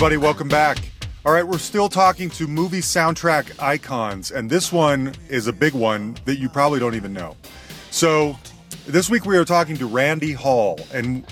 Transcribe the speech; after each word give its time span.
Everybody, 0.00 0.16
welcome 0.16 0.48
back. 0.48 0.78
All 1.26 1.32
right, 1.34 1.46
we're 1.46 1.58
still 1.58 1.90
talking 1.90 2.30
to 2.30 2.46
movie 2.46 2.80
soundtrack 2.80 3.62
icons, 3.62 4.30
and 4.30 4.48
this 4.48 4.72
one 4.72 5.14
is 5.28 5.46
a 5.46 5.52
big 5.52 5.74
one 5.74 6.16
that 6.24 6.38
you 6.38 6.48
probably 6.48 6.80
don't 6.80 6.94
even 6.94 7.12
know. 7.12 7.36
So, 7.90 8.38
this 8.86 9.10
week 9.10 9.26
we 9.26 9.36
are 9.36 9.44
talking 9.44 9.76
to 9.76 9.86
Randy 9.86 10.32
Hall, 10.32 10.80
and 10.94 11.22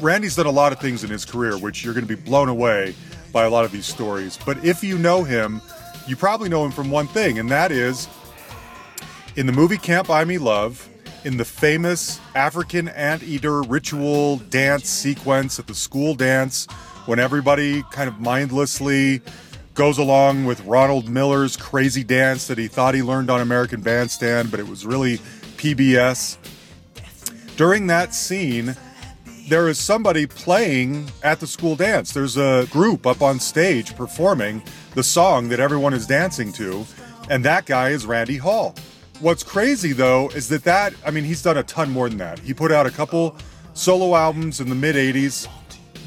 Randy's 0.00 0.36
done 0.36 0.46
a 0.46 0.50
lot 0.52 0.70
of 0.70 0.78
things 0.78 1.02
in 1.02 1.10
his 1.10 1.24
career, 1.24 1.58
which 1.58 1.84
you're 1.84 1.92
going 1.92 2.06
to 2.06 2.16
be 2.16 2.22
blown 2.22 2.48
away 2.48 2.94
by 3.32 3.42
a 3.42 3.50
lot 3.50 3.64
of 3.64 3.72
these 3.72 3.86
stories. 3.86 4.38
But 4.46 4.64
if 4.64 4.84
you 4.84 4.96
know 4.96 5.24
him, 5.24 5.60
you 6.06 6.14
probably 6.14 6.48
know 6.48 6.64
him 6.64 6.70
from 6.70 6.92
one 6.92 7.08
thing, 7.08 7.40
and 7.40 7.50
that 7.50 7.72
is 7.72 8.06
in 9.34 9.46
the 9.46 9.52
movie 9.52 9.76
Can't 9.76 10.06
Buy 10.06 10.24
Me 10.24 10.38
Love, 10.38 10.88
in 11.24 11.36
the 11.36 11.44
famous 11.44 12.20
African 12.36 12.86
anteater 12.90 13.62
ritual 13.62 14.36
dance 14.36 14.88
sequence 14.88 15.58
at 15.58 15.66
the 15.66 15.74
school 15.74 16.14
dance 16.14 16.68
when 17.08 17.18
everybody 17.18 17.82
kind 17.84 18.06
of 18.06 18.20
mindlessly 18.20 19.22
goes 19.72 19.96
along 19.96 20.44
with 20.44 20.62
Ronald 20.66 21.08
Miller's 21.08 21.56
crazy 21.56 22.04
dance 22.04 22.46
that 22.48 22.58
he 22.58 22.68
thought 22.68 22.94
he 22.94 23.02
learned 23.02 23.30
on 23.30 23.40
American 23.40 23.80
Bandstand, 23.80 24.50
but 24.50 24.60
it 24.60 24.68
was 24.68 24.84
really 24.84 25.16
PBS. 25.56 26.36
During 27.56 27.86
that 27.86 28.14
scene, 28.14 28.76
there 29.48 29.68
is 29.68 29.78
somebody 29.78 30.26
playing 30.26 31.10
at 31.22 31.40
the 31.40 31.46
school 31.46 31.76
dance. 31.76 32.12
There's 32.12 32.36
a 32.36 32.66
group 32.70 33.06
up 33.06 33.22
on 33.22 33.40
stage 33.40 33.96
performing 33.96 34.62
the 34.94 35.02
song 35.02 35.48
that 35.48 35.60
everyone 35.60 35.94
is 35.94 36.06
dancing 36.06 36.52
to, 36.52 36.84
and 37.30 37.42
that 37.42 37.64
guy 37.64 37.88
is 37.88 38.04
Randy 38.04 38.36
Hall. 38.36 38.74
What's 39.20 39.42
crazy 39.42 39.94
though 39.94 40.28
is 40.34 40.50
that 40.50 40.62
that 40.64 40.92
I 41.06 41.10
mean 41.10 41.24
he's 41.24 41.42
done 41.42 41.56
a 41.56 41.62
ton 41.62 41.90
more 41.90 42.10
than 42.10 42.18
that. 42.18 42.38
He 42.40 42.52
put 42.52 42.70
out 42.70 42.86
a 42.86 42.90
couple 42.90 43.34
solo 43.72 44.14
albums 44.14 44.60
in 44.60 44.68
the 44.68 44.74
mid 44.74 44.94
80s 44.94 45.48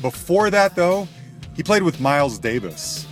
before 0.02 0.50
that, 0.50 0.76
though, 0.76 1.08
he 1.56 1.64
played 1.64 1.84
with 1.84 2.00
Miles 2.00 2.40
Davis 2.40 3.08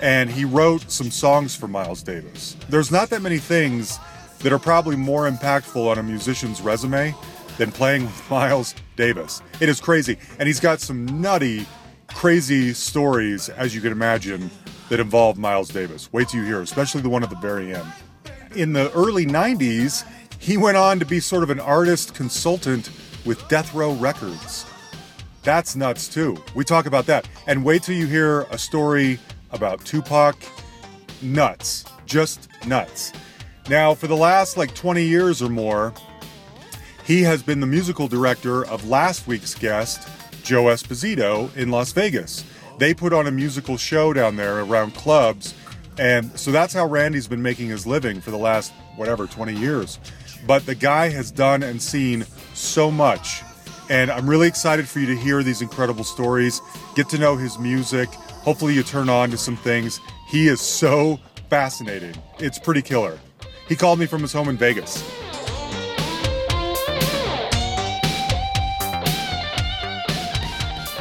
and 0.00 0.28
he 0.28 0.44
wrote 0.44 0.90
some 0.90 1.10
songs 1.10 1.54
for 1.54 1.68
Miles 1.68 2.02
Davis. 2.02 2.56
There's 2.68 2.90
not 2.90 3.08
that 3.10 3.22
many 3.22 3.38
things 3.38 3.98
that 4.40 4.52
are 4.52 4.58
probably 4.58 4.96
more 4.96 5.30
impactful 5.30 5.88
on 5.88 5.98
a 5.98 6.02
musician's 6.02 6.60
resume 6.60 7.14
than 7.56 7.70
playing 7.70 8.04
with 8.04 8.22
Miles 8.30 8.74
Davis. 8.96 9.40
It 9.60 9.68
is 9.68 9.80
crazy. 9.80 10.18
And 10.38 10.48
he's 10.48 10.58
got 10.58 10.80
some 10.80 11.20
nutty, 11.20 11.66
crazy 12.08 12.72
stories, 12.72 13.48
as 13.48 13.74
you 13.74 13.80
can 13.80 13.92
imagine, 13.92 14.50
that 14.88 14.98
involve 14.98 15.38
Miles 15.38 15.68
Davis. 15.68 16.12
Wait 16.12 16.28
till 16.28 16.40
you 16.40 16.46
hear, 16.46 16.60
especially 16.60 17.00
the 17.00 17.08
one 17.08 17.22
at 17.22 17.30
the 17.30 17.36
very 17.36 17.72
end. 17.72 17.86
In 18.56 18.72
the 18.72 18.92
early 18.92 19.24
90s, 19.24 20.04
he 20.38 20.56
went 20.56 20.76
on 20.76 20.98
to 20.98 21.06
be 21.06 21.20
sort 21.20 21.44
of 21.44 21.50
an 21.50 21.60
artist 21.60 22.14
consultant 22.14 22.90
with 23.24 23.46
Death 23.48 23.72
Row 23.72 23.92
Records. 23.92 24.66
That's 25.42 25.74
nuts 25.74 26.08
too. 26.08 26.36
We 26.54 26.64
talk 26.64 26.86
about 26.86 27.06
that. 27.06 27.28
And 27.46 27.64
wait 27.64 27.82
till 27.82 27.96
you 27.96 28.06
hear 28.06 28.42
a 28.50 28.58
story 28.58 29.18
about 29.50 29.84
Tupac. 29.84 30.36
Nuts. 31.20 31.84
Just 32.06 32.48
nuts. 32.66 33.12
Now, 33.68 33.94
for 33.94 34.06
the 34.06 34.16
last 34.16 34.56
like 34.56 34.74
20 34.74 35.02
years 35.04 35.42
or 35.42 35.48
more, 35.48 35.92
he 37.04 37.22
has 37.22 37.42
been 37.42 37.60
the 37.60 37.66
musical 37.66 38.06
director 38.08 38.64
of 38.66 38.88
last 38.88 39.26
week's 39.26 39.54
guest, 39.54 40.08
Joe 40.44 40.64
Esposito, 40.64 41.54
in 41.56 41.70
Las 41.70 41.92
Vegas. 41.92 42.44
They 42.78 42.94
put 42.94 43.12
on 43.12 43.26
a 43.26 43.30
musical 43.30 43.76
show 43.76 44.12
down 44.12 44.36
there 44.36 44.60
around 44.60 44.94
clubs. 44.94 45.54
And 45.98 46.36
so 46.38 46.50
that's 46.50 46.72
how 46.72 46.86
Randy's 46.86 47.28
been 47.28 47.42
making 47.42 47.68
his 47.68 47.86
living 47.86 48.20
for 48.20 48.30
the 48.30 48.38
last, 48.38 48.72
whatever, 48.96 49.26
20 49.26 49.54
years. 49.54 49.98
But 50.46 50.66
the 50.66 50.74
guy 50.74 51.08
has 51.10 51.30
done 51.30 51.62
and 51.62 51.80
seen 51.80 52.24
so 52.54 52.90
much 52.90 53.42
and 53.92 54.10
I'm 54.10 54.28
really 54.28 54.48
excited 54.48 54.88
for 54.88 55.00
you 55.00 55.06
to 55.06 55.14
hear 55.14 55.42
these 55.42 55.60
incredible 55.60 56.02
stories, 56.02 56.62
get 56.94 57.10
to 57.10 57.18
know 57.18 57.36
his 57.36 57.58
music. 57.58 58.08
Hopefully, 58.08 58.72
you 58.72 58.82
turn 58.82 59.10
on 59.10 59.30
to 59.32 59.36
some 59.36 59.54
things. 59.54 60.00
He 60.26 60.48
is 60.48 60.62
so 60.62 61.20
fascinating. 61.50 62.14
It's 62.38 62.58
pretty 62.58 62.80
killer. 62.80 63.18
He 63.68 63.76
called 63.76 63.98
me 63.98 64.06
from 64.06 64.22
his 64.22 64.32
home 64.32 64.48
in 64.48 64.56
Vegas. 64.56 65.04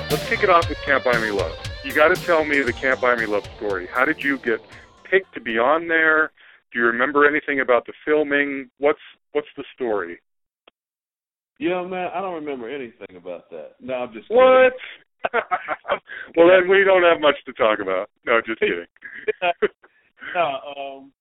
Let's 0.09 0.27
kick 0.27 0.43
it 0.43 0.49
off 0.49 0.67
with 0.67 0.77
Can't 0.83 1.01
Buy 1.01 1.17
Me 1.21 1.31
Love. 1.31 1.57
You 1.85 1.93
got 1.93 2.13
to 2.13 2.21
tell 2.25 2.43
me 2.43 2.59
the 2.59 2.73
Can't 2.73 2.99
Buy 2.99 3.15
Me 3.15 3.25
Love 3.25 3.47
story. 3.55 3.87
How 3.87 4.03
did 4.03 4.21
you 4.21 4.37
get 4.39 4.59
picked 5.05 5.33
to 5.35 5.39
be 5.39 5.57
on 5.57 5.87
there? 5.87 6.33
Do 6.73 6.79
you 6.79 6.85
remember 6.87 7.25
anything 7.25 7.61
about 7.61 7.85
the 7.85 7.93
filming? 8.03 8.69
What's 8.79 8.99
what's 9.31 9.47
the 9.55 9.63
story? 9.73 10.19
Yeah, 11.61 11.83
man, 11.83 12.09
I 12.11 12.21
don't 12.21 12.33
remember 12.33 12.67
anything 12.67 13.15
about 13.15 13.51
that. 13.51 13.73
No, 13.79 13.93
I'm 13.93 14.13
just 14.13 14.27
kidding. 14.27 14.41
What? 14.41 14.73
well, 16.35 16.47
then 16.47 16.67
we 16.67 16.83
don't 16.83 17.03
have 17.03 17.21
much 17.21 17.35
to 17.45 17.53
talk 17.53 17.77
about. 17.79 18.09
No, 18.25 18.41
just 18.43 18.59
kidding. 18.59 18.87
no, 20.33 20.57
um, 20.75 21.11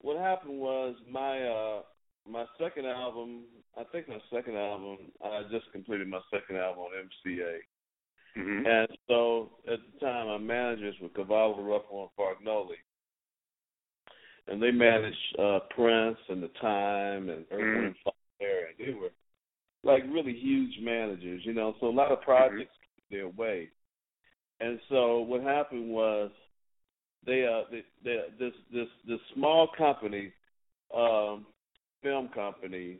what 0.00 0.18
happened 0.18 0.58
was 0.58 0.96
my 1.08 1.40
uh 1.42 1.82
my 2.28 2.44
second 2.60 2.86
album. 2.86 3.44
I 3.78 3.84
think 3.92 4.08
my 4.08 4.18
second 4.34 4.56
album. 4.56 4.98
I 5.24 5.42
just 5.48 5.70
completed 5.70 6.08
my 6.08 6.18
second 6.28 6.56
album 6.56 6.80
on 6.82 7.06
MCA. 7.06 7.58
Mm-hmm. 8.36 8.66
And 8.66 8.88
so 9.06 9.50
at 9.72 9.78
the 9.78 10.04
time, 10.04 10.26
my 10.26 10.38
managers 10.38 10.96
were 11.00 11.08
Cavallo, 11.10 11.58
Ruffalo, 11.60 12.08
and 12.08 12.10
Fargnoli. 12.18 12.82
And 14.48 14.60
they 14.60 14.72
managed 14.72 15.38
uh 15.38 15.60
Prince 15.70 16.18
and 16.28 16.42
The 16.42 16.50
Time 16.60 17.28
and 17.28 17.44
Earth, 17.52 17.60
mm-hmm. 17.60 17.86
and 17.86 17.94
Fire. 18.02 18.66
And 18.66 18.76
they 18.88 18.92
were 18.92 19.10
like 19.86 20.02
really 20.12 20.34
huge 20.34 20.74
managers, 20.82 21.42
you 21.44 21.54
know. 21.54 21.74
So 21.80 21.86
a 21.86 21.90
lot 21.90 22.12
of 22.12 22.20
projects 22.22 22.74
mm-hmm. 23.10 23.16
their 23.16 23.28
way. 23.28 23.68
And 24.60 24.80
so 24.88 25.20
what 25.20 25.42
happened 25.42 25.90
was 25.90 26.30
they 27.24 27.44
uh 27.44 27.70
they, 27.70 27.82
they, 28.04 28.18
this 28.38 28.52
this 28.72 28.88
this 29.06 29.20
small 29.34 29.68
company, 29.76 30.32
um, 30.94 31.46
film 32.02 32.28
company, 32.34 32.98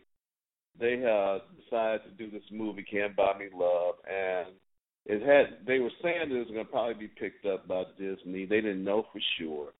they 0.79 1.03
uh 1.05 1.39
decided 1.63 2.03
to 2.05 2.11
do 2.17 2.31
this 2.31 2.47
movie 2.51 2.85
Can't 2.91 3.17
Buy 3.17 3.39
Me 3.39 3.47
Love 3.55 3.95
and 4.09 4.55
it 5.07 5.23
had 5.23 5.67
they 5.67 5.79
were 5.79 5.91
saying 6.03 6.31
it 6.31 6.35
was 6.35 6.49
gonna 6.49 6.65
probably 6.65 6.95
be 6.95 7.09
picked 7.09 7.47
up 7.47 7.69
by 7.69 7.85
Disney. 7.99 8.45
They 8.45 8.61
didn't 8.61 8.85
know 8.85 9.07
for 9.13 9.21
sure. 9.39 9.73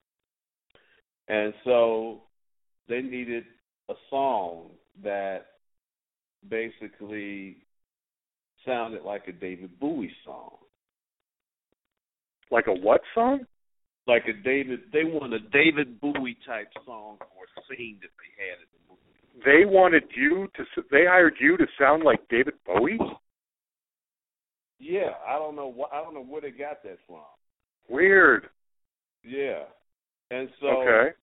And 1.29 1.53
so 1.65 2.23
they 2.89 3.03
needed 3.03 3.45
a 3.89 3.95
song 4.09 4.71
that 5.03 5.47
basically 6.49 7.59
sounded 8.65 9.03
like 9.03 9.29
a 9.29 9.33
David 9.33 9.79
Bowie 9.79 10.13
song. 10.25 10.57
Like 12.51 12.67
a 12.67 12.73
what 12.73 13.01
song? 13.15 13.41
Like 14.07 14.25
a 14.29 14.43
David. 14.45 14.81
They 14.93 15.05
want 15.05 15.35
a 15.35 15.41
David 15.41 16.01
Bowie 16.01 16.39
type 16.47 16.69
song 16.85 17.19
or 17.21 17.47
scene 17.69 17.99
that 18.03 18.11
they 18.19 18.33
had 18.39 18.59
in 18.61 18.69
the 18.73 18.81
movie. 18.89 19.45
They 19.45 19.65
wanted 19.65 20.05
you 20.17 20.49
to. 20.57 20.83
They 20.91 21.07
hired 21.07 21.35
you 21.41 21.57
to 21.57 21.67
sound 21.79 22.05
like 22.05 22.21
David 22.29 22.55
Bowie. 22.65 22.99
Yeah, 24.79 25.11
I 25.27 25.39
don't 25.39 25.57
know. 25.57 25.69
What, 25.69 25.91
I 25.93 26.03
don't 26.03 26.15
know 26.15 26.25
where 26.25 26.41
they 26.41 26.51
got 26.51 26.83
that 26.85 26.99
from. 27.07 27.25
Weird. 27.89 28.49
Yeah, 29.25 29.65
and 30.31 30.49
so 30.61 30.69
okay. 30.69 31.17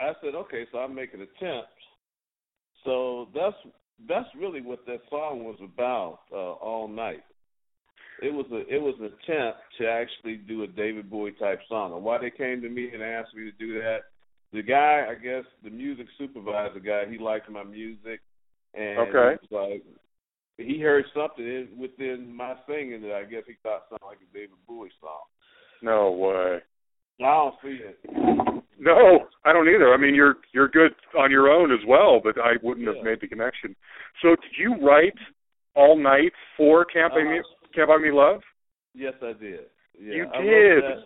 I 0.00 0.12
said, 0.22 0.34
okay, 0.34 0.64
so 0.70 0.78
I 0.78 0.86
make 0.86 1.12
an 1.14 1.20
attempt. 1.20 1.68
So 2.84 3.28
that's 3.34 3.56
that's 4.06 4.28
really 4.38 4.60
what 4.60 4.86
that 4.86 5.00
song 5.10 5.44
was 5.44 5.58
about 5.62 6.20
uh, 6.32 6.52
all 6.52 6.88
night. 6.88 7.22
It 8.22 8.32
was 8.32 8.46
a 8.52 8.58
it 8.72 8.80
was 8.80 8.94
an 8.98 9.06
attempt 9.06 9.60
to 9.78 9.88
actually 9.88 10.36
do 10.36 10.64
a 10.64 10.66
David 10.66 11.08
Bowie 11.08 11.32
type 11.32 11.60
song. 11.68 11.92
And 11.92 12.02
why 12.02 12.18
they 12.18 12.30
came 12.30 12.60
to 12.62 12.68
me 12.68 12.90
and 12.92 13.02
asked 13.02 13.34
me 13.34 13.44
to 13.44 13.52
do 13.52 13.74
that, 13.80 13.98
the 14.52 14.62
guy, 14.62 15.06
I 15.08 15.14
guess, 15.14 15.44
the 15.62 15.70
music 15.70 16.06
supervisor 16.18 16.80
guy, 16.80 17.04
he 17.08 17.18
liked 17.18 17.48
my 17.50 17.62
music, 17.62 18.20
and 18.74 18.98
okay. 18.98 19.40
he 19.48 19.54
like 19.54 19.84
he 20.56 20.80
heard 20.80 21.04
something 21.14 21.44
in, 21.44 21.68
within 21.78 22.34
my 22.34 22.54
singing 22.66 23.02
that 23.02 23.14
I 23.14 23.24
guess 23.24 23.44
he 23.46 23.54
thought 23.62 23.84
sounded 23.88 24.06
like 24.06 24.18
a 24.18 24.34
David 24.34 24.58
Bowie 24.66 24.90
song. 25.00 25.22
No 25.80 26.10
way. 26.10 26.58
I 27.20 27.24
don't 27.24 27.54
see 27.62 27.78
it. 27.82 28.57
No, 28.78 29.26
I 29.44 29.52
don't 29.52 29.68
either. 29.68 29.92
I 29.92 29.96
mean, 29.96 30.14
you're 30.14 30.36
you're 30.52 30.68
good 30.68 30.92
on 31.18 31.30
your 31.30 31.48
own 31.48 31.72
as 31.72 31.80
well, 31.86 32.20
but 32.22 32.36
I 32.40 32.52
wouldn't 32.62 32.86
yeah. 32.86 32.94
have 32.94 33.04
made 33.04 33.20
the 33.20 33.26
connection. 33.26 33.74
So, 34.22 34.30
did 34.30 34.52
you 34.56 34.76
write 34.86 35.18
all 35.74 35.96
night 35.96 36.32
for 36.56 36.84
Can't 36.84 37.12
Buy 37.12 37.24
Me, 37.24 37.38
uh, 37.40 37.66
Can't 37.74 37.88
Buy 37.88 37.98
Me 37.98 38.10
Love? 38.12 38.40
Yes, 38.94 39.14
I 39.22 39.32
did. 39.32 39.60
Yeah, 40.00 40.14
you 40.14 40.26
I 40.32 40.42
did. 40.42 40.84
That, 40.84 41.02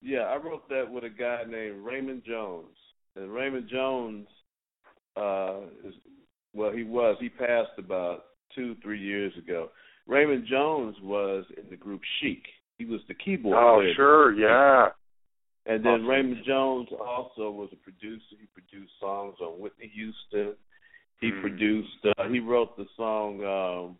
yeah, 0.00 0.20
I 0.20 0.36
wrote 0.36 0.68
that 0.68 0.84
with 0.90 1.04
a 1.04 1.10
guy 1.10 1.42
named 1.48 1.84
Raymond 1.84 2.22
Jones, 2.24 2.76
and 3.16 3.32
Raymond 3.32 3.68
Jones, 3.68 4.28
uh, 5.16 5.60
is 5.84 5.94
well, 6.54 6.70
he 6.70 6.84
was 6.84 7.16
he 7.20 7.28
passed 7.28 7.78
about 7.78 8.26
two 8.54 8.76
three 8.82 9.00
years 9.00 9.32
ago. 9.36 9.70
Raymond 10.06 10.46
Jones 10.48 10.96
was 11.02 11.44
in 11.56 11.68
the 11.68 11.76
group 11.76 12.00
Chic. 12.20 12.42
He 12.78 12.84
was 12.84 13.00
the 13.08 13.14
keyboard 13.14 13.58
oh, 13.58 13.80
player. 13.80 13.94
sure, 13.96 14.34
yeah. 14.34 14.90
And 15.68 15.84
then 15.84 15.92
awesome. 15.92 16.06
Raymond 16.06 16.44
Jones 16.46 16.88
also 16.98 17.50
was 17.50 17.68
a 17.72 17.76
producer. 17.76 18.22
He 18.40 18.46
produced 18.54 18.92
songs 18.98 19.36
on 19.40 19.60
Whitney 19.60 19.92
Houston. 19.94 20.56
He 21.20 21.30
mm. 21.30 21.40
produced. 21.42 22.06
Uh, 22.06 22.28
he 22.28 22.40
wrote 22.40 22.74
the 22.78 22.86
song 22.96 23.44
um, 23.44 23.96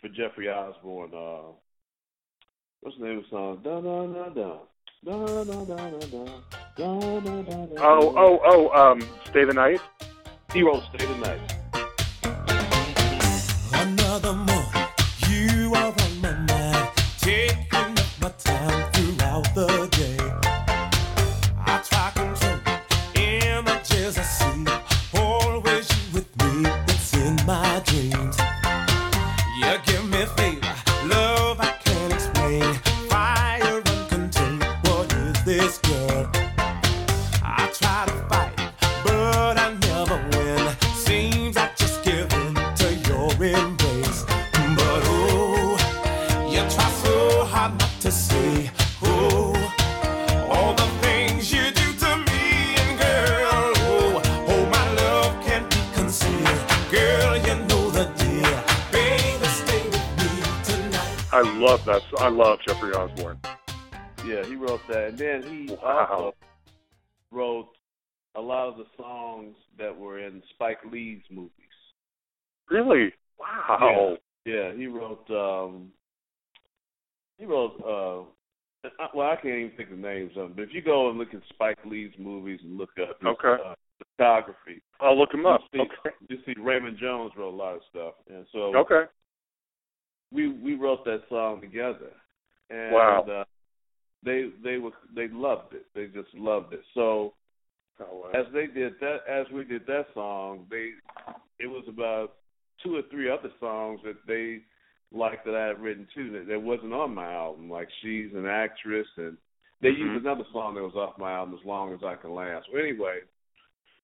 for 0.00 0.08
Jeffrey 0.08 0.48
Osborne. 0.48 1.12
Uh, 1.14 1.52
what's 2.80 2.98
the 2.98 3.06
name 3.06 3.18
of 3.18 3.24
the 3.24 3.30
song? 3.30 3.60
Da 3.62 3.80
da 3.80 4.06
da 4.06 4.28
da. 4.30 4.58
Da, 5.04 5.26
da, 5.26 5.44
da, 5.44 5.64
da, 5.64 5.90
da, 5.90 5.98
da, 5.98 7.20
da, 7.20 7.42
da, 7.42 7.66
da, 7.66 7.74
Oh, 7.78 8.14
oh, 8.16 8.40
oh, 8.44 8.70
um, 8.70 9.00
Stay 9.28 9.44
the 9.44 9.52
Night? 9.52 9.80
He 10.52 10.62
wrote 10.62 10.82
Stay 10.94 11.04
the 11.04 11.18
Night. 11.18 11.53
I 62.24 62.28
love 62.30 62.58
Jeffrey 62.66 62.94
Osborne. 62.94 63.38
Yeah, 64.26 64.46
he 64.46 64.56
wrote 64.56 64.80
that, 64.88 65.08
and 65.08 65.18
then 65.18 65.42
he 65.42 65.74
Wow. 65.74 66.06
also 66.10 66.34
wrote 67.30 67.68
a 68.34 68.40
lot 68.40 68.66
of 68.68 68.78
the 68.78 68.86
songs 68.96 69.54
that 69.76 69.94
were 69.94 70.18
in 70.20 70.42
Spike 70.54 70.78
Lee's 70.90 71.22
movies. 71.30 71.50
Really? 72.70 73.12
Wow. 73.38 74.16
Yeah, 74.46 74.72
he 74.72 74.86
wrote. 74.86 75.30
um 75.30 75.92
He 77.38 77.44
wrote. 77.44 77.74
uh 77.84 78.88
Well, 79.12 79.28
I 79.28 79.36
can't 79.36 79.58
even 79.58 79.76
think 79.76 79.90
of 79.90 79.96
the 79.98 80.02
names 80.08 80.30
of 80.38 80.44
them. 80.44 80.52
But 80.56 80.62
if 80.62 80.72
you 80.72 80.80
go 80.80 81.10
and 81.10 81.18
look 81.18 81.34
at 81.34 81.42
Spike 81.50 81.84
Lee's 81.84 82.12
movies 82.18 82.60
and 82.62 82.78
look 82.78 82.98
up 83.02 83.20
his 83.20 83.26
Okay. 83.28 83.62
uh, 83.62 83.74
discography, 84.02 84.80
I'll 84.98 85.18
look 85.18 85.34
him 85.34 85.44
up. 85.44 85.60
you 85.74 85.80
see, 85.80 85.90
Okay. 86.06 86.16
you 86.30 86.38
see 86.46 86.54
Raymond 86.58 86.96
Jones 86.96 87.32
wrote 87.36 87.52
a 87.52 87.54
lot 87.56 87.74
of 87.76 87.82
stuff, 87.90 88.14
and 88.30 88.46
so 88.50 88.74
Okay. 88.76 89.04
We 90.34 90.48
we 90.48 90.74
wrote 90.74 91.04
that 91.04 91.22
song 91.28 91.60
together. 91.60 92.10
And 92.70 92.92
Wow. 92.92 93.26
uh, 93.30 93.44
they 94.24 94.50
they 94.62 94.78
were 94.78 94.90
they 95.14 95.28
loved 95.28 95.74
it. 95.74 95.86
They 95.94 96.06
just 96.06 96.34
loved 96.34 96.72
it. 96.74 96.82
So 96.94 97.34
Oh, 98.00 98.24
wow. 98.24 98.30
as 98.40 98.46
they 98.52 98.66
did 98.66 98.94
that 99.00 99.18
as 99.28 99.46
we 99.52 99.64
did 99.64 99.86
that 99.86 100.06
song, 100.14 100.66
they 100.68 100.90
it 101.60 101.68
was 101.68 101.84
about 101.88 102.34
two 102.82 102.96
or 102.96 103.02
three 103.10 103.30
other 103.30 103.50
songs 103.60 104.00
that 104.04 104.16
they 104.26 104.62
liked 105.16 105.44
that 105.44 105.54
I 105.54 105.66
had 105.68 105.80
written 105.80 106.08
too 106.12 106.32
that, 106.32 106.48
that 106.48 106.60
wasn't 106.60 106.92
on 106.92 107.14
my 107.14 107.32
album, 107.32 107.70
like 107.70 107.88
She's 108.02 108.34
an 108.34 108.46
Actress 108.46 109.06
and 109.16 109.36
they 109.80 109.90
Mhm. 109.90 109.98
used 109.98 110.24
another 110.24 110.44
song 110.52 110.74
that 110.74 110.82
was 110.82 110.96
off 110.96 111.16
my 111.18 111.32
album, 111.32 111.56
As 111.56 111.64
Long 111.64 111.92
as 111.92 112.02
I 112.02 112.16
Can 112.16 112.34
Last. 112.34 112.68
Well 112.72 112.82
anyway, 112.82 113.20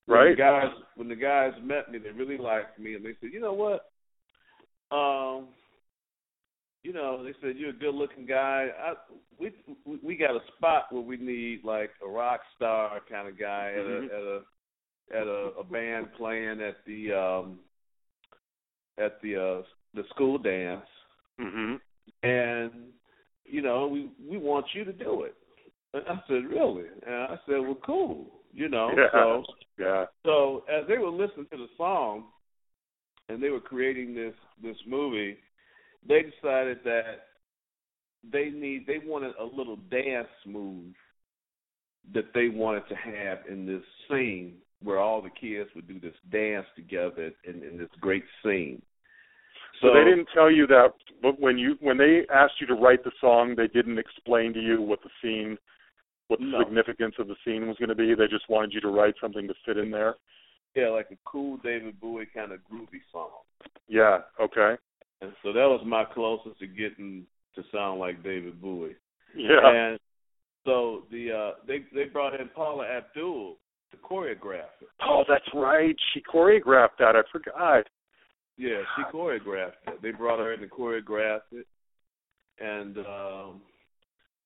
when 0.06 0.18
Right. 0.18 0.30
the 0.30 0.36
guys 0.36 0.72
when 0.94 1.08
the 1.08 1.16
guys 1.16 1.60
met 1.62 1.90
me, 1.90 1.98
they 1.98 2.10
really 2.10 2.38
liked 2.38 2.78
me, 2.78 2.94
and 2.94 3.04
they 3.04 3.14
said, 3.14 3.32
you 3.32 3.40
know 3.40 3.54
what, 3.54 3.90
um, 4.92 5.48
you 6.82 6.92
know, 6.92 7.22
they 7.22 7.32
said 7.40 7.56
you're 7.56 7.70
a 7.70 7.74
good 7.74 7.94
looking 7.94 8.26
guy. 8.26 8.68
I 8.82 8.94
we 9.38 9.52
we- 10.02 10.16
got 10.16 10.36
a 10.36 10.40
spot 10.56 10.86
where 10.90 11.02
we 11.02 11.16
need 11.16 11.64
like 11.64 11.90
a 12.04 12.08
rock 12.08 12.40
star 12.56 13.00
kind 13.10 13.28
of 13.28 13.38
guy 13.38 13.72
at 13.72 13.84
Mhm. 13.84 14.10
a 14.10 14.14
at 14.14 14.22
a 14.22 14.42
at 15.20 15.26
a, 15.26 15.58
a 15.58 15.64
band 15.64 16.12
playing 16.14 16.60
at 16.60 16.84
the 16.86 17.12
um 17.12 17.58
at 18.98 19.20
the 19.22 19.36
uh 19.36 19.62
the 19.94 20.04
school 20.10 20.38
dance, 20.38 20.86
hmm 21.38 21.76
and 22.22 22.92
you 23.44 23.62
know 23.62 23.86
we 23.86 24.10
we 24.28 24.38
want 24.38 24.66
you 24.74 24.84
to 24.84 24.92
do 24.92 25.22
it. 25.24 25.34
And 25.92 26.04
I 26.08 26.22
said, 26.28 26.44
really? 26.44 26.84
And 27.04 27.14
I 27.14 27.38
said, 27.46 27.58
well, 27.58 27.78
cool. 27.84 28.26
You 28.52 28.68
know, 28.68 28.94
Yeah. 28.96 29.08
so 29.12 29.44
Yeah. 29.78 30.06
so 30.24 30.64
as 30.70 30.86
they 30.86 30.98
were 30.98 31.10
listening 31.10 31.46
to 31.50 31.56
the 31.56 31.68
song 31.76 32.24
and 33.28 33.42
they 33.42 33.50
were 33.50 33.60
creating 33.60 34.14
this 34.14 34.34
this 34.62 34.76
movie, 34.86 35.36
they 36.06 36.22
decided 36.22 36.78
that 36.84 37.26
they 38.32 38.50
need 38.50 38.86
they 38.86 38.98
wanted 39.04 39.32
a 39.40 39.44
little 39.44 39.76
dance 39.90 40.28
move 40.46 40.94
that 42.14 42.32
they 42.34 42.48
wanted 42.48 42.82
to 42.88 42.94
have 42.94 43.38
in 43.48 43.66
this 43.66 43.82
scene 44.08 44.54
where 44.82 44.98
all 44.98 45.20
the 45.20 45.30
kids 45.30 45.68
would 45.74 45.86
do 45.86 46.00
this 46.00 46.14
dance 46.32 46.66
together 46.74 47.30
in, 47.44 47.62
in 47.62 47.76
this 47.76 47.88
great 48.00 48.24
scene. 48.42 48.80
So, 49.82 49.88
they 49.94 50.04
didn't 50.04 50.28
tell 50.34 50.50
you 50.50 50.66
that, 50.66 50.92
but 51.22 51.40
when 51.40 51.56
you 51.56 51.76
when 51.80 51.96
they 51.96 52.26
asked 52.32 52.54
you 52.60 52.66
to 52.66 52.74
write 52.74 53.02
the 53.04 53.12
song, 53.20 53.54
they 53.56 53.68
didn't 53.68 53.98
explain 53.98 54.52
to 54.54 54.60
you 54.60 54.82
what 54.82 54.98
the 55.02 55.08
scene, 55.22 55.56
what 56.28 56.38
the 56.40 56.46
No. 56.46 56.58
significance 56.64 57.14
of 57.18 57.28
the 57.28 57.36
scene 57.44 57.66
was 57.66 57.78
going 57.78 57.88
to 57.88 57.94
be. 57.94 58.14
They 58.14 58.26
just 58.26 58.48
wanted 58.50 58.74
you 58.74 58.80
to 58.82 58.88
write 58.88 59.14
something 59.20 59.46
to 59.48 59.54
fit 59.64 59.78
in 59.78 59.90
there. 59.90 60.16
yeah, 60.74 60.88
like 60.88 61.10
a 61.10 61.16
cool 61.24 61.56
David 61.58 61.98
Bowie 62.00 62.26
kind 62.34 62.52
of 62.52 62.60
groovy 62.60 63.00
song. 63.10 63.30
Yeah. 63.88 64.20
Okay. 64.40 64.76
And 65.22 65.32
so 65.42 65.52
that 65.52 65.66
was 65.66 65.82
my 65.86 66.04
closest 66.04 66.58
to 66.60 66.66
getting 66.66 67.26
to 67.54 67.62
sound 67.72 68.00
like 68.00 68.22
David 68.22 68.60
Bowie. 68.60 68.96
Yeah. 69.36 69.68
And 69.68 69.98
so 70.64 71.02
the 71.10 71.32
uh 71.32 71.50
they 71.66 71.84
they 71.94 72.04
brought 72.04 72.38
in 72.38 72.48
Paula 72.48 72.86
Abdul 72.86 73.56
to 73.90 73.96
choreograph 73.98 74.80
it. 74.80 74.88
Oh, 75.02 75.24
that's 75.28 75.44
right. 75.54 75.96
She 76.14 76.22
choreographed 76.22 76.98
that. 76.98 77.16
I 77.16 77.22
forgot. 77.32 77.84
Yeah, 78.56 78.82
she 78.96 79.02
choreographed 79.16 79.72
it. 79.88 80.02
They 80.02 80.10
brought 80.10 80.38
her 80.38 80.52
in 80.52 80.60
to 80.60 80.66
choreograph 80.66 81.40
it, 81.52 81.66
and 82.60 82.98
um 82.98 83.60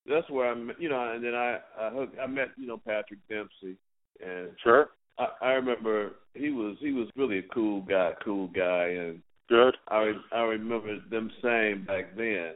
that's 0.07 0.28
where 0.28 0.50
I'm, 0.50 0.71
you 0.78 0.88
know, 0.88 1.12
and 1.14 1.25
then 1.25 1.35
I 1.35 1.59
I, 1.81 1.90
hooked, 1.90 2.19
I 2.19 2.26
met 2.26 2.49
you 2.57 2.66
know 2.66 2.78
Patrick 2.78 3.21
Dempsey, 3.28 3.76
and 4.25 4.50
Sure. 4.62 4.90
I, 5.19 5.28
I 5.40 5.49
remember 5.52 6.12
he 6.35 6.50
was 6.50 6.76
he 6.81 6.93
was 6.93 7.09
really 7.16 7.38
a 7.38 7.54
cool 7.54 7.83
guy, 7.83 8.12
cool 8.25 8.49
guy, 8.49 8.87
and 8.88 9.21
Good. 9.49 9.77
I 9.89 10.13
I 10.33 10.41
remember 10.43 10.99
them 11.11 11.31
saying 11.43 11.85
back 11.87 12.17
then 12.17 12.53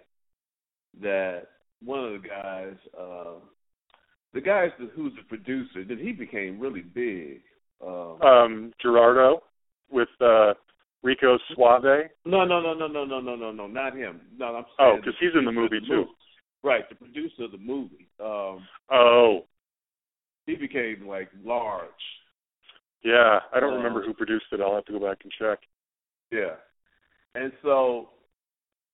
that 1.03 1.43
one 1.85 2.05
of 2.05 2.23
the 2.23 2.29
guys, 2.29 2.75
uh 2.99 3.35
the 4.35 4.41
guys 4.41 4.71
that, 4.79 4.91
who's 4.95 5.13
the 5.17 5.23
producer, 5.29 5.85
that 5.85 5.99
he 5.99 6.13
became 6.13 6.61
really 6.61 6.83
big. 6.83 7.41
Um, 7.87 8.21
Um, 8.23 8.73
Gerardo 8.81 9.43
with 9.91 10.09
uh 10.21 10.55
Rico 11.03 11.39
Suave. 11.55 12.11
no, 12.25 12.45
no, 12.45 12.61
no, 12.61 12.75
no, 12.75 12.87
no, 12.89 13.05
no, 13.05 13.21
no, 13.21 13.37
no, 13.37 13.53
no, 13.53 13.67
not 13.67 13.95
him. 13.95 14.21
No, 14.37 14.57
I'm 14.57 14.65
Oh, 14.79 14.97
because 14.97 15.15
he's 15.21 15.35
in 15.39 15.45
the 15.45 15.53
movie 15.53 15.81
too. 15.87 16.07
Right, 16.65 16.89
the 16.89 16.97
producer 16.97 17.45
of 17.45 17.53
the 17.53 17.59
movie. 17.59 18.09
Um, 18.19 18.67
Oh, 18.91 19.45
he 20.47 20.57
became 20.57 21.07
like 21.07 21.29
large. 21.45 21.89
yeah. 23.05 23.41
I 23.53 23.61
don't 23.61 23.75
Uh, 23.75 23.77
remember 23.77 24.03
who 24.03 24.13
produced 24.15 24.47
it. 24.53 24.61
I'll 24.61 24.75
have 24.75 24.85
to 24.87 24.93
go 24.93 24.99
back 24.99 25.19
and 25.23 25.33
check. 25.39 25.61
Yeah, 26.33 26.57
and 27.39 27.53
so 27.63 28.11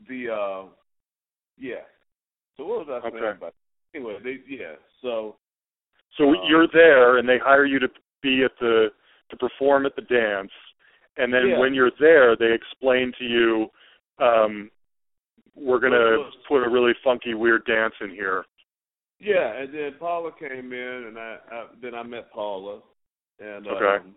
the 0.09 0.31
uh, 0.31 0.63
yeah. 1.59 1.85
So 2.57 2.65
what 2.67 2.87
was 2.87 3.03
I 3.03 3.11
saying 3.11 3.23
Okay. 3.25 3.37
about? 3.39 3.55
Anyway, 3.95 4.17
they 4.23 4.39
yeah. 4.49 4.75
So 5.03 5.37
So 6.17 6.29
Um, 6.29 6.37
you're 6.49 6.69
there, 6.69 7.19
and 7.19 7.29
they 7.29 7.39
hire 7.39 7.65
you 7.65 7.79
to 7.81 7.89
be 8.23 8.45
at 8.45 8.53
the 8.61 8.93
to 9.31 9.37
perform 9.37 9.87
at 9.87 9.97
the 9.97 10.03
dance, 10.03 10.53
and 11.17 11.33
then 11.33 11.51
Yeah. 11.51 11.59
when 11.59 11.75
you're 11.75 11.91
there, 11.99 12.37
they 12.37 12.53
explain 12.53 13.13
to 13.19 13.25
you, 13.25 13.71
um, 14.19 14.71
"We're 15.55 15.79
gonna 15.79 16.31
put 16.47 16.63
a 16.63 16.69
really 16.69 16.95
funky, 17.03 17.35
weird 17.35 17.65
dance 17.65 17.95
in 18.01 18.11
here." 18.11 18.45
yeah, 19.19 19.55
and 19.55 19.73
then 19.73 19.95
Paula 19.95 20.33
came 20.33 20.73
in, 20.73 21.05
and 21.09 21.19
I, 21.19 21.39
I 21.51 21.67
then 21.81 21.95
I 21.95 22.03
met 22.03 22.31
Paula, 22.33 22.83
and 23.39 23.67
Okay. 23.67 23.97
um, 23.97 24.15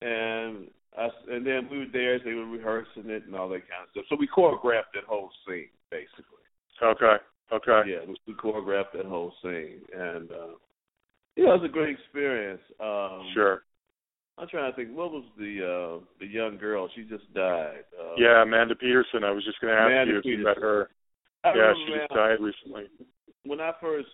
and 0.00 0.70
I 0.96 1.08
and 1.28 1.46
then 1.46 1.68
we 1.70 1.78
were 1.78 1.92
there. 1.92 2.18
They 2.18 2.34
were 2.34 2.46
rehearsing 2.46 3.10
it 3.10 3.24
and 3.26 3.34
all 3.34 3.48
that 3.48 3.68
kind 3.68 3.82
of 3.84 3.90
stuff. 3.90 4.04
So 4.08 4.16
we 4.18 4.28
choreographed 4.28 4.94
that 4.94 5.04
whole 5.06 5.30
scene 5.46 5.68
basically. 5.90 6.44
Okay. 6.82 7.16
Okay. 7.52 7.82
Yeah, 7.90 7.98
we 8.26 8.34
choreographed 8.34 8.92
that 8.94 9.06
whole 9.06 9.32
scene, 9.42 9.80
and 9.94 10.30
uh, 10.30 10.54
yeah, 11.36 11.54
it 11.54 11.60
was 11.60 11.64
a 11.64 11.72
great 11.72 11.96
experience. 11.98 12.62
Um, 12.80 13.28
Sure. 13.34 13.62
I'm 14.36 14.48
trying 14.48 14.72
to 14.72 14.76
think. 14.76 14.96
What 14.96 15.12
was 15.12 15.24
the 15.38 16.00
uh, 16.00 16.04
the 16.18 16.26
young 16.26 16.56
girl? 16.58 16.88
She 16.96 17.02
just 17.02 17.32
died. 17.34 17.84
Uh, 17.98 18.14
Yeah, 18.16 18.42
Amanda 18.42 18.74
Peterson. 18.74 19.22
I 19.22 19.30
was 19.30 19.44
just 19.44 19.60
gonna 19.60 19.74
ask 19.74 19.86
Amanda 19.86 20.12
you 20.12 20.18
if 20.18 20.24
you 20.24 20.38
met 20.38 20.56
her. 20.58 20.90
I 21.44 21.54
yeah, 21.54 21.72
she 21.86 21.92
just 21.92 22.12
died 22.12 22.40
recently. 22.40 22.84
when 23.44 23.60
I 23.60 23.72
first 23.80 24.08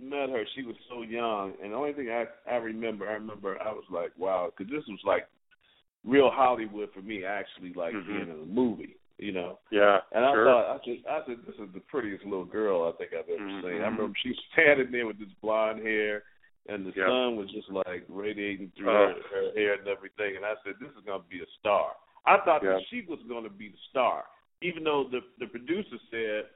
met 0.00 0.30
her, 0.30 0.44
she 0.54 0.62
was 0.62 0.76
so 0.88 1.02
young, 1.02 1.54
and 1.62 1.72
the 1.72 1.76
only 1.76 1.92
thing 1.92 2.08
I 2.08 2.24
I 2.50 2.56
remember, 2.56 3.08
I 3.08 3.14
remember 3.14 3.60
I 3.60 3.72
was 3.72 3.84
like, 3.90 4.12
wow, 4.16 4.50
because 4.56 4.70
this 4.70 4.84
was 4.88 5.00
like 5.04 5.26
real 6.04 6.30
Hollywood 6.30 6.90
for 6.92 7.02
me, 7.02 7.24
actually, 7.24 7.72
like 7.74 7.94
Mhm. 7.94 8.06
being 8.06 8.20
in 8.22 8.30
a 8.30 8.46
movie, 8.46 8.96
You 9.18 9.32
know. 9.32 9.58
Yeah. 9.70 10.00
And 10.12 10.24
I 10.24 10.32
sure. 10.32 10.44
thought 10.46 10.80
I 10.80 10.84
said 10.84 11.04
I 11.06 11.26
said 11.26 11.44
this 11.46 11.56
is 11.56 11.70
the 11.74 11.80
prettiest 11.80 12.24
little 12.24 12.46
girl 12.46 12.84
I 12.88 12.92
think 12.96 13.12
I've 13.12 13.28
ever 13.28 13.38
Mhm. 13.38 13.60
seen. 13.60 13.82
I 13.82 13.84
remember 13.84 14.16
she 14.16 14.30
was 14.30 14.38
standing 14.52 14.90
there 14.90 15.06
with 15.06 15.18
this 15.18 15.28
blonde 15.42 15.82
hair 15.82 16.24
and 16.70 16.86
the 16.86 16.92
Yeah. 16.98 17.04
sun 17.06 17.36
was 17.36 17.50
just 17.50 17.68
like 17.68 18.04
radiating 18.08 18.70
through 18.70 18.88
Oh. 18.88 19.12
her, 19.12 19.22
her 19.28 19.52
hair 19.52 19.74
and 19.74 19.86
everything 19.88 20.36
and 20.36 20.46
I 20.46 20.56
said, 20.64 20.78
This 20.78 20.88
is 20.96 21.04
gonna 21.04 21.22
be 21.28 21.42
a 21.42 21.46
star. 21.58 21.94
I 22.24 22.38
thought 22.38 22.62
Yeah. 22.62 22.74
that 22.78 22.86
she 22.86 23.02
was 23.02 23.22
gonna 23.24 23.50
be 23.50 23.68
the 23.68 23.76
star. 23.90 24.24
Even 24.62 24.84
though 24.84 25.04
the 25.04 25.22
the 25.36 25.46
producer 25.48 25.98
said 26.10 26.48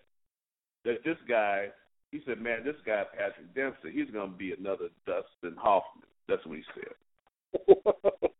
that 0.84 1.02
this 1.04 1.20
guy 1.28 1.70
he 2.12 2.20
said, 2.24 2.40
Man, 2.40 2.64
this 2.64 2.80
guy 2.86 3.04
Patrick 3.04 3.52
Dempsey, 3.52 3.90
he's 3.90 4.10
gonna 4.10 4.32
be 4.32 4.52
another 4.54 4.88
Dustin 5.04 5.54
Hoffman. 5.56 6.06
That's 6.28 6.46
what 6.46 6.56
he 6.56 6.64
said. 6.72 6.94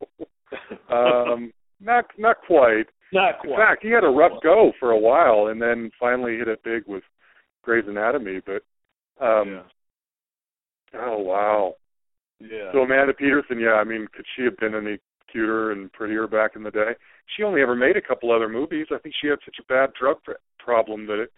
um, 0.90 1.52
not 1.80 2.06
not 2.18 2.36
quite. 2.46 2.86
Not 3.12 3.38
quite. 3.40 3.50
In 3.50 3.56
fact, 3.56 3.82
he 3.82 3.90
had 3.90 4.04
a 4.04 4.08
rough 4.08 4.42
go 4.42 4.72
for 4.78 4.90
a 4.90 4.98
while, 4.98 5.48
and 5.48 5.60
then 5.60 5.90
finally 5.98 6.36
hit 6.36 6.48
it 6.48 6.64
big 6.64 6.82
with 6.86 7.02
Grey's 7.62 7.84
Anatomy. 7.86 8.40
But 8.44 8.62
um, 9.24 9.62
oh 10.94 11.18
wow. 11.18 11.74
yeah. 12.40 12.72
So 12.72 12.80
Amanda 12.80 13.12
Peterson, 13.12 13.60
yeah, 13.60 13.74
I 13.74 13.84
mean, 13.84 14.06
could 14.14 14.26
she 14.36 14.44
have 14.44 14.56
been 14.56 14.74
any 14.74 14.98
cuter 15.30 15.72
and 15.72 15.92
prettier 15.92 16.26
back 16.26 16.52
in 16.56 16.62
the 16.62 16.70
day? 16.70 16.92
She 17.36 17.42
only 17.42 17.62
ever 17.62 17.74
made 17.74 17.96
a 17.96 18.02
couple 18.02 18.32
other 18.32 18.48
movies. 18.48 18.86
I 18.90 18.98
think 18.98 19.14
she 19.20 19.28
had 19.28 19.38
such 19.44 19.56
a 19.60 19.72
bad 19.72 19.90
drug 19.98 20.16
pr- 20.24 20.32
problem 20.58 21.06
that 21.06 21.20
it 21.20 21.32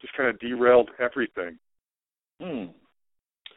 just 0.00 0.16
kind 0.16 0.28
of 0.28 0.38
derailed 0.38 0.90
everything. 0.98 1.58
Hmm. 2.40 2.72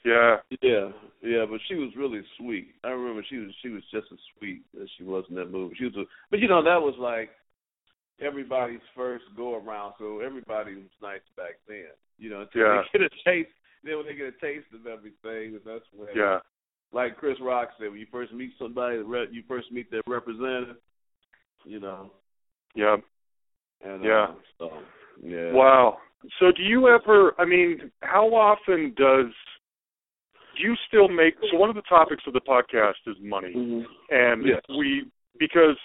Yeah, 0.05 0.37
Yeah, 0.61 0.89
yeah, 1.23 1.45
but 1.49 1.59
she 1.67 1.73
was 1.75 1.91
really 1.97 2.21
sweet. 2.37 2.67
I 2.83 2.89
remember 2.89 3.25
she 3.27 3.37
was 3.37 3.49
she 3.61 3.69
was 3.69 3.81
just 3.91 4.05
as 4.11 4.19
sweet 4.37 4.61
as 4.81 4.87
she 4.97 5.03
was 5.03 5.25
in 5.29 5.35
that 5.35 5.51
movie. 5.51 5.75
She 5.77 5.85
was, 5.85 5.95
a, 5.97 6.03
but 6.29 6.39
you 6.39 6.47
know 6.47 6.63
that 6.63 6.79
was 6.79 6.93
like 6.99 7.31
everybody's 8.21 8.85
first 8.95 9.25
go 9.35 9.55
around, 9.55 9.93
so 9.97 10.19
everybody 10.19 10.75
was 10.75 10.91
nice 11.01 11.25
back 11.35 11.57
then. 11.67 11.85
You 12.19 12.29
know, 12.29 12.41
until 12.41 12.61
Yeah. 12.61 12.83
they 12.93 12.99
get 12.99 13.11
a 13.11 13.29
taste. 13.29 13.49
Then 13.83 13.97
when 13.97 14.05
they 14.05 14.15
get 14.15 14.27
a 14.27 14.31
taste 14.39 14.67
of 14.73 14.87
everything, 14.87 15.55
and 15.55 15.61
that's 15.65 15.85
when, 15.93 16.09
yeah, 16.15 16.39
like 16.91 17.17
Chris 17.17 17.37
Rock 17.41 17.69
said, 17.77 17.89
when 17.89 17.99
you 17.99 18.07
first 18.11 18.31
meet 18.33 18.51
somebody, 18.57 18.97
you 18.97 19.43
first 19.47 19.71
meet 19.71 19.89
their 19.91 20.01
representative. 20.07 20.77
You 21.65 21.79
know, 21.79 22.11
yeah. 22.75 22.97
and 23.83 24.03
Yeah. 24.03 24.27
uh, 24.29 24.33
so 24.59 24.69
yeah. 25.21 25.51
Wow. 25.51 25.97
So 26.39 26.51
do 26.51 26.61
you 26.61 26.87
ever? 26.89 27.33
I 27.39 27.45
mean, 27.45 27.91
how 28.01 28.27
often 28.27 28.93
does 28.95 29.25
do 29.27 29.54
you 30.59 30.75
still 30.87 31.07
make? 31.07 31.35
So 31.51 31.57
one 31.57 31.69
of 31.69 31.75
the 31.75 31.81
topics 31.83 32.23
of 32.27 32.33
the 32.33 32.41
podcast 32.41 32.95
is 33.07 33.17
money. 33.19 33.53
Mhm. 33.53 33.85
and 34.09 34.45
Yes. 34.45 34.61
we 34.69 35.05
because 35.37 35.77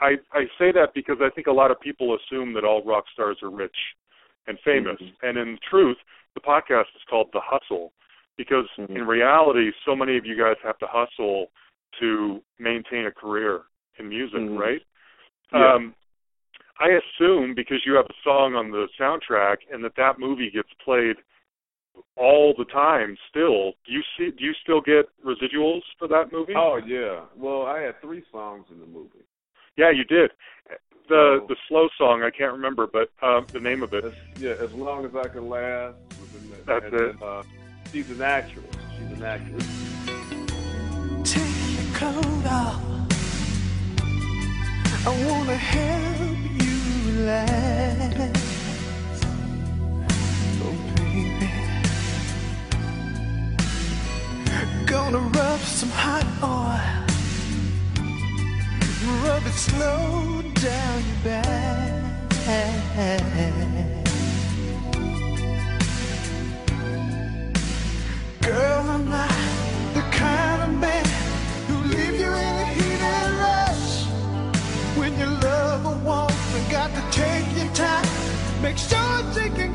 I 0.00 0.18
I 0.32 0.48
say 0.58 0.70
that 0.72 0.94
because 0.94 1.20
I 1.20 1.30
think 1.30 1.46
a 1.48 1.52
lot 1.52 1.70
of 1.70 1.80
people 1.80 2.14
assume 2.14 2.52
that 2.54 2.64
all 2.64 2.82
rock 2.84 3.04
stars 3.12 3.42
are 3.42 3.50
rich 3.50 3.76
and 4.46 4.58
famous, 4.60 5.00
Mhm. 5.00 5.16
and 5.22 5.38
in 5.38 5.58
truth, 5.58 5.98
the 6.34 6.40
podcast 6.40 6.94
is 6.94 7.02
called 7.08 7.32
The 7.32 7.40
Hustle 7.40 7.92
because 8.36 8.68
Mhm. 8.78 8.90
in 8.96 9.06
reality, 9.06 9.72
so 9.84 9.96
many 9.96 10.16
of 10.16 10.24
you 10.26 10.36
guys 10.36 10.56
have 10.62 10.78
to 10.78 10.86
hustle 10.86 11.50
to 12.00 12.42
maintain 12.58 13.06
a 13.06 13.12
career 13.12 13.62
in 13.98 14.08
music, 14.08 14.40
Mhm. 14.40 14.58
right? 14.58 14.82
Yeah. 15.52 15.74
Um, 15.74 15.94
I 16.80 16.88
assume 16.88 17.54
because 17.54 17.84
you 17.86 17.94
have 17.94 18.06
a 18.10 18.14
song 18.24 18.56
on 18.56 18.70
the 18.70 18.88
soundtrack 18.98 19.58
and 19.72 19.84
that 19.84 19.94
that 19.94 20.18
movie 20.18 20.50
gets 20.50 20.72
played 20.74 21.16
all 22.16 22.54
the 22.56 22.64
time 22.66 23.16
still 23.28 23.72
do 23.86 23.92
you 23.92 24.02
see 24.16 24.30
do 24.30 24.44
you 24.44 24.52
still 24.62 24.80
get 24.80 25.06
residuals 25.24 25.82
for 25.98 26.06
that 26.08 26.32
movie 26.32 26.54
Oh 26.56 26.76
yeah. 26.76 27.20
Well, 27.36 27.62
I 27.66 27.80
had 27.80 28.00
three 28.00 28.22
songs 28.32 28.66
in 28.70 28.78
the 28.80 28.86
movie. 28.86 29.24
Yeah, 29.76 29.90
you 29.90 30.04
did. 30.04 30.30
The 31.08 31.40
Oh. 31.42 31.46
the 31.48 31.56
slow 31.68 31.88
song 31.98 32.22
I 32.22 32.30
can't 32.30 32.52
remember, 32.52 32.86
but 32.86 33.10
um, 33.22 33.46
the 33.52 33.60
name 33.60 33.82
of 33.82 33.92
it. 33.92 34.04
As, 34.04 34.14
yeah, 34.38 34.52
as 34.60 34.72
long 34.72 35.04
as 35.04 35.14
I 35.14 35.28
can 35.28 35.48
last. 35.48 35.96
was 36.20 36.34
in 36.42 36.50
the- 36.50 36.56
That's 36.64 36.84
and 36.86 36.94
it. 36.94 37.20
Then, 37.20 37.28
uh, 37.28 37.42
she's 37.92 38.10
an 38.10 38.22
actress. 38.22 38.64
She's 38.96 39.18
an 39.18 39.22
actress. 39.24 39.66
Take 41.24 41.56
your 41.76 41.94
coat 41.94 42.46
off. 42.46 42.82
I 45.06 45.10
wanna 45.28 45.56
help 45.56 46.38
you 46.62 46.76
relax. 47.12 48.40
Oh, 50.62 50.74
baby. 50.96 51.50
Gonna 54.86 55.18
rub 55.18 55.60
some 55.60 55.90
hot 55.90 56.26
oil. 56.42 56.80
Rub 59.24 59.46
it 59.46 59.52
slow 59.52 60.42
down 60.54 61.04
your 61.04 61.16
back. 61.24 61.94
Girl, 68.42 68.84
I'm 68.90 69.08
not 69.08 69.28
the 69.94 70.02
kind 70.12 70.62
of 70.62 70.78
man 70.78 71.04
who 71.68 71.76
leave 71.88 72.20
you 72.20 72.32
in 72.32 72.54
a 72.62 72.66
heated 72.76 73.30
rush. 73.40 74.04
When 74.96 75.18
you 75.18 75.26
love 75.26 75.86
a 75.86 75.96
woman, 76.04 76.70
got 76.70 76.90
to 76.94 77.02
take 77.10 77.46
your 77.56 77.72
time. 77.74 78.06
Make 78.62 78.78
sure 78.78 79.32
she 79.32 79.48
can 79.50 79.73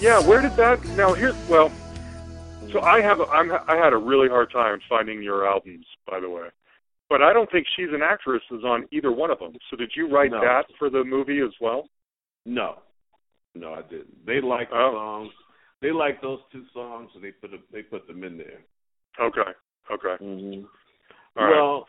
Yeah, 0.00 0.20
where 0.20 0.40
did 0.40 0.56
that? 0.56 0.84
Now 0.96 1.14
here's 1.14 1.34
well. 1.48 1.70
So 2.72 2.80
I 2.80 3.00
have 3.00 3.20
a, 3.20 3.24
I'm 3.24 3.50
I 3.66 3.76
had 3.76 3.92
a 3.92 3.96
really 3.96 4.28
hard 4.28 4.52
time 4.52 4.78
finding 4.88 5.22
your 5.22 5.46
albums, 5.48 5.86
by 6.06 6.20
the 6.20 6.28
way. 6.28 6.48
But 7.08 7.22
I 7.22 7.32
don't 7.32 7.50
think 7.50 7.66
she's 7.74 7.88
an 7.92 8.02
actress 8.02 8.42
is 8.50 8.64
on 8.64 8.86
either 8.92 9.10
one 9.10 9.30
of 9.30 9.38
them. 9.38 9.54
So 9.70 9.76
did 9.76 9.90
you 9.96 10.08
write 10.08 10.30
No. 10.30 10.40
that 10.40 10.64
for 10.78 10.90
the 10.90 11.02
movie 11.02 11.40
as 11.40 11.52
well? 11.60 11.88
No, 12.44 12.80
no, 13.54 13.72
I 13.74 13.82
didn't. 13.82 14.26
They 14.26 14.40
liked 14.40 14.70
the 14.70 14.76
Oh. 14.76 14.92
songs. 14.92 15.32
They 15.80 15.90
liked 15.90 16.22
those 16.22 16.40
two 16.52 16.64
songs, 16.74 17.10
and 17.14 17.22
they 17.24 17.30
put 17.32 17.50
them, 17.52 17.62
they 17.72 17.82
put 17.82 18.06
them 18.06 18.24
in 18.24 18.36
there. 18.36 18.60
Okay. 19.20 19.50
Okay. 19.90 20.22
Mm-hmm. 20.24 20.64
All 21.36 21.44
right. 21.44 21.50
well, 21.50 21.86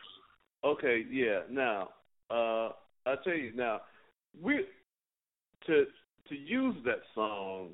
okay, 0.64 1.06
yeah. 1.10 1.42
Now, 1.50 1.90
uh, 2.30 2.70
I 3.06 3.16
tell 3.24 3.34
you 3.34 3.52
now, 3.56 3.82
we 4.42 4.66
to 5.66 5.86
to 6.30 6.36
use 6.36 6.76
that 6.86 7.02
song. 7.14 7.72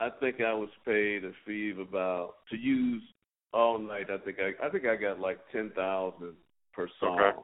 I 0.00 0.08
think 0.18 0.40
I 0.40 0.52
was 0.54 0.70
paid 0.84 1.24
a 1.24 1.32
fee 1.46 1.70
of 1.70 1.78
about 1.78 2.36
to 2.50 2.56
use 2.56 3.02
all 3.52 3.78
night. 3.78 4.06
I 4.10 4.18
think 4.18 4.38
I 4.40 4.66
I 4.66 4.70
think 4.70 4.86
I 4.86 4.96
got 4.96 5.20
like 5.20 5.38
ten 5.52 5.70
thousand 5.76 6.34
per 6.72 6.88
song, 6.98 7.20
Okay. 7.20 7.38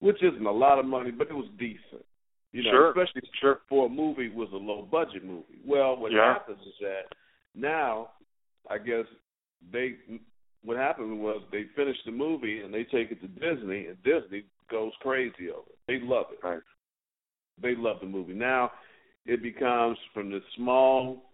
which 0.00 0.22
isn't 0.22 0.46
a 0.46 0.50
lot 0.50 0.78
of 0.78 0.86
money, 0.86 1.10
but 1.10 1.28
it 1.28 1.34
was 1.34 1.48
decent. 1.58 2.04
You 2.52 2.62
know, 2.62 2.70
Sure. 2.70 2.88
especially 2.90 3.28
Sure. 3.34 3.60
for 3.68 3.86
a 3.86 3.88
movie 3.90 4.30
was 4.30 4.50
a 4.52 4.56
low 4.56 4.82
budget 4.82 5.22
movie. 5.24 5.60
Well, 5.64 5.96
what 5.96 6.12
Yeah. 6.12 6.32
happens 6.32 6.64
is 6.66 6.78
that 6.80 7.12
now, 7.54 8.12
I 8.70 8.78
guess 8.78 9.06
they 9.70 9.98
what 10.62 10.76
happened 10.76 11.20
was 11.22 11.42
they 11.50 11.64
finished 11.76 12.04
the 12.04 12.10
movie 12.10 12.62
and 12.62 12.72
they 12.72 12.84
take 12.84 13.10
it 13.12 13.20
to 13.20 13.28
Disney 13.28 13.86
and 13.86 14.02
Disney 14.02 14.44
goes 14.70 14.92
crazy 15.00 15.50
over 15.50 15.70
it. 15.70 15.78
They 15.86 16.00
love 16.00 16.32
it. 16.32 16.42
Right. 16.42 16.62
They 17.60 17.74
love 17.76 18.00
the 18.00 18.06
movie. 18.06 18.34
Now 18.34 18.72
it 19.26 19.42
becomes 19.42 19.98
from 20.14 20.30
this 20.30 20.42
small 20.56 21.27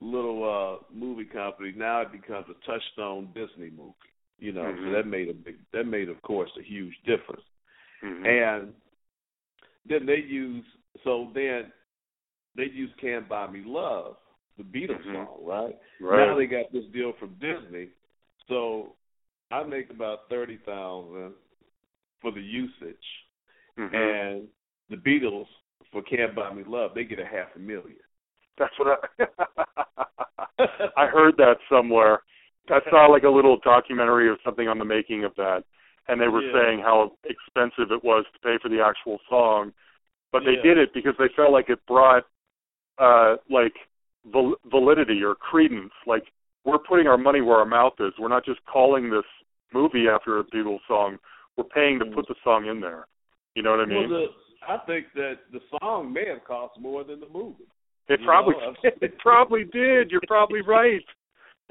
little 0.00 0.42
uh 0.44 0.84
movie 0.94 1.24
company, 1.24 1.72
now 1.76 2.00
it 2.00 2.12
becomes 2.12 2.46
a 2.48 2.66
touchstone 2.66 3.28
Disney 3.34 3.70
movie. 3.70 3.94
You 4.38 4.52
know, 4.52 4.62
so 4.62 4.82
Mhm. 4.82 4.92
that 4.92 5.06
made 5.06 5.28
a 5.28 5.34
big 5.34 5.58
that 5.72 5.84
made 5.84 6.08
of 6.08 6.20
course 6.22 6.50
a 6.58 6.62
huge 6.62 6.96
difference. 7.04 7.44
Mhm. 8.02 8.26
And 8.26 8.74
then 9.86 10.06
they 10.06 10.20
use 10.20 10.64
so 11.04 11.30
then 11.34 11.72
they 12.56 12.64
use 12.64 12.90
Can't 13.00 13.28
Buy 13.28 13.46
Me 13.48 13.62
Love, 13.64 14.16
the 14.56 14.64
Beatles 14.64 15.02
Mhm. 15.04 15.12
song, 15.12 15.44
right? 15.44 15.78
right. 16.00 16.26
Now 16.26 16.34
they 16.34 16.46
got 16.46 16.72
this 16.72 16.86
deal 16.86 17.12
from 17.14 17.34
Disney, 17.34 17.90
so 18.48 18.96
I 19.50 19.62
make 19.64 19.90
about 19.90 20.28
thirty 20.28 20.56
thousand 20.58 21.34
for 22.20 22.30
the 22.32 22.42
usage, 22.42 23.26
Mhm. 23.76 23.94
and 23.94 24.48
the 24.88 24.96
Beatles 24.96 25.48
for 25.90 26.02
Can't 26.02 26.34
Buy 26.34 26.52
Me 26.52 26.64
Love 26.64 26.94
they 26.94 27.04
get 27.04 27.18
a 27.18 27.26
half 27.26 27.54
a 27.56 27.58
million. 27.58 28.00
That's 28.60 28.78
what 28.78 29.00
I 29.18 29.26
I 30.96 31.06
heard 31.06 31.36
that 31.38 31.56
somewhere. 31.70 32.20
I 32.68 32.78
saw 32.90 33.06
like 33.06 33.24
a 33.24 33.28
little 33.28 33.58
documentary 33.64 34.28
or 34.28 34.36
something 34.44 34.68
on 34.68 34.78
the 34.78 34.84
making 34.84 35.24
of 35.24 35.34
that, 35.36 35.64
and 36.06 36.20
they 36.20 36.28
were 36.28 36.42
Yeah. 36.42 36.52
saying 36.52 36.80
how 36.80 37.12
expensive 37.24 37.90
it 37.90 38.04
was 38.04 38.24
to 38.34 38.38
pay 38.40 38.58
for 38.62 38.68
the 38.68 38.80
actual 38.84 39.18
song, 39.28 39.72
but 40.30 40.44
they 40.44 40.56
Yeah. 40.56 40.62
did 40.62 40.78
it 40.78 40.92
because 40.92 41.16
they 41.18 41.28
felt 41.28 41.50
like 41.52 41.70
it 41.70 41.84
brought 41.86 42.24
uh 42.98 43.36
like 43.48 43.74
val- 44.26 44.60
validity 44.66 45.24
or 45.24 45.34
credence. 45.34 45.92
Like 46.06 46.30
we're 46.64 46.78
putting 46.78 47.06
our 47.08 47.18
money 47.18 47.40
where 47.40 47.56
our 47.56 47.64
mouth 47.64 47.94
is. 47.98 48.12
We're 48.18 48.28
not 48.28 48.44
just 48.44 48.62
calling 48.66 49.08
this 49.10 49.24
movie 49.72 50.06
after 50.08 50.38
a 50.38 50.44
Beatles 50.44 50.80
song. 50.86 51.18
We're 51.56 51.64
paying 51.64 51.98
to 52.00 52.04
put 52.04 52.28
the 52.28 52.34
song 52.44 52.66
in 52.66 52.80
there. 52.80 53.06
You 53.54 53.62
know 53.62 53.70
what 53.70 53.80
I 53.80 53.86
mean? 53.86 54.10
Well, 54.10 54.20
the, 54.20 54.26
I 54.68 54.78
think 54.86 55.06
that 55.14 55.38
the 55.50 55.60
song 55.80 56.12
may 56.12 56.26
have 56.28 56.44
cost 56.44 56.78
more 56.78 57.02
than 57.02 57.18
the 57.20 57.28
movie. 57.28 57.64
It 58.10 58.20
you 58.20 58.26
probably 58.26 58.54
know, 58.56 58.74
it 59.00 59.18
probably 59.18 59.64
did. 59.64 60.10
You're 60.10 60.20
probably 60.26 60.60
right. 60.62 61.04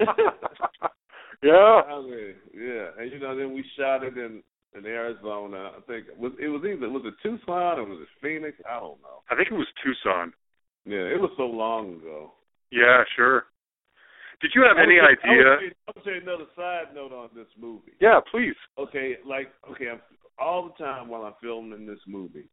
yeah. 1.42 1.80
I 1.86 2.00
mean, 2.00 2.34
yeah, 2.54 2.86
and 2.98 3.12
you 3.12 3.18
know, 3.18 3.36
then 3.36 3.52
we 3.54 3.64
shot 3.78 4.02
it 4.04 4.16
in 4.16 4.42
in 4.76 4.86
Arizona. 4.86 5.72
I 5.76 5.80
think 5.86 6.06
it 6.08 6.18
was 6.18 6.32
it 6.40 6.48
was 6.48 6.62
either 6.64 6.88
was 6.88 7.02
it 7.04 7.14
Tucson 7.22 7.78
or 7.78 7.84
was 7.84 8.00
it 8.02 8.08
Phoenix? 8.22 8.56
I 8.68 8.80
don't 8.80 9.00
know. 9.02 9.22
I 9.30 9.36
think 9.36 9.48
it 9.50 9.54
was 9.54 9.66
Tucson. 9.84 10.32
Yeah, 10.84 11.06
it 11.12 11.20
was 11.20 11.30
so 11.36 11.44
long 11.44 11.94
ago. 11.96 12.32
Yeah, 12.70 13.02
sure. 13.16 13.44
Did 14.40 14.52
you 14.54 14.62
have 14.62 14.78
any 14.82 14.94
would 14.96 15.18
say- 15.22 15.28
I 15.28 15.36
would 15.36 15.46
idea? 15.46 15.68
say- 15.70 15.76
I 15.88 15.92
would 15.94 16.04
say 16.04 16.16
another 16.22 16.46
side 16.56 16.94
note 16.94 17.12
on 17.12 17.28
this 17.34 17.48
movie. 17.58 17.92
Yeah, 18.00 18.20
please. 18.30 18.56
Okay, 18.78 19.16
like 19.26 19.52
okay, 19.70 19.90
I'm, 19.90 20.00
all 20.38 20.68
the 20.72 20.82
time 20.82 21.08
while 21.08 21.22
I'm 21.24 21.34
filming 21.42 21.84
this 21.84 22.00
movie, 22.06 22.48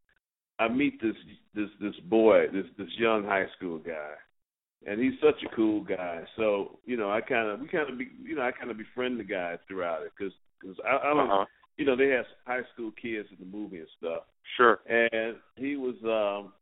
I 0.58 0.68
meet 0.68 1.00
this 1.00 1.14
this 1.54 1.68
this 1.80 1.94
boy, 2.08 2.46
this 2.52 2.66
this 2.76 2.88
young 2.98 3.24
high 3.24 3.46
school 3.56 3.78
guy, 3.78 4.14
and 4.86 5.00
he's 5.00 5.18
such 5.22 5.42
a 5.44 5.54
cool 5.54 5.82
guy. 5.82 6.22
So 6.36 6.78
you 6.84 6.96
know, 6.96 7.10
I 7.10 7.20
kind 7.20 7.48
of 7.48 7.60
we 7.60 7.68
kind 7.68 7.88
of 7.90 7.98
be 7.98 8.08
you 8.22 8.34
know 8.36 8.42
I 8.42 8.52
kind 8.52 8.70
of 8.70 8.78
befriend 8.78 9.18
the 9.20 9.24
guy 9.24 9.56
throughout 9.66 10.02
it 10.02 10.12
because 10.18 10.32
because 10.60 10.76
I, 10.84 10.96
I 11.10 11.14
don't 11.14 11.30
Uh-huh. 11.30 11.44
you 11.76 11.84
know 11.84 11.96
they 11.96 12.08
have 12.08 12.26
high 12.46 12.62
school 12.74 12.90
kids 13.00 13.28
in 13.30 13.38
the 13.38 13.56
movie 13.56 13.78
and 13.78 13.88
stuff, 13.98 14.22
Sure. 14.56 14.80
and 14.88 15.36
he 15.56 15.76
was 15.76 15.94
um 16.04 16.52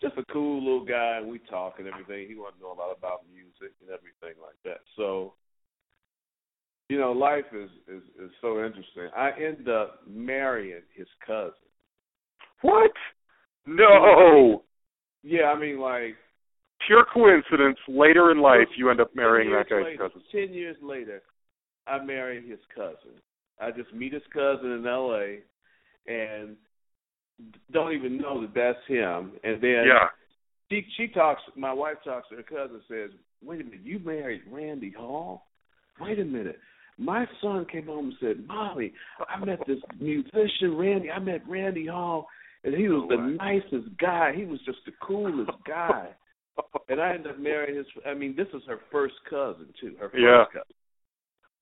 just 0.00 0.16
a 0.16 0.24
cool 0.32 0.58
little 0.62 0.84
guy 0.84 1.18
and 1.18 1.28
we 1.28 1.38
talk 1.50 1.74
and 1.78 1.86
everything. 1.86 2.26
He 2.26 2.34
wanted 2.34 2.56
to 2.56 2.62
know 2.62 2.72
a 2.72 2.80
lot 2.80 2.96
about 2.96 3.20
music 3.32 3.74
and 3.82 3.90
everything 3.90 4.40
like 4.42 4.56
that. 4.64 4.80
So 4.96 5.34
you 6.88 6.98
know, 6.98 7.12
life 7.12 7.44
is 7.54 7.70
is 7.86 8.02
is 8.20 8.30
so 8.40 8.64
interesting. 8.64 9.08
I 9.16 9.30
end 9.40 9.68
up 9.68 10.00
marrying 10.08 10.82
his 10.96 11.06
cousin. 11.24 11.52
What? 12.62 12.92
No. 13.66 14.62
Yeah, 15.22 15.44
I 15.54 15.58
mean 15.58 15.78
like 15.78 16.16
Pure 16.86 17.06
coincidence. 17.12 17.78
Later 17.88 18.30
in 18.30 18.40
life, 18.40 18.68
you 18.76 18.90
end 18.90 19.00
up 19.00 19.14
marrying 19.14 19.50
that 19.52 19.68
guy's 19.68 19.84
later, 19.84 20.08
cousin. 20.08 20.22
Ten 20.32 20.54
years 20.54 20.76
later, 20.82 21.22
I 21.86 22.02
marry 22.02 22.46
his 22.46 22.58
cousin. 22.74 23.20
I 23.60 23.70
just 23.70 23.92
meet 23.92 24.14
his 24.14 24.22
cousin 24.32 24.72
in 24.72 24.86
L.A. 24.86 25.40
and 26.06 26.56
don't 27.70 27.92
even 27.92 28.16
know 28.16 28.40
that 28.40 28.54
that's 28.54 28.86
him. 28.86 29.32
And 29.44 29.60
then 29.60 29.84
Yeah. 29.86 30.08
she 30.70 30.86
she 30.96 31.08
talks. 31.08 31.42
My 31.54 31.72
wife 31.72 31.98
talks 32.02 32.28
to 32.30 32.36
her 32.36 32.42
cousin. 32.42 32.82
Says, 32.88 33.10
"Wait 33.42 33.60
a 33.60 33.64
minute, 33.64 33.80
you 33.80 33.98
married 33.98 34.42
Randy 34.50 34.90
Hall? 34.90 35.46
Wait 36.00 36.18
a 36.18 36.24
minute." 36.24 36.58
My 36.96 37.26
son 37.40 37.66
came 37.66 37.86
home 37.86 38.06
and 38.08 38.18
said, 38.20 38.46
"Mommy, 38.46 38.92
I 39.28 39.42
met 39.44 39.64
this 39.66 39.80
musician 39.98 40.76
Randy. 40.76 41.10
I 41.10 41.18
met 41.18 41.46
Randy 41.46 41.86
Hall, 41.86 42.28
and 42.64 42.74
he 42.74 42.88
was 42.88 43.08
the 43.08 43.16
nicest 43.16 43.96
guy. 43.98 44.32
He 44.34 44.44
was 44.44 44.60
just 44.64 44.78
the 44.86 44.92
coolest 45.02 45.52
guy." 45.66 46.08
And 46.88 47.00
I 47.00 47.14
ended 47.14 47.32
up 47.32 47.38
marrying 47.38 47.76
his. 47.76 47.86
I 48.06 48.14
mean, 48.14 48.34
this 48.36 48.48
is 48.52 48.62
her 48.66 48.80
first 48.92 49.14
cousin 49.28 49.72
too. 49.80 49.96
Her 49.98 50.10
first 50.10 50.22
Yeah. 50.22 50.44
cousin. 50.52 50.74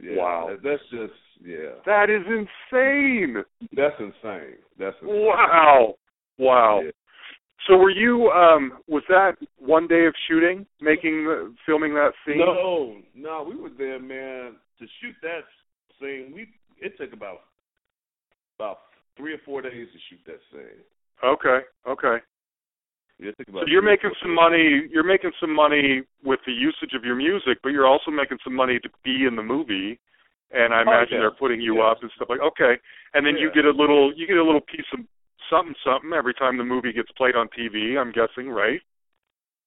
Yeah, 0.00 0.16
Wow. 0.16 0.56
That's 0.62 0.82
just 0.90 1.12
yeah. 1.40 1.74
That 1.86 2.10
is 2.10 2.24
insane. 2.26 3.44
That's 3.72 3.98
insane. 4.00 4.56
That's 4.78 4.96
insane. 5.02 5.24
Wow. 5.26 5.94
Wow. 6.38 6.80
Yeah. 6.84 6.90
So 7.66 7.76
were 7.76 7.90
you 7.90 8.30
um 8.30 8.78
was 8.88 9.02
that 9.08 9.36
one 9.58 9.86
day 9.86 10.06
of 10.06 10.14
shooting, 10.26 10.66
making 10.80 11.24
the, 11.24 11.54
filming 11.66 11.94
that 11.94 12.12
scene? 12.24 12.38
No, 12.38 12.96
no, 13.14 13.46
we 13.48 13.56
were 13.56 13.70
there, 13.76 14.00
man. 14.00 14.56
To 14.78 14.86
shoot 15.00 15.14
that 15.22 15.42
scene, 16.00 16.32
we 16.34 16.48
it 16.80 16.96
took 16.96 17.12
about 17.12 17.42
about 18.58 18.78
three 19.18 19.34
or 19.34 19.38
four 19.44 19.60
days 19.60 19.88
to 19.92 19.98
shoot 20.08 20.20
that 20.26 20.40
scene. 20.50 20.80
Okay. 21.22 21.60
Okay. 21.86 22.16
Yeah, 23.18 23.32
So 23.50 23.66
you're 23.66 23.82
making 23.82 24.12
some 24.22 24.30
days. 24.30 24.36
money. 24.36 24.82
You're 24.90 25.04
making 25.04 25.32
some 25.40 25.52
money 25.52 26.02
with 26.24 26.38
the 26.46 26.52
usage 26.52 26.94
of 26.94 27.04
your 27.04 27.16
music, 27.16 27.58
but 27.62 27.70
you're 27.70 27.86
also 27.86 28.10
making 28.12 28.38
some 28.44 28.54
money 28.54 28.78
to 28.78 28.88
be 29.04 29.26
in 29.26 29.34
the 29.34 29.42
movie. 29.42 29.98
And 30.52 30.72
I 30.72 30.78
Oh, 30.78 30.82
imagine 30.82 31.14
yeah. 31.14 31.18
they're 31.26 31.30
putting 31.32 31.60
you 31.60 31.78
Yeah. 31.78 31.90
up 31.90 32.02
and 32.02 32.10
stuff 32.12 32.28
like. 32.30 32.40
Okay. 32.40 32.78
And 33.14 33.26
then 33.26 33.36
you 33.36 33.50
get 33.50 33.64
a 33.66 33.70
little. 33.70 34.14
You 34.14 34.26
get 34.26 34.38
a 34.38 34.44
little 34.44 34.62
piece 34.62 34.86
of 34.92 35.00
something, 35.50 35.74
something 35.84 36.12
every 36.14 36.32
time 36.34 36.56
the 36.56 36.64
movie 36.64 36.92
gets 36.92 37.10
played 37.12 37.34
on 37.34 37.48
TV. 37.48 37.98
I'm 37.98 38.12
guessing, 38.12 38.48
right? 38.48 38.80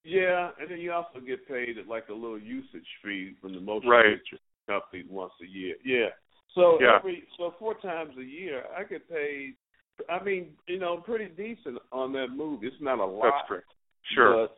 Yeah, 0.03 0.49
and 0.59 0.69
then 0.71 0.79
you 0.79 0.91
also 0.93 1.19
get 1.19 1.47
paid 1.47 1.75
like 1.87 2.09
a 2.09 2.13
little 2.13 2.39
usage 2.39 2.87
fee 3.03 3.35
from 3.41 3.53
the 3.53 3.61
motion 3.61 3.89
Right. 3.89 4.17
picture 4.17 4.39
company 4.67 5.03
once 5.07 5.33
a 5.43 5.45
year. 5.45 5.75
Yeah. 5.83 6.09
So 6.53 6.79
Yeah. 6.81 6.97
every 6.97 7.23
so 7.37 7.51
four 7.59 7.75
times 7.75 8.17
a 8.17 8.23
year, 8.23 8.65
I 8.75 8.83
get 8.83 9.09
paid. 9.09 9.55
I 10.09 10.21
mean, 10.23 10.55
you 10.67 10.79
know, 10.79 10.97
pretty 10.97 11.27
decent 11.27 11.79
on 11.91 12.11
that 12.13 12.29
movie. 12.29 12.67
It's 12.67 12.81
not 12.81 12.99
a 12.99 13.05
lot. 13.05 13.31
That's 13.31 13.47
great. 13.47 13.63
Sure. 14.03 14.47
But, 14.47 14.57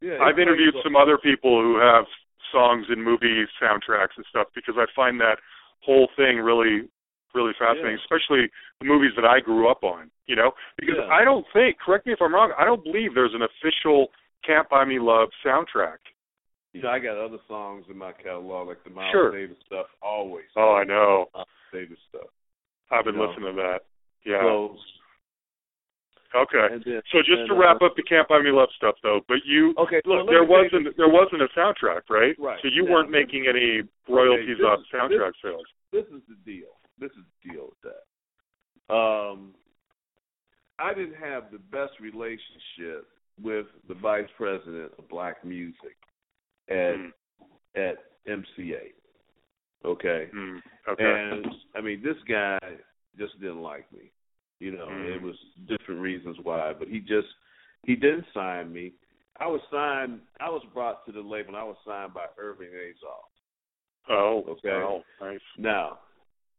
yeah, 0.00 0.22
I've 0.22 0.38
interviewed 0.38 0.74
some 0.82 0.96
other 0.96 1.16
people 1.16 1.62
who 1.62 1.76
have 1.76 2.06
songs 2.50 2.86
in 2.90 3.02
movie 3.02 3.46
soundtracks 3.62 4.16
and 4.16 4.26
stuff 4.26 4.48
because 4.54 4.74
I 4.76 4.86
find 4.96 5.20
that 5.20 5.38
whole 5.80 6.08
thing 6.16 6.38
really 6.40 6.88
really 7.32 7.52
fascinating, 7.54 7.92
Yeah. 7.92 8.02
especially 8.02 8.50
the 8.80 8.86
movies 8.86 9.14
that 9.14 9.24
I 9.24 9.38
grew 9.38 9.68
up 9.68 9.84
on, 9.84 10.10
you 10.26 10.34
know? 10.34 10.52
Because 10.76 10.96
Yeah. 10.96 11.14
I 11.14 11.22
don't 11.24 11.46
think, 11.52 11.78
correct 11.78 12.04
me 12.04 12.12
if 12.12 12.20
I'm 12.20 12.34
wrong, 12.34 12.52
I 12.58 12.64
don't 12.64 12.82
believe 12.82 13.14
there's 13.14 13.34
an 13.34 13.42
official 13.42 14.12
Can't 14.42 14.68
Buy 14.68 14.84
Me 14.84 14.98
Love 14.98 15.30
soundtrack. 15.44 15.98
You 16.72 16.82
know, 16.82 16.88
I 16.90 16.98
got 17.00 17.18
other 17.18 17.38
songs 17.48 17.84
in 17.90 17.98
my 17.98 18.12
catalog, 18.12 18.68
like 18.68 18.84
the 18.84 18.90
Miles 18.90 19.10
Sure. 19.12 19.32
Davis 19.32 19.56
stuff. 19.66 19.86
Always. 20.02 20.46
Oh, 20.56 20.74
I 20.74 20.84
know. 20.84 21.26
Miles 21.34 21.48
Davis 21.72 21.98
stuff. 22.08 22.28
I've 22.90 23.04
been 23.04 23.14
You 23.14 23.20
know. 23.22 23.26
listening 23.28 23.56
to 23.56 23.62
that. 23.62 23.80
Yeah. 24.24 24.40
So, 24.42 24.76
okay. 26.36 26.68
then, 26.84 27.02
So 27.10 27.18
just 27.26 27.48
to 27.48 27.54
wrap 27.54 27.82
uh, 27.82 27.86
up 27.86 27.96
the 27.96 28.02
Can't 28.04 28.28
Buy 28.28 28.40
Me 28.42 28.50
Love 28.50 28.68
stuff 28.76 28.94
though, 29.02 29.20
but 29.26 29.38
you 29.44 29.74
Okay, 29.78 30.00
look, 30.04 30.26
there 30.28 30.44
tell 30.46 30.62
you- 30.62 30.70
wasn't 30.70 30.96
there 30.96 31.08
wasn't 31.08 31.42
a 31.42 31.48
soundtrack, 31.58 32.02
right? 32.08 32.36
Right. 32.38 32.58
So 32.62 32.68
you 32.68 32.84
Now, 32.84 32.92
weren't 32.92 33.10
making 33.10 33.46
any 33.48 33.82
royalties 34.08 34.58
this 34.58 34.64
off 34.66 34.80
is- 34.80 34.86
soundtrack 34.92 35.32
sales. 35.42 35.66
this 35.90 36.06
is 36.06 36.22
the 36.28 36.36
deal. 36.44 36.78
This 36.98 37.10
is 37.12 37.24
the 37.42 37.50
deal 37.50 37.66
with 37.74 37.80
that. 37.82 38.94
Um, 38.94 39.54
I 40.78 40.94
didn't 40.94 41.14
have 41.16 41.50
the 41.50 41.58
best 41.58 41.98
relationship 42.00 43.08
with 43.40 43.66
the 43.88 43.94
vice 43.94 44.28
president 44.36 44.92
of 44.98 45.08
black 45.08 45.44
music 45.44 45.96
at 46.70 46.96
Mm. 46.96 47.12
at 47.74 47.96
MCA. 48.26 48.92
Okay, 49.84 50.28
Mm. 50.32 50.62
Okay. 50.88 51.04
and 51.04 51.46
I 51.74 51.80
mean 51.80 52.02
this 52.02 52.16
guy 52.28 52.58
just 53.18 53.38
didn't 53.40 53.62
like 53.62 53.90
me. 53.92 54.10
You 54.58 54.72
know, 54.72 54.86
Mm. 54.88 55.14
it 55.16 55.22
was 55.22 55.36
different 55.66 56.00
reasons 56.00 56.38
why, 56.42 56.72
but 56.72 56.88
he 56.88 57.00
just 57.00 57.28
he 57.84 57.96
didn't 57.96 58.26
sign 58.34 58.72
me. 58.72 58.92
I 59.38 59.46
was 59.46 59.62
signed. 59.70 60.20
I 60.38 60.50
was 60.50 60.62
brought 60.74 61.06
to 61.06 61.12
the 61.12 61.20
label. 61.22 61.48
and 61.48 61.56
I 61.56 61.64
was 61.64 61.78
signed 61.84 62.12
by 62.12 62.26
Irving 62.36 62.70
Azoff. 62.72 63.28
oh, 64.08 64.42
okay. 64.48 64.68
wow, 64.70 65.02
nice. 65.20 65.40
Now, 65.56 65.98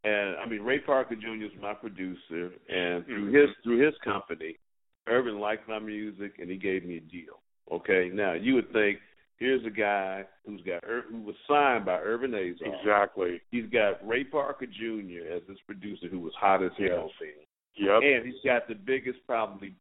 and 0.04 0.36
I 0.38 0.46
mean 0.48 0.64
Ray 0.64 0.80
Parker 0.80 1.16
Jr. 1.16 1.46
is 1.46 1.56
my 1.62 1.74
producer, 1.76 2.54
and 2.70 3.06
through 3.06 3.32
Mhm. 3.32 3.34
his 3.34 3.58
through 3.58 3.78
his 3.78 3.96
company, 4.00 4.58
Irvin 5.06 5.40
liked 5.40 5.68
my 5.68 5.78
music, 5.80 6.40
and 6.40 6.50
he 6.50 6.58
gave 6.58 6.84
me 6.86 6.98
a 6.98 7.02
deal. 7.02 7.40
Okay, 7.70 8.10
now 8.10 8.34
you 8.34 8.56
would 8.56 8.72
think 8.74 9.00
here's 9.42 9.66
a 9.66 9.70
guy 9.72 10.24
who's 10.46 10.62
got 10.62 10.84
who 11.10 11.22
was 11.24 11.36
signed 11.48 11.84
by 11.84 11.98
Irvin 11.98 12.32
Azoff. 12.32 12.80
Exactly. 12.80 13.42
He's 13.50 13.66
got 13.66 14.08
Ray 14.08 14.24
Parker 14.24 14.68
Jr. 14.68 15.34
as 15.36 15.42
his 15.50 15.58
producer, 15.66 16.08
who 16.08 16.20
was 16.20 16.34
hot 16.40 16.64
as 16.64 16.72
hell, 16.78 17.10
Yes. 17.20 17.34
Yep. 17.76 18.02
and 18.04 18.26
he's 18.26 18.42
got 18.46 18.68
the 18.68 18.76
biggest 18.76 19.20
probably 19.26 19.74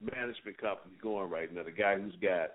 management 0.00 0.58
company 0.58 0.94
going 1.00 1.30
right 1.30 1.52
now. 1.54 1.62
The 1.62 1.70
guy 1.70 1.96
who's 1.98 2.16
got 2.20 2.50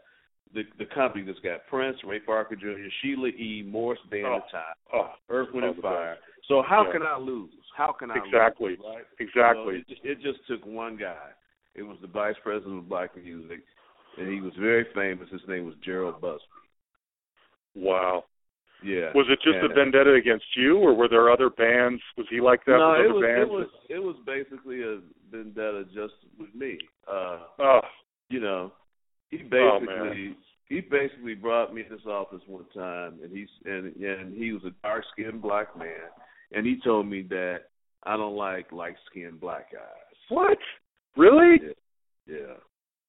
the 0.53 0.63
the 0.77 0.85
company 0.93 1.23
that's 1.25 1.39
got 1.39 1.65
Prince, 1.67 1.97
Ray 2.03 2.19
Parker 2.19 2.55
Jr., 2.55 2.89
Sheila 3.01 3.29
E., 3.29 3.63
Morris 3.67 3.99
Day 4.11 4.21
and 4.23 4.41
the 4.41 4.45
Oh. 4.45 4.51
Time. 4.51 4.75
Oh, 4.93 5.11
Earth, 5.29 5.49
Wind, 5.53 5.65
Oh, 5.65 5.69
and 5.71 5.81
Fire. 5.81 6.17
So 6.47 6.61
how 6.61 6.85
Yeah. 6.85 6.91
can 6.91 7.03
I 7.03 7.17
lose? 7.17 7.53
How 7.75 7.93
can 7.93 8.11
I 8.11 8.17
Exactly. 8.17 8.75
lose? 8.75 8.79
Right? 8.85 9.05
exactly. 9.19 9.75
You 9.75 9.79
know, 10.03 10.11
it, 10.11 10.17
it 10.17 10.21
just 10.21 10.45
took 10.47 10.65
one 10.65 10.97
guy. 10.97 11.29
It 11.75 11.83
was 11.83 11.97
the 12.01 12.07
vice 12.07 12.35
president 12.43 12.79
of 12.79 12.89
black 12.89 13.15
music, 13.15 13.61
and 14.19 14.33
he 14.33 14.41
was 14.41 14.53
very 14.59 14.85
famous. 14.93 15.29
His 15.31 15.41
name 15.47 15.65
was 15.65 15.75
Jheryl 15.85 16.19
Busby. 16.19 16.43
Wow. 17.75 18.25
Yeah. 18.83 19.11
Was 19.13 19.27
it 19.29 19.39
just 19.43 19.57
a 19.63 19.73
vendetta 19.73 20.13
against 20.13 20.45
you, 20.55 20.77
or 20.77 20.93
were 20.93 21.09
there 21.09 21.29
other 21.29 21.49
bands? 21.49 22.01
Was 22.17 22.27
he 22.29 22.39
like 22.39 22.63
that 22.65 22.77
no, 22.77 22.91
with 22.91 22.99
it 22.99 23.09
other 23.09 23.13
was 23.13 23.23
bands? 23.23 23.41
it 23.41 23.51
was 23.51 23.67
it 23.89 23.99
was 23.99 24.15
basically 24.25 24.81
a 24.83 24.99
vendetta 25.31 25.83
just 25.93 26.13
with 26.39 26.53
me. 26.55 26.77
Uh, 27.07 27.39
oh, 27.59 27.81
you 28.29 28.39
know, 28.39 28.71
he 29.29 29.39
Oh, 29.51 29.79
basically 29.81 30.35
he 30.69 30.81
basically 30.81 31.35
brought 31.35 31.73
me 31.73 31.83
to 31.83 31.89
his 31.89 32.05
office 32.05 32.41
one 32.47 32.65
time, 32.73 33.19
and 33.21 33.35
he's 33.35 33.49
and 33.65 33.95
and 33.97 34.37
he 34.37 34.53
was 34.53 34.63
a 34.65 34.71
dark 34.81 35.03
skinned 35.11 35.41
black 35.41 35.77
man, 35.77 36.09
and 36.53 36.65
he 36.65 36.79
told 36.81 37.07
me 37.07 37.23
that 37.29 37.63
I 38.03 38.15
don't 38.15 38.37
like 38.37 38.71
light 38.71 38.95
skinned 39.09 39.41
black 39.41 39.73
guys. 39.73 40.17
what? 40.29 40.57
Really? 41.17 41.59
Yeah. 41.61 42.37
Yeah. 42.37 42.53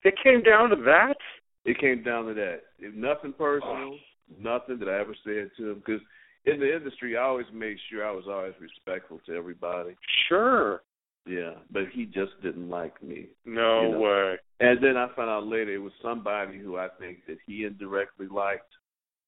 It 0.05 0.15
came 0.23 0.43
down 0.43 0.71
to 0.71 0.77
that? 0.77 1.17
It 1.65 1.79
came 1.79 2.03
down 2.03 2.27
to 2.27 2.35
that. 2.35 2.61
If 2.79 2.95
nothing 2.95 3.35
personal, 3.35 3.97
nothing 4.39 4.79
that 4.79 4.89
I 4.89 4.99
ever 5.01 5.15
said 5.25 5.51
to 5.59 5.71
him. 5.71 5.83
Because 5.85 6.01
in 6.47 6.59
the 6.59 6.75
industry, 6.75 7.17
I 7.17 7.23
always 7.23 7.47
made 7.53 7.77
sure 7.91 8.07
I 8.07 8.11
was 8.13 8.25
always 8.29 8.55
respectful 8.61 9.21
to 9.27 9.35
everybody. 9.35 9.95
Sure. 10.29 10.83
Yeah, 11.27 11.53
but 11.71 11.83
he 11.93 12.07
just 12.07 12.33
didn't 12.43 12.71
like 12.71 13.01
me. 13.03 13.27
No 13.45 13.83
You 13.83 13.91
know. 13.93 14.01
way. 14.01 14.37
And 14.61 14.83
then 14.83 14.97
I 14.97 15.09
found 15.15 15.29
out 15.29 15.47
later 15.47 15.75
it 15.75 15.79
was 15.79 15.93
somebody 16.03 16.59
who 16.59 16.79
I 16.79 16.89
think 16.99 17.19
that 17.29 17.37
he 17.47 17.65
indirectly 17.65 18.27
liked 18.27 18.65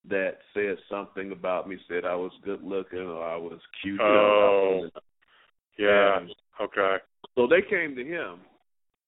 that 0.09 0.39
said 0.55 0.79
something 0.91 1.33
about 1.33 1.69
me, 1.69 1.77
said 1.89 2.05
I 2.07 2.15
was 2.15 2.33
good 2.45 2.63
looking 2.63 2.99
or 2.99 3.23
I 3.23 3.37
was 3.37 3.61
cute. 3.83 4.01
Oh. 4.01 4.89
Yeah. 5.79 6.19
And 6.19 6.31
Okay. 6.61 6.97
so 7.35 7.47
they 7.47 7.61
came 7.63 7.95
to 7.95 8.05
him. 8.05 8.41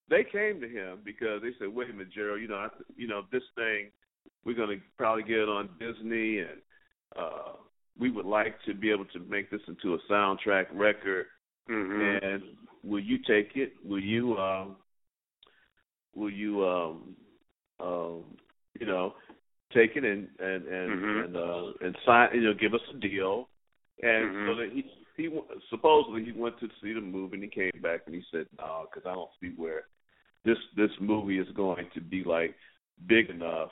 They 0.09 0.25
came 0.25 0.61
to 0.61 0.69
him 0.69 0.99
because 1.05 1.40
they 1.43 1.53
said, 1.59 1.69
"Wait 1.75 1.88
a 1.90 1.93
minute, 1.93 2.12
Jheryl. 2.17 2.40
You 2.40 2.49
know, 2.49 2.57
I, 2.57 2.69
you 2.97 3.07
know, 3.07 3.23
this 3.33 3.43
thing, 3.55 3.90
we're 4.45 4.55
going 4.55 4.79
to 4.79 4.85
probably 4.99 5.23
get 5.23 5.38
it 5.38 5.49
on 5.49 5.71
Disney, 5.81 6.40
and 6.40 6.61
uh, 7.17 7.53
we 7.99 8.11
would 8.11 8.27
like 8.27 8.57
to 8.67 8.75
be 8.75 8.90
able 8.90 9.07
to 9.07 9.21
make 9.21 9.51
this 9.51 9.62
into 9.67 9.95
a 9.95 9.99
soundtrack 10.12 10.67
record. 10.73 11.27
Mhm. 11.69 12.23
And 12.23 12.43
will 12.83 13.01
you 13.01 13.19
take 13.19 13.57
it? 13.57 13.73
Will 13.83 14.01
you, 14.03 14.37
um, 14.37 14.77
will 16.14 16.31
you, 16.31 16.67
um, 16.67 17.17
um, 17.81 18.25
you 18.79 18.87
know, 18.87 19.14
take 19.73 19.97
it 19.97 20.05
and 20.05 20.29
and 20.38 20.67
and 20.67 20.90
Mhm. 20.90 21.25
and 21.25 21.37
uh, 21.37 21.73
and 21.81 21.97
sign, 22.05 22.35
you 22.35 22.43
know, 22.43 22.55
give 22.55 22.75
us 22.75 22.83
a 22.90 22.99
deal?" 22.99 23.49
And 24.03 24.27
so 24.27 24.55
Mhm. 24.55 24.57
that 24.59 24.73
he 24.73 24.90
he 25.17 25.25
w- 25.29 25.61
supposedly 25.71 26.25
he 26.25 26.33
went 26.33 26.59
to 26.59 26.69
see 26.83 26.93
the 26.93 27.01
movie 27.01 27.37
and 27.37 27.45
he 27.45 27.49
came 27.49 27.81
back 27.81 28.03
and 28.07 28.14
he 28.14 28.23
said 28.31 28.47
no 28.59 28.87
because 28.90 29.09
I 29.09 29.14
don't 29.14 29.31
see 29.40 29.51
where 29.57 29.87
this 30.45 30.59
this 30.77 30.91
movie 31.01 31.39
is 31.39 31.49
going 31.55 31.87
to 31.95 32.01
be 32.01 32.23
like 32.25 32.55
big 33.07 33.31
enough 33.31 33.71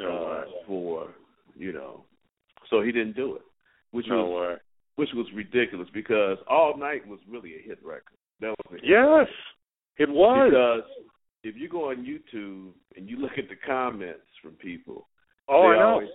uh, 0.00 0.08
way. 0.10 0.42
for 0.66 1.08
you 1.56 1.72
know 1.72 2.04
so 2.70 2.80
he 2.82 2.90
didn't 2.92 3.14
do 3.16 3.36
it 3.36 3.42
which 3.92 4.06
No 4.08 4.24
was 4.26 4.48
way. 4.50 4.56
which 4.96 5.10
was 5.14 5.26
ridiculous 5.34 5.88
because 5.94 6.38
all 6.48 6.76
night 6.76 7.06
was 7.06 7.20
really 7.28 7.54
a 7.54 7.62
hit 7.66 7.78
record 7.84 8.16
that 8.40 8.48
was 8.48 8.66
a 8.70 8.74
hit 8.74 8.84
Yes. 8.84 9.28
It 9.96 10.08
was. 10.10 10.50
because 10.50 10.90
if 11.44 11.54
you 11.56 11.68
go 11.68 11.90
on 11.90 11.98
YouTube 12.04 12.72
and 12.96 13.08
you 13.08 13.18
look 13.18 13.32
at 13.38 13.48
the 13.48 13.56
comments 13.66 14.26
from 14.42 14.52
people 14.52 15.06
oh, 15.48 15.62
they 15.70 15.76
I 15.76 15.78
know. 15.78 15.88
always 15.90 16.08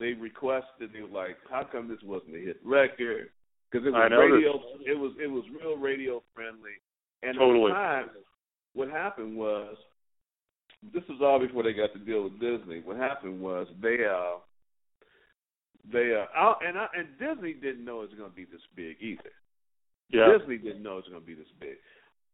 they 0.00 0.12
requested 0.12 0.90
they 0.92 1.00
were 1.00 1.08
like 1.08 1.36
how 1.48 1.62
come 1.70 1.88
this 1.88 2.02
wasn't 2.04 2.36
a 2.36 2.40
hit 2.40 2.60
record 2.64 3.30
because 3.70 3.86
it 3.86 3.90
was 3.90 4.10
radio 4.10 4.60
it 4.84 4.98
was 4.98 5.12
it 5.22 5.30
was 5.30 5.44
real 5.58 5.76
radio 5.78 6.22
friendly 6.34 6.76
and 7.22 7.38
Totally. 7.38 7.70
at 7.72 7.74
the 7.74 7.80
time 7.80 8.08
what 8.74 8.88
happened 8.88 9.36
was 9.36 9.76
this 10.92 11.02
was 11.08 11.20
all 11.22 11.38
before 11.38 11.62
they 11.62 11.72
got 11.72 11.92
to 11.92 11.98
deal 11.98 12.24
with 12.24 12.34
Disney 12.40 12.80
what 12.84 12.96
happened 12.96 13.40
was 13.40 13.66
they 13.80 13.98
uh 14.04 14.38
they 15.92 16.14
uh 16.14 16.26
out 16.38 16.58
and 16.66 16.76
I, 16.78 16.86
and 16.96 17.08
Disney 17.18 17.54
didn't 17.54 17.84
know 17.84 17.98
it 18.02 18.10
was 18.10 18.18
going 18.18 18.30
to 18.30 18.36
be 18.36 18.44
this 18.44 18.60
big 18.76 18.96
either 19.00 19.32
yeah. 20.10 20.26
Disney 20.38 20.58
didn't 20.58 20.82
know 20.82 20.92
it 20.98 21.04
was 21.06 21.08
going 21.10 21.20
to 21.22 21.26
be 21.26 21.34
this 21.34 21.46
big 21.60 21.76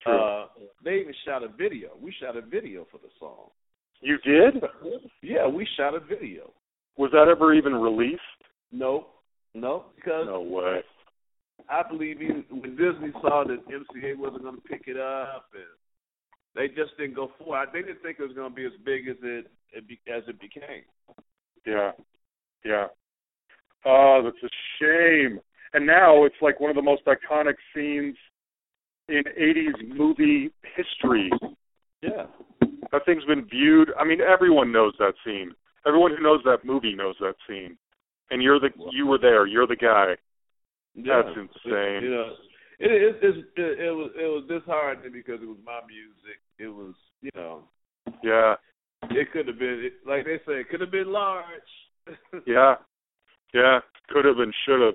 True. 0.03 0.19
uh 0.19 0.47
they 0.85 0.97
even 0.97 1.15
shot 1.25 1.43
a 1.43 1.49
video 1.49 1.91
we 2.01 2.13
shot 2.21 2.37
a 2.37 2.43
video 2.43 2.87
for 2.91 2.99
the 2.99 3.11
song 3.19 3.49
you 4.03 4.17
did? 4.25 4.63
yeah 5.23 5.47
we 5.47 5.67
shot 5.77 5.95
a 5.95 6.01
video 6.01 6.51
Was 6.97 7.11
that 7.13 7.29
ever 7.29 7.53
even 7.55 7.75
released? 7.75 8.23
no 8.73 9.07
no 9.55 9.85
because 9.97 10.27
No 10.27 10.41
way. 10.41 10.81
I 11.69 11.83
believe 11.89 12.23
even 12.23 12.45
when 12.51 12.71
Disney 12.71 13.13
saw 13.21 13.45
that 13.47 13.59
MCA 13.69 14.17
wasn't 14.17 14.43
going 14.43 14.57
to 14.57 14.63
pick 14.63 14.85
it 14.87 14.97
up, 14.97 15.47
and 15.55 15.63
they 16.55 16.69
just 16.69 16.97
didn't 16.99 17.15
go 17.15 17.31
for 17.39 17.63
it. 17.63 17.71
They 17.73 17.83
didn't 17.83 18.03
think 18.03 18.19
it 18.19 18.23
was 18.23 18.35
going 18.35 18.51
to 18.51 18.55
be 18.55 18.65
as 18.65 18.73
big 18.85 19.09
as 19.09 19.17
it, 19.23 19.47
it 19.73 19.87
be, 19.89 20.01
as 20.13 20.23
it 20.27 20.41
became. 20.41 20.83
Yeah. 21.67 21.93
Yeah. 22.65 22.87
Oh, 23.85 24.21
that's 24.25 24.37
a 24.43 24.49
shame. 24.79 25.41
And 25.73 25.87
now 25.87 26.25
it's 26.25 26.35
like 26.43 26.61
one 26.61 26.71
of 26.71 26.77
the 26.77 26.83
most 26.83 27.03
iconic 27.07 27.55
scenes 27.75 28.17
in 29.09 29.23
80s 29.39 29.97
movie 29.97 30.51
history. 30.77 31.31
Yeah, 32.03 32.27
That 32.93 33.05
thing's 33.05 33.25
been 33.25 33.47
viewed. 33.47 33.91
I 33.99 34.05
mean, 34.05 34.21
everyone 34.21 34.73
knows 34.73 34.95
that 34.99 35.15
scene. 35.25 35.53
Everyone 35.87 36.13
who 36.17 36.23
knows 36.23 36.41
that 36.45 36.65
movie 36.65 36.95
knows 36.95 37.15
that 37.21 37.35
scene. 37.49 37.77
And 38.31 38.43
you're 38.43 38.61
the 38.61 38.71
you 38.93 39.07
were 39.07 39.19
there. 39.19 39.47
You're 39.47 39.67
the 39.67 39.77
guy. 39.77 40.15
yeah. 40.95 41.23
That's 41.23 41.37
insane. 41.37 42.03
You 42.05 42.11
know, 42.11 42.33
it 42.81 42.91
it, 42.91 43.17
it 43.23 43.37
it 43.57 43.81
it 43.87 43.91
was 43.93 44.11
it 44.17 44.27
was 44.27 44.45
disheartening 44.49 45.13
because 45.13 45.41
it 45.43 45.47
was 45.49 45.59
my 45.65 45.81
music. 45.87 46.41
It 46.59 46.69
was 46.69 46.95
you 47.23 47.31
know, 47.35 47.65
Yeah. 48.23 48.55
it 49.11 49.31
could 49.33 49.47
have 49.47 49.59
been 49.59 49.83
it, 49.85 49.93
like 50.07 50.25
they 50.25 50.39
say, 50.47 50.61
it 50.61 50.69
could 50.71 50.81
have 50.81 50.91
been 50.91 51.13
large. 51.13 51.45
Yeah. 52.47 52.75
Yeah. 53.53 53.81
Could 54.09 54.25
have 54.25 54.37
been. 54.37 54.53
should 54.65 54.81
have. 54.81 54.95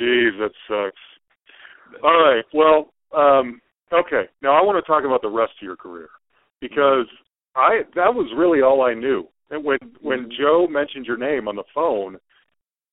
Jeez, 0.00 0.38
that 0.38 0.50
sucks. 0.66 2.02
All 2.02 2.18
right. 2.18 2.44
Well, 2.52 2.92
um, 3.16 3.60
okay. 3.92 4.24
Now 4.42 4.58
I 4.58 4.62
want 4.62 4.82
to 4.82 4.88
talk 4.90 5.04
about 5.04 5.22
the 5.22 5.28
rest 5.28 5.52
of 5.60 5.64
your 5.66 5.76
career 5.76 6.08
because 6.60 7.06
I 7.54 7.82
that 7.94 8.14
was 8.14 8.32
really 8.36 8.62
all 8.62 8.82
I 8.82 8.94
knew. 8.94 9.28
And 9.50 9.64
when 9.64 9.78
when 10.00 10.30
Joe 10.36 10.66
mentioned 10.68 11.06
your 11.06 11.18
name 11.18 11.46
on 11.46 11.56
the 11.56 11.64
phone, 11.74 12.16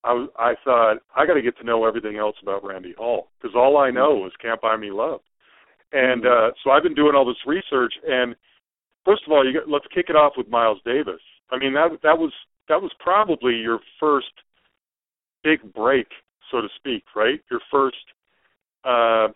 I 0.03 0.25
I 0.37 0.53
thought 0.63 0.97
I 1.15 1.25
got 1.25 1.35
to 1.35 1.41
get 1.41 1.57
to 1.57 1.63
know 1.63 1.85
everything 1.85 2.17
else 2.17 2.35
about 2.41 2.63
Randy 2.63 2.93
Hall 2.97 3.29
because 3.39 3.55
all 3.55 3.77
I 3.77 3.91
know 3.91 4.25
is 4.25 4.33
Can't 4.41 4.61
Buy 4.61 4.77
Me 4.77 4.91
Love. 4.91 5.21
And 5.91 6.25
uh 6.25 6.51
so 6.63 6.71
I've 6.71 6.83
been 6.83 6.95
doing 6.95 7.15
all 7.15 7.25
this 7.25 7.45
research 7.45 7.93
and 8.07 8.35
first 9.05 9.23
of 9.25 9.31
all, 9.31 9.45
you 9.45 9.59
got, 9.59 9.69
let's 9.69 9.85
kick 9.93 10.05
it 10.09 10.15
off 10.15 10.33
with 10.37 10.47
Miles 10.47 10.79
Davis. 10.85 11.21
I 11.51 11.57
mean 11.57 11.73
that 11.73 11.89
that 12.03 12.17
was 12.17 12.31
that 12.69 12.81
was 12.81 12.91
probably 12.99 13.55
your 13.55 13.79
first 13.99 14.31
big 15.43 15.73
break, 15.73 16.07
so 16.51 16.61
to 16.61 16.67
speak, 16.77 17.03
right? 17.15 17.41
Your 17.49 17.61
first 17.71 17.97
uh 18.83 19.27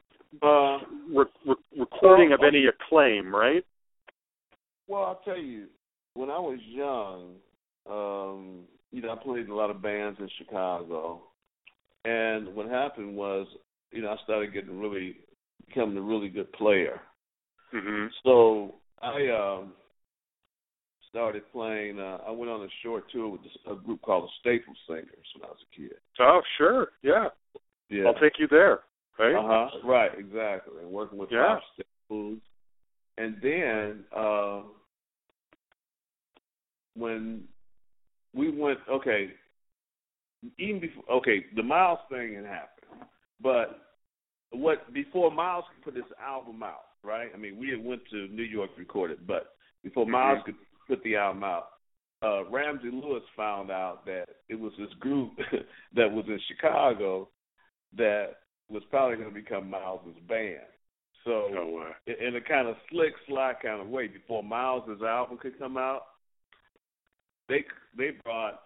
uh, 0.42 0.80
re- 1.14 1.26
re- 1.46 1.80
recording 1.80 2.34
of 2.34 2.42
any 2.46 2.66
acclaim, 2.68 3.34
right? 3.34 3.64
Well, 4.88 5.04
I'll 5.04 5.22
tell 5.24 5.38
you, 5.38 5.68
when 6.14 6.30
I 6.30 6.40
was 6.40 6.60
young, 6.68 7.36
um, 7.90 8.66
you 8.96 9.02
know, 9.02 9.12
I 9.12 9.22
played 9.22 9.44
in 9.44 9.52
a 9.52 9.56
lot 9.56 9.70
of 9.70 9.82
bands 9.82 10.18
in 10.22 10.30
Chicago, 10.38 11.22
and 12.06 12.56
what 12.56 12.70
happened 12.70 13.14
was, 13.14 13.46
you 13.92 14.02
know, 14.02 14.10
I 14.10 14.16
started 14.24 14.54
getting 14.54 14.80
really 14.80 15.18
becoming 15.68 15.98
a 15.98 16.02
really 16.02 16.30
good 16.30 16.52
player. 16.54 17.02
Mhm. 17.74 18.10
So 18.24 18.76
I 19.02 19.28
um 19.28 19.74
started 21.10 21.44
playing. 21.52 22.00
Uh, 22.00 22.20
I 22.26 22.32
went 22.32 22.50
on 22.50 22.62
a 22.64 22.70
short 22.84 23.12
tour 23.12 23.28
with 23.28 23.44
this, 23.44 23.58
a 23.70 23.76
group 23.76 24.02
called 24.02 24.30
the 24.30 24.34
Staple 24.40 24.74
Singers 24.88 25.28
when 25.36 25.44
I 25.44 25.52
was 25.52 25.62
a 25.62 25.76
kid. 25.76 26.00
Oh, 26.20 26.42
sure. 26.58 26.94
Yeah. 27.02 27.28
Yeah. 27.90 28.06
I'll 28.06 28.14
take 28.20 28.40
you 28.40 28.48
there. 28.48 28.80
Right? 29.20 29.36
Uh 29.36 29.44
huh. 29.46 29.80
Right. 29.84 30.18
Exactly. 30.18 30.82
And 30.82 30.90
working 30.90 31.18
with 31.18 31.32
Yeah. 31.32 31.60
Staples, 31.74 32.40
and 33.18 33.42
then 33.42 34.06
uh, 34.16 34.62
when 36.96 37.50
we 38.36 38.52
went, 38.52 38.80
okay, 38.90 39.30
even 40.60 40.80
before, 40.82 41.04
okay, 41.18 41.46
the 41.56 41.64
Miles 41.64 42.00
thing 42.10 42.36
had 42.36 42.46
happened, 42.46 43.08
but 43.42 43.80
what 44.52 44.94
before 44.94 45.32
Miles 45.32 45.66
could 45.74 45.84
put 45.94 45.96
his 45.96 46.12
album 46.24 46.62
out, 46.64 46.86
right? 47.04 47.30
I 47.34 47.38
mean, 47.38 47.58
we 47.58 47.70
had 47.70 47.84
went 47.84 48.02
to 48.12 48.28
New 48.28 48.44
York 48.44 48.74
to 48.76 48.80
record 48.80 49.12
it, 49.12 49.26
but 49.26 49.56
before 49.84 50.06
Miles 50.06 50.40
Mhm. 50.40 50.46
could 50.46 50.56
put 50.88 51.04
the 51.04 51.16
album 51.16 51.44
out, 51.44 51.70
uh, 52.22 52.46
Ramsey 52.46 52.92
Lewis 52.92 53.24
found 53.36 53.72
out 53.72 54.06
that 54.06 54.30
it 54.50 54.56
was 54.60 54.76
this 54.78 54.94
group 55.00 55.36
that 55.94 56.12
was 56.12 56.26
in 56.28 56.40
Chicago 56.48 57.30
that 57.94 58.42
was 58.70 58.84
probably 58.86 59.18
going 59.18 59.30
to 59.30 59.34
become 59.34 59.70
Miles's 59.70 60.18
band. 60.28 60.62
So 61.24 61.50
way. 61.80 61.92
in 62.08 62.28
in 62.28 62.36
a 62.36 62.42
kind 62.42 62.68
of 62.68 62.78
slick, 62.90 63.14
sly 63.28 63.54
kind 63.62 63.82
of 63.82 63.88
way, 63.90 64.08
before 64.08 64.44
Miles's 64.44 65.02
album 65.02 65.38
could 65.38 65.58
come 65.58 65.78
out, 65.78 66.04
they 67.48 67.64
they 67.98 68.12
brought 68.24 68.62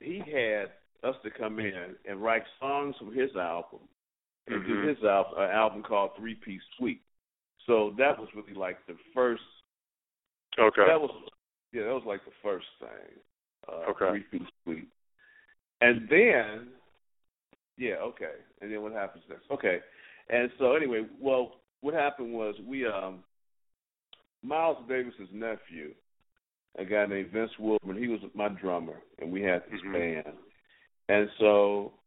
he 0.00 0.18
had 0.18 0.72
us 1.02 1.16
to 1.22 1.30
come 1.30 1.58
in 1.58 1.94
and 2.08 2.22
write 2.22 2.42
songs 2.60 2.94
from 2.98 3.14
his 3.14 3.34
album 3.36 3.80
and 4.48 4.64
do 4.64 4.76
Mhm. 4.76 4.88
his 4.88 5.04
album, 5.04 5.38
an 5.38 5.50
album 5.50 5.82
called 5.82 6.14
Three 6.16 6.34
Piece 6.34 6.62
Suite. 6.76 7.02
So 7.66 7.90
that 7.98 8.18
was 8.18 8.32
really 8.34 8.54
like 8.54 8.84
the 8.86 8.96
first. 9.12 9.42
Okay. 10.58 10.86
That 10.86 11.00
was 11.00 11.10
yeah, 11.72 11.84
that 11.84 11.94
was 11.94 12.04
like 12.06 12.24
the 12.24 12.30
first 12.42 12.66
thing. 12.78 13.20
Uh, 13.68 13.90
Okay. 13.90 14.08
Three 14.10 14.22
Piece 14.38 14.48
Suite, 14.64 14.88
and 15.80 16.08
then 16.08 16.68
yeah, 17.76 17.96
okay, 17.96 18.34
and 18.60 18.72
then 18.72 18.82
what 18.82 18.92
happens 18.92 19.24
next? 19.28 19.50
Okay, 19.50 19.82
and 20.28 20.50
so 20.58 20.74
anyway, 20.74 21.06
well, 21.20 21.60
what 21.80 21.94
happened 21.94 22.32
was 22.32 22.54
we 22.60 22.86
um 22.86 23.22
Miles 24.42 24.78
Davis's 24.88 25.28
nephew, 25.32 25.94
a 26.78 26.84
guy 26.84 27.06
named 27.06 27.30
Vince 27.32 27.50
Wilburn, 27.58 27.96
he 27.96 28.08
was 28.08 28.20
my 28.34 28.48
drummer, 28.48 29.00
and 29.18 29.32
we 29.32 29.42
had 29.42 29.62
this 29.70 29.80
Mhm. 29.82 29.92
band. 29.92 30.38
And 31.08 31.30
so, 31.38 31.98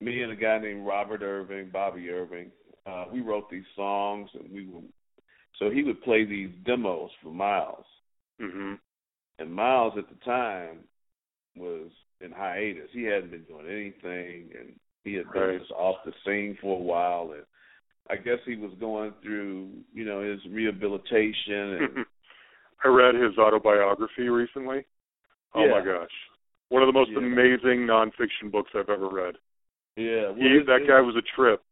me 0.00 0.22
and 0.22 0.32
a 0.32 0.36
guy 0.36 0.58
named 0.58 0.86
Robert 0.86 1.22
Irving, 1.22 1.70
Bobby 1.70 2.10
Irving, 2.10 2.50
uh, 2.86 3.06
we 3.12 3.20
wrote 3.20 3.48
these 3.50 3.66
songs, 3.76 4.34
and 4.34 4.50
we 4.50 4.66
would. 4.66 4.92
So 5.58 5.70
he 5.70 5.84
would 5.84 6.02
play 6.02 6.24
these 6.24 6.50
demos 6.64 7.12
for 7.22 7.30
Miles, 7.30 7.86
Mhm. 8.40 8.80
and 9.38 9.54
Miles 9.54 9.96
at 9.96 10.08
the 10.08 10.16
time 10.24 10.88
was 11.56 11.90
in 12.20 12.32
hiatus. 12.32 12.90
He 12.92 13.04
hadn't 13.04 13.30
been 13.30 13.44
doing 13.44 13.68
anything, 13.68 14.50
and 14.56 14.80
he 15.04 15.14
had 15.14 15.30
been 15.32 15.42
Right. 15.42 15.58
just 15.60 15.70
off 15.72 16.02
the 16.04 16.14
scene 16.24 16.56
for 16.56 16.78
a 16.78 16.82
while. 16.82 17.32
And 17.32 17.44
I 18.08 18.16
guess 18.16 18.38
he 18.44 18.56
was 18.56 18.72
going 18.74 19.12
through, 19.22 19.84
you 19.92 20.04
know, 20.04 20.22
his 20.22 20.44
rehabilitation. 20.46 21.74
And 21.74 22.06
I 22.84 22.88
read 22.88 23.14
his 23.14 23.36
autobiography 23.38 24.28
recently. 24.28 24.84
Oh 25.54 25.68
my 25.68 25.84
gosh, 25.84 26.10
one 26.68 26.82
of 26.82 26.86
the 26.88 26.92
most 26.92 27.10
Yeah. 27.10 27.18
amazing 27.18 27.86
nonfiction 27.86 28.50
books 28.50 28.70
I've 28.74 28.88
ever 28.88 29.08
read. 29.08 29.36
yeah, 29.96 30.30
well, 30.30 30.34
He, 30.36 30.56
it- 30.56 30.66
that 30.66 30.82
it- 30.82 30.88
guy 30.88 31.00
was 31.00 31.16
a 31.16 31.22
trip. 31.36 31.62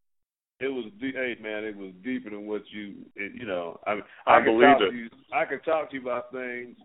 It 0.60 0.68
was 0.68 0.84
deep, 1.00 1.14
hey 1.14 1.36
man, 1.40 1.64
it 1.64 1.74
was 1.74 1.92
deeper 2.04 2.28
than 2.28 2.46
what 2.46 2.68
you, 2.70 3.06
it, 3.16 3.32
you 3.34 3.46
know. 3.46 3.80
I 3.86 3.94
mean, 3.94 4.04
I 4.26 4.36
I, 4.36 4.40
believe 4.44 4.76
it. 4.82 4.92
You, 4.94 5.08
I 5.32 5.46
could 5.46 5.64
talk 5.64 5.88
to 5.90 5.96
you 5.96 6.02
about 6.02 6.30
things, 6.32 6.76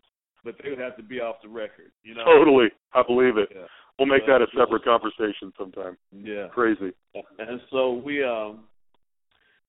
but 0.45 0.55
they 0.63 0.69
would 0.69 0.79
have 0.79 0.95
to 0.95 1.03
be 1.03 1.19
off 1.19 1.41
the 1.43 1.49
record, 1.49 1.91
you 2.03 2.15
know. 2.15 2.23
Totally, 2.23 2.69
I 2.93 3.03
believe 3.03 3.35
it. 3.37 3.49
Yeah. 3.53 3.67
We'll 3.99 4.07
make 4.07 4.21
Yeah. 4.27 4.39
that 4.39 4.47
a 4.47 4.57
separate 4.57 4.85
conversation 4.85 5.51
sometime. 5.57 5.97
Yeah. 6.13 6.47
Crazy. 6.53 6.93
And 7.37 7.61
so 7.69 7.91
we 7.93 8.23
um 8.23 8.63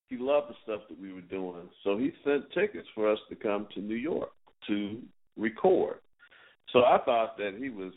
he 0.08 0.16
loved 0.18 0.50
the 0.50 0.54
stuff 0.62 0.82
that 0.88 1.00
we 1.00 1.12
were 1.12 1.20
doing. 1.22 1.68
So 1.82 1.96
he 1.98 2.12
sent 2.22 2.48
tickets 2.52 2.86
for 2.94 3.10
us 3.10 3.18
to 3.28 3.34
come 3.34 3.66
to 3.74 3.80
New 3.80 3.96
York 3.96 4.30
to 4.68 5.00
record. 5.36 5.96
So 6.72 6.80
I 6.80 6.98
thought 7.04 7.36
that 7.38 7.54
he 7.58 7.70
was 7.70 7.92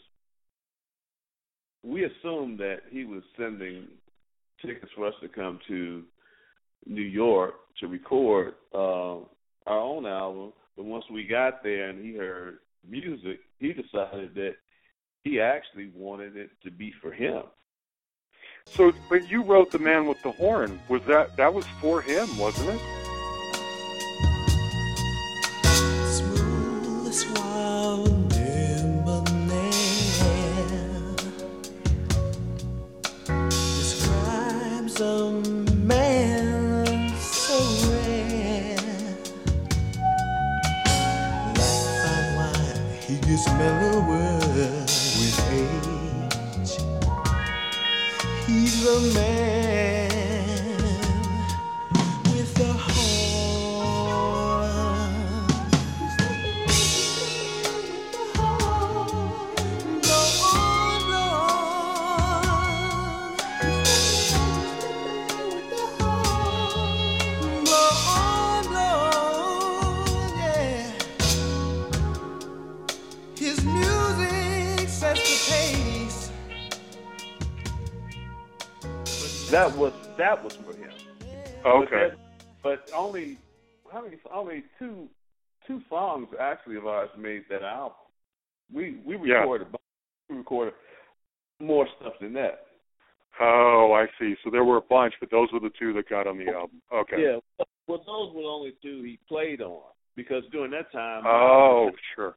we 1.84 2.04
assumed 2.04 2.60
that 2.60 2.80
he 2.90 3.06
was 3.06 3.24
sending 3.38 3.88
tickets 4.62 4.92
for 4.96 5.08
us 5.08 5.14
to 5.22 5.30
come 5.30 5.60
to 5.68 6.04
New 6.86 7.02
York 7.02 7.56
to 7.80 7.88
record 7.88 8.56
uh, 8.74 9.18
our 9.66 9.80
own 9.80 10.06
album. 10.06 10.54
But 10.76 10.86
once 10.86 11.06
we 11.12 11.26
got 11.26 11.64
there 11.64 11.90
and 11.90 12.04
he 12.04 12.16
heard 12.16 12.60
music, 12.88 13.40
he 13.60 13.74
decided 13.74 14.34
that 14.36 14.56
he 15.24 15.40
actually 15.40 15.92
wanted 15.96 16.36
it 16.38 16.52
to 16.64 16.72
be 16.72 16.94
for 17.02 17.12
him. 17.12 17.44
So, 18.66 18.92
but 19.10 19.30
you 19.30 19.44
wrote 19.44 19.72
"The 19.72 19.80
Man 19.80 20.06
with 20.06 20.22
the 20.22 20.32
Horn." 20.32 20.80
Was 20.90 21.02
that 21.08 21.36
that 21.38 21.54
was 21.54 21.66
for 21.82 22.02
him, 22.02 22.38
wasn't 22.38 22.70
it? 22.70 22.99
That 79.52 79.76
was 79.76 79.94
that 80.18 80.44
was 80.44 80.56
for 80.58 80.74
him. 80.74 80.92
Okay. 81.66 82.12
But, 82.62 82.80
that- 82.80 82.86
but 82.88 82.92
only 82.96 83.38
how 83.92 84.04
many 84.04 84.18
only 84.32 84.64
two 84.78 85.08
two 85.66 85.82
songs 85.90 86.28
actually 86.40 86.76
of 86.76 86.86
ours 86.86 87.10
made 87.18 87.44
that 87.50 87.64
album. 87.64 87.96
We 88.72 88.98
we 89.06 89.16
Yeah. 89.28 89.38
recorded 89.40 89.68
we 90.30 90.36
recorded 90.38 90.74
more 91.60 91.88
stuff 92.00 92.14
than 92.22 92.34
that. 92.34 92.66
Oh, 93.42 93.94
I 93.94 94.06
see. 94.20 94.36
So 94.44 94.50
there 94.52 94.64
were 94.66 94.78
a 94.78 94.82
bunch, 94.82 95.14
but 95.20 95.32
those 95.32 95.52
were 95.54 95.60
the 95.62 95.72
two 95.80 95.94
that 95.94 96.10
got 96.10 96.28
on 96.28 96.38
the 96.38 96.48
album. 96.54 96.82
Okay. 96.94 97.22
Yeah. 97.24 97.40
Well 97.88 98.04
those 98.06 98.34
were 98.34 98.42
the 98.44 98.48
only 98.48 98.74
two 98.84 99.02
he 99.04 99.18
played 99.28 99.62
on. 99.62 99.82
Because 100.16 100.44
during 100.52 100.72
that 100.72 100.92
time 100.92 101.24
Oh, 101.26 101.90
sure. 102.16 102.36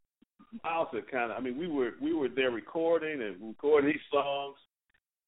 Miles 0.64 0.88
had 0.92 1.10
kinda 1.10 1.34
I 1.36 1.40
mean 1.40 1.58
we 1.58 1.66
were 1.68 1.92
we 2.00 2.14
were 2.14 2.28
there 2.28 2.50
recording 2.50 3.20
and 3.20 3.36
recording 3.48 3.90
these 3.90 4.00
songs 4.10 4.56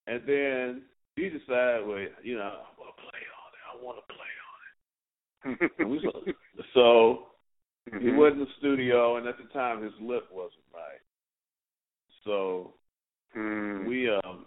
and 0.07 0.23
then 0.27 0.83
he 1.16 1.29
decided, 1.29 1.87
well, 1.87 1.98
you 2.22 2.37
know, 2.37 2.62
I 2.64 2.70
wanna 2.79 2.92
play 2.98 3.20
on 3.22 3.50
it. 3.55 3.62
I 3.70 3.85
wanna 3.85 4.00
play 4.09 4.33
on 5.48 5.59
it. 5.62 5.72
And 5.79 6.35
so 6.74 7.31
He 7.87 8.09
Mhm. 8.09 8.16
went 8.16 8.35
in 8.35 8.40
the 8.40 8.50
studio, 8.59 9.16
and 9.16 9.27
at 9.29 9.37
the 9.37 9.44
time 9.53 9.83
his 9.83 9.92
lip 10.00 10.31
wasn't 10.33 10.64
right. 10.72 11.00
So 12.24 12.74
Hmm. 13.33 13.85
we, 13.87 14.09
um, 14.09 14.46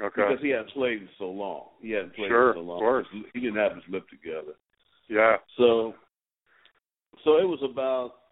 Okay. 0.00 0.22
because 0.22 0.40
he 0.40 0.50
hadn't 0.50 0.70
played 0.70 1.02
in 1.02 1.08
so 1.18 1.30
long, 1.30 1.70
he 1.80 1.90
hadn't 1.90 2.14
played 2.14 2.28
Sure, 2.28 2.50
in 2.50 2.54
so 2.56 2.60
of 2.60 2.66
long. 2.66 2.78
course. 2.78 3.08
He 3.34 3.40
didn't 3.40 3.56
have 3.56 3.74
his 3.74 3.86
lip 3.88 4.08
together. 4.08 4.54
Yeah. 5.08 5.38
So, 5.56 5.98
so 7.24 7.36
it 7.38 7.44
was 7.44 7.62
about 7.62 8.22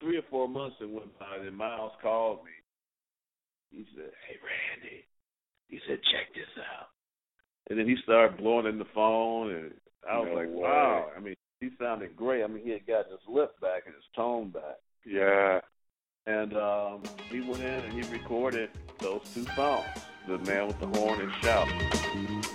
three 0.00 0.18
or 0.18 0.22
four 0.22 0.48
months 0.48 0.76
that 0.80 0.88
went 0.88 1.16
by. 1.18 1.38
Then 1.38 1.54
Miles 1.54 1.92
called 2.02 2.44
me. 2.44 2.50
He 3.70 3.86
said, 3.94 4.12
"Hey, 4.26 4.36
Randy," 4.42 5.06
he 5.68 5.78
said, 5.86 6.02
"Check 6.04 6.34
this 6.34 6.58
out." 6.58 6.90
And 7.68 7.78
then 7.78 7.88
he 7.88 7.96
started 8.02 8.36
blowing 8.38 8.66
in 8.66 8.78
the 8.78 8.86
phone, 8.94 9.50
and 9.50 9.74
I 10.08 10.18
was 10.18 10.28
No 10.28 10.34
like, 10.34 10.48
way. 10.48 10.54
"Wow!" 10.54 11.10
I 11.16 11.20
mean, 11.20 11.34
he 11.60 11.70
sounded 11.80 12.16
great. 12.16 12.44
I 12.44 12.46
mean, 12.46 12.64
he 12.64 12.70
had 12.70 12.86
gotten 12.86 13.10
his 13.10 13.20
lip 13.28 13.58
back 13.60 13.82
and 13.86 13.94
his 13.94 14.04
tone 14.14 14.50
back. 14.50 14.76
Yeah. 15.04 15.60
And 16.26 16.56
um, 16.56 17.02
he 17.30 17.40
went 17.40 17.62
in 17.62 17.84
and 17.84 17.92
he 17.92 18.02
recorded 18.12 18.70
those 18.98 19.22
two 19.34 19.44
songs, 19.54 19.86
"The 20.26 20.38
Man 20.38 20.68
with 20.68 20.80
the 20.80 20.86
Horn" 20.86 21.20
and 21.20 21.32
"Shout." 21.42 22.45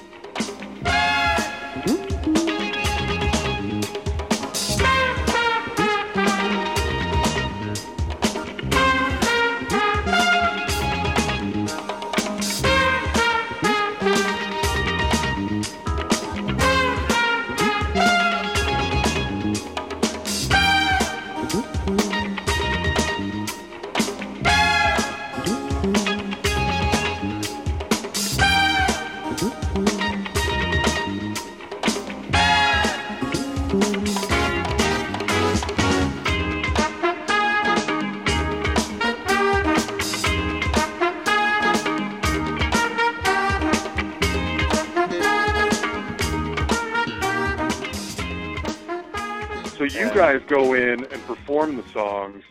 Perform 51.42 51.78
the 51.78 51.88
songs, 51.90 52.44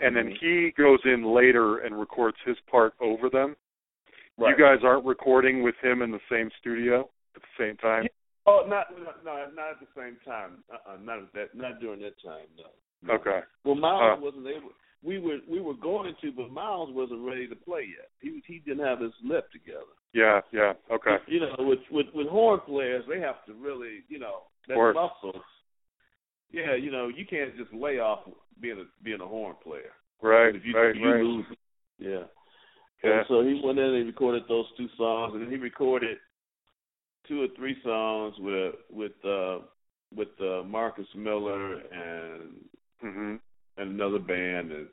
and 0.00 0.16
then 0.16 0.34
he 0.40 0.72
goes 0.76 1.00
in 1.04 1.24
later 1.24 1.78
and 1.78 1.98
records 1.98 2.36
his 2.44 2.56
part 2.70 2.94
over 3.00 3.28
them. 3.30 3.56
You 4.38 4.56
guys 4.58 4.78
aren't 4.82 5.04
recording 5.04 5.62
with 5.62 5.76
him 5.82 6.02
in 6.02 6.10
the 6.10 6.20
same 6.30 6.50
studio 6.60 7.08
at 7.36 7.42
the 7.42 7.64
same 7.64 7.76
time. 7.76 8.06
Oh, 8.46 8.64
not 8.68 8.86
no, 8.90 9.12
no, 9.24 9.46
not 9.54 9.70
at 9.70 9.80
the 9.80 9.86
same 9.96 10.16
time. 10.26 10.64
Uh-uh, 10.70 10.96
not 11.02 11.18
at 11.18 11.32
that, 11.34 11.54
not 11.54 11.80
during 11.80 12.00
that 12.00 12.20
time. 12.22 12.46
No. 12.58 12.64
no. 13.02 13.14
Okay. 13.14 13.40
Well, 13.64 13.76
Miles 13.76 14.18
Uh. 14.18 14.20
wasn't 14.20 14.46
able. 14.48 14.70
We 15.02 15.18
were 15.18 15.38
we 15.48 15.60
were 15.60 15.74
going 15.74 16.14
to, 16.20 16.32
but 16.32 16.50
Miles 16.50 16.90
wasn't 16.92 17.26
ready 17.26 17.46
to 17.46 17.54
play 17.56 17.82
yet. 17.88 18.08
He 18.20 18.42
he 18.46 18.58
didn't 18.58 18.84
have 18.84 19.00
his 19.00 19.12
lip 19.22 19.50
together. 19.52 19.94
Yeah. 20.12 20.40
Yeah. 20.52 20.74
Okay. 20.90 21.16
You 21.26 21.40
know, 21.40 21.54
with 21.58 21.78
with 21.90 22.06
with 22.14 22.26
horn 22.26 22.60
players, 22.66 23.04
they 23.08 23.20
have 23.20 23.44
to 23.46 23.54
really, 23.54 24.02
you 24.08 24.18
know, 24.18 24.42
that 24.68 24.76
muscle. 24.76 25.40
Yeah, 26.54 26.76
you 26.76 26.92
know, 26.92 27.08
you 27.08 27.26
can't 27.26 27.56
just 27.56 27.72
lay 27.72 27.98
off 27.98 28.20
being 28.60 28.78
a 28.78 28.84
being 29.02 29.20
a 29.20 29.26
horn 29.26 29.56
player. 29.62 29.90
Right. 30.22 30.54
If 30.54 30.64
you, 30.64 30.78
right. 30.78 30.94
you 30.94 31.10
right. 31.10 31.22
lose. 31.22 31.44
Yeah. 31.98 32.08
Yeah. 33.02 33.18
And 33.18 33.26
so 33.28 33.42
he 33.42 33.60
went 33.62 33.78
in 33.78 33.86
and 33.86 33.96
he 33.96 34.02
recorded 34.04 34.44
those 34.48 34.66
two 34.76 34.88
songs, 34.96 35.34
and 35.34 35.42
then 35.42 35.50
he 35.50 35.56
recorded 35.56 36.18
two 37.26 37.42
or 37.42 37.48
three 37.56 37.76
songs 37.82 38.34
with 38.38 38.74
with 38.88 39.12
uh, 39.24 39.58
with 40.14 40.28
uh, 40.40 40.62
Marcus 40.62 41.08
Miller 41.16 41.74
and 41.74 42.64
Mhm. 43.04 43.40
and 43.76 43.90
another 43.90 44.20
band, 44.20 44.70
and 44.70 44.88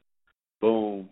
Boom. 0.61 1.09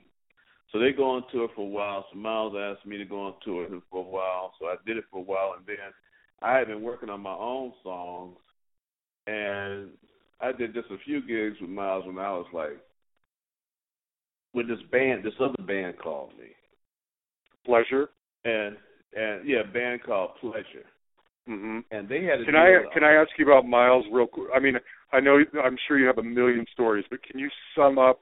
So 0.71 0.77
they 0.77 0.91
go 0.91 1.09
on 1.09 1.23
tour 1.31 1.49
for 1.55 1.61
a 1.61 1.69
while. 1.69 2.05
So 2.11 2.17
Miles 2.17 2.53
asked 2.55 2.85
me 2.85 2.97
to 2.97 3.05
go 3.05 3.21
on 3.25 3.33
tour 3.43 3.63
with 3.63 3.73
him 3.73 3.83
for 3.89 4.05
a 4.05 4.07
while. 4.07 4.53
So 4.59 4.67
I 4.67 4.75
did 4.85 4.97
it 4.97 5.05
for 5.11 5.19
a 5.19 5.23
while, 5.23 5.55
and 5.57 5.65
then 5.65 5.77
I 6.41 6.57
had 6.57 6.67
been 6.67 6.83
working 6.83 7.09
on 7.09 7.21
my 7.21 7.33
own 7.33 7.73
songs, 7.83 8.37
and 9.25 9.89
I 10.41 10.51
did 10.51 10.73
just 10.73 10.89
a 10.91 10.97
few 11.05 11.21
gigs 11.21 11.59
with 11.61 11.69
Miles 11.69 12.05
when 12.05 12.17
I 12.17 12.31
was 12.31 12.47
like, 12.53 12.77
when 14.53 14.67
this 14.67 14.79
band, 14.91 15.23
this 15.23 15.33
other 15.39 15.63
band 15.65 15.97
called 15.99 16.31
me, 16.37 16.47
Pleasure. 17.65 18.09
and 18.45 18.77
and 19.15 19.47
yeah, 19.47 19.61
a 19.61 19.71
band 19.71 20.01
called 20.03 20.31
Pleasure, 20.41 20.85
Mm-hmm. 21.49 21.79
and 21.91 22.07
they 22.07 22.23
had 22.23 22.41
a 22.41 22.45
Can 22.45 22.55
I 22.55 22.83
can 22.93 23.03
I 23.03 23.13
ask 23.13 23.29
you 23.37 23.45
about 23.45 23.67
Miles 23.67 24.05
real 24.11 24.27
quick? 24.27 24.47
I 24.55 24.59
mean, 24.59 24.75
I 25.11 25.19
know 25.19 25.39
I'm 25.63 25.77
sure 25.87 25.99
you 25.99 26.07
have 26.07 26.19
a 26.19 26.23
million 26.23 26.65
stories, 26.73 27.05
but 27.09 27.21
can 27.23 27.39
you 27.39 27.49
sum 27.75 27.97
up 27.97 28.21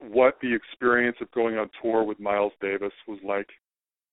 what 0.00 0.38
the 0.42 0.52
experience 0.54 1.16
of 1.20 1.30
going 1.30 1.56
on 1.56 1.68
tour 1.80 2.02
with 2.04 2.18
Miles 2.18 2.52
Davis 2.60 2.92
was 3.06 3.18
like? 3.24 3.48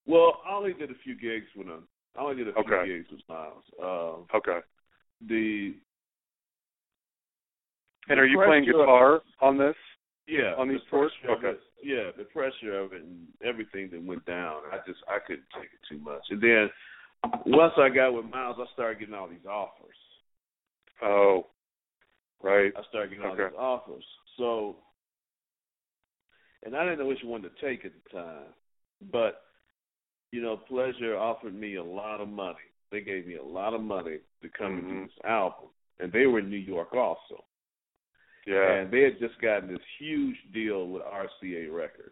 Well, 0.06 0.42
I 0.48 0.56
only 0.56 0.74
did 0.74 0.92
a 0.92 0.96
few 1.04 1.16
gigs 1.16 1.48
with 1.56 1.68
him. 1.68 1.88
I 2.18 2.22
only 2.22 2.36
did 2.36 2.48
a 2.50 2.54
few 2.54 2.62
Okay. 2.62 2.88
gigs 2.88 3.08
with 3.12 3.22
Miles. 3.30 3.64
Um, 3.82 4.26
Okay. 4.36 4.60
the 5.28 5.76
And 8.10 8.20
are 8.20 8.26
you 8.26 8.42
playing 8.44 8.66
guitar 8.66 9.22
on 9.42 9.58
this? 9.58 9.76
Yeah, 10.28 10.54
on 10.58 10.68
the 10.68 10.76
these 10.76 10.84
tours? 10.90 11.12
pressure 11.24 11.38
Okay. 11.38 11.50
it- 11.58 11.64
yeah, 11.82 12.12
the 12.18 12.26
pressure 12.26 12.78
of 12.80 12.94
it 12.94 13.02
and 13.02 13.28
everything 13.44 13.90
that 13.92 14.02
went 14.04 14.26
down. 14.26 14.64
I 14.72 14.80
just 14.86 15.00
I 15.08 15.20
couldn't 15.20 15.50
take 15.56 15.72
it 15.72 15.80
too 15.88 15.98
much. 16.00 16.24
And 16.30 16.42
then 16.42 16.70
once 17.46 17.74
I 17.78 17.90
got 17.90 18.12
with 18.14 18.26
Miles, 18.26 18.58
I 18.60 18.66
started 18.74 19.00
getting 19.00 19.14
all 19.16 19.28
these 19.28 19.46
offers. 19.46 19.96
Oh, 21.02 21.48
right. 22.42 22.74
I 22.76 22.84
started 22.90 23.12
getting 23.12 23.26
all 23.26 23.32
Okay. 23.34 23.46
these 23.46 23.58
offers. 23.58 24.06
So, 24.38 24.78
and 26.64 26.76
I 26.76 26.84
didn't 26.84 27.00
know 27.00 27.06
which 27.08 27.24
one 27.24 27.42
to 27.44 27.50
take 27.62 27.86
at 27.86 27.94
the 27.94 28.10
time, 28.10 28.54
but 29.12 29.44
you 30.32 30.42
know, 30.42 30.58
Pleasure 30.58 31.18
offered 31.18 31.56
me 31.56 31.76
a 31.76 31.84
lot 31.84 32.22
of 32.22 32.28
money. 32.28 32.58
They 32.92 33.02
gave 33.02 33.26
me 33.26 33.36
a 33.36 33.44
lot 33.44 33.74
of 33.74 33.82
money 33.82 34.20
to 34.42 34.50
come 34.50 34.74
and 34.78 34.84
Mhm. 34.84 34.90
do 34.90 35.06
this 35.08 35.20
album, 35.24 35.70
and 36.00 36.12
they 36.12 36.28
were 36.28 36.40
in 36.40 36.50
New 36.50 36.58
York 36.58 36.94
also. 36.94 37.44
Yeah. 38.50 38.74
And 38.74 38.92
they 38.92 39.04
had 39.04 39.20
just 39.20 39.40
gotten 39.42 39.70
this 39.70 39.80
huge 40.00 40.36
deal 40.54 40.88
with 40.88 41.04
RCA 41.04 41.72
Records. 41.72 42.10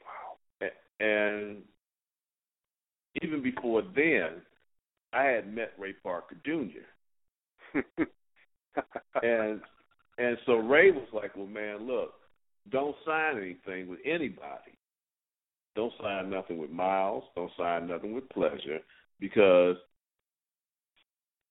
Wow. 0.00 0.68
And 0.98 1.58
even 3.22 3.42
before 3.42 3.82
then, 3.94 4.40
I 5.12 5.24
had 5.24 5.54
met 5.54 5.72
Ray 5.78 5.92
Parker 6.02 6.36
Jr. 6.46 7.80
and 9.22 9.60
and 10.18 10.38
so 10.46 10.54
Ray 10.54 10.90
was 10.90 11.08
like, 11.12 11.36
"Well, 11.36 11.46
man, 11.46 11.86
look, 11.86 12.14
don't 12.70 12.96
sign 13.04 13.36
anything 13.36 13.88
with 13.88 13.98
anybody. 14.06 14.78
Don't 15.76 15.92
sign 16.00 16.30
nothing 16.30 16.56
with 16.56 16.70
Miles. 16.70 17.24
Don't 17.34 17.50
sign 17.58 17.88
nothing 17.88 18.14
with 18.14 18.28
Pleasure, 18.30 18.78
because 19.20 19.76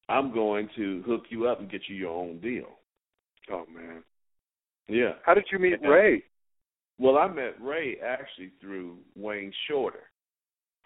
I'm 0.10 0.34
going 0.34 0.69
to 0.75 1.03
hook 1.05 1.23
you 1.29 1.47
up 1.47 1.60
and 1.60 1.69
get 1.69 1.81
you 1.88 1.95
your 1.95 2.15
own 2.15 2.39
deal." 2.39 2.80
Oh 3.51 3.65
man. 3.73 4.04
Yeah. 4.88 5.13
How 5.25 5.34
did 5.34 5.45
you 5.51 5.60
meet 5.60 5.80
Yeah. 5.82 5.88
Ray? 5.88 6.23
Well, 6.97 7.17
I 7.17 7.27
met 7.27 7.56
Ray 7.62 7.97
actually 8.06 8.51
through 8.60 8.97
Wayne 9.15 9.51
Shorter. 9.67 10.04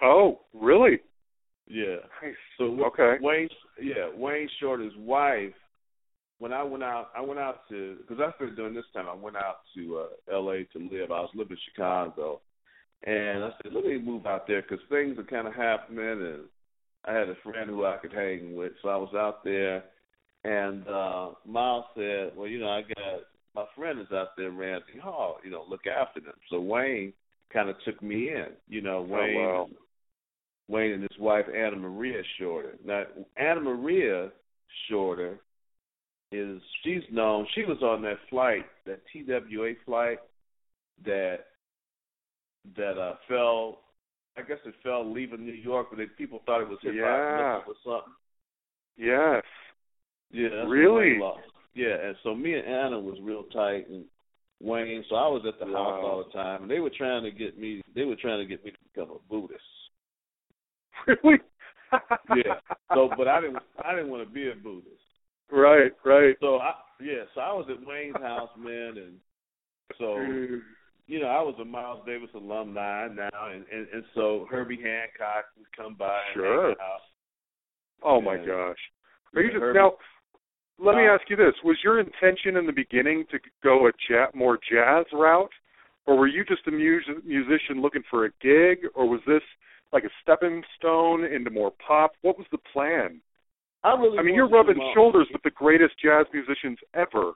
Oh, 0.02 0.42
really? 0.54 1.00
Yeah. 1.68 1.98
Nice. 2.22 2.36
So 2.58 2.78
Okay. 2.86 3.18
Wayne, 3.22 3.50
yeah, 3.82 4.10
Wayne 4.16 4.50
Shorter's 4.60 4.96
wife. 4.98 5.54
When 6.38 6.52
I 6.52 6.64
went 6.64 6.84
out, 6.84 7.10
I 7.16 7.22
went 7.22 7.40
out 7.40 7.62
to 7.70 7.98
because 8.02 8.22
I 8.22 8.36
started 8.36 8.58
doing 8.58 8.74
this 8.74 8.86
time. 8.94 9.08
I 9.10 9.14
went 9.16 9.38
out 9.38 9.60
to 9.76 10.00
uh, 10.00 10.36
L.A. 10.36 10.66
to 10.74 10.80
live. 10.80 11.12
I 11.12 11.22
was 11.22 11.30
living 11.34 11.56
in 11.56 11.58
Chicago, 11.72 12.42
and 13.04 13.44
I 13.44 13.52
said, 13.64 13.72
"Let 13.74 13.86
me 13.86 13.98
move 13.98 14.26
out 14.26 14.46
there 14.46 14.62
because 14.62 14.84
things 14.90 15.18
are 15.18 15.24
kind 15.24 15.48
of 15.48 15.56
happening." 15.56 16.06
And 16.06 16.44
I 17.06 17.14
had 17.14 17.30
a 17.30 17.36
friend 17.42 17.70
who 17.70 17.86
I 17.86 17.98
could 17.98 18.12
hang 18.12 18.54
with, 18.54 18.74
so 18.82 18.90
I 18.90 18.98
was 18.98 19.14
out 19.16 19.46
there. 19.46 19.86
And 20.46 20.88
uh 20.88 21.30
Miles 21.46 21.86
said, 21.96 22.32
"Well, 22.36 22.48
you 22.48 22.60
know, 22.60 22.70
I 22.70 22.82
got 22.82 23.22
my 23.56 23.66
friend 23.76 24.00
is 24.00 24.12
out 24.12 24.30
there, 24.38 24.52
Randy 24.52 25.00
Hall. 25.02 25.38
You 25.44 25.52
know, 25.52 25.66
look 25.68 25.88
after 25.88 26.20
them." 26.20 26.36
So 26.50 26.60
Wayne 26.60 27.14
kind 27.52 27.70
of 27.70 27.76
took 27.86 28.02
me 28.04 28.30
in. 28.30 28.48
You 28.68 28.82
know, 28.82 29.02
Wayne. 29.02 29.38
Oh, 29.38 29.64
wow. 29.64 29.70
Wayne 30.68 30.94
and 30.94 31.02
his 31.04 31.20
wife 31.20 31.46
Ana 31.56 31.76
Maria 31.76 32.22
Shorter. 32.40 32.76
Now 32.84 33.04
Ana 33.38 33.62
Maria 33.62 34.32
Shorter 34.90 35.40
is 36.32 36.60
she's 36.84 37.04
known 37.12 37.48
she 37.54 37.64
was 37.66 37.82
on 37.82 38.02
that 38.02 38.18
flight, 38.30 38.66
that 38.86 39.02
TWA 39.14 39.74
flight 39.86 40.20
that 41.06 41.38
that 42.76 42.98
uh 42.98 43.16
fell 43.28 43.82
I 44.38 44.42
guess 44.42 44.58
it 44.66 44.74
fell 44.84 45.10
leaving 45.10 45.46
New 45.46 45.54
York 45.54 45.88
but 45.92 46.00
it, 46.00 46.18
people 46.18 46.42
thought 46.46 46.62
it 46.62 46.68
was 46.68 46.80
hit 46.82 46.94
by 46.94 46.98
a 46.98 47.02
Yeah. 47.02 47.58
missile 47.60 47.74
or 47.74 48.02
something. 48.02 48.14
Yes. 48.98 49.44
Yeah, 50.32 50.66
Really? 50.68 51.20
Yeah, 51.74 52.08
and 52.08 52.16
so 52.24 52.34
me 52.34 52.54
and 52.54 52.66
Anna 52.66 53.00
was 53.00 53.18
real 53.22 53.44
tight 53.44 53.90
and 53.90 54.06
Wayne, 54.62 55.04
so 55.10 55.16
I 55.16 55.28
was 55.28 55.44
at 55.46 55.60
the 55.60 55.66
house 55.66 56.02
all 56.02 56.24
the 56.26 56.32
time 56.32 56.64
and 56.64 56.72
they 56.72 56.80
were 56.80 56.92
trying 56.98 57.24
to 57.24 57.32
get 57.32 57.60
me 57.60 57.84
they 57.94 58.06
were 58.06 58.16
trying 58.16 58.40
to 58.40 58.46
get 58.46 58.64
me 58.64 58.72
to 58.72 58.78
become 58.94 59.16
a 59.16 59.20
Buddhist. 59.30 59.62
Really? 61.08 61.40
Yeah. 62.36 62.56
So 62.94 63.10
but 63.18 63.28
I 63.28 63.42
didn't 63.42 63.58
I 63.84 63.94
didn't 63.94 64.10
want 64.10 64.28
to 64.28 64.34
be 64.34 64.50
a 64.50 64.56
Buddhist. 64.56 64.90
right, 65.52 65.92
right. 66.04 66.36
So 66.40 66.58
I 66.58 66.74
yeah, 67.02 67.24
so 67.34 67.42
I 67.42 67.54
was 67.54 67.68
at 67.70 67.86
Wayne's 67.86 68.16
house, 68.22 68.50
man, 68.58 68.96
and 68.98 69.14
so 70.00 70.06
mm. 70.06 70.60
you 71.08 71.20
know 71.20 71.28
I 71.28 71.42
was 71.42 71.56
a 71.62 71.66
Miles 71.66 72.02
Davis 72.06 72.30
alumni 72.34 73.08
now, 73.10 73.52
and 73.52 73.66
and, 73.72 73.88
and 73.94 74.04
so 74.16 74.48
Herbie 74.50 74.82
Hancock 74.82 75.46
would 75.58 75.68
come 75.78 75.96
by 75.96 76.20
and 76.28 76.34
Sure. 76.34 76.76
Oh 78.04 78.22
my 78.22 78.38
gosh. 78.38 78.78
Are 79.36 79.42
you 79.42 79.52
just 79.52 79.62
Herbie- 79.62 79.80
now? 79.80 79.94
Let 80.78 80.96
me 80.96 81.08
Uh, 81.08 81.14
ask 81.14 81.30
you 81.30 81.36
this: 81.36 81.56
Was 81.64 81.82
your 81.84 82.00
intention 82.00 82.58
in 82.58 82.66
the 82.66 82.74
beginning 82.74 83.26
to 83.28 83.40
go 83.64 83.88
a 83.88 83.92
ja- 84.10 84.30
more 84.34 84.58
jazz 84.70 85.06
route, 85.14 85.54
or 86.06 86.18
were 86.18 86.28
you 86.28 86.44
just 86.44 86.68
a 86.68 86.72
mus- 86.72 87.24
musician 87.24 87.82
looking 87.82 88.04
for 88.04 88.26
a 88.26 88.32
gig, 88.42 88.88
or 88.94 89.08
was 89.08 89.24
this 89.26 89.44
like 89.92 90.04
a 90.04 90.10
stepping 90.22 90.64
stone 90.76 91.24
into 91.24 91.50
more 91.50 91.72
pop? 91.72 92.16
What 92.22 92.38
was 92.38 92.48
the 92.52 92.58
plan? 92.58 93.22
I 93.84 93.94
really 93.96 94.18
I 94.18 94.24
mean, 94.24 94.36
you're 94.36 94.50
rubbing 94.50 94.82
shoulders 94.94 95.28
with 95.32 95.44
the 95.44 95.52
greatest 95.52 95.98
jazz 96.00 96.26
musicians 96.34 96.80
ever. 96.94 97.34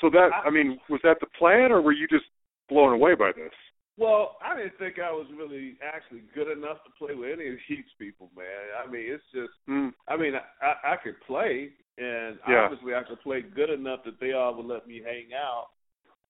So 0.00 0.08
that 0.10 0.32
I- 0.32 0.46
I 0.46 0.50
mean, 0.50 0.80
was 0.88 1.00
that 1.02 1.20
the 1.20 1.26
plan, 1.26 1.70
or 1.70 1.80
were 1.80 1.92
you 1.92 2.08
just 2.08 2.26
blown 2.68 2.92
away 2.92 3.14
by 3.14 3.32
this? 3.32 3.52
Well, 4.00 4.38
I 4.42 4.56
didn't 4.56 4.78
think 4.78 4.98
I 4.98 5.12
was 5.12 5.26
really 5.36 5.76
actually 5.84 6.22
good 6.34 6.48
enough 6.50 6.78
to 6.84 6.90
play 6.98 7.14
with 7.14 7.28
any 7.38 7.48
of 7.50 7.56
these 7.68 7.84
people, 7.98 8.30
man. 8.34 8.46
I 8.82 8.90
mean, 8.90 9.04
it's 9.12 9.22
just 9.32 9.52
Mm. 9.68 9.92
I 10.08 10.16
mean, 10.16 10.32
I, 10.34 10.40
I, 10.66 10.92
I 10.94 10.96
could 10.96 11.20
play, 11.26 11.72
and 11.98 12.38
Yeah. 12.48 12.64
obviously 12.64 12.94
I 12.94 13.02
could 13.02 13.20
play 13.20 13.42
good 13.42 13.68
enough 13.68 14.00
that 14.04 14.18
they 14.18 14.32
all 14.32 14.54
would 14.54 14.64
let 14.64 14.88
me 14.88 15.02
hang 15.04 15.34
out. 15.34 15.68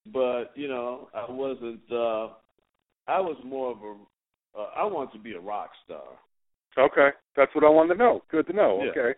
But 0.06 0.50
you 0.56 0.66
know, 0.66 1.10
I 1.14 1.30
wasn't. 1.30 1.80
uh 1.92 2.30
I 3.06 3.20
was 3.20 3.36
more 3.44 3.70
of 3.72 3.78
a. 3.82 3.94
Uh, 4.58 4.70
I 4.76 4.84
wanted 4.84 5.12
to 5.12 5.18
be 5.20 5.34
a 5.34 5.40
rock 5.40 5.70
star. 5.84 6.18
Okay, 6.76 7.10
that's 7.36 7.54
what 7.54 7.62
I 7.64 7.68
wanted 7.68 7.94
to 7.94 7.98
know. 8.00 8.24
Good 8.32 8.48
to 8.48 8.52
know. 8.52 8.82
Yeah. 8.82 8.90
Okay. 8.90 9.10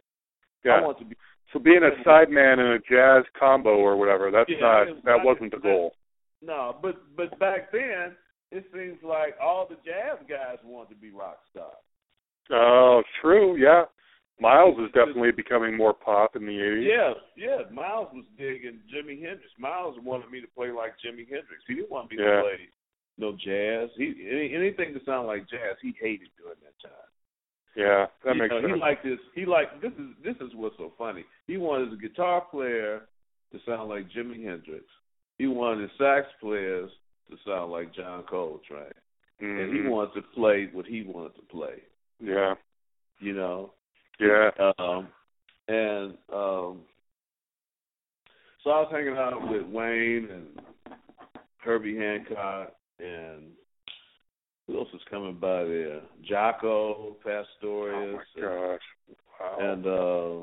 I 0.64 0.68
Yeah. 0.68 0.80
wanted 0.82 0.98
to 0.98 1.05
be. 1.07 1.16
So 1.53 1.59
being 1.59 1.82
a 1.84 1.90
sideman 2.07 2.59
in 2.59 2.66
a 2.72 2.78
jazz 2.80 3.24
combo 3.38 3.76
or 3.76 3.96
whatever, 3.96 4.30
that's 4.30 4.50
Yeah, 4.50 4.61
not 4.61 4.84
didn't- 4.84 5.05
that 5.05 5.20
I 5.20 5.24
wasn't 5.24 5.53
the 5.53 5.59
goal. 5.59 5.94
No, 6.42 6.76
but 6.82 6.96
but 7.16 7.38
back 7.38 7.70
then 7.72 8.16
it 8.53 8.64
seems 8.72 8.98
like 9.03 9.34
all 9.42 9.66
the 9.68 9.76
jazz 9.84 10.18
guys 10.28 10.59
wanted 10.64 10.90
to 10.94 11.00
be 11.00 11.11
rock 11.11 11.38
stars. 11.50 11.72
Oh, 12.53 13.03
true. 13.20 13.57
Yeah. 13.57 13.84
Miles 14.40 14.76
is 14.78 14.90
definitely 14.92 15.30
becoming 15.30 15.76
more 15.76 15.94
pop 15.94 16.34
in 16.36 16.42
the 16.46 16.53
80s. 16.53 16.86
Yeah, 16.88 17.12
yeah. 17.36 17.70
Miles 17.72 18.09
was 18.12 18.24
digging 18.36 18.80
Jimi 18.92 19.20
Hendrix. 19.22 19.50
Miles 19.59 19.96
wanted 20.03 20.30
me 20.30 20.40
to 20.40 20.48
play 20.48 20.70
like 20.72 20.92
Jimi 21.05 21.24
Hendrix. 21.28 21.62
He 21.68 21.74
didn't 21.74 21.90
want 21.90 22.11
me 22.11 22.16
Yeah. 22.18 22.36
to 22.36 22.42
play 22.42 22.68
no 23.18 23.32
jazz. 23.32 23.90
He 23.96 24.26
any, 24.28 24.55
anything 24.55 24.94
that 24.94 25.05
sounded 25.05 25.28
like 25.28 25.48
jazz, 25.48 25.76
he 25.80 25.94
hated 26.00 26.28
during 26.36 26.59
that 26.64 26.74
time. 26.82 27.09
Yeah, 27.76 28.07
that 28.24 28.34
He- 28.34 28.40
makes 28.40 28.53
uh, 28.53 28.61
sense. 28.61 28.72
He 28.74 28.80
liked 28.80 29.05
this. 29.05 29.18
He 29.34 29.44
liked 29.46 29.80
this 29.80 29.92
is 29.92 30.11
this 30.24 30.36
is 30.40 30.55
what's 30.55 30.76
so 30.76 30.92
funny. 30.98 31.24
He 31.46 31.57
wanted 31.57 31.92
a 31.92 31.96
guitar 31.96 32.40
player 32.50 33.07
to 33.53 33.59
sound 33.64 33.90
like 33.90 34.09
Jimi 34.11 34.42
Hendrix. 34.44 34.84
He 35.38 35.46
wanted 35.46 35.82
his 35.88 35.98
sax 35.98 36.26
players 36.40 36.90
to 37.30 37.36
sound 37.46 37.72
like 37.72 37.92
John 37.94 38.24
Coltrane, 38.24 38.92
and 39.40 39.72
he 39.72 39.80
Mhm. 39.80 39.90
wanted 39.90 40.14
to 40.14 40.22
play 40.22 40.66
what 40.66 40.86
he 40.86 41.02
wanted 41.02 41.34
to 41.36 41.42
play. 41.42 41.82
Yeah. 42.20 42.54
You 43.18 43.32
know, 43.34 43.74
Yeah. 44.18 44.50
um, 44.78 45.12
and 45.68 46.18
um, 46.28 46.86
so 48.62 48.70
I 48.70 48.80
was 48.80 48.90
hanging 48.92 49.16
out 49.16 49.48
with 49.48 49.62
Wayne 49.66 50.30
and 50.30 50.60
Herbie 51.58 51.96
Hancock 51.96 52.74
and 52.98 53.56
who 54.66 54.78
else 54.78 54.92
was 54.92 55.02
coming 55.10 55.34
by 55.34 55.64
there? 55.64 56.00
Jaco 56.22 57.16
Pastorius 57.22 58.20
Oh 58.36 58.40
my 58.40 58.42
gosh. 58.42 58.80
Wow. 59.40 59.58
and 59.60 59.86
uh, 59.86 60.40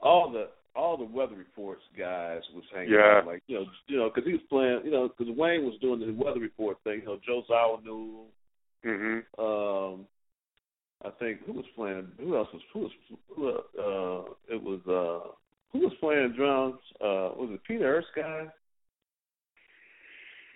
all 0.00 0.30
the 0.30 0.48
all 0.74 0.96
the 0.96 1.04
weather 1.04 1.34
reports 1.34 1.82
guys 1.98 2.42
was 2.54 2.64
hanging 2.72 2.94
Yeah. 2.94 3.18
out, 3.18 3.26
like 3.26 3.42
you 3.46 3.56
know, 3.58 3.66
you 3.86 3.96
know, 3.96 4.08
because 4.08 4.26
he 4.26 4.32
was 4.32 4.42
playing, 4.48 4.80
you 4.84 4.90
know, 4.90 5.08
because 5.08 5.34
Wayne 5.36 5.64
was 5.64 5.78
doing 5.80 6.00
the 6.00 6.12
weather 6.12 6.40
report 6.40 6.78
thing. 6.84 7.00
You 7.00 7.06
know, 7.06 7.20
Joe 7.26 7.42
Zawinul, 7.48 8.26
Mhm. 8.84 9.24
um, 9.38 10.06
I 11.04 11.10
think 11.18 11.44
who 11.44 11.54
was 11.54 11.66
playing? 11.74 12.12
Who 12.18 12.36
else 12.36 12.52
was? 12.52 12.62
Who 12.72 12.80
was? 12.80 12.92
Who, 13.28 13.48
uh, 13.48 14.54
it 14.54 14.62
was 14.62 14.80
uh, 14.86 15.32
who 15.72 15.80
was 15.80 15.94
playing 15.94 16.32
drums? 16.32 16.80
Uh, 17.00 17.34
was 17.36 17.50
it 17.52 17.62
Peter 17.64 17.96
Erskine? 17.96 18.52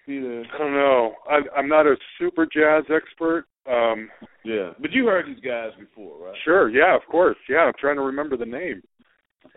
Peter. 0.07 0.45
I 0.53 0.59
don't 0.59 0.75
know. 0.75 1.15
I, 1.29 1.41
I'm 1.57 1.69
not 1.69 1.87
a 1.87 1.97
super 2.19 2.47
jazz 2.47 2.85
expert. 2.91 3.47
Um, 3.67 4.11
Yeah, 4.45 4.73
but 4.79 4.93
you 4.93 5.07
heard 5.07 5.27
these 5.27 5.41
guys 5.43 5.71
before, 5.79 6.27
right? 6.27 6.37
sure, 6.45 6.69
yeah, 6.69 6.95
of 6.95 7.01
course, 7.11 7.39
yeah. 7.49 7.61
I'm 7.61 7.73
trying 7.81 7.97
to 7.97 8.03
remember 8.03 8.37
the 8.37 8.45
name. 8.45 8.83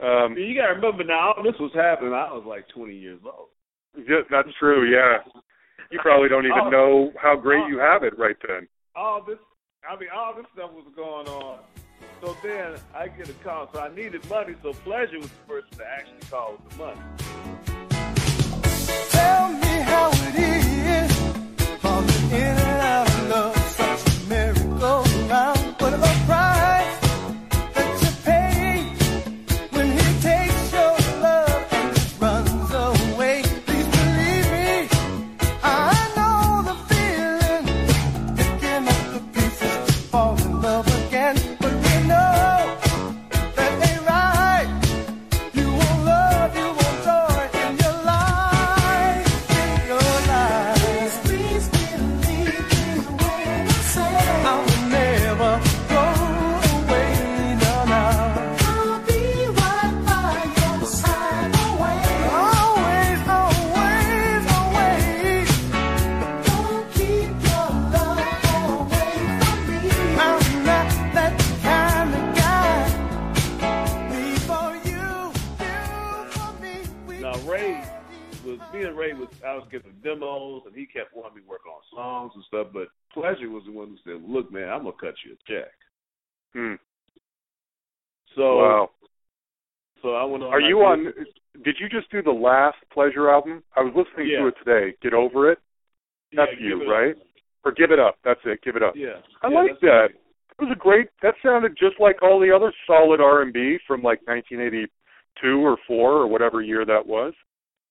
I 0.01 0.25
Um, 0.25 0.37
you 0.37 0.53
got 0.55 0.67
to 0.67 0.73
remember 0.73 1.03
now, 1.03 1.33
this 1.43 1.57
was 1.59 1.71
happening. 1.73 2.13
I 2.13 2.31
was 2.33 2.45
like 2.45 2.67
20 2.69 2.95
years 2.95 3.19
old. 3.25 3.49
yeah, 4.07 4.21
that's 4.29 4.49
true. 4.59 4.85
Yeah, 4.89 5.17
you 5.91 5.99
probably 6.01 6.29
don't 6.29 6.45
even 6.45 6.59
Oh. 6.65 6.69
know 6.69 7.13
how 7.21 7.35
great 7.35 7.67
you 7.67 7.79
have 7.79 8.03
it 8.03 8.17
right 8.17 8.35
then. 8.47 8.67
all 8.95 9.21
this 9.21 9.37
I 9.89 9.95
mean 9.95 10.09
all 10.13 10.33
this 10.35 10.45
stuff 10.53 10.71
was 10.73 10.85
going 10.95 11.27
on. 11.27 11.59
So 12.21 12.35
then 12.43 12.75
I 12.95 13.07
get 13.07 13.29
a 13.29 13.33
call. 13.43 13.69
So 13.73 13.79
I 13.79 13.89
needed 13.93 14.27
money, 14.29 14.55
so 14.61 14.73
Pleasure 14.73 15.17
was 15.19 15.29
the 15.29 15.45
person 15.47 15.69
that 15.77 15.87
actually 15.87 16.27
called 16.29 16.59
with 16.63 16.73
the 16.73 16.83
money. 16.83 16.99
Tell 19.11 19.49
me 19.53 19.81
how 19.91 20.09
it 20.13 20.35
is, 20.35 21.11
falling 21.79 22.31
in 22.31 22.56
was 79.57 79.67
I 79.71 79.75
was 79.75 79.83
getting 79.83 79.97
demos 80.03 80.63
and 80.65 80.75
he 80.75 80.85
kept 80.85 81.15
wanting 81.15 81.35
me 81.37 81.41
to 81.43 81.49
work 81.49 81.61
on 81.67 81.81
songs 81.93 82.31
and 82.35 82.43
stuff, 82.45 82.67
but 82.73 82.87
Pleasure 83.13 83.49
was 83.49 83.63
the 83.65 83.71
one 83.71 83.89
who 83.89 83.97
said, 84.05 84.21
Look 84.27 84.51
man, 84.51 84.69
I'm 84.69 84.83
gonna 84.83 84.93
cut 84.99 85.15
you 85.25 85.33
a 85.33 85.51
check. 85.51 85.71
Hmm. 86.53 86.75
So 88.35 88.57
Wow. 88.57 88.89
so 90.01 90.13
I 90.15 90.23
went 90.23 90.43
on 90.43 90.53
Are 90.53 90.61
you 90.61 90.79
on? 90.81 91.13
Did 91.63 91.75
you 91.79 91.89
just 91.89 92.09
do 92.11 92.21
the 92.21 92.31
last 92.31 92.77
Pleasure 92.91 93.29
album? 93.29 93.63
I 93.75 93.81
was 93.81 93.93
listening 93.95 94.27
Yeah. 94.29 94.41
to 94.41 94.47
it 94.47 94.55
today. 94.63 94.95
Get 95.01 95.13
over 95.13 95.51
it. 95.51 95.59
That's 96.33 96.51
Give 96.51 96.61
you, 96.61 96.81
It 96.81 96.87
Up. 96.87 96.93
right? 96.93 97.15
Or 97.65 97.71
give 97.71 97.91
it 97.91 97.99
up. 97.99 98.17
That's 98.23 98.39
it. 98.45 98.61
Give 98.61 98.75
it 98.75 98.83
up. 98.83 98.95
Yeah. 98.95 99.21
I 99.41 99.49
Yeah, 99.49 99.55
like 99.61 99.79
that. 99.79 100.11
me. 100.13 100.19
It 100.59 100.61
was 100.61 100.71
a 100.71 100.75
great. 100.75 101.09
That 101.21 101.35
sounded 101.41 101.75
just 101.77 101.99
like 101.99 102.21
all 102.21 102.39
the 102.39 102.51
other 102.51 102.71
solid 102.85 103.21
R 103.21 103.41
and 103.41 103.53
B 103.53 103.77
from 103.87 104.01
like 104.03 104.21
1982 104.27 105.65
or 105.65 105.77
four 105.87 106.13
or 106.13 106.27
whatever 106.27 106.61
year 106.61 106.85
that 106.85 107.05
was. 107.05 107.33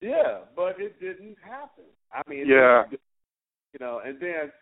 Yeah, 0.01 0.41
but 0.55 0.79
it 0.81 1.01
didn't 1.01 1.37
happen. 1.43 1.85
I 2.13 2.23
mean, 2.29 2.47
Yeah. 2.49 2.85
you 2.91 3.79
know, 3.81 4.01
and 4.05 4.21
then 4.21 4.53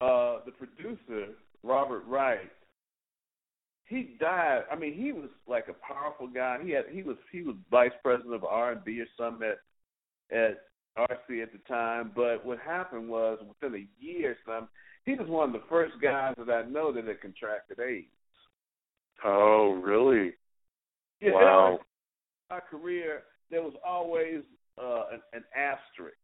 uh 0.00 0.40
the 0.44 0.52
producer 0.52 1.28
Robert 1.62 2.04
Wright, 2.06 2.50
he 3.84 4.16
died. 4.20 4.64
I 4.70 4.76
mean, 4.76 4.94
he 4.94 5.12
was 5.12 5.30
like 5.46 5.68
a 5.68 5.72
powerful 5.74 6.26
guy. 6.26 6.58
He 6.62 6.70
had 6.70 6.84
he 6.90 7.02
was 7.02 7.16
he 7.32 7.42
was 7.42 7.56
vice 7.70 7.92
president 8.02 8.34
of 8.34 8.44
R 8.44 8.72
and 8.72 8.84
B 8.84 9.00
or 9.00 9.06
something 9.16 9.48
at 9.48 10.36
at 10.36 10.62
RC 10.98 11.42
at 11.42 11.52
the 11.52 11.58
time. 11.68 12.10
But 12.14 12.44
what 12.44 12.58
happened 12.58 13.08
was 13.08 13.38
within 13.46 13.80
a 13.80 14.02
year, 14.04 14.32
or 14.32 14.36
something, 14.44 14.68
he 15.04 15.14
was 15.14 15.28
one 15.28 15.48
of 15.48 15.52
the 15.52 15.66
first 15.68 15.94
guys 16.02 16.34
that 16.38 16.50
I 16.50 16.68
know 16.68 16.92
that 16.92 17.06
had 17.06 17.20
contracted 17.20 17.78
AIDS. 17.80 18.06
Oh, 19.24 19.72
really? 19.82 20.32
Yeah, 21.20 21.32
Wow. 21.32 21.80
my 22.50 22.60
career, 22.60 23.22
there 23.50 23.62
was 23.62 23.74
always 23.84 24.42
uh, 24.78 25.04
an, 25.12 25.22
an 25.32 25.44
asterisk. 25.56 26.16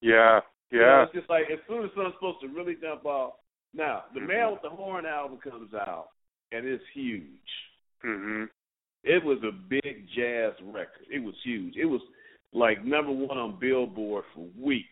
Yeah. 0.00 0.40
You 0.70 0.78
know, 0.80 0.84
Yeah. 0.84 1.02
it's 1.04 1.12
just 1.12 1.28
like 1.28 1.50
as 1.50 1.58
soon 1.68 1.84
as 1.84 1.90
something's 1.94 2.14
supposed 2.14 2.40
to 2.42 2.48
really 2.48 2.76
jump 2.80 3.04
off. 3.04 3.34
Now, 3.74 4.04
the 4.14 4.20
Mhm. 4.20 4.28
Man 4.28 4.52
with 4.52 4.62
the 4.62 4.70
Horn 4.70 5.06
album 5.06 5.38
comes 5.38 5.74
out, 5.74 6.08
and 6.52 6.66
it's 6.66 6.84
huge. 6.92 7.70
Mhm. 8.02 8.48
It 9.04 9.22
was 9.24 9.42
a 9.44 9.52
big 9.52 10.08
jazz 10.08 10.54
record. 10.62 11.06
It 11.10 11.22
was 11.22 11.34
huge. 11.42 11.76
It 11.76 11.86
was 11.86 12.02
like 12.52 12.84
number 12.84 13.12
one 13.12 13.38
on 13.38 13.58
Billboard 13.58 14.24
for 14.34 14.48
weeks. 14.56 14.88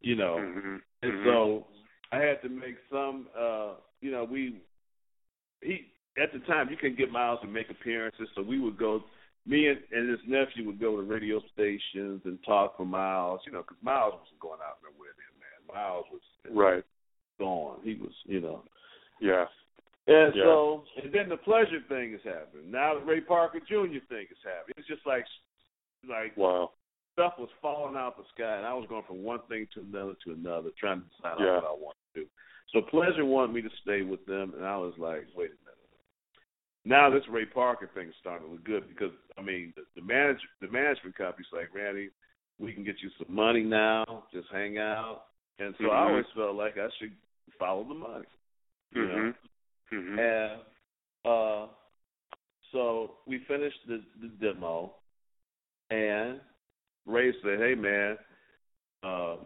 You 0.00 0.16
know, 0.16 0.36
Mhm. 0.36 0.82
and 1.02 1.12
Mhm. 1.12 1.24
so 1.24 1.66
I 2.12 2.18
had 2.18 2.40
to 2.42 2.48
make 2.48 2.76
some. 2.88 3.28
uh 3.34 3.74
You 4.02 4.10
know, 4.10 4.24
we 4.24 4.62
he 5.60 5.92
at 6.16 6.32
the 6.32 6.38
time 6.40 6.70
you 6.70 6.76
couldn't 6.78 6.96
get 6.96 7.10
Miles 7.12 7.40
to 7.42 7.46
make 7.46 7.68
appearances, 7.68 8.30
so 8.34 8.40
we 8.42 8.58
would 8.58 8.78
go. 8.78 9.04
Me 9.46 9.68
and, 9.68 9.78
and 9.92 10.10
his 10.10 10.20
nephew 10.28 10.66
would 10.66 10.80
go 10.80 10.96
to 10.96 11.02
radio 11.02 11.40
stations 11.52 12.20
and 12.24 12.38
talk 12.44 12.76
for 12.76 12.84
Miles. 12.84 13.40
You 13.46 13.52
know, 13.52 13.62
because 13.62 13.82
Miles 13.82 14.14
wasn't 14.14 14.40
going 14.40 14.60
out 14.66 14.78
nowhere 14.82 15.10
then, 15.16 15.34
man. 15.40 15.74
Miles 15.74 16.06
was 16.12 16.20
Right. 16.50 16.84
gone. 17.38 17.80
He 17.82 17.94
was, 17.94 18.12
you 18.24 18.40
know. 18.40 18.62
Yeah. 19.20 19.46
And 20.06 20.34
Yeah. 20.34 20.44
so, 20.44 20.84
and 21.02 21.12
then 21.12 21.28
the 21.28 21.36
pleasure 21.36 21.80
thing 21.88 22.14
is 22.14 22.22
happening. 22.22 22.70
Now 22.70 22.98
the 22.98 23.04
Ray 23.04 23.20
Parker 23.20 23.60
Jr. 23.60 24.00
thing 24.08 24.26
is 24.30 24.42
happening. 24.44 24.74
It's 24.76 24.88
just 24.88 25.06
like, 25.06 25.24
like 26.08 26.36
Wow. 26.36 26.72
stuff 27.12 27.38
was 27.38 27.50
falling 27.60 27.96
out 27.96 28.16
the 28.16 28.24
sky, 28.34 28.56
and 28.56 28.66
I 28.66 28.74
was 28.74 28.86
going 28.88 29.04
from 29.04 29.22
one 29.22 29.40
thing 29.48 29.66
to 29.74 29.80
another 29.80 30.14
to 30.24 30.32
another, 30.32 30.70
trying 30.78 31.02
to 31.02 31.06
decide 31.08 31.38
Yeah. 31.40 31.56
what 31.56 31.64
I 31.64 31.72
wanted 31.72 32.14
to 32.14 32.20
do. 32.24 32.30
So 32.72 32.82
Pleasure 32.82 33.24
wanted 33.24 33.52
me 33.52 33.62
to 33.62 33.70
stay 33.82 34.02
with 34.02 34.24
them, 34.26 34.54
and 34.54 34.64
I 34.64 34.76
was 34.76 34.96
like, 34.98 35.26
wait 35.34 35.50
a 35.50 35.58
minute. 35.64 35.79
Now 36.84 37.10
this 37.10 37.22
Ray 37.28 37.44
Parker 37.44 37.90
thing 37.94 38.08
is 38.08 38.14
starting 38.20 38.46
to 38.46 38.52
look 38.52 38.64
good 38.64 38.88
because 38.88 39.12
I 39.38 39.42
mean 39.42 39.72
the, 39.76 39.82
the 39.94 40.06
manage 40.06 40.40
the 40.60 40.68
management 40.68 41.16
company's 41.16 41.46
like, 41.52 41.74
Randy, 41.74 42.10
we 42.58 42.72
can 42.72 42.84
get 42.84 42.96
you 43.02 43.10
some 43.18 43.34
money 43.34 43.62
now, 43.62 44.24
just 44.32 44.48
hang 44.50 44.78
out. 44.78 45.24
And 45.58 45.74
so 45.78 45.90
I 45.90 46.04
Mhm. 46.04 46.08
always 46.08 46.26
felt 46.34 46.56
like 46.56 46.78
I 46.78 46.88
should 46.98 47.14
follow 47.58 47.84
the 47.84 47.94
money. 47.94 48.26
You 48.92 49.06
know? 49.06 49.34
Mhm. 49.92 50.16
Mhm. 50.18 50.18
And 50.18 50.62
uh, 51.24 51.68
so 52.72 53.18
we 53.26 53.38
finished 53.40 53.86
the, 53.86 54.02
the 54.20 54.28
demo, 54.28 54.94
and 55.90 56.40
Ray 57.04 57.32
said, 57.42 57.58
"Hey 57.58 57.74
man, 57.74 58.18
uh, 59.02 59.36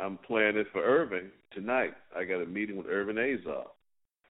I'm 0.00 0.18
playing 0.18 0.56
it 0.56 0.66
for 0.72 0.82
Irving 0.82 1.30
tonight. 1.52 1.94
I 2.14 2.24
got 2.24 2.42
a 2.42 2.46
meeting 2.46 2.76
with 2.76 2.86
Irving 2.86 3.16
Azoff." 3.16 3.68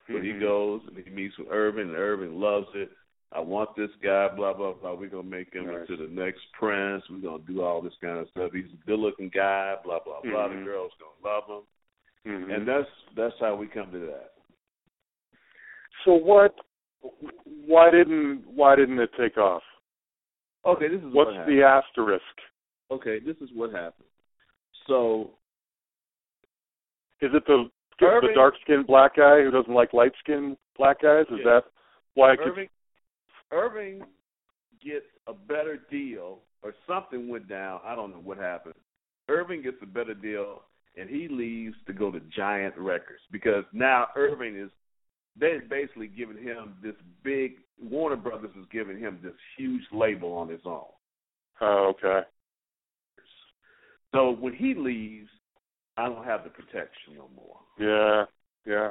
But 0.09 0.23
he 0.23 0.33
goes 0.33 0.83
and 0.87 0.97
he 1.05 1.11
meets 1.11 1.37
with 1.39 1.49
Irvin, 1.51 1.89
and 1.89 1.97
Irvin 1.97 2.41
loves 2.41 2.69
it. 2.75 2.91
I 3.33 3.41
want 3.41 3.75
this 3.77 3.91
guy, 4.03 4.29
blah 4.29 4.53
blah 4.55 4.73
blah. 4.75 4.95
We're 4.95 5.09
gonna 5.09 5.25
make 5.25 5.53
him 5.53 5.67
Nice. 5.67 5.89
into 5.89 5.97
the 5.97 6.09
next 6.13 6.41
Prince. 6.53 7.03
We're 7.11 7.19
gonna 7.19 7.43
do 7.43 7.63
all 7.63 7.83
this 7.83 7.97
kind 8.01 8.19
of 8.19 8.29
stuff. 8.31 8.53
He's 8.53 8.73
a 8.73 8.87
good-looking 8.87 9.31
guy, 9.31 9.77
blah 9.85 9.99
blah 10.05 10.21
blah. 10.23 10.49
Mhm. 10.49 10.61
The 10.61 10.65
girls 10.65 10.93
gonna 11.01 11.35
love 11.35 11.47
him, 11.49 11.67
Mhm. 12.25 12.55
and 12.55 12.69
that's 12.69 12.89
that's 13.15 13.39
how 13.41 13.57
we 13.57 13.67
come 13.67 13.91
to 13.91 13.99
that. 13.99 14.35
So 16.05 16.15
what? 16.15 16.55
Why 17.67 17.91
didn't 17.91 18.47
Why 18.47 18.77
didn't 18.77 19.01
it 19.01 19.13
take 19.15 19.37
off? 19.39 19.65
Okay, 20.65 20.89
this 20.89 21.01
is 21.03 21.13
What's 21.13 21.29
what 21.29 21.37
happened. 21.37 21.59
the 21.59 21.63
asterisk? 21.65 22.41
okay, 22.91 23.19
this 23.19 23.37
is 23.41 23.51
what 23.53 23.71
happened. 23.73 24.09
So 24.87 25.33
Is 27.23 27.33
it 27.35 27.47
the 27.47 27.71
the 28.01 28.07
Irving- 28.07 28.35
dark 28.35 28.55
skinned 28.63 28.87
black 28.87 29.17
guy 29.17 29.43
who 29.43 29.51
doesn't 29.51 29.73
like 29.73 29.93
light 29.93 30.13
skinned 30.21 30.57
black 30.77 31.01
guys? 31.01 31.27
Is 31.31 31.39
Yeah. 31.39 31.45
that 31.45 31.65
why 32.15 32.37
keeps 32.37 32.49
Irving 32.49 32.69
Irving 33.53 34.07
gets 34.81 35.07
a 35.27 35.33
better 35.33 35.77
deal 35.77 36.43
or 36.63 36.75
something 36.87 37.29
went 37.29 37.49
down. 37.49 37.81
I 37.85 37.95
don't 37.95 38.11
know 38.11 38.21
what 38.21 38.39
happened. 38.39 38.75
Irving 39.29 39.63
gets 39.63 39.81
a 39.83 39.87
better 39.87 40.15
deal 40.15 40.65
and 40.97 41.09
he 41.09 41.29
leaves 41.29 41.77
to 41.87 41.93
go 41.93 42.11
to 42.11 42.21
Giant 42.21 42.77
Records 42.77 43.23
because 43.31 43.65
now 43.73 44.09
Irving 44.17 44.57
is 44.57 44.71
they 45.37 45.53
had 45.53 45.69
basically 45.69 46.07
giving 46.09 46.39
him 46.43 46.77
this 46.83 46.97
big 47.23 47.61
Warner 47.79 48.17
Brothers 48.17 48.55
is 48.57 48.67
giving 48.71 48.99
him 48.99 49.21
this 49.23 49.35
huge 49.57 49.83
label 49.93 50.33
on 50.33 50.49
his 50.49 50.65
own. 50.65 50.87
Oh, 51.61 51.89
okay. 51.89 52.27
So 54.13 54.31
when 54.31 54.55
he 54.55 54.75
leaves, 54.75 55.29
I 55.97 56.09
don't 56.09 56.25
have 56.25 56.45
the 56.45 56.51
protection 56.51 57.15
no 57.17 57.29
more. 57.35 57.59
Yeah, 57.79 58.25
yeah. 58.67 58.91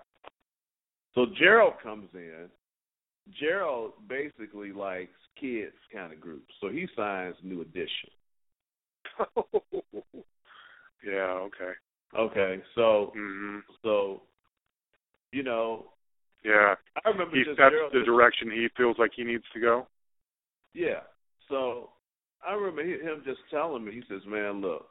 So 1.13 1.27
Jheryl 1.41 1.71
comes 1.81 2.09
in. 2.13 2.47
Jheryl 3.41 3.91
basically 4.07 4.71
likes 4.71 5.11
kids 5.39 5.75
kind 5.93 6.11
of 6.13 6.19
groups, 6.19 6.53
so 6.61 6.69
he 6.69 6.87
signs 6.95 7.35
New 7.43 7.61
Edition. 7.61 8.09
yeah, 11.05 11.39
okay. 11.47 11.71
Okay, 12.17 12.61
so 12.75 13.11
hmm 13.15 13.59
so 13.81 14.21
you 15.31 15.43
know, 15.43 15.87
Yeah. 16.43 16.75
I 17.03 17.09
remember 17.09 17.35
He 17.35 17.43
sets 17.45 17.59
Jheryl, 17.59 17.91
the 17.91 18.03
direction 18.05 18.49
he 18.51 18.67
feels 18.77 18.97
like 18.97 19.11
he 19.15 19.23
needs 19.23 19.43
to 19.53 19.59
go. 19.59 19.87
Yeah. 20.73 21.01
So 21.49 21.89
I 22.47 22.53
remember 22.53 22.83
him 22.83 23.21
just 23.25 23.39
telling 23.49 23.83
me, 23.83 23.91
he 23.93 24.03
says, 24.07 24.21
"Man, 24.27 24.61
look, 24.61 24.87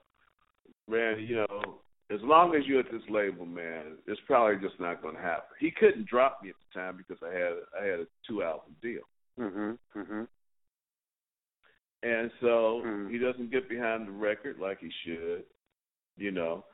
man, 0.89 1.21
you 1.21 1.37
know, 1.37 1.81
as 2.11 2.21
long 2.23 2.55
as 2.55 2.67
you're 2.67 2.81
at 2.81 2.91
this 2.91 3.09
label, 3.09 3.47
man, 3.47 3.97
it's 4.07 4.21
probably 4.27 4.57
just 4.57 4.79
not 4.81 5.03
going 5.03 5.17
to 5.17 5.21
happen." 5.23 5.57
He 5.59 5.71
couldn't 5.71 6.07
drop 6.07 6.43
me 6.43 6.51
at 6.51 6.57
the 6.73 6.79
time 6.81 6.97
because 6.97 7.23
I 7.23 7.33
had 7.33 7.53
I 7.81 7.85
had 7.85 8.01
a 8.01 8.07
two 8.27 8.43
album 8.43 8.77
deal, 8.83 9.09
Mhm. 9.39 9.79
Mhm. 9.95 10.29
and 12.03 12.31
so 12.41 12.83
Hmm. 12.83 13.09
he 13.09 13.19
doesn't 13.19 13.51
get 13.51 13.69
behind 13.69 14.07
the 14.07 14.13
record 14.13 14.59
like 14.59 14.79
he 14.81 14.91
should. 15.05 15.45
You 16.17 16.31
know, 16.31 16.65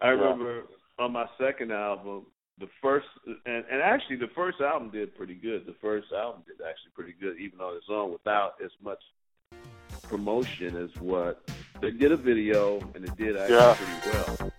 I 0.00 0.06
Yeah. 0.06 0.12
remember 0.12 0.66
on 0.98 1.12
my 1.12 1.28
second 1.38 1.72
album. 1.72 2.26
The 2.58 2.68
first 2.82 3.08
and, 3.26 3.64
and 3.70 3.80
actually 3.80 4.16
the 4.16 4.28
first 4.28 4.60
album 4.60 4.90
did 4.90 5.16
pretty 5.16 5.34
good. 5.34 5.64
The 5.64 5.74
first 5.74 6.12
album 6.12 6.42
did 6.46 6.60
actually 6.60 6.90
pretty 6.92 7.12
good, 7.12 7.38
even 7.38 7.60
on 7.60 7.74
its 7.76 7.88
own, 7.88 8.12
without 8.12 8.60
as 8.60 8.70
much 8.82 9.02
promotion 10.02 10.76
as 10.76 10.94
what 10.96 11.42
they 11.80 11.90
did 11.90 12.12
a 12.12 12.16
video 12.16 12.80
and 12.94 13.04
it 13.04 13.16
did 13.16 13.36
actually 13.36 13.56
Yeah. 13.56 13.74
pretty 13.74 14.10
well. 14.42 14.49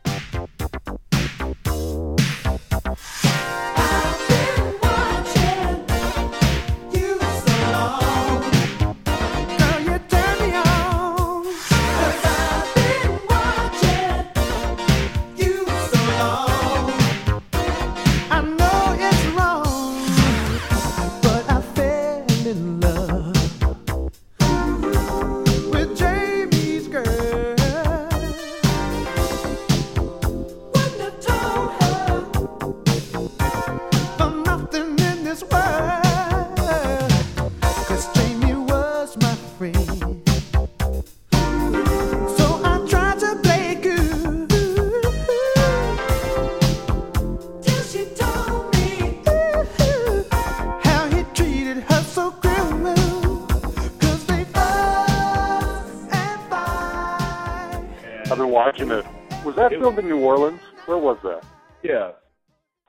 Was 59.81 59.95
that 59.95 59.99
It- 59.99 60.01
filmed 60.01 60.11
in 60.11 60.19
New 60.19 60.23
Orleans? 60.25 60.61
Where 60.85 60.97
was 60.97 61.17
that? 61.23 61.43
Yeah, 61.83 62.11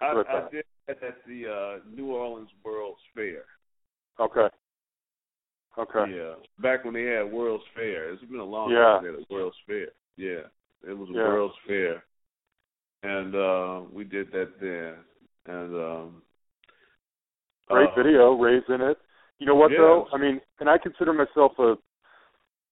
I, 0.01 0.11
I 0.13 0.15
that. 0.25 0.51
did 0.51 0.65
that 0.87 1.03
at 1.03 1.25
the 1.27 1.47
uh, 1.49 1.79
New 1.95 2.13
Orleans 2.13 2.51
World's 2.65 3.01
Fair. 3.15 3.45
Okay. 4.21 4.49
Okay. 5.79 6.13
Yeah, 6.15 6.35
back 6.59 6.85
when 6.85 6.93
they 6.95 7.05
had 7.05 7.33
World's 7.33 7.65
Fair. 7.75 8.13
It's 8.13 8.23
been 8.25 8.41
a 8.41 8.45
long 8.45 8.71
Yeah. 8.71 8.99
time 9.01 9.05
they 9.05 9.11
had 9.11 9.27
World's 9.31 9.57
Fair. 9.67 9.87
Yeah, 10.17 10.43
it 10.87 10.93
was 10.97 11.09
a 11.09 11.13
Yeah. 11.13 11.29
World's 11.29 11.55
Fair, 11.67 12.05
and 13.03 13.35
uh, 13.35 13.81
we 13.91 14.05
did 14.05 14.31
that 14.33 14.61
then. 14.61 14.97
And 15.47 15.75
um, 15.75 16.23
Great 17.69 17.89
uh, 17.89 17.95
video. 17.97 18.35
Ray's 18.35 18.63
in 18.69 18.81
it. 18.83 18.99
You 19.39 19.47
know 19.47 19.55
what 19.55 19.71
Yeah. 19.73 19.79
though? 19.79 20.09
I 20.13 20.19
mean, 20.19 20.41
and 20.61 20.69
I 20.69 20.77
consider 20.79 21.13
myself 21.15 21.59
a 21.59 21.77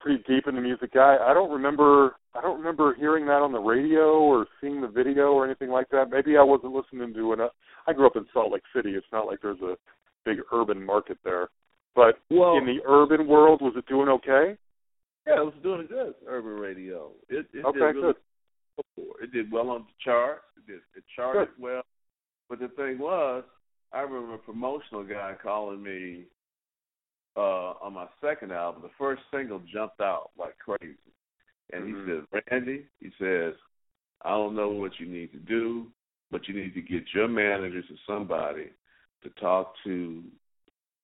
pretty 0.00 0.22
deep 0.28 0.46
in 0.46 0.54
the 0.54 0.60
music 0.60 0.92
guy. 0.92 1.16
I 1.20 1.32
don't 1.32 1.50
remember. 1.50 2.16
I 2.34 2.40
don't 2.40 2.58
remember 2.58 2.94
hearing 2.94 3.26
that 3.26 3.42
on 3.42 3.52
the 3.52 3.58
radio 3.58 4.20
or 4.20 4.46
seeing 4.60 4.80
the 4.80 4.88
video 4.88 5.32
or 5.32 5.44
anything 5.44 5.70
like 5.70 5.88
that. 5.90 6.10
Maybe 6.10 6.36
I 6.36 6.42
wasn't 6.42 6.72
listening 6.72 7.12
to 7.14 7.32
enough. 7.32 7.52
I 7.86 7.92
grew 7.92 8.06
up 8.06 8.16
in 8.16 8.24
Salt 8.32 8.52
Lake 8.52 8.62
City. 8.74 8.90
It's 8.90 9.06
not 9.12 9.26
like 9.26 9.40
there's 9.42 9.60
a 9.62 9.76
big 10.24 10.38
urban 10.52 10.84
market 10.84 11.18
there. 11.24 11.48
But 11.96 12.20
Well, 12.30 12.56
in 12.56 12.66
the 12.66 12.78
urban 12.86 13.26
world, 13.26 13.60
was 13.62 13.74
it 13.76 13.86
doing 13.86 14.08
okay? 14.08 14.56
yeah, 15.26 15.40
it 15.40 15.44
was 15.44 15.54
doing 15.62 15.86
good. 15.88 16.14
Urban 16.28 16.52
radio. 16.52 17.10
It, 17.28 17.46
it 17.52 17.64
Okay, 17.64 17.78
did 17.78 17.84
really 17.84 18.02
good. 18.02 18.16
It 19.22 19.32
did 19.32 19.50
well 19.52 19.70
on 19.70 19.80
the 19.82 19.92
charts. 20.04 20.42
It 20.56 20.66
did. 20.70 20.80
It 20.96 21.04
charted 21.16 21.48
well. 21.58 21.82
But 22.48 22.60
the 22.60 22.68
thing 22.68 22.98
was, 22.98 23.44
I 23.92 24.00
remember 24.00 24.34
a 24.34 24.38
promotional 24.38 25.04
guy 25.04 25.34
calling 25.42 25.82
me 25.82 26.24
uh 27.36 27.74
on 27.82 27.92
my 27.94 28.06
second 28.20 28.52
album. 28.52 28.82
The 28.82 28.90
first 28.98 29.22
single 29.32 29.60
jumped 29.72 30.00
out 30.00 30.30
like 30.38 30.56
crazy, 30.58 30.94
and 31.72 31.84
Mhm. 31.84 31.88
he 31.88 32.06
says, 32.06 32.42
"Randy," 32.50 32.86
he 33.00 33.10
says, 33.18 33.54
"I 34.22 34.30
don't 34.30 34.54
know 34.54 34.70
what 34.70 34.98
you 35.00 35.06
need 35.06 35.32
to 35.32 35.38
do, 35.38 35.92
but 36.30 36.48
you 36.48 36.54
need 36.54 36.74
to 36.74 36.82
get 36.82 37.12
your 37.14 37.28
managers 37.28 37.90
or 37.90 37.96
somebody 38.06 38.72
to 39.22 39.30
talk 39.30 39.76
to, 39.84 40.24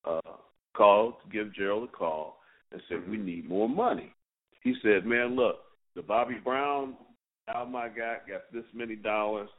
uh, 0.04 0.36
call 0.74 1.12
to 1.12 1.28
give 1.28 1.48
Jheryl 1.48 1.84
a 1.84 1.88
call 1.88 2.42
and 2.72 2.82
say 2.88 2.96
we 2.96 3.16
need 3.16 3.48
more 3.48 3.68
money." 3.68 4.12
He 4.62 4.74
said, 4.82 5.06
"Man, 5.06 5.36
look, 5.36 5.64
the 5.94 6.02
Bobby 6.02 6.36
Brown 6.36 6.96
album 7.48 7.76
I 7.76 7.88
got 7.88 8.26
got 8.26 8.50
this 8.52 8.66
many 8.74 8.96
dollars." 8.96 9.50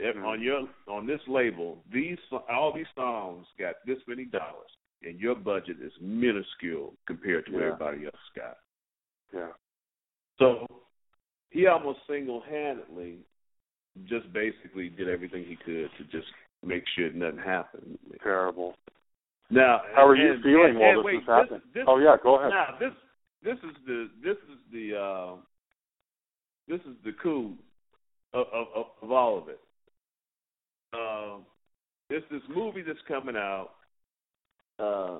Mhm. 0.00 0.24
on 0.24 0.40
your 0.40 0.68
on 0.88 1.06
this 1.06 1.20
label, 1.28 1.84
these 1.92 2.18
all 2.48 2.72
these 2.72 2.88
songs 2.94 3.46
got 3.58 3.76
this 3.84 3.98
many 4.06 4.24
dollars, 4.24 4.70
and 5.02 5.20
your 5.20 5.34
budget 5.34 5.78
is 5.80 5.92
minuscule 6.00 6.96
compared 7.06 7.44
to 7.46 7.52
Yeah. 7.52 7.58
everybody 7.58 8.06
else 8.06 8.30
got. 8.34 8.58
So 10.40 10.66
he 11.50 11.66
almost 11.66 12.00
single 12.08 12.40
handedly 12.48 13.18
just 14.04 14.32
basically 14.32 14.88
did 14.88 15.08
everything 15.08 15.44
he 15.44 15.56
could 15.56 15.90
to 15.98 16.04
just 16.10 16.28
make 16.64 16.84
sure 16.96 17.12
nothing 17.12 17.38
happened. 17.38 17.98
Terrible. 18.22 18.74
Now, 19.50 19.82
How 19.94 20.06
are 20.06 20.16
you 20.16 20.32
and- 20.34 20.42
feeling 20.42 20.70
and- 20.70 20.78
while 20.78 20.90
and 20.90 20.98
this 21.00 21.04
wait, 21.04 21.14
is 21.16 21.26
happening? 21.26 21.62
This, 21.74 21.84
oh 21.86 21.98
yeah, 21.98 22.16
go 22.22 22.38
ahead. 22.38 22.50
now 22.50 22.76
this 22.78 22.92
this 23.42 23.58
is 23.68 23.76
the 23.86 24.08
this 24.22 24.36
is 24.36 24.58
the 24.72 24.96
uh, 24.96 25.36
this 26.68 26.80
is 26.82 26.96
the 27.04 27.12
coup 27.20 27.54
of, 28.32 28.46
of, 28.52 28.86
of 29.02 29.10
all 29.10 29.38
of 29.38 29.48
it. 29.48 29.60
Um, 30.92 31.44
it's 32.10 32.24
this 32.30 32.42
movie 32.54 32.82
that's 32.82 32.98
coming 33.08 33.36
out 33.36 33.70
uh, 34.78 35.18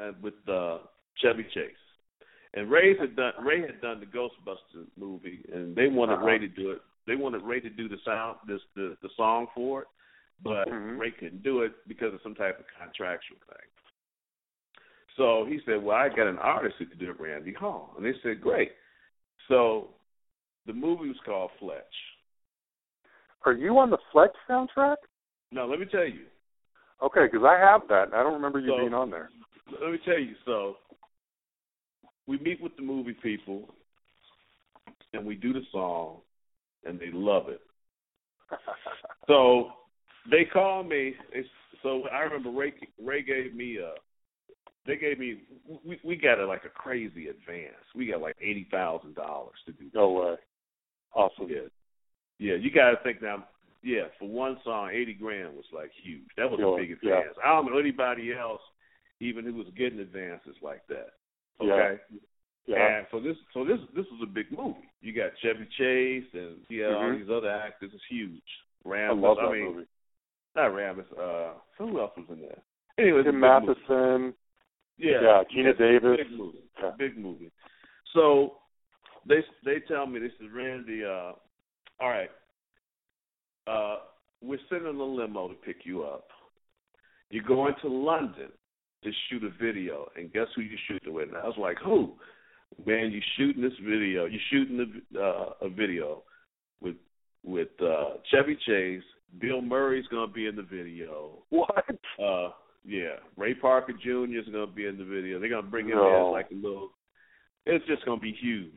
uh, 0.00 0.12
with 0.20 0.34
uh, 0.48 0.78
Chevy 1.16 1.44
Chase, 1.54 1.70
and 2.58 2.70
Ray 2.70 2.96
had 2.98 3.14
done 3.16 3.32
Ray 3.42 3.60
had 3.62 3.80
done 3.80 4.00
the 4.00 4.06
Ghostbusters 4.06 4.88
movie, 4.96 5.44
and 5.52 5.74
they 5.76 5.88
wanted 5.88 6.14
Uh-huh. 6.14 6.26
Ray 6.26 6.38
to 6.38 6.48
do 6.48 6.72
it. 6.72 6.82
They 7.06 7.16
wanted 7.16 7.42
Ray 7.42 7.60
to 7.60 7.70
do 7.70 7.88
the 7.88 7.98
sound 8.04 8.38
this 8.46 8.62
the 8.74 8.96
the 9.00 9.08
song 9.16 9.46
for 9.54 9.82
it, 9.82 9.88
but 10.42 10.68
Mhm. 10.68 10.98
Ray 10.98 11.10
couldn't 11.12 11.42
do 11.42 11.62
it 11.62 11.72
because 11.86 12.12
of 12.12 12.20
some 12.22 12.34
type 12.34 12.58
of 12.58 12.66
contractual 12.78 13.38
thing. 13.38 13.66
So 15.16 15.44
he 15.44 15.60
said, 15.60 15.82
"Well, 15.82 15.96
I 15.96 16.08
got 16.08 16.26
an 16.28 16.38
artist 16.38 16.76
who 16.78 16.86
could 16.86 16.98
do 16.98 17.10
it, 17.10 17.20
Randy 17.20 17.52
Hall," 17.52 17.92
and 17.96 18.04
they 18.04 18.18
said, 18.20 18.40
"Great." 18.40 18.72
So 19.48 19.94
the 20.66 20.72
movie 20.72 21.08
was 21.08 21.20
called 21.20 21.52
Fletch. 21.58 22.16
Are 23.44 23.52
you 23.52 23.78
on 23.78 23.90
the 23.90 23.98
Fletch 24.12 24.34
soundtrack? 24.48 24.96
Now 25.50 25.64
let 25.64 25.80
me 25.80 25.86
tell 25.86 26.04
you. 26.04 26.26
Okay, 27.00 27.24
because 27.26 27.44
I 27.44 27.56
have 27.56 27.86
that. 27.88 28.12
I 28.12 28.22
don't 28.22 28.34
remember 28.34 28.58
you 28.58 28.68
So- 28.68 28.78
being 28.78 28.94
on 28.94 29.10
there. 29.10 29.30
Let 29.80 29.92
me 29.92 29.98
tell 29.98 30.18
you. 30.18 30.34
So 30.44 30.78
we 32.28 32.38
meet 32.38 32.60
with 32.62 32.76
the 32.76 32.82
movie 32.82 33.16
people, 33.20 33.68
and 35.14 35.24
we 35.26 35.34
do 35.34 35.52
the 35.52 35.62
song, 35.72 36.18
and 36.84 37.00
they 37.00 37.10
love 37.12 37.48
it. 37.48 37.60
So 39.26 39.72
they 40.30 40.46
call 40.50 40.82
me. 40.82 41.12
It's, 41.34 41.48
so 41.82 42.04
I 42.10 42.20
remember 42.20 42.50
Ray. 42.50 42.72
Ray 42.98 43.22
gave 43.22 43.54
me 43.54 43.76
a. 43.76 43.92
They 44.86 44.96
gave 44.96 45.18
me. 45.18 45.42
We 45.84 46.00
we 46.02 46.16
got 46.16 46.38
a, 46.38 46.46
like 46.46 46.64
a 46.64 46.70
crazy 46.70 47.28
advance. 47.28 47.84
We 47.94 48.06
got 48.06 48.22
like 48.22 48.36
eighty 48.40 48.66
thousand 48.70 49.16
dollars 49.16 49.56
to 49.66 49.72
do. 49.72 49.90
no 49.94 50.12
way. 50.12 50.34
Awesome. 51.14 51.46
Yeah, 51.50 51.68
yeah. 52.38 52.54
You 52.54 52.70
got 52.70 52.92
to 52.92 52.96
think 53.02 53.20
now. 53.20 53.44
yeah, 53.82 54.04
for 54.18 54.28
one 54.30 54.56
song, 54.64 54.90
eighty 54.94 55.12
grand 55.12 55.54
was 55.54 55.66
like 55.74 55.90
huge. 56.02 56.24
That 56.38 56.50
was 56.50 56.58
Yeah, 56.58 56.72
a 56.72 56.76
big 56.78 56.96
yeah. 57.02 57.18
advance. 57.18 57.36
I 57.44 57.48
don't 57.50 57.70
know 57.70 57.78
anybody 57.78 58.32
else, 58.32 58.62
even 59.20 59.44
who 59.44 59.52
was 59.52 59.66
getting 59.76 60.00
advances 60.00 60.56
like 60.62 60.86
that. 60.88 61.17
Yeah. 61.60 61.72
Okay. 61.72 61.98
Yeah. 62.66 62.98
And 62.98 63.06
so 63.10 63.20
this, 63.20 63.36
so 63.54 63.64
this, 63.64 63.78
this 63.96 64.04
was 64.12 64.20
a 64.22 64.26
big 64.30 64.46
movie. 64.56 64.88
You 65.00 65.14
got 65.14 65.30
Chevy 65.42 65.66
Chase 65.78 66.28
and 66.34 66.56
yeah, 66.68 66.86
all 66.94 67.02
Mhm. 67.04 67.20
these 67.20 67.30
other 67.30 67.50
actors. 67.50 67.90
It's 67.94 68.02
huge. 68.10 68.42
I 68.84 68.88
Ramos. 68.88 69.22
love 69.22 69.36
that 69.38 69.44
I 69.48 69.52
mean, 69.52 69.64
movie. 69.74 69.86
not 70.54 70.66
Ramos. 70.74 71.06
Uh, 71.12 71.52
who 71.78 71.98
else 72.00 72.12
was 72.16 72.26
in 72.30 72.40
there? 72.42 72.58
Anyway, 72.98 73.22
Tim. 73.22 73.40
Matheson. 73.40 74.34
Yeah, 74.98 75.20
Yeah, 75.22 75.42
Geena 75.54 75.70
a 75.70 75.74
Davis. 75.78 76.16
Big 76.18 76.38
movie. 76.38 76.58
Yeah. 76.82 76.90
Big 76.98 77.16
movie. 77.16 77.50
So 78.12 78.58
they 79.26 79.42
they 79.64 79.80
tell 79.80 80.06
me 80.06 80.18
this 80.20 80.32
is 80.40 80.50
Randy. 80.52 81.04
Uh, 81.04 81.32
all 82.00 82.08
right. 82.10 82.30
Uh, 83.66 83.98
we're 84.42 84.58
sending 84.68 84.96
a 84.96 85.02
limo 85.04 85.48
to 85.48 85.54
pick 85.54 85.84
you 85.84 86.02
up. 86.04 86.28
You're 87.30 87.44
going 87.44 87.74
to 87.82 87.88
London 87.88 88.50
to 89.04 89.10
shoot 89.28 89.44
a 89.44 89.50
video, 89.62 90.08
and 90.16 90.32
guess 90.32 90.46
who 90.54 90.62
you're 90.62 90.78
shooting 90.88 91.12
with? 91.12 91.28
And 91.28 91.36
I 91.36 91.46
was 91.46 91.56
like, 91.58 91.78
who? 91.84 92.14
Man, 92.84 93.10
you're 93.12 93.22
shooting 93.36 93.62
this 93.62 93.78
video. 93.82 94.26
You're 94.26 94.40
shooting 94.50 95.02
a, 95.16 95.18
uh, 95.18 95.52
a 95.62 95.68
video 95.68 96.22
with 96.80 96.96
with 97.44 97.68
uh, 97.82 98.16
Chevy 98.30 98.58
Chase. 98.66 99.02
Bill 99.40 99.60
Murray's 99.60 100.06
gonna 100.10 100.32
be 100.32 100.46
in 100.46 100.56
the 100.56 100.62
video. 100.62 101.42
What? 101.50 101.86
Uh, 102.22 102.50
yeah, 102.84 103.16
Ray 103.36 103.54
Parker 103.54 103.92
Jr. 103.92 104.38
is 104.38 104.46
gonna 104.46 104.66
be 104.66 104.86
in 104.86 104.98
the 104.98 105.04
video. 105.04 105.38
They're 105.38 105.48
gonna 105.48 105.62
bring 105.62 105.86
him 105.88 105.96
No. 105.96 106.26
in 106.28 106.32
like 106.32 106.50
a 106.50 106.54
little. 106.54 106.90
It's 107.66 107.86
just 107.86 108.04
gonna 108.04 108.20
be 108.20 108.32
huge. 108.40 108.72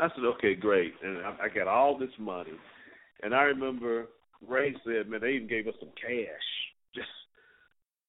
I 0.00 0.08
said, 0.08 0.24
okay, 0.24 0.56
great, 0.56 0.92
and 1.04 1.18
I, 1.18 1.36
I 1.44 1.48
got 1.48 1.68
all 1.68 1.96
this 1.96 2.10
money, 2.18 2.50
and 3.22 3.32
I 3.32 3.42
remember 3.42 4.06
Ray 4.46 4.74
said, 4.84 5.08
man, 5.08 5.20
they 5.20 5.30
even 5.34 5.46
gave 5.48 5.68
us 5.68 5.74
some 5.78 5.90
cash, 6.00 6.46
just 6.94 7.06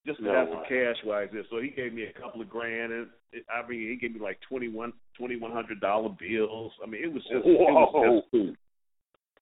just 0.06 0.20
to 0.20 0.26
No 0.26 0.34
have 0.34 0.48
some 0.50 0.64
cash 0.70 0.98
was 1.04 1.30
there. 1.34 1.44
So 1.50 1.60
he 1.60 1.70
gave 1.70 1.94
me 1.94 2.04
a 2.04 2.20
couple 2.20 2.42
of 2.42 2.50
grand, 2.50 2.92
and 2.92 3.08
it, 3.32 3.46
I 3.50 3.68
mean, 3.68 3.90
he 3.90 3.96
gave 3.96 4.14
me 4.14 4.22
like 4.22 4.40
twenty 4.48 4.68
one 4.68 4.94
twenty 5.18 5.36
one 5.36 5.52
hundred 5.52 5.80
dollar 5.82 6.10
bills. 6.10 6.72
I 6.84 6.88
mean, 6.88 7.04
it 7.04 7.12
was 7.12 7.24
just 7.24 7.46
it 7.46 7.60
was 7.60 8.24
just. 8.32 8.58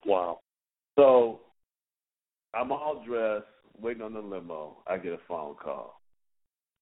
Wow. 0.06 0.40
So 0.96 1.40
I'm 2.54 2.72
all 2.72 3.02
dressed, 3.06 3.46
waiting 3.80 4.02
on 4.02 4.14
the 4.14 4.20
limo. 4.20 4.78
I 4.86 4.96
get 4.96 5.12
a 5.12 5.18
phone 5.28 5.54
call. 5.54 6.00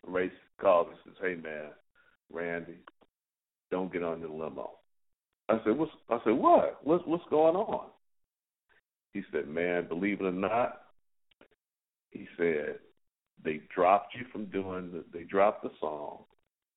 Ray 0.06 0.30
calls 0.60 0.88
and 0.90 0.98
says, 1.04 1.22
"Hey 1.22 1.34
man, 1.34 1.70
Randy, 2.32 2.78
don't 3.70 3.92
get 3.92 4.02
on 4.02 4.20
the 4.20 4.28
limo." 4.28 4.70
I 5.48 5.58
said, 5.64 5.76
"What's?" 5.76 5.92
I 6.08 6.18
said, 6.24 6.34
"What? 6.34 6.78
What's 6.84 7.04
what's 7.06 7.24
going 7.30 7.56
on?" 7.56 7.86
He 9.12 9.22
said, 9.32 9.48
"Man, 9.48 9.88
believe 9.88 10.20
it 10.20 10.26
or 10.26 10.32
not," 10.32 10.82
he 12.10 12.26
said, 12.36 12.78
"they 13.44 13.60
dropped 13.74 14.14
you 14.14 14.24
from 14.32 14.46
doing 14.46 14.92
the, 14.92 15.04
they 15.12 15.24
dropped 15.24 15.62
the 15.62 15.70
song, 15.80 16.24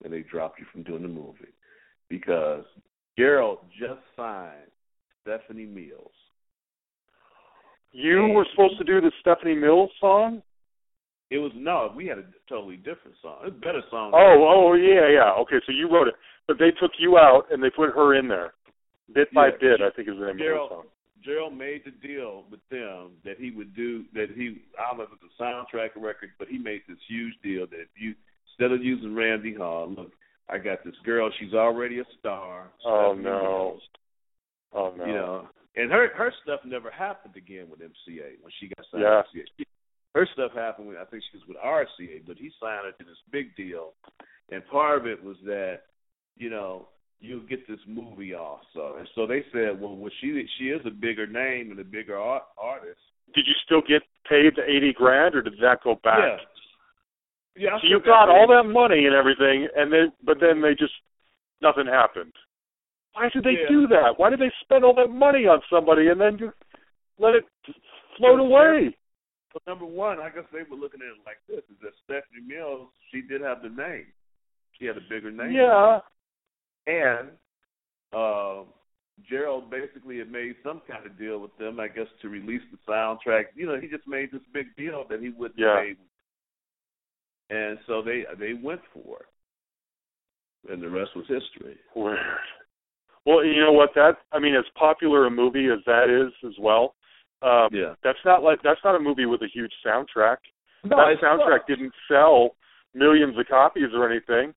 and 0.04 0.12
they 0.12 0.22
dropped 0.22 0.60
you 0.60 0.66
from 0.72 0.84
doing 0.84 1.02
the 1.02 1.08
movie 1.08 1.54
because 2.10 2.66
Jheryl 3.18 3.60
just 3.80 4.02
signed 4.16 4.72
Stephanie 5.22 5.66
Mills." 5.66 6.12
You 7.92 8.28
were 8.28 8.46
supposed 8.52 8.78
to 8.78 8.84
do 8.84 9.00
the 9.00 9.12
Stephanie 9.22 9.56
Mills 9.56 9.90
song? 10.02 10.42
It 11.32 11.38
was 11.38 11.52
no, 11.56 11.92
we 11.96 12.06
had 12.06 12.18
a 12.18 12.26
totally 12.48 12.76
different 12.76 13.16
song. 13.22 13.38
It's 13.44 13.56
a 13.56 13.60
better 13.60 13.82
song. 13.90 14.12
Oh, 14.14 14.46
oh 14.48 14.74
yeah, 14.74 15.08
yeah. 15.08 15.32
Okay, 15.42 15.58
so 15.66 15.72
you 15.72 15.90
wrote 15.90 16.08
it, 16.08 16.14
but 16.48 16.60
they 16.60 16.72
took 16.72 16.92
you 17.00 17.18
out 17.18 17.46
and 17.52 17.64
they 17.64 17.70
put 17.70 17.96
her 17.96 18.16
in 18.16 18.28
there, 18.28 18.54
bit 19.14 19.34
by 19.34 19.48
Yeah. 19.48 19.58
bit. 19.60 19.82
I 19.82 19.90
think 19.92 20.10
is 20.10 20.20
the 20.20 20.26
name 20.28 20.38
Jheryl, 20.38 20.64
of 20.66 20.70
the 20.70 20.76
song. 20.76 20.86
Jheryl 21.28 21.56
made 21.56 21.82
the 21.86 21.92
deal 22.08 22.44
with 22.50 22.60
them 22.70 23.12
that 23.24 23.38
he 23.40 23.52
would 23.52 23.76
do 23.76 24.06
that. 24.14 24.28
He 24.36 24.62
I 24.80 24.90
don't 24.90 24.98
know 24.98 25.04
if 25.06 25.10
it's 25.14 25.34
a 25.40 25.44
soundtrack 25.44 26.02
record, 26.02 26.32
but 26.38 26.48
he 26.48 26.58
made 26.58 26.82
this 26.88 26.98
huge 27.08 27.34
deal 27.44 27.66
that 27.68 27.80
if 27.80 27.90
you 27.98 28.14
instead 28.52 28.72
of 28.72 28.84
using 28.84 29.16
Randy 29.16 29.54
Hall, 29.54 29.94
look, 29.96 30.12
I 30.50 30.58
got 30.58 30.84
this 30.84 30.96
girl. 31.04 31.30
She's 31.40 31.54
already 31.54 32.00
a 32.00 32.06
star. 32.20 32.70
Oh 32.86 33.14
no. 33.18 33.42
Mills, 33.42 33.82
Oh 34.74 34.94
no. 34.96 35.06
You 35.06 35.14
know, 35.14 35.48
and 35.76 35.92
her 35.92 36.10
her 36.16 36.34
stuff 36.44 36.60
never 36.66 36.92
happened 36.92 37.36
again 37.36 37.68
with 37.70 37.80
MCA 37.80 38.42
when 38.42 38.52
she 38.60 38.68
got 38.76 38.86
signed 38.92 39.04
Yeah. 39.04 39.22
to 39.22 39.40
MCA. 39.40 39.46
She, 39.58 39.66
her 40.14 40.28
stuff 40.34 40.52
happened 40.54 40.88
when 40.88 40.98
I 40.98 41.04
think 41.06 41.24
she 41.30 41.38
was 41.38 41.48
with 41.48 41.58
RCA, 41.58 42.26
but 42.26 42.38
he 42.38 42.52
signed 42.62 42.86
her 42.86 42.92
to 42.92 43.04
this 43.04 43.18
big 43.32 43.56
deal, 43.56 43.94
and 44.50 44.66
part 44.68 44.98
of 45.00 45.08
it 45.08 45.22
was 45.22 45.36
that, 45.44 45.82
you 46.38 46.50
know, 46.50 46.88
you'll 47.20 47.48
get 47.48 47.68
this 47.68 47.80
movie 47.88 48.34
also. 48.34 48.96
And 48.98 49.08
so 49.16 49.26
they 49.26 49.44
said, 49.52 49.80
well, 49.80 49.96
well 49.96 50.12
she 50.22 50.46
she 50.58 50.66
is 50.66 50.82
a 50.86 50.92
bigger 50.92 51.28
name 51.28 51.72
and 51.72 51.80
a 51.80 51.84
bigger 51.84 52.18
art, 52.18 52.44
artist. 52.58 53.00
Did 53.34 53.48
you 53.48 53.54
still 53.66 53.82
get 53.82 54.04
paid 54.30 54.54
the 54.56 54.64
eighty 54.64 54.94
grand, 54.94 55.36
or 55.36 55.42
did 55.42 55.56
that 55.62 55.84
go 55.84 55.96
back? 56.04 56.20
Yeah. 56.20 56.38
Yeah. 57.58 57.76
I 57.76 57.80
So 57.82 57.88
you 57.88 58.00
got 58.00 58.30
all 58.30 58.48
that 58.48 58.70
money 58.70 59.06
and 59.06 59.16
everything, 59.16 59.68
and 59.76 59.92
then 59.92 60.12
but 60.24 60.38
then 60.40 60.62
they 60.62 60.76
just 60.76 60.94
nothing 61.62 61.88
happened. 61.88 62.34
Why 63.14 63.30
did 63.30 63.44
they 63.44 63.62
Yeah. 63.62 63.70
do 63.70 63.88
that? 63.88 64.20
Why 64.20 64.30
did 64.30 64.40
they 64.40 64.52
spend 64.62 64.84
all 64.84 64.94
that 64.96 65.10
money 65.10 65.48
on 65.48 65.62
somebody 65.70 66.10
and 66.10 66.20
then 66.20 66.38
just 66.38 66.56
let 67.18 67.34
it 67.34 67.46
float 68.18 68.40
away? 68.40 68.96
But 69.54 69.66
number 69.66 69.86
one, 69.86 70.20
I 70.20 70.30
guess 70.30 70.44
they 70.52 70.64
were 70.70 70.76
looking 70.76 71.00
at 71.02 71.16
it 71.16 71.26
like 71.26 71.40
this: 71.48 71.64
is 71.72 71.80
that 71.82 71.96
Stephanie 72.04 72.46
Mills, 72.46 72.90
she 73.12 73.22
did 73.22 73.40
have 73.42 73.64
the 73.64 73.70
name. 73.70 74.08
She 74.78 74.86
had 74.86 74.98
a 74.98 75.02
bigger 75.10 75.32
name. 75.32 75.54
Yeah. 75.54 76.02
And 76.88 77.30
uh, 78.14 78.64
Jheryl 79.32 79.70
basically 79.70 80.20
had 80.20 80.32
made 80.32 80.56
some 80.64 80.82
kind 80.88 81.06
of 81.06 81.18
deal 81.18 81.40
with 81.40 81.56
them, 81.58 81.80
I 81.80 81.88
guess, 81.88 82.08
to 82.22 82.30
release 82.30 82.62
the 82.72 82.78
soundtrack. 82.92 83.46
You 83.56 83.66
know, 83.68 83.80
he 83.80 83.88
just 83.88 84.08
made 84.08 84.32
this 84.32 84.42
big 84.54 84.68
deal 84.78 85.06
that 85.10 85.20
he 85.22 85.30
wouldn't 85.30 85.60
Yeah. 85.60 85.76
pay. 85.80 85.96
And 87.50 87.78
so 87.86 88.02
they 88.02 88.26
they 88.40 88.54
went 88.54 88.82
for 88.92 89.20
it, 89.20 90.72
and 90.72 90.82
the 90.82 90.90
rest 90.90 91.12
was 91.16 91.28
history. 91.28 91.78
Weird. 91.96 92.18
Well, 93.24 93.46
you 93.46 93.60
know 93.62 93.72
what? 93.72 93.92
That 93.94 94.18
I 94.32 94.40
mean, 94.40 94.56
as 94.56 94.66
popular 94.76 95.28
a 95.28 95.32
movie 95.32 95.68
as 95.68 95.80
that 95.86 96.10
is, 96.10 96.34
as 96.48 96.58
well. 96.60 96.96
Um, 97.44 97.70
Yeah. 97.72 97.94
That's 98.04 98.18
not 98.26 98.42
like 98.42 98.64
that's 98.64 98.84
not 98.84 98.96
a 98.96 99.00
movie 99.00 99.28
with 99.28 99.44
a 99.44 99.48
huge 99.48 99.74
soundtrack. 99.86 100.38
No, 100.84 100.98
that 100.98 101.18
soundtrack 101.22 101.50
not. 101.60 101.68
didn't 101.68 101.94
sell 102.08 102.56
millions 102.96 103.38
of 103.38 103.46
copies 103.48 103.94
or 103.94 104.10
anything. 104.10 104.54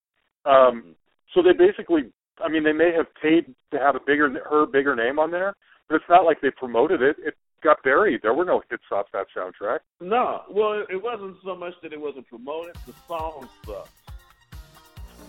Um, 0.46 0.94
so 1.34 1.42
they 1.42 1.52
basically, 1.52 2.10
I 2.44 2.48
mean, 2.48 2.64
they 2.64 2.72
may 2.72 2.92
have 2.96 3.06
paid 3.20 3.54
to 3.72 3.78
have 3.78 3.94
a 3.94 4.00
bigger 4.00 4.28
her 4.48 4.66
bigger 4.66 4.94
name 4.94 5.18
on 5.18 5.30
there, 5.30 5.54
but 5.88 5.96
it's 5.96 6.08
not 6.08 6.24
like 6.24 6.40
they 6.40 6.50
promoted 6.50 7.02
it. 7.02 7.16
It 7.18 7.34
got 7.62 7.82
buried. 7.82 8.20
There 8.22 8.34
were 8.34 8.44
no 8.44 8.62
hits 8.70 8.84
off 8.92 9.06
that 9.12 9.26
soundtrack. 9.36 9.80
No, 10.00 10.42
well, 10.50 10.84
it 10.88 11.02
wasn't 11.02 11.36
so 11.44 11.56
much 11.56 11.74
that 11.82 11.92
it 11.92 12.00
wasn't 12.00 12.28
promoted. 12.28 12.76
The 12.86 12.94
song 13.06 13.48
sucked. 13.66 13.90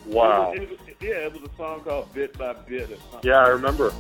Wow. 0.05 0.53
It 0.53 0.62
was, 0.62 0.70
it 0.70 0.70
was, 0.70 0.80
yeah, 1.01 1.10
it 1.10 1.34
was 1.34 1.41
a 1.43 1.57
song 1.57 1.82
called 1.82 2.14
"Bit 2.14 2.38
by 2.38 2.53
Bit". 2.53 2.99
Yeah, 3.24 3.39
I 3.39 3.49
remember. 3.49 3.91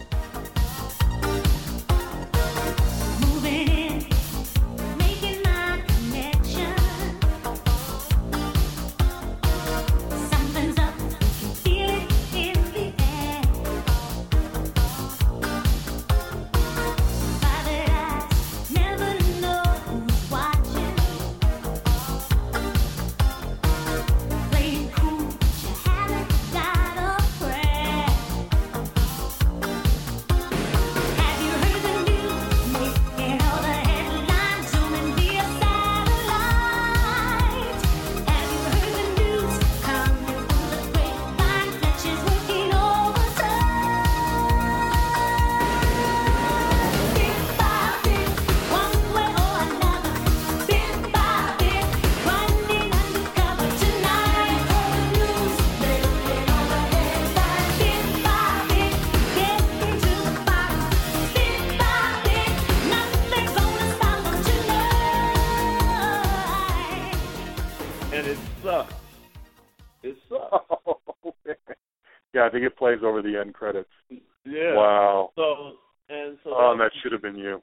Plays 72.79 72.99
over 73.03 73.21
the 73.21 73.37
end 73.39 73.53
credits. 73.53 73.89
Yeah. 74.09 74.73
Wow. 74.73 75.31
So 75.35 75.73
and 76.09 76.37
so. 76.43 76.51
Oh, 76.55 76.71
and 76.71 76.81
that 76.81 76.91
should 77.03 77.11
have 77.11 77.21
been 77.21 77.37
you. 77.37 77.61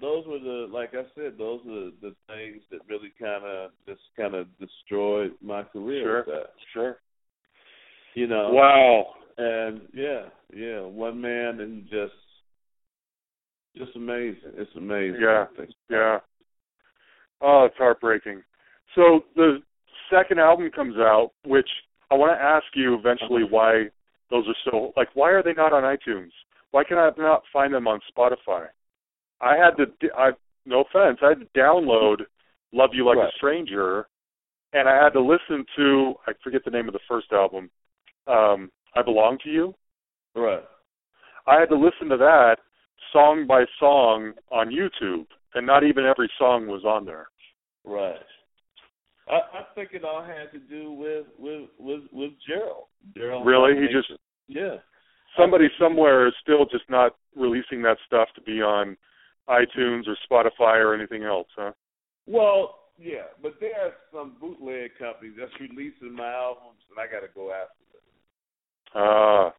those 0.00 0.26
were 0.26 0.38
the 0.38 0.66
like 0.70 0.90
I 0.94 1.04
said, 1.14 1.34
those 1.38 1.60
are 1.66 1.90
the 2.02 2.14
things 2.26 2.62
that 2.70 2.80
really 2.88 3.12
kind 3.18 3.44
of 3.44 3.70
just 3.86 4.00
kind 4.16 4.34
of 4.34 4.46
destroyed 4.58 5.32
my 5.42 5.62
career. 5.62 6.24
Sure. 6.26 6.44
Sure. 6.72 6.96
You 8.14 8.26
know. 8.26 8.50
Wow. 8.52 9.06
And 9.38 9.82
yeah, 9.94 10.26
yeah, 10.54 10.80
one 10.80 11.20
man 11.20 11.60
and 11.60 11.84
just 11.84 12.12
just 13.76 13.94
amazing. 13.96 14.52
It's 14.56 14.70
amazing. 14.76 15.20
Yeah. 15.20 15.44
Yeah. 15.88 16.18
Oh, 17.40 17.64
it's 17.64 17.76
heartbreaking. 17.78 18.42
So 18.94 19.20
the 19.36 19.58
second 20.12 20.40
album 20.40 20.70
comes 20.74 20.96
out, 20.96 21.30
which 21.46 21.68
I 22.10 22.16
want 22.16 22.36
to 22.36 22.42
ask 22.42 22.64
you 22.74 22.94
eventually 22.94 23.44
uh-huh. 23.44 23.50
why 23.56 23.84
those 24.30 24.46
are 24.48 24.70
so 24.70 24.92
like 24.96 25.08
why 25.14 25.30
are 25.30 25.42
they 25.42 25.52
not 25.52 25.72
on 25.72 25.82
iTunes? 25.82 26.30
Why 26.70 26.84
can 26.84 26.98
I 26.98 27.10
not 27.18 27.42
find 27.52 27.74
them 27.74 27.88
on 27.88 28.00
Spotify? 28.16 28.66
I 29.40 29.56
had 29.56 29.76
to 29.76 29.86
I 30.16 30.30
no 30.66 30.82
offense, 30.82 31.18
I 31.22 31.30
had 31.30 31.40
to 31.40 31.58
download 31.58 32.22
Love 32.72 32.90
You 32.92 33.06
Like 33.06 33.18
Right. 33.18 33.28
a 33.28 33.36
Stranger 33.36 34.06
and 34.72 34.88
I 34.88 35.02
had 35.02 35.12
to 35.14 35.20
listen 35.20 35.64
to 35.76 36.14
I 36.26 36.32
forget 36.42 36.62
the 36.64 36.70
name 36.70 36.88
of 36.88 36.94
the 36.94 37.00
first 37.08 37.32
album. 37.32 37.70
Um 38.26 38.70
I 38.94 39.02
Belong 39.02 39.38
to 39.44 39.50
You. 39.50 39.74
Right. 40.34 40.64
I 41.46 41.58
had 41.58 41.68
to 41.70 41.76
listen 41.76 42.08
to 42.10 42.16
that 42.16 42.56
song 43.12 43.46
by 43.46 43.64
song 43.78 44.32
on 44.50 44.68
YouTube, 44.68 45.26
and 45.54 45.66
not 45.66 45.84
even 45.84 46.04
every 46.04 46.30
song 46.38 46.66
was 46.66 46.84
on 46.84 47.04
there. 47.04 47.26
Right. 47.84 48.20
I, 49.30 49.60
I 49.60 49.62
think 49.74 49.90
it 49.92 50.04
all 50.04 50.22
had 50.24 50.50
to 50.52 50.58
do 50.58 50.92
with 50.92 51.26
with 51.38 51.68
with 51.78 52.00
with 52.12 52.32
Jheryl. 52.48 52.88
Jheryl. 53.16 53.44
Really? 53.44 53.80
He 53.80 53.86
just 53.92 54.10
Yeah. 54.48 54.76
somebody 55.36 55.68
somewhere 55.78 56.26
is 56.26 56.34
still 56.42 56.66
just 56.66 56.88
not 56.90 57.16
releasing 57.36 57.82
that 57.82 57.96
stuff 58.06 58.28
to 58.34 58.40
be 58.42 58.60
on 58.60 58.96
iTunes 59.48 60.04
or 60.06 60.16
Spotify 60.30 60.76
or 60.84 60.94
anything 60.94 61.22
else, 61.22 61.48
huh? 61.56 61.72
Well, 62.26 62.78
yeah, 62.98 63.24
but 63.42 63.54
there 63.60 63.74
are 63.80 63.92
some 64.12 64.36
bootleg 64.40 64.90
companies 64.98 65.34
that's 65.38 65.52
releasing 65.60 66.12
my 66.14 66.30
albums, 66.32 66.78
and 66.90 66.98
I 66.98 67.10
got 67.10 67.20
to 67.26 67.32
go 67.34 67.50
after 67.52 67.82
them. 67.92 68.02
Ah, 68.94 69.54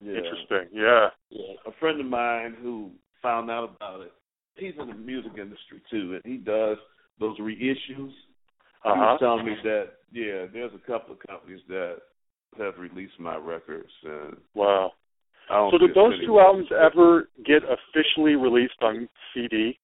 Yeah. 0.00 0.16
interesting. 0.18 0.68
Yeah. 0.72 1.08
Yeah. 1.30 1.54
A 1.66 1.72
friend 1.80 2.00
of 2.00 2.06
mine 2.06 2.54
who 2.60 2.90
found 3.22 3.50
out 3.50 3.76
about 3.76 4.00
it. 4.02 4.12
He's 4.56 4.74
in 4.78 4.88
the 4.88 4.94
music 4.94 5.32
industry 5.38 5.80
too, 5.90 6.14
and 6.14 6.22
he 6.24 6.36
does 6.38 6.76
those 7.18 7.38
reissues. 7.38 8.12
Uh 8.84 8.94
He 8.94 9.00
was 9.00 9.18
telling 9.20 9.46
me 9.46 9.54
that 9.64 9.84
yeah, 10.12 10.46
there's 10.52 10.72
a 10.74 10.86
couple 10.86 11.14
of 11.14 11.20
companies 11.26 11.60
that 11.68 11.96
have 12.58 12.78
released 12.78 13.18
my 13.18 13.36
records, 13.36 13.90
and 14.04 14.36
Wow. 14.54 14.92
So 15.48 15.76
did 15.78 15.94
those 15.94 16.14
two 16.24 16.38
albums 16.38 16.68
ever 16.72 17.28
get 17.44 17.62
officially 17.64 18.36
released 18.36 18.80
on 18.80 19.08
CD? 19.34 19.78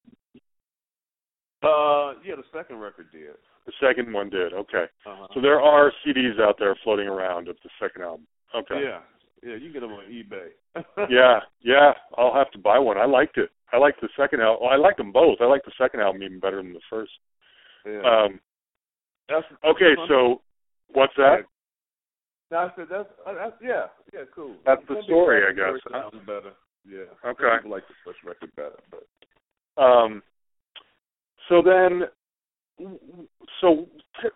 Uh, 1.63 2.15
yeah, 2.25 2.37
the 2.37 2.45
second 2.53 2.79
record 2.79 3.07
did. 3.13 3.35
The 3.67 3.73
second 3.81 4.13
one 4.13 4.31
did. 4.31 4.53
Okay. 4.53 4.85
Uh-huh. 5.05 5.27
So 5.35 5.41
there 5.41 5.61
are 5.61 5.93
CDs 6.07 6.41
out 6.41 6.57
there 6.59 6.77
floating 6.85 7.09
around 7.09 7.49
of 7.49 7.57
the 7.65 7.71
second 7.81 8.03
album. 8.03 8.27
Okay. 8.55 8.81
Yeah, 8.85 9.01
yeah, 9.43 9.57
you 9.57 9.65
can 9.65 9.73
get 9.73 9.81
them 9.81 9.93
on 9.93 10.05
eBay. 10.05 10.49
yeah, 11.11 11.41
yeah. 11.61 11.93
I'll 12.17 12.35
have 12.35 12.51
to 12.53 12.59
buy 12.59 12.79
one. 12.79 12.97
I 12.97 13.07
liked 13.07 13.37
it. 13.37 13.51
I 13.73 13.77
liked 13.79 14.01
the 14.01 14.09
second 14.17 14.41
album. 14.41 14.61
Well, 14.63 14.73
I 14.73 14.77
liked 14.77 14.99
them 14.99 15.13
both. 15.13 15.39
I 15.41 15.47
liked 15.47 15.67
the 15.67 15.73
second 15.77 16.01
album 16.01 16.23
even 16.23 16.41
better 16.41 16.63
than 16.63 16.73
the 16.73 16.81
first. 16.89 17.13
yeah. 17.85 18.01
Um, 18.01 18.41
that's 19.29 19.47
okay, 19.65 19.95
so 20.09 20.41
what's 20.93 21.13
that? 21.17 21.41
No, 22.51 22.59
I 22.59 22.69
said 22.77 22.87
that's, 22.91 23.09
uh, 23.27 23.35
that's 23.35 23.57
yeah, 23.63 23.87
yeah, 24.13 24.21
cool. 24.35 24.55
That's 24.65 24.81
the 24.89 25.03
story, 25.05 25.43
I 25.49 25.53
guess, 25.53 25.81
like 25.91 26.03
huh? 26.03 26.11
better. 26.27 26.53
Yeah. 26.89 27.01
Okay. 27.29 27.43
Some 27.45 27.59
people 27.59 27.71
like 27.71 27.83
the 27.89 27.95
first 28.05 28.19
record 28.25 28.51
better, 28.57 28.79
but 28.91 29.83
Um, 29.83 30.23
so 31.49 31.61
then, 31.63 32.03
so 33.61 33.87
t- 34.23 34.29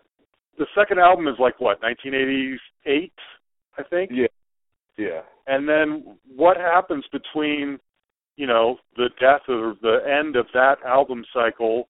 the 0.57 0.67
second 0.77 0.99
album 0.99 1.27
is 1.27 1.35
like 1.39 1.59
what, 1.59 1.81
1988, 1.81 3.11
I 3.79 3.83
think. 3.83 4.11
yeah, 4.13 4.27
yeah. 4.97 5.21
And 5.47 5.67
then 5.67 6.17
what 6.35 6.57
happens 6.57 7.05
between, 7.11 7.79
you 8.37 8.45
know, 8.45 8.77
the 8.95 9.09
death 9.19 9.41
or 9.49 9.75
the 9.81 9.99
end 10.07 10.35
of 10.35 10.45
that 10.53 10.75
album 10.85 11.25
cycle 11.33 11.89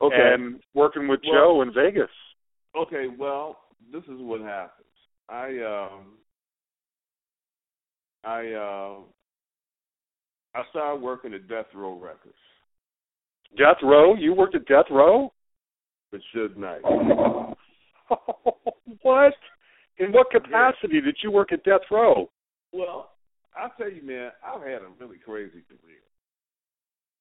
Okay. 0.00 0.16
and 0.34 0.62
working 0.74 1.08
with 1.08 1.20
Well- 1.24 1.32
Joe 1.34 1.62
in 1.62 1.72
Vegas? 1.72 2.10
Okay, 2.76 3.06
well, 3.18 3.58
this 3.92 4.02
is 4.04 4.20
what 4.20 4.40
happens. 4.40 4.86
I 5.28 5.46
um 5.60 6.18
I 8.24 8.52
uh 8.52 8.96
I 10.54 10.62
started 10.70 11.02
working 11.02 11.34
at 11.34 11.48
Death 11.48 11.66
Row 11.74 11.98
Records 11.98 12.34
Death 13.56 13.76
Row? 13.82 14.14
You 14.14 14.34
worked 14.34 14.54
at 14.54 14.66
Death 14.66 14.86
Row? 14.90 15.32
with 16.14 16.22
Suge 16.34 16.56
Knight. 16.56 16.80
what? 19.02 19.34
In 19.98 20.12
what 20.12 20.30
capacity 20.30 21.00
did 21.00 21.16
you 21.22 21.30
work 21.30 21.52
at 21.52 21.64
Death 21.64 21.82
Row? 21.90 22.30
Well, 22.72 23.10
I'll 23.56 23.72
tell 23.76 23.90
you, 23.90 24.02
man, 24.02 24.30
I've 24.44 24.62
had 24.62 24.82
a 24.82 24.88
really 24.98 25.18
crazy 25.18 25.62
career. 25.68 25.98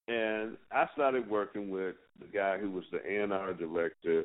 And 0.08 0.58
I 0.72 0.88
started 0.94 1.30
working 1.30 1.70
with 1.70 1.96
the 2.20 2.26
guy 2.26 2.58
who 2.58 2.72
was 2.72 2.84
the 2.92 3.00
A&R 3.06 3.54
director. 3.54 4.24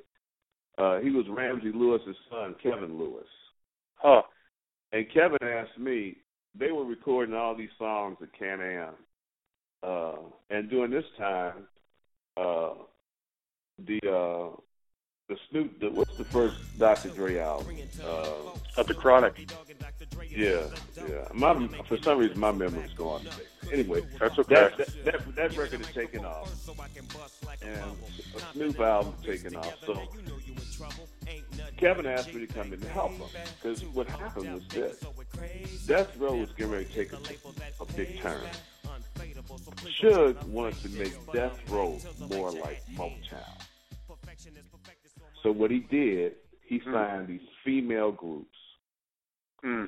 Uh, 0.78 1.00
he 1.00 1.10
was 1.10 1.26
Ramsey 1.28 1.72
Lewis's 1.74 2.16
son, 2.30 2.54
Kevin 2.62 2.98
Lewis. 2.98 3.26
Huh. 3.96 4.22
And 4.92 5.06
Kevin 5.12 5.38
asked 5.42 5.78
me, 5.78 6.16
they 6.54 6.70
were 6.70 6.84
recording 6.84 7.34
all 7.34 7.54
these 7.54 7.68
songs 7.78 8.16
at 8.22 8.32
Can 8.38 8.60
Am. 8.60 8.94
Uh, 9.82 10.16
and 10.50 10.70
during 10.70 10.90
this 10.90 11.04
time, 11.18 11.66
uh, 12.36 12.74
the 13.86 13.98
uh, 14.08 14.56
the 15.28 15.36
Snoop, 15.50 15.78
the, 15.78 15.90
what's 15.90 16.16
the 16.16 16.24
first 16.24 16.56
Dr. 16.78 17.10
Dre 17.10 17.38
album? 17.38 17.76
Uh, 18.02 18.80
At 18.80 18.86
the 18.86 18.94
Chronic. 18.94 19.50
yeah, 20.30 20.62
yeah. 21.06 21.28
My, 21.34 21.68
for 21.86 21.98
some 21.98 22.18
reason, 22.18 22.40
my 22.40 22.50
memory's 22.50 22.94
gone. 22.94 23.26
Anyway, 23.72 24.02
That's 24.18 24.38
okay. 24.38 24.54
that, 24.54 24.76
that 24.78 25.04
that 25.04 25.34
that 25.36 25.56
record 25.56 25.80
is 25.80 25.88
taking 25.88 26.24
off, 26.24 26.50
and 27.62 27.80
a 28.36 28.40
Snoop 28.52 28.80
album 28.80 29.14
taking 29.24 29.56
off. 29.56 29.74
So 29.84 30.00
Kevin 31.76 32.06
asked 32.06 32.32
me 32.34 32.46
to 32.46 32.52
come 32.52 32.68
in 32.68 32.74
and 32.74 32.84
help 32.84 33.12
him 33.12 33.28
because 33.60 33.84
what 33.86 34.06
happened 34.08 34.54
was 34.54 34.66
this: 34.68 35.04
Death 35.86 36.16
Row 36.18 36.36
was 36.36 36.50
getting 36.52 36.72
ready 36.72 36.84
to 36.86 36.92
take 36.94 37.12
a, 37.12 37.18
a 37.82 37.86
big 37.96 38.20
turn. 38.20 38.40
Suge 40.00 40.42
wanted 40.46 40.80
to 40.82 40.88
make 40.90 41.32
Death 41.32 41.58
Row 41.70 41.98
more 42.30 42.50
like 42.52 42.82
Motown. 42.94 43.62
So 45.42 45.52
what 45.52 45.70
he 45.70 45.80
did, 45.80 46.34
he 46.62 46.78
Hmm. 46.78 46.92
signed 46.92 47.28
these 47.28 47.48
female 47.64 48.12
groups. 48.12 48.56
Hmm. 49.62 49.84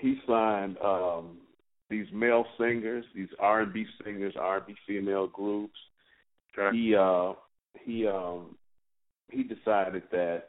he 0.00 0.20
signed 0.28 0.78
um 0.78 1.38
these 1.90 2.06
male 2.12 2.44
singers, 2.58 3.04
these 3.14 3.28
R 3.38 3.62
and 3.62 3.72
B 3.72 3.86
singers, 4.04 4.34
R 4.38 4.58
and 4.58 4.66
B 4.66 4.74
female 4.86 5.26
groups. 5.26 5.78
Okay. 6.56 6.76
He 6.76 6.94
uh 6.94 7.32
he 7.84 8.06
um 8.06 8.56
he 9.30 9.42
decided 9.42 10.02
that 10.10 10.44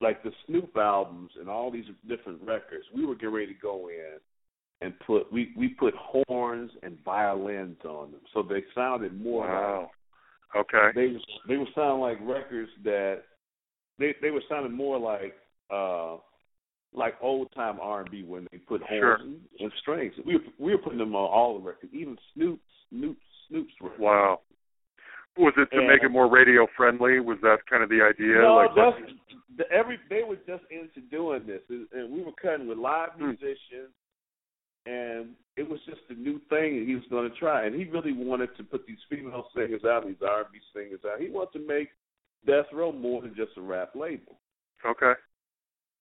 like 0.00 0.22
the 0.22 0.32
Snoop 0.46 0.76
albums 0.76 1.30
and 1.38 1.48
all 1.48 1.70
these 1.70 1.84
different 2.08 2.42
records, 2.42 2.84
we 2.94 3.06
were 3.06 3.14
getting 3.14 3.34
ready 3.34 3.54
to 3.54 3.60
go 3.60 3.88
in 3.88 4.18
and 4.80 4.98
put 5.06 5.32
we 5.32 5.52
we 5.56 5.68
put 5.68 5.94
horns 5.94 6.70
and 6.82 6.98
violins 7.04 7.78
on 7.84 8.10
them, 8.12 8.20
so 8.34 8.42
they 8.42 8.64
sounded 8.74 9.18
more 9.18 9.46
like 9.46 9.54
Wow. 9.54 9.90
Okay. 10.54 10.90
they 10.94 11.16
they 11.48 11.56
were 11.56 11.68
sounding 11.74 12.00
like 12.00 12.18
records 12.22 12.70
that 12.84 13.22
they 13.98 14.14
they 14.20 14.30
were 14.30 14.42
sounding 14.48 14.72
more 14.72 14.98
like 14.98 15.34
uh 15.70 16.16
like 16.94 17.14
old 17.22 17.52
time 17.54 17.78
R 17.80 18.00
and 18.02 18.10
B 18.10 18.22
when 18.22 18.46
they 18.52 18.58
put 18.58 18.82
horns 18.82 19.00
Sure. 19.00 19.14
and, 19.16 19.40
and 19.60 19.72
strings. 19.80 20.12
We 20.26 20.34
were, 20.36 20.42
we 20.58 20.72
were 20.72 20.78
putting 20.78 20.98
them 20.98 21.14
on 21.14 21.28
all 21.30 21.58
the 21.58 21.64
records, 21.64 21.92
even 21.94 22.16
Snoop's 22.34 22.60
Snoop's 22.90 23.20
Snoop's 23.48 23.72
records. 23.80 24.00
Wow. 24.00 24.40
Was 25.38 25.54
it 25.56 25.70
to 25.72 25.78
And- 25.78 25.88
make 25.88 26.02
it 26.02 26.10
more 26.10 26.28
radio 26.30 26.66
friendly? 26.76 27.18
Was 27.20 27.38
that 27.42 27.58
kind 27.68 27.82
of 27.82 27.88
the 27.88 28.02
idea? 28.02 28.36
no, 28.42 28.56
like 28.56 28.70
that's 28.76 29.12
the, 29.56 29.64
every 29.70 29.98
they 30.10 30.22
were 30.22 30.36
just 30.46 30.64
into 30.70 31.00
doing 31.10 31.46
this, 31.46 31.62
and, 31.70 31.86
and 31.92 32.12
we 32.12 32.22
were 32.22 32.32
cutting 32.40 32.68
with 32.68 32.76
live 32.78 33.10
Hmm. 33.16 33.28
musicians, 33.28 33.92
and 34.86 35.30
it 35.56 35.68
was 35.68 35.78
just 35.86 36.00
a 36.10 36.14
new 36.14 36.38
thing 36.50 36.78
that 36.80 36.84
he 36.86 36.94
was 36.94 37.04
going 37.10 37.30
to 37.30 37.36
try. 37.38 37.64
And 37.66 37.74
he 37.74 37.84
really 37.84 38.12
wanted 38.12 38.54
to 38.56 38.64
put 38.64 38.86
these 38.86 38.98
female 39.08 39.46
singers 39.54 39.84
out, 39.84 40.06
these 40.06 40.16
R 40.26 40.40
and 40.42 40.52
B 40.52 40.58
singers 40.74 41.00
out. 41.10 41.20
He 41.20 41.28
wanted 41.30 41.58
to 41.60 41.66
make 41.66 41.88
Death 42.46 42.66
Row 42.72 42.90
more 42.92 43.22
than 43.22 43.34
just 43.34 43.56
a 43.56 43.60
rap 43.62 43.92
label. 43.94 44.38
okay. 44.84 45.12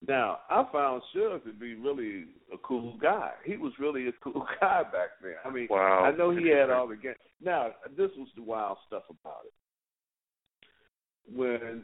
Now, 0.08 0.40
I 0.50 0.66
found 0.72 1.04
Suge 1.16 1.44
to 1.44 1.54
be 1.54 1.76
really 1.76 2.26
a 2.52 2.58
cool 2.64 2.98
guy. 3.02 3.32
He 3.46 3.56
was 3.58 3.72
really 3.80 4.08
a 4.08 4.12
cool 4.24 4.46
guy 4.60 4.82
back 4.84 5.10
then. 5.22 5.36
I 5.46 5.50
mean, 5.52 5.68
Wow. 5.70 6.04
I 6.06 6.16
know 6.18 6.32
he 6.32 6.50
had 6.50 6.70
all 6.72 6.88
the 6.88 6.96
ga- 6.96 7.14
Now, 7.44 7.68
this 7.96 8.10
was 8.18 8.28
the 8.36 8.42
wild 8.42 8.78
stuff 8.88 9.04
about 9.10 9.42
it. 9.46 9.54
When 11.36 11.84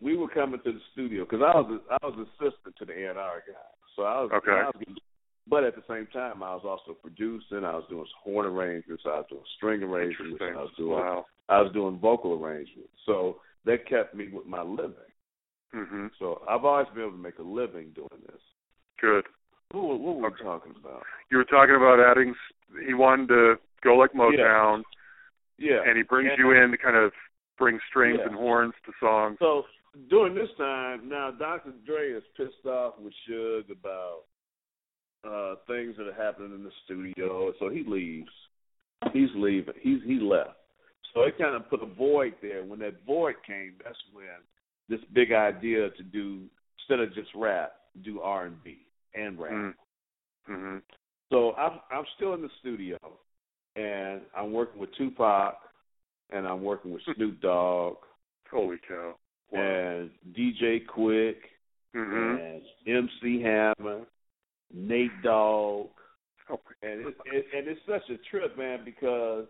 we 0.00 0.16
were 0.16 0.28
coming 0.28 0.60
to 0.64 0.72
the 0.72 0.80
studio, 0.92 1.24
because 1.24 1.40
I 1.42 1.56
was 1.56 1.80
a, 1.90 1.94
I 1.94 2.06
was 2.06 2.26
assistant 2.28 2.76
to 2.78 2.84
the 2.84 2.92
A&R 2.92 3.14
guy, 3.46 3.54
so 3.96 4.02
I 4.02 4.20
was 4.20 4.30
Okay. 4.34 4.50
I 4.52 4.66
was 4.66 4.96
But 5.48 5.64
at 5.64 5.74
the 5.76 5.82
same 5.88 6.06
time, 6.12 6.42
I 6.42 6.54
was 6.54 6.64
also 6.64 6.92
producing. 7.00 7.64
I 7.64 7.74
was 7.74 7.84
doing 7.88 8.04
horn 8.22 8.46
arrangements. 8.46 9.04
I 9.06 9.16
was 9.16 9.26
doing 9.30 9.42
string 9.56 9.82
arrangements. 9.82 10.36
I 10.42 10.52
was 10.60 10.70
doing 10.76 10.90
Wow. 10.98 11.24
I 11.48 11.62
was 11.62 11.72
doing 11.72 11.98
vocal 11.98 12.34
arrangements. 12.34 12.90
So 13.06 13.40
that 13.64 13.88
kept 13.88 14.14
me 14.14 14.28
with 14.28 14.46
my 14.46 14.62
living. 14.62 14.92
Mhm. 15.74 16.10
So 16.18 16.42
I've 16.48 16.64
always 16.64 16.88
been 16.88 17.02
able 17.02 17.12
to 17.12 17.16
make 17.18 17.38
a 17.38 17.42
living 17.42 17.90
doing 17.92 18.22
this. 18.26 18.40
Good. 19.00 19.26
What, 19.72 19.98
what 20.00 20.16
were 20.16 20.26
Okay. 20.28 20.36
we 20.40 20.44
talking 20.44 20.74
about? 20.76 21.02
You 21.30 21.38
were 21.38 21.44
talking 21.44 21.74
about 21.74 22.00
adding. 22.00 22.34
He 22.86 22.94
wanted 22.94 23.28
to 23.28 23.58
go 23.82 23.96
like 23.96 24.12
Motown, 24.12 24.82
Yeah. 25.58 25.82
and 25.84 25.96
he 25.96 26.02
brings 26.02 26.30
And- 26.30 26.38
you 26.38 26.52
in 26.52 26.70
to 26.70 26.78
kind 26.78 26.96
of 26.96 27.12
bring 27.58 27.78
strings 27.88 28.18
Yeah. 28.18 28.26
and 28.26 28.34
horns 28.36 28.74
to 28.84 28.92
songs. 29.00 29.38
So 29.38 29.66
during 30.08 30.34
this 30.34 30.52
time, 30.56 31.08
now 31.08 31.30
Dr. 31.30 31.72
Dre 31.84 32.10
is 32.12 32.24
pissed 32.36 32.66
off 32.66 32.98
with 32.98 33.14
Suge 33.28 33.70
about 33.70 34.24
uh 35.24 35.56
things 35.66 35.96
that 35.96 36.06
are 36.06 36.12
happening 36.12 36.52
in 36.54 36.62
the 36.62 36.70
studio, 36.84 37.52
so 37.58 37.68
he 37.68 37.82
leaves. 37.82 38.30
He's 39.12 39.34
leaving. 39.34 39.74
He's 39.80 40.02
he 40.04 40.20
left. 40.20 40.60
So 41.12 41.22
it 41.22 41.36
kind 41.38 41.56
of 41.56 41.68
put 41.68 41.82
a 41.82 41.86
void 41.86 42.34
there. 42.40 42.62
When 42.62 42.78
that 42.80 43.02
void 43.04 43.42
came, 43.42 43.74
that's 43.82 43.98
when 44.12 44.26
this 44.88 45.00
big 45.12 45.32
idea 45.32 45.90
to 45.90 46.02
do 46.02 46.42
instead 46.78 47.00
of 47.00 47.14
just 47.14 47.30
rap, 47.34 47.72
do 48.04 48.20
R 48.20 48.46
and 48.46 48.62
B 48.62 48.86
and 49.14 49.38
rap. 49.38 49.52
Mm. 49.52 49.74
Mhm. 50.48 50.82
So 51.30 51.52
I'm 51.54 51.80
I'm 51.90 52.04
still 52.16 52.34
in 52.34 52.42
the 52.42 52.50
studio, 52.60 52.98
and 53.74 54.22
I'm 54.36 54.52
working 54.52 54.80
with 54.80 54.94
Tupac, 54.96 55.58
and 56.30 56.46
I'm 56.46 56.62
working 56.62 56.92
with 56.92 57.02
Snoop 57.14 57.40
Dogg 57.40 57.96
Holy 58.50 58.78
cow. 58.86 59.16
Wow. 59.50 59.60
and 59.60 60.10
DJ 60.32 60.84
Quik 60.86 61.36
Mhm. 61.94 62.38
and 62.40 62.62
MC 62.86 63.40
Hammer, 63.40 64.06
Nate 64.72 65.22
Dogg, 65.22 65.90
Oh 66.48 66.60
and 66.82 67.06
it, 67.06 67.16
it, 67.26 67.46
and 67.56 67.66
it's 67.66 67.80
such 67.86 68.08
a 68.10 68.18
trip, 68.30 68.56
man, 68.56 68.84
because 68.84 69.46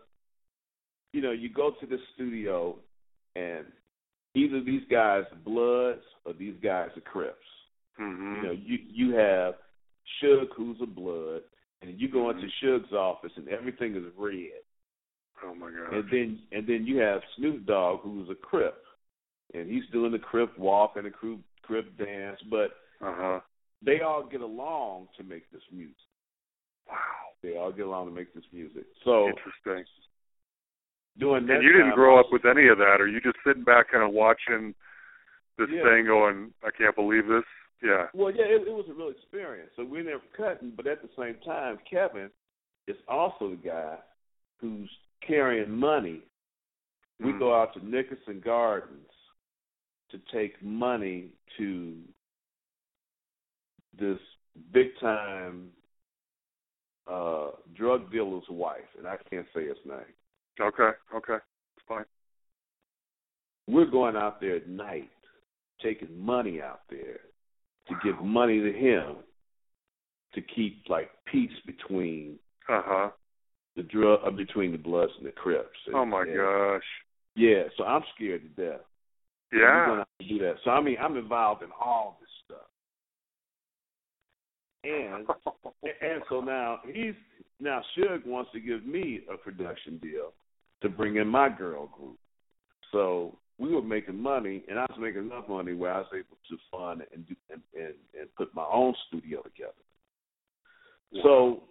you 1.13 1.21
know 1.21 1.31
you 1.31 1.49
go 1.49 1.71
to 1.79 1.85
the 1.85 1.99
studio 2.15 2.75
and 3.35 3.65
either 4.37 4.61
these 4.63 4.83
guys 4.89 5.23
are 5.31 5.37
Bloods 5.43 6.03
or 6.25 6.33
these 6.33 6.55
guys 6.61 6.89
are 6.95 7.01
Crips. 7.01 7.45
Mhm. 7.99 8.35
You 8.37 8.43
know, 8.43 8.51
you 8.51 8.77
you 8.89 9.15
have 9.15 9.55
Suge 10.21 10.49
who's 10.55 10.77
a 10.81 10.85
Blood, 10.85 11.41
and 11.81 11.99
you 11.99 12.07
go 12.09 12.29
into 12.29 12.47
Suge's 12.61 12.93
office 12.93 13.31
and 13.35 13.47
everything 13.49 13.95
is 13.95 14.03
red. 14.17 14.61
oh 15.43 15.53
my 15.55 15.69
god. 15.71 15.93
And 15.93 16.09
then 16.11 16.39
and 16.51 16.67
then 16.67 16.85
you 16.85 16.97
have 16.99 17.21
Snoop 17.35 17.65
Dogg 17.65 18.01
who's 18.01 18.29
a 18.29 18.35
Crip, 18.35 18.83
and 19.53 19.69
he's 19.69 19.85
doing 19.91 20.11
the 20.11 20.19
Crip 20.19 20.57
walk 20.57 20.95
and 20.95 21.05
the 21.05 21.11
Crip 21.11 21.39
Crip 21.63 21.97
dance, 21.97 22.39
but 22.49 22.71
Uh 23.01 23.13
huh. 23.15 23.39
they 23.81 24.01
all 24.01 24.23
get 24.23 24.41
along 24.41 25.09
to 25.17 25.23
make 25.23 25.49
this 25.51 25.61
music. 25.71 25.95
Wow. 26.87 26.95
They 27.43 27.55
all 27.57 27.71
get 27.71 27.85
along 27.85 28.07
to 28.07 28.13
make 28.13 28.33
this 28.33 28.45
music. 28.53 28.85
So 29.03 29.27
Interesting. 29.29 29.85
Doing 31.19 31.45
that, 31.47 31.55
And 31.55 31.63
you 31.63 31.71
didn't 31.73 31.93
grow 31.95 32.19
up 32.19 32.27
with 32.31 32.45
any 32.45 32.67
of 32.67 32.77
that, 32.77 32.97
or 32.99 33.07
you 33.07 33.19
just 33.21 33.37
sitting 33.45 33.63
back, 33.63 33.91
kind 33.91 34.03
of 34.03 34.11
watching 34.11 34.73
this 35.57 35.69
Yeah. 35.69 35.83
thing, 35.83 36.05
going, 36.05 36.53
"I 36.63 36.71
can't 36.71 36.95
believe 36.95 37.27
this." 37.27 37.43
Yeah. 37.81 38.09
Well, 38.13 38.31
yeah, 38.33 38.45
it, 38.45 38.67
it 38.67 38.73
was 38.73 38.87
a 38.89 38.93
real 38.93 39.09
experience. 39.09 39.71
So 39.75 39.83
we 39.83 40.01
never 40.01 40.23
cutting, 40.35 40.71
but 40.71 40.87
at 40.87 41.01
the 41.01 41.09
same 41.17 41.39
time, 41.41 41.77
Kevin 41.89 42.31
is 42.87 42.97
also 43.07 43.51
the 43.51 43.55
guy 43.57 43.99
who's 44.59 44.89
carrying 45.21 45.71
money. 45.71 46.21
We 47.19 47.33
Mm. 47.33 47.39
go 47.39 47.53
out 47.59 47.73
to 47.73 47.85
Nickerson 47.85 48.39
Gardens 48.39 49.11
to 50.09 50.19
take 50.31 50.61
money 50.61 51.31
to 51.57 51.97
this 53.93 54.19
big 54.71 54.95
time 54.99 55.71
uh 57.07 57.51
drug 57.73 58.11
dealer's 58.11 58.47
wife, 58.49 58.87
and 58.97 59.07
I 59.07 59.17
can't 59.29 59.47
say 59.53 59.67
his 59.67 59.77
name. 59.85 60.13
Okay. 60.59 60.89
Okay. 61.15 61.35
It's 61.35 61.85
fine. 61.87 62.05
We're 63.67 63.85
going 63.89 64.15
out 64.15 64.39
there 64.41 64.55
at 64.57 64.67
night, 64.67 65.09
taking 65.81 66.17
money 66.19 66.61
out 66.61 66.81
there 66.89 67.19
to 67.89 67.95
give 68.03 68.19
money 68.23 68.59
to 68.59 68.71
him 68.73 69.17
to 70.33 70.41
keep 70.41 70.83
like 70.89 71.09
peace 71.31 71.51
between 71.65 72.37
Uh 72.69 72.81
huh. 72.85 73.09
the 73.75 73.83
drug 73.83 74.19
uh, 74.25 74.31
between 74.31 74.71
the 74.71 74.77
Bloods 74.77 75.11
and 75.17 75.27
the 75.27 75.31
Crips. 75.31 75.77
And- 75.87 75.95
Oh 75.95 76.05
my 76.05 76.21
and- 76.23 76.35
gosh. 76.35 76.83
Yeah, 77.35 77.63
so 77.77 77.83
I'm 77.83 78.01
scared 78.15 78.41
to 78.41 78.61
death. 78.69 78.81
Yeah. 79.53 79.85
going 79.85 80.03
to 80.21 80.27
do 80.27 80.39
that. 80.39 80.55
So 80.63 80.71
I 80.71 80.81
mean, 80.81 80.97
I'm 80.99 81.15
involved 81.17 81.61
in 81.61 81.69
all 81.79 82.17
this 82.19 82.29
stuff, 82.45 82.67
and 84.83 85.25
and 86.01 86.21
so 86.29 86.41
now 86.41 86.79
he's 86.91 87.13
now 87.59 87.81
Suge 87.97 88.25
wants 88.25 88.51
to 88.53 88.59
give 88.59 88.85
me 88.85 89.21
a 89.31 89.37
production 89.37 89.97
deal 89.99 90.33
to 90.81 90.89
bring 90.89 91.17
in 91.17 91.27
my 91.27 91.49
girl 91.49 91.87
group. 91.87 92.17
So 92.91 93.37
we 93.57 93.73
were 93.73 93.81
making 93.81 94.21
money, 94.21 94.63
and 94.69 94.77
I 94.77 94.83
was 94.83 94.97
making 94.99 95.23
enough 95.23 95.49
money 95.49 95.73
where 95.73 95.93
I 95.93 95.99
was 95.99 96.07
able 96.13 96.37
to 96.49 96.57
fund 96.71 97.01
and 97.13 97.27
do 97.27 97.35
and 97.49 97.61
and, 97.75 97.93
and 98.19 98.35
put 98.35 98.53
my 98.53 98.65
own 98.71 98.93
studio 99.07 99.41
together. 99.41 99.73
So, 101.23 101.63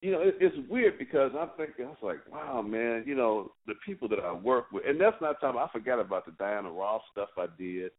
you 0.00 0.12
know, 0.12 0.20
it, 0.20 0.36
it's 0.40 0.56
weird 0.68 0.98
because 0.98 1.30
I'm 1.38 1.50
thinking, 1.56 1.84
I 1.84 1.88
was 1.88 1.98
like, 2.02 2.20
wow, 2.30 2.62
man, 2.62 3.04
you 3.06 3.14
know, 3.14 3.52
the 3.66 3.74
people 3.84 4.08
that 4.08 4.18
I 4.18 4.32
work 4.32 4.72
with, 4.72 4.84
and 4.86 5.00
that's 5.00 5.20
not 5.20 5.40
time. 5.40 5.58
I 5.58 5.68
forgot 5.72 6.00
about 6.00 6.24
the 6.26 6.32
Diana 6.32 6.70
Ross 6.70 7.02
stuff 7.12 7.28
I 7.36 7.46
did, 7.58 7.92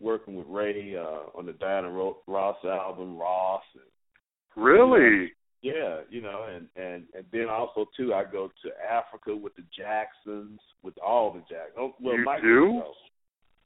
working 0.00 0.34
with 0.34 0.46
Ray 0.48 0.96
uh, 0.96 1.36
on 1.38 1.46
the 1.46 1.52
Diana 1.52 1.90
Ross 1.90 2.56
album, 2.64 3.18
Ross. 3.18 3.62
And, 3.74 4.64
really? 4.64 5.32
Yeah, 5.62 6.00
you 6.10 6.20
know, 6.22 6.46
and 6.54 6.66
and 6.76 7.04
and 7.14 7.24
then 7.32 7.48
also 7.48 7.86
too, 7.96 8.14
I 8.14 8.24
go 8.24 8.48
to 8.62 8.70
Africa 8.90 9.34
with 9.36 9.54
the 9.56 9.64
Jacksons, 9.76 10.60
with 10.82 10.94
all 11.04 11.32
the 11.32 11.40
Jacksons. 11.40 11.74
Oh, 11.78 11.94
well, 12.00 12.16
You 12.18 12.24
Mike 12.24 12.42
do? 12.42 12.80
goes. 12.82 12.94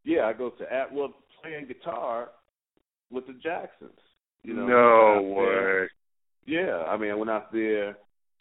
Yeah, 0.04 0.22
I 0.26 0.32
go 0.32 0.50
to 0.50 0.64
Af- 0.64 0.92
well 0.92 1.14
playing 1.42 1.66
guitar 1.66 2.30
with 3.10 3.26
the 3.26 3.34
Jacksons. 3.34 3.98
You 4.42 4.54
know, 4.54 4.66
no 4.66 5.16
out 5.16 5.44
there. 5.46 5.82
way. 5.82 5.88
Yeah, 6.46 6.78
I 6.88 6.96
mean, 6.96 7.10
I 7.10 7.14
went 7.14 7.30
out 7.30 7.52
there. 7.52 7.96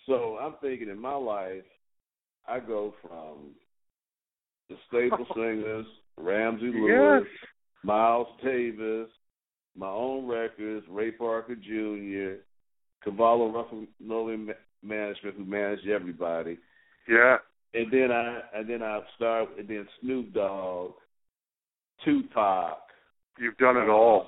So 0.07 0.37
I'm 0.41 0.55
thinking 0.61 0.89
in 0.89 0.99
my 0.99 1.13
life, 1.13 1.63
I 2.47 2.59
go 2.59 2.95
from 3.01 3.51
the 4.69 4.75
Staple 4.87 5.27
Singers, 5.35 5.85
Ramsey 6.17 6.71
Lewis, 6.73 7.23
Yes. 7.23 7.47
Miles 7.83 8.27
Davis, 8.43 9.09
my 9.75 9.89
own 9.89 10.25
records, 10.25 10.85
Ray 10.89 11.11
Parker 11.11 11.55
Jr., 11.55 12.41
Cavallo 13.03 13.51
Ruffinoli 13.51 14.45
Ma- 14.47 14.53
Management, 14.83 15.35
who 15.37 15.45
managed 15.45 15.87
everybody, 15.87 16.57
Yeah. 17.07 17.37
and 17.73 17.91
then 17.91 18.11
I 18.11 18.41
and 18.53 18.69
then 18.69 18.81
I 18.83 19.01
start 19.15 19.49
and 19.57 19.67
then 19.67 19.87
Snoop 20.01 20.33
Dogg, 20.33 20.93
Tupac. 22.03 22.77
You've 23.39 23.57
done 23.57 23.77
it 23.77 23.89
all. 23.89 24.27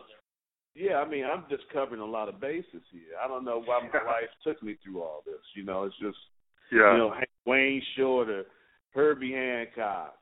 Yeah, 0.76 0.97
I 0.97 1.07
mean, 1.07 1.24
I'm 1.26 1.45
just 1.49 1.63
covering 1.71 2.01
a 2.01 2.05
lot 2.05 2.30
of 2.30 2.39
bases 2.41 2.82
here. 2.91 3.13
I 3.24 3.28
don't 3.28 3.45
know 3.45 3.61
why 3.63 3.80
my 3.93 4.03
life 4.03 4.30
took 4.43 4.61
me 4.63 4.76
through 4.84 5.01
all 5.03 5.21
this. 5.26 5.41
You 5.55 5.63
know, 5.63 5.84
it's 5.84 5.97
just 5.99 6.17
Yeah. 6.71 6.93
you 6.93 6.97
know 6.97 7.15
Wayne 7.45 7.82
Shorter, 7.95 8.45
Herbie 8.93 9.34
Hancock. 9.34 10.17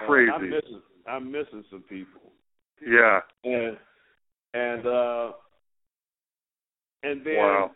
Uh, 0.00 0.06
Crazy. 0.06 0.30
I'm 0.30 0.50
missing. 0.50 0.82
I'm 1.06 1.32
missing 1.32 1.64
some 1.70 1.82
people, 1.88 2.32
yeah. 2.86 3.20
and 3.44 3.78
and 4.52 4.86
uh 4.86 5.32
and 7.02 7.24
then 7.24 7.36
Wow. 7.36 7.70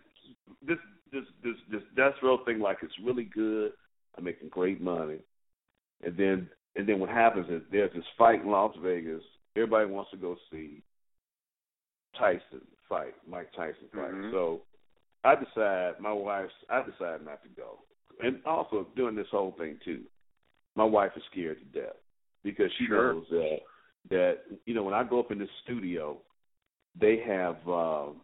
This 0.66 0.78
this 1.12 1.24
this 1.42 1.54
this 1.70 1.82
death 1.96 2.14
row 2.22 2.44
thing, 2.44 2.60
like 2.60 2.78
it's 2.82 2.94
really 3.04 3.24
good. 3.24 3.72
I'm 4.16 4.24
making 4.24 4.48
great 4.50 4.80
money, 4.80 5.18
and 6.04 6.16
then 6.16 6.48
and 6.76 6.88
then 6.88 6.98
what 7.00 7.10
happens 7.10 7.46
is 7.50 7.62
there's 7.70 7.92
this 7.94 8.04
fight 8.18 8.42
in 8.42 8.50
Las 8.50 8.74
Vegas. 8.82 9.22
Everybody 9.56 9.90
wants 9.90 10.10
to 10.12 10.16
go 10.16 10.36
see 10.50 10.82
Tyson 12.18 12.60
fight, 12.88 13.14
Mike 13.28 13.50
Tyson 13.52 13.88
fight. 13.94 14.12
Mhm. 14.12 14.30
So 14.30 14.62
I 15.24 15.34
decide, 15.34 16.00
my 16.00 16.12
wife's, 16.12 16.52
I 16.68 16.82
decide 16.82 17.24
not 17.24 17.42
to 17.42 17.48
go. 17.50 17.78
And 18.20 18.44
also 18.44 18.84
doing 18.96 19.14
this 19.14 19.28
whole 19.30 19.52
thing 19.52 19.78
too, 19.84 20.04
my 20.74 20.84
wife 20.84 21.12
is 21.16 21.22
scared 21.30 21.58
to 21.58 21.64
death 21.80 21.96
because 22.42 22.70
she 22.74 22.86
Sure. 22.86 23.14
knows 23.14 23.28
that 23.30 23.60
that 24.10 24.44
you 24.66 24.74
know 24.74 24.82
when 24.82 24.94
I 24.94 25.04
go 25.04 25.20
up 25.20 25.30
in 25.30 25.38
the 25.38 25.48
studio, 25.62 26.20
they 26.94 27.18
have 27.18 27.56
um, 27.68 28.20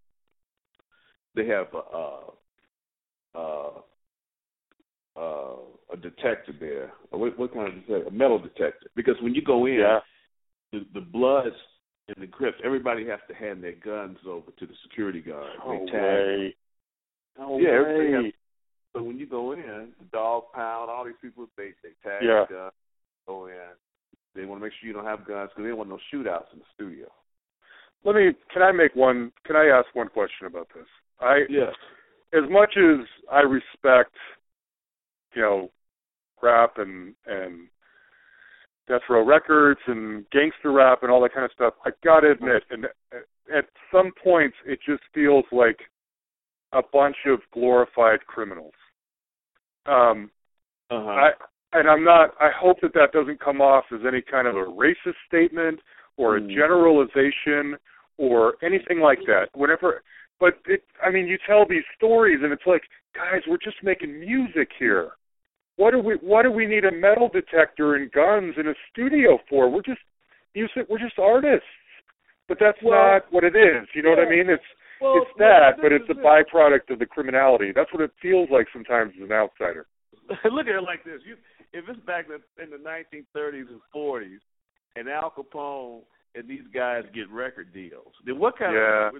they 1.35 1.47
have 1.47 1.67
a 1.75 1.79
uh, 3.39 3.39
uh, 3.39 3.71
uh, 5.17 5.57
a 5.93 5.97
detector 5.97 6.53
there. 6.59 6.93
What, 7.11 7.39
what 7.39 7.53
kind 7.53 7.69
of 7.69 7.75
detector? 7.75 8.07
A 8.09 8.11
metal 8.11 8.39
detector. 8.39 8.89
Because 8.95 9.17
when 9.23 9.35
you 9.35 9.43
go 9.43 9.67
in, 9.67 9.75
Yeah. 9.75 10.01
the, 10.73 10.87
the 10.95 11.01
bloods 11.01 11.57
and 12.09 12.17
the 12.23 12.27
Crips, 12.27 12.59
everybody 12.65 13.07
has 13.09 13.21
to 13.29 13.35
hand 13.35 13.63
their 13.63 13.73
guns 13.73 14.19
over 14.27 14.51
to 14.59 14.67
the 14.67 14.75
security 14.89 15.21
guard. 15.21 15.51
No 15.65 15.85
they 15.87 15.93
tag. 15.93 16.03
way. 16.03 16.57
No 17.39 17.59
Yeah, 17.59 17.69
way. 17.71 17.77
everything 17.77 18.25
has- 18.25 18.33
So 18.95 19.03
when 19.03 19.19
you 19.19 19.27
go 19.27 19.53
in, 19.53 19.93
the 19.99 20.05
dog 20.13 20.45
pound, 20.55 20.91
all 20.91 21.05
these 21.05 21.15
people, 21.21 21.47
they 21.57 21.73
they 21.83 21.91
tag 22.03 22.23
Yeah. 22.23 22.45
the 22.49 22.55
gun, 22.55 22.71
go 23.27 23.47
in. 23.47 23.55
They 24.35 24.45
want 24.45 24.61
to 24.61 24.65
make 24.65 24.73
sure 24.75 24.87
you 24.87 24.93
don't 24.95 25.05
have 25.05 25.27
guns 25.27 25.51
because 25.51 25.63
they 25.65 25.69
don't 25.69 25.79
want 25.79 25.91
no 25.91 25.99
shootouts 26.13 26.53
in 26.53 26.61
the 26.61 26.65
studio. 26.75 27.07
Let 28.05 28.15
me. 28.15 28.33
Can 28.53 28.63
I 28.63 28.73
make 28.73 28.95
one? 28.95 29.33
Can 29.45 29.57
I 29.57 29.67
ask 29.67 29.87
one 29.95 30.09
question 30.09 30.47
about 30.47 30.69
this? 30.75 30.87
I 31.21 31.47
Yeah. 31.49 31.73
as 32.33 32.49
much 32.51 32.77
as 32.77 33.07
I 33.31 33.41
respect, 33.41 34.15
you 35.35 35.43
know, 35.43 35.71
rap 36.41 36.79
and 36.79 37.15
and 37.27 37.69
Death 38.87 39.03
Row 39.09 39.23
Records 39.23 39.81
and 39.87 40.29
gangster 40.31 40.73
rap 40.73 41.03
and 41.03 41.13
all 41.13 41.21
that 41.21 41.33
kind 41.33 41.45
of 41.45 41.53
stuff, 41.53 41.75
I 41.85 41.91
gotta 42.03 42.31
admit, 42.31 42.65
and 42.71 42.89
at 43.53 43.69
some 43.93 44.13
points 44.13 44.57
it 44.65 44.81
just 44.87 45.03
feels 45.13 45.45
like 45.53 45.79
a 46.73 46.83
bunch 46.83 47.17
of 47.27 47.41
glorified 47.53 48.27
criminals. 48.27 48.75
Um, 49.87 50.31
Uh-huh. 50.91 51.11
I 51.11 51.33
and 51.75 51.89
I'm 51.89 52.03
not. 52.03 52.35
I 52.41 52.51
hope 52.51 52.81
that 52.81 52.95
that 52.95 53.13
doesn't 53.13 53.41
come 53.41 53.61
off 53.61 53.85
as 53.93 54.01
any 54.07 54.23
kind 54.23 54.47
of 54.47 54.57
a 54.57 54.65
racist 54.65 55.17
statement 55.27 55.81
or 56.17 56.37
a 56.37 56.41
Mm. 56.41 56.55
generalization 56.55 57.77
or 58.17 58.57
anything 58.63 59.01
like 59.01 59.23
that. 59.27 59.51
Whenever, 59.55 60.03
but 60.41 60.55
it. 60.67 60.83
I 61.05 61.11
mean, 61.11 61.27
you 61.27 61.39
tell 61.47 61.67
these 61.69 61.85
stories, 61.97 62.41
and 62.43 62.53
it's 62.53 62.67
like, 62.67 62.83
guys, 63.15 63.43
we're 63.49 63.59
just 63.63 63.77
making 63.83 64.19
music 64.21 64.69
here. 64.79 65.11
What 65.77 65.93
do 65.93 65.99
we? 66.01 66.15
What 66.15 66.43
do 66.43 66.51
we 66.51 66.67
need 66.67 66.85
a 66.85 66.93
metal 66.93 67.29
detector 67.33 67.95
and 67.95 68.11
guns 68.11 68.55
in 68.59 68.69
a 68.69 68.75
studio 68.91 69.39
for? 69.49 69.69
We're 69.71 69.83
just 69.83 70.01
music. 70.55 70.87
We're 70.89 70.99
just 70.99 71.19
artists. 71.19 71.67
But 72.49 72.59
that's 72.61 72.79
Well, 72.83 72.97
not 72.99 73.23
what 73.31 73.45
it 73.45 73.55
is. 73.55 73.87
You 73.95 74.03
know 74.03 74.11
what 74.11 74.21
I 74.21 74.29
mean? 74.29 74.49
It's 74.49 74.63
well, 75.01 75.19
it's 75.21 75.31
that, 75.39 75.77
this 75.77 75.83
but 75.83 75.93
it's 75.93 76.09
a 76.09 76.13
it. 76.19 76.25
byproduct 76.25 76.91
of 76.91 76.99
the 76.99 77.07
criminality. 77.07 77.73
That's 77.75 77.93
what 77.93 78.03
it 78.03 78.11
feels 78.23 78.49
like 78.51 78.67
sometimes 78.73 79.13
as 79.17 79.23
an 79.29 79.33
outsider. 79.33 79.87
Look 80.51 80.67
at 80.67 80.75
it 80.75 80.83
like 80.83 81.05
this: 81.05 81.21
you, 81.27 81.37
if 81.73 81.85
it's 81.89 82.01
back 82.07 82.27
in 82.27 82.41
the, 82.41 82.63
in 82.63 82.71
the 82.71 82.79
1930s 82.79 83.69
and 83.69 83.81
40s, 83.95 84.39
and 84.97 85.09
Al 85.09 85.31
Capone 85.31 86.01
and 86.35 86.49
these 86.49 86.65
guys 86.75 87.05
get 87.15 87.29
record 87.31 87.73
deals, 87.73 88.13
then 88.25 88.39
what 88.39 88.59
kind 88.59 88.75
Yeah. 88.75 89.09
of 89.09 89.15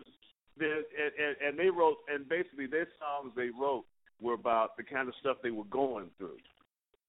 and, 0.61 1.13
and, 1.19 1.37
and 1.47 1.59
they 1.59 1.71
wrote, 1.71 1.97
and 2.13 2.29
basically 2.29 2.67
their 2.67 2.89
songs 2.99 3.33
they 3.37 3.51
wrote 3.51 3.85
were 4.21 4.35
about 4.35 4.77
the 4.77 4.83
kind 4.83 5.09
of 5.09 5.15
stuff 5.21 5.37
they 5.43 5.51
were 5.51 5.65
going 5.65 6.11
through. 6.19 6.39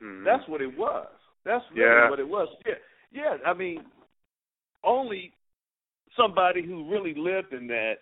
Mhm. 0.02 0.24
That's 0.24 0.48
what 0.48 0.62
it 0.62 0.78
was. 0.78 1.08
That's 1.44 1.64
really 1.72 1.90
Yeah. 1.90 2.10
what 2.10 2.20
it 2.20 2.28
was. 2.28 2.48
Yeah, 2.66 2.76
yeah. 3.12 3.38
I 3.46 3.54
mean, 3.54 3.84
only 4.84 5.34
somebody 6.16 6.62
who 6.64 6.90
really 6.90 7.14
lived 7.14 7.54
in 7.54 7.68
that 7.68 7.96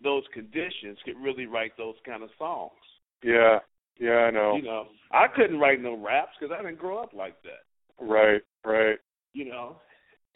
those 0.00 0.24
conditions 0.32 0.98
could 1.04 1.16
really 1.18 1.46
write 1.46 1.76
those 1.76 1.96
kind 2.04 2.22
of 2.22 2.30
songs. 2.38 2.72
yeah, 3.22 3.58
yeah, 3.98 4.26
I 4.26 4.30
know. 4.30 4.54
You 4.56 4.62
know, 4.62 4.88
I 5.10 5.26
couldn't 5.28 5.58
write 5.58 5.80
no 5.80 5.94
raps 5.96 6.36
because 6.38 6.52
I 6.56 6.62
didn't 6.62 6.78
grow 6.78 6.98
up 6.98 7.12
like 7.12 7.34
that. 7.42 7.64
Right, 8.00 8.42
right. 8.64 8.98
You 9.32 9.46
know, 9.46 9.80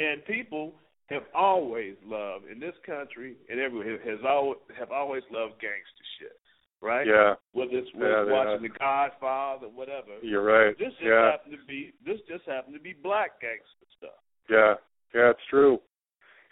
and 0.01 0.25
people 0.25 0.75
have 1.13 1.25
always 1.35 1.95
loved 2.05 2.47
in 2.51 2.59
this 2.59 2.75
country 2.85 3.37
and 3.51 3.61
everywhere 3.61 3.99
has 4.05 4.21
always 4.27 4.59
have 4.79 4.91
always 4.91 5.23
loved 5.31 5.55
gangster 5.61 6.07
shit, 6.19 6.39
right? 6.81 7.07
Yeah, 7.07 7.35
Whether 7.53 7.79
it's, 7.79 7.91
Yeah, 7.95 8.01
whether 8.01 8.21
it's 8.23 8.29
they 8.29 8.33
watching 8.33 8.63
The 8.63 8.79
Godfather, 8.79 9.69
whatever. 9.69 10.19
you're 10.23 10.43
right. 10.45 10.77
This 10.79 10.89
just 10.95 11.03
Yeah, 11.03 11.31
happened 11.33 11.57
to 11.59 11.65
be 11.67 11.93
this 12.05 12.21
just 12.29 12.45
happened 12.47 12.75
to 12.75 12.81
be 12.81 12.93
black 12.95 13.41
gangster 13.41 13.87
stuff. 13.99 14.19
yeah, 14.51 14.75
yeah. 15.15 15.31
It's 15.31 15.47
true. 15.51 15.81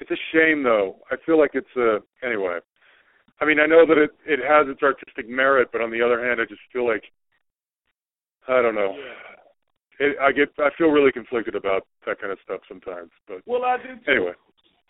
It's 0.00 0.10
a 0.10 0.20
shame 0.32 0.62
though. 0.62 0.96
I 1.10 1.16
feel 1.26 1.38
like 1.38 1.52
it's 1.54 1.76
a 1.76 1.98
anyway. 2.24 2.58
I 3.40 3.44
mean, 3.46 3.58
I 3.60 3.66
know 3.66 3.84
that 3.86 3.98
it 3.98 4.10
it 4.26 4.40
has 4.46 4.68
its 4.68 4.82
artistic 4.82 5.28
merit, 5.28 5.68
but 5.72 5.80
on 5.80 5.90
the 5.90 6.02
other 6.02 6.24
hand, 6.24 6.40
I 6.40 6.44
just 6.44 6.60
feel 6.72 6.86
like 6.86 7.04
I 8.48 8.62
don't 8.62 8.74
know. 8.74 8.96
It, 9.98 10.16
I 10.20 10.32
get 10.32 10.48
I 10.58 10.70
feel 10.78 10.88
really 10.88 11.12
conflicted 11.12 11.54
about 11.54 11.86
that 12.06 12.18
kind 12.20 12.32
of 12.32 12.38
stuff 12.42 12.60
sometimes. 12.68 13.10
But 13.28 13.42
Well, 13.46 13.64
I 13.64 13.76
do 13.76 13.94
too. 13.96 14.10
anyway, 14.10 14.32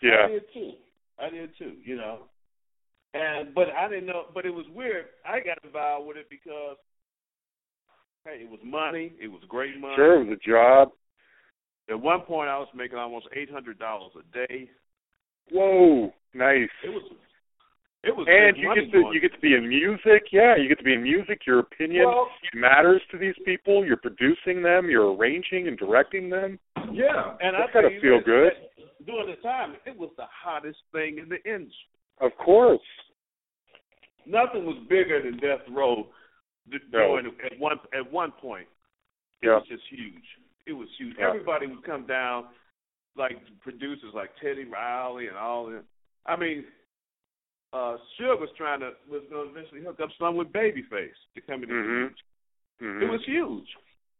I 0.03 0.27
did 0.29 0.43
too. 0.53 0.71
I 1.19 1.29
did 1.29 1.49
too. 1.57 1.73
You 1.83 1.95
know, 1.97 2.19
and 3.13 3.53
but 3.53 3.67
I 3.69 3.87
didn't 3.89 4.05
know. 4.07 4.23
But 4.33 4.45
it 4.45 4.51
was 4.51 4.65
weird. 4.73 5.05
I 5.25 5.39
got 5.39 5.63
involved 5.63 6.07
with 6.07 6.17
it 6.17 6.27
because 6.29 6.77
hey, 8.25 8.39
it 8.43 8.49
was 8.49 8.59
money. 8.63 9.13
It 9.21 9.27
was 9.27 9.41
great 9.47 9.79
money. 9.79 9.93
sure, 9.95 10.21
it 10.21 10.27
was 10.27 10.37
a 10.43 10.49
job. 10.49 10.91
At 11.89 11.99
one 11.99 12.21
point, 12.21 12.49
I 12.49 12.57
was 12.57 12.69
making 12.75 12.97
almost 12.97 13.27
eight 13.35 13.51
hundred 13.51 13.79
dollars 13.79 14.11
a 14.17 14.47
day. 14.47 14.69
Whoa, 15.51 16.11
nice. 16.33 16.69
It 16.85 16.89
was. 16.89 17.11
It 18.03 18.15
was. 18.15 18.25
and 18.27 18.57
you 18.57 18.73
get 18.73 18.91
to 18.91 19.01
going. 19.03 19.13
you 19.13 19.21
get 19.21 19.33
to 19.33 19.39
be 19.39 19.53
in 19.53 19.67
music. 19.69 20.29
Yeah, 20.31 20.55
you 20.57 20.67
get 20.67 20.79
to 20.79 20.83
be 20.83 20.93
in 20.93 21.03
music. 21.03 21.41
Your 21.45 21.59
opinion 21.59 22.05
Well, 22.07 22.29
matters 22.55 23.01
to 23.11 23.17
these 23.19 23.35
people. 23.45 23.85
You're 23.85 23.97
producing 23.97 24.63
them. 24.63 24.89
You're 24.89 25.13
arranging 25.13 25.67
and 25.67 25.77
directing 25.77 26.27
them. 26.29 26.57
yeah, 26.91 27.35
and 27.41 27.53
That's 27.53 27.69
I 27.69 27.73
gotta 27.73 27.99
feel 28.01 28.19
good. 28.25 28.53
that 28.57 28.70
During 29.05 29.29
the 29.29 29.41
time, 29.41 29.75
it 29.85 29.97
was 29.97 30.11
the 30.17 30.25
hottest 30.29 30.79
thing 30.91 31.17
in 31.17 31.29
the 31.29 31.41
industry. 31.43 31.89
Of 32.19 32.31
course. 32.37 32.81
Nothing 34.25 34.65
was 34.65 34.77
bigger 34.87 35.21
than 35.21 35.39
Death 35.39 35.65
Row. 35.69 36.07
No. 36.67 36.77
During 36.91 37.25
at 37.43 37.57
one 37.59 37.79
at 37.93 38.11
one 38.11 38.31
point, 38.31 38.67
it 39.41 39.47
Yeah. 39.47 39.55
was 39.57 39.67
just 39.67 39.83
huge. 39.89 40.37
It 40.67 40.73
was 40.73 40.87
huge. 40.97 41.17
Yeah. 41.17 41.29
Everybody 41.29 41.65
would 41.67 41.83
come 41.83 42.05
down, 42.05 42.47
like 43.15 43.37
producers 43.61 44.13
like 44.13 44.29
Teddy 44.37 44.65
Riley 44.65 45.27
and 45.27 45.37
all 45.37 45.65
that. 45.67 45.83
I 46.27 46.35
mean, 46.35 46.65
uh 47.73 47.97
Suge 48.19 48.39
was 48.39 48.51
trying 48.57 48.81
to 48.81 48.93
was 49.09 49.23
going 49.29 49.47
to 49.47 49.51
eventually 49.51 49.81
hook 49.81 49.99
up 49.99 50.09
some 50.19 50.35
with 50.35 50.51
Babyface 50.53 51.17
to 51.33 51.41
come 51.41 51.63
in. 51.63 51.69
Mhm. 51.69 52.01
huge. 52.09 52.23
Mhm. 52.81 53.01
It 53.01 53.09
was 53.09 53.25
huge, 53.25 53.77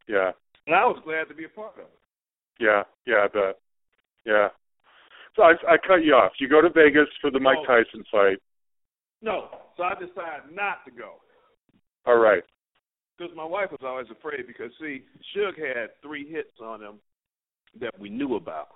Yeah. 0.07 0.31
and 0.65 0.75
I 0.75 0.85
was 0.85 0.99
glad 1.03 1.27
to 1.27 1.35
be 1.35 1.43
a 1.43 1.49
part 1.49 1.73
of 1.77 1.81
it. 1.85 1.99
Yeah. 2.59 2.83
Yeah. 3.05 3.23
I 3.23 3.27
bet. 3.27 3.59
Yeah. 4.25 4.49
So 5.35 5.43
I 5.43 5.53
I 5.67 5.77
cut 5.77 6.03
you 6.03 6.13
off. 6.13 6.33
You 6.39 6.47
go 6.49 6.61
to 6.61 6.69
Vegas 6.69 7.07
for 7.21 7.31
the 7.31 7.39
Mike 7.39 7.59
Oh. 7.61 7.65
Tyson 7.65 8.03
fight. 8.11 8.37
No, 9.21 9.49
so 9.77 9.83
I 9.83 9.93
decided 9.93 10.51
not 10.53 10.83
to 10.85 10.91
go 10.91 11.13
All 12.05 12.17
right. 12.17 12.43
because 13.17 13.35
my 13.35 13.45
wife 13.45 13.69
was 13.71 13.81
always 13.83 14.07
afraid 14.09 14.47
because 14.47 14.71
see, 14.79 15.03
Suge 15.35 15.59
had 15.59 15.89
three 16.01 16.27
hits 16.29 16.59
on 16.59 16.81
him 16.81 16.95
that 17.79 17.97
we 17.99 18.09
knew 18.09 18.35
about. 18.35 18.69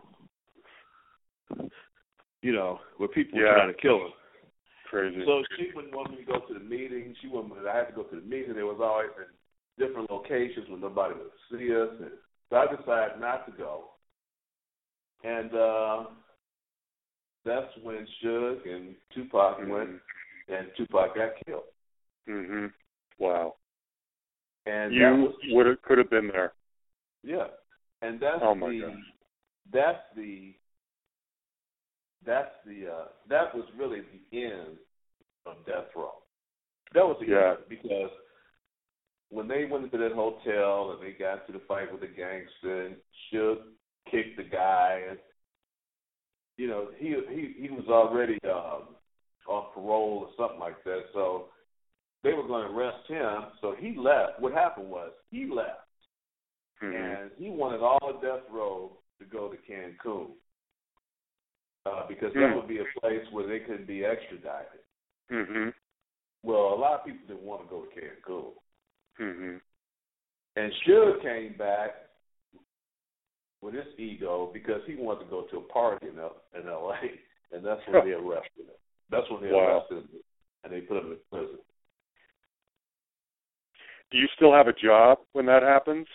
You 2.41 2.53
know, 2.53 2.80
where 2.97 3.10
people 3.10 3.39
were 3.39 3.45
trying 3.51 3.74
to 3.74 3.82
kill 3.82 4.06
him. 4.06 4.12
Crazy. 4.89 5.24
So 5.26 5.41
she 5.58 5.70
wouldn't 5.76 5.95
want 5.95 6.12
me 6.12 6.18
to 6.18 6.26
go 6.26 6.39
to 6.47 6.53
the 6.53 6.60
meeting. 6.60 7.16
She 7.22 7.28
wouldn't. 7.28 7.53
I 7.68 7.76
had 7.76 7.88
to 7.88 7.93
go 7.95 8.03
to 8.03 8.16
the 8.16 8.22
meeting. 8.22 8.53
There 8.53 8.68
was 8.68 8.80
always 8.80 9.10
in 9.18 9.84
different 9.84 10.12
locations 10.12 10.70
where 10.70 10.78
nobody 10.80 11.16
would 11.16 11.32
see 11.49 11.74
us, 11.76 11.89
and 11.99 12.12
so 12.49 12.56
I 12.56 12.68
decided 12.68 13.20
not 13.20 13.47
to 13.47 13.51
go. 13.58 13.86
And 15.24 15.51
uh 15.56 16.03
that's 17.46 17.72
when 17.84 18.08
Suge 18.24 18.68
and 18.68 18.96
Tupac 19.14 19.60
went, 19.68 19.91
and 20.48 20.68
Tupac 20.76 21.16
got 21.16 21.32
killed. 21.46 21.64
Mhm. 22.28 22.74
Wow. 23.20 23.56
And 24.66 24.91
that 24.93 25.38
You 25.43 25.56
would 25.56 25.68
have 25.68 25.82
could 25.84 26.00
have 26.00 26.10
been 26.10 26.28
there. 26.28 26.54
yeah, 27.24 27.48
and 28.02 28.20
that's 28.20 28.41
Oh, 28.41 28.56
my 28.56 28.70
the 28.70 28.82
gosh. 28.82 29.04
that's 29.72 30.16
the 30.16 30.54
that's 32.24 32.56
the 32.66 32.88
uh 32.88 33.08
that 33.28 33.54
was 33.54 33.66
really 33.78 34.02
the 34.02 34.43
end 34.43 34.78
of 35.46 35.64
Death 35.66 35.96
Row. 35.96 36.24
That 36.93 37.06
was 37.06 37.18
the 37.20 37.28
Yeah. 37.28 37.52
end 37.52 37.70
because 37.70 38.12
when 39.30 39.48
they 39.48 39.66
went 39.66 39.84
into 39.86 39.98
that 39.98 40.14
hotel 40.14 40.91
and 40.91 41.02
they 41.02 41.12
got 41.12 41.46
to 41.46 41.54
the 41.54 41.60
fight 41.60 41.91
with 41.91 42.02
the 42.02 42.08
gangster 42.08 42.86
and 42.88 43.02
Suge 43.32 43.62
kicked 44.10 44.38
the 44.38 44.43
guy 44.43 45.04
and 45.10 45.20
you 46.58 46.68
know, 46.68 46.88
he 46.97 47.16
he 47.30 47.56
he 47.62 47.70
was 47.70 47.86
already 47.89 48.38
um 48.45 48.95
on 49.47 49.72
parole 49.74 50.28
or 50.28 50.30
something 50.38 50.60
like 50.60 50.84
that, 50.84 51.01
so 51.14 51.49
they 52.24 52.34
were 52.34 52.47
going 52.47 52.68
to 52.68 52.74
arrest 52.74 53.08
him. 53.08 53.51
So 53.62 53.76
he 53.78 53.95
left. 53.97 54.39
What 54.39 54.53
happened 54.53 54.89
was 54.89 55.12
he 55.30 55.45
left 55.45 55.82
Mhm. 56.82 56.93
and 57.22 57.32
he 57.38 57.49
wanted 57.49 57.82
all 57.82 57.99
of 58.03 58.22
Death 58.22 58.43
Row 58.51 58.97
to 59.20 59.26
go 59.26 59.49
to 59.49 59.58
Cancun 59.58 60.32
uh, 61.86 62.08
because 62.08 62.34
that 62.34 62.49
Hmm. 62.49 62.56
would 62.56 62.68
be 62.68 62.80
a 62.80 62.99
place 62.99 63.26
where 63.32 63.45
they 63.47 63.60
could 63.60 63.86
be 63.88 64.03
extradited. 64.03 64.82
Mhm. 65.30 65.74
Well, 66.43 66.74
a 66.74 66.76
lot 66.76 66.99
of 66.99 67.06
people 67.06 67.28
didn't 67.28 67.43
want 67.45 67.62
to 67.62 67.68
go 67.70 67.86
to 67.86 67.91
Cancun, 67.91 68.53
Mhm. 69.20 69.62
and 70.56 70.74
Suge 70.74 71.22
came 71.22 71.53
back 71.53 72.05
with 73.66 73.74
his 73.74 73.86
ego 73.97 74.51
because 74.53 74.82
he 74.86 74.95
wanted 74.95 75.26
to 75.26 75.30
go 75.32 75.41
to 75.49 75.57
a 75.57 75.61
party 75.61 76.07
in, 76.07 76.20
L- 76.20 76.38
in 76.57 76.68
L.A. 76.70 77.55
and 77.55 77.66
that's 77.66 77.82
when 77.88 78.05
they 78.05 78.11
arrested 78.22 78.59
him. 78.59 78.78
That's 79.09 79.30
when 79.32 79.41
they 79.41 79.51
Wow. 79.51 79.80
arrested 79.80 79.97
him 80.03 80.09
and 80.63 80.72
they 80.72 80.82
put 80.82 80.97
him 80.97 81.11
in 81.11 81.18
prison. 81.32 81.57
Do 84.11 84.18
you 84.20 84.28
still 84.36 84.53
have 84.53 84.68
a 84.68 84.74
job 84.74 85.18
when 85.34 85.47
that 85.47 85.63
happens? 85.63 86.05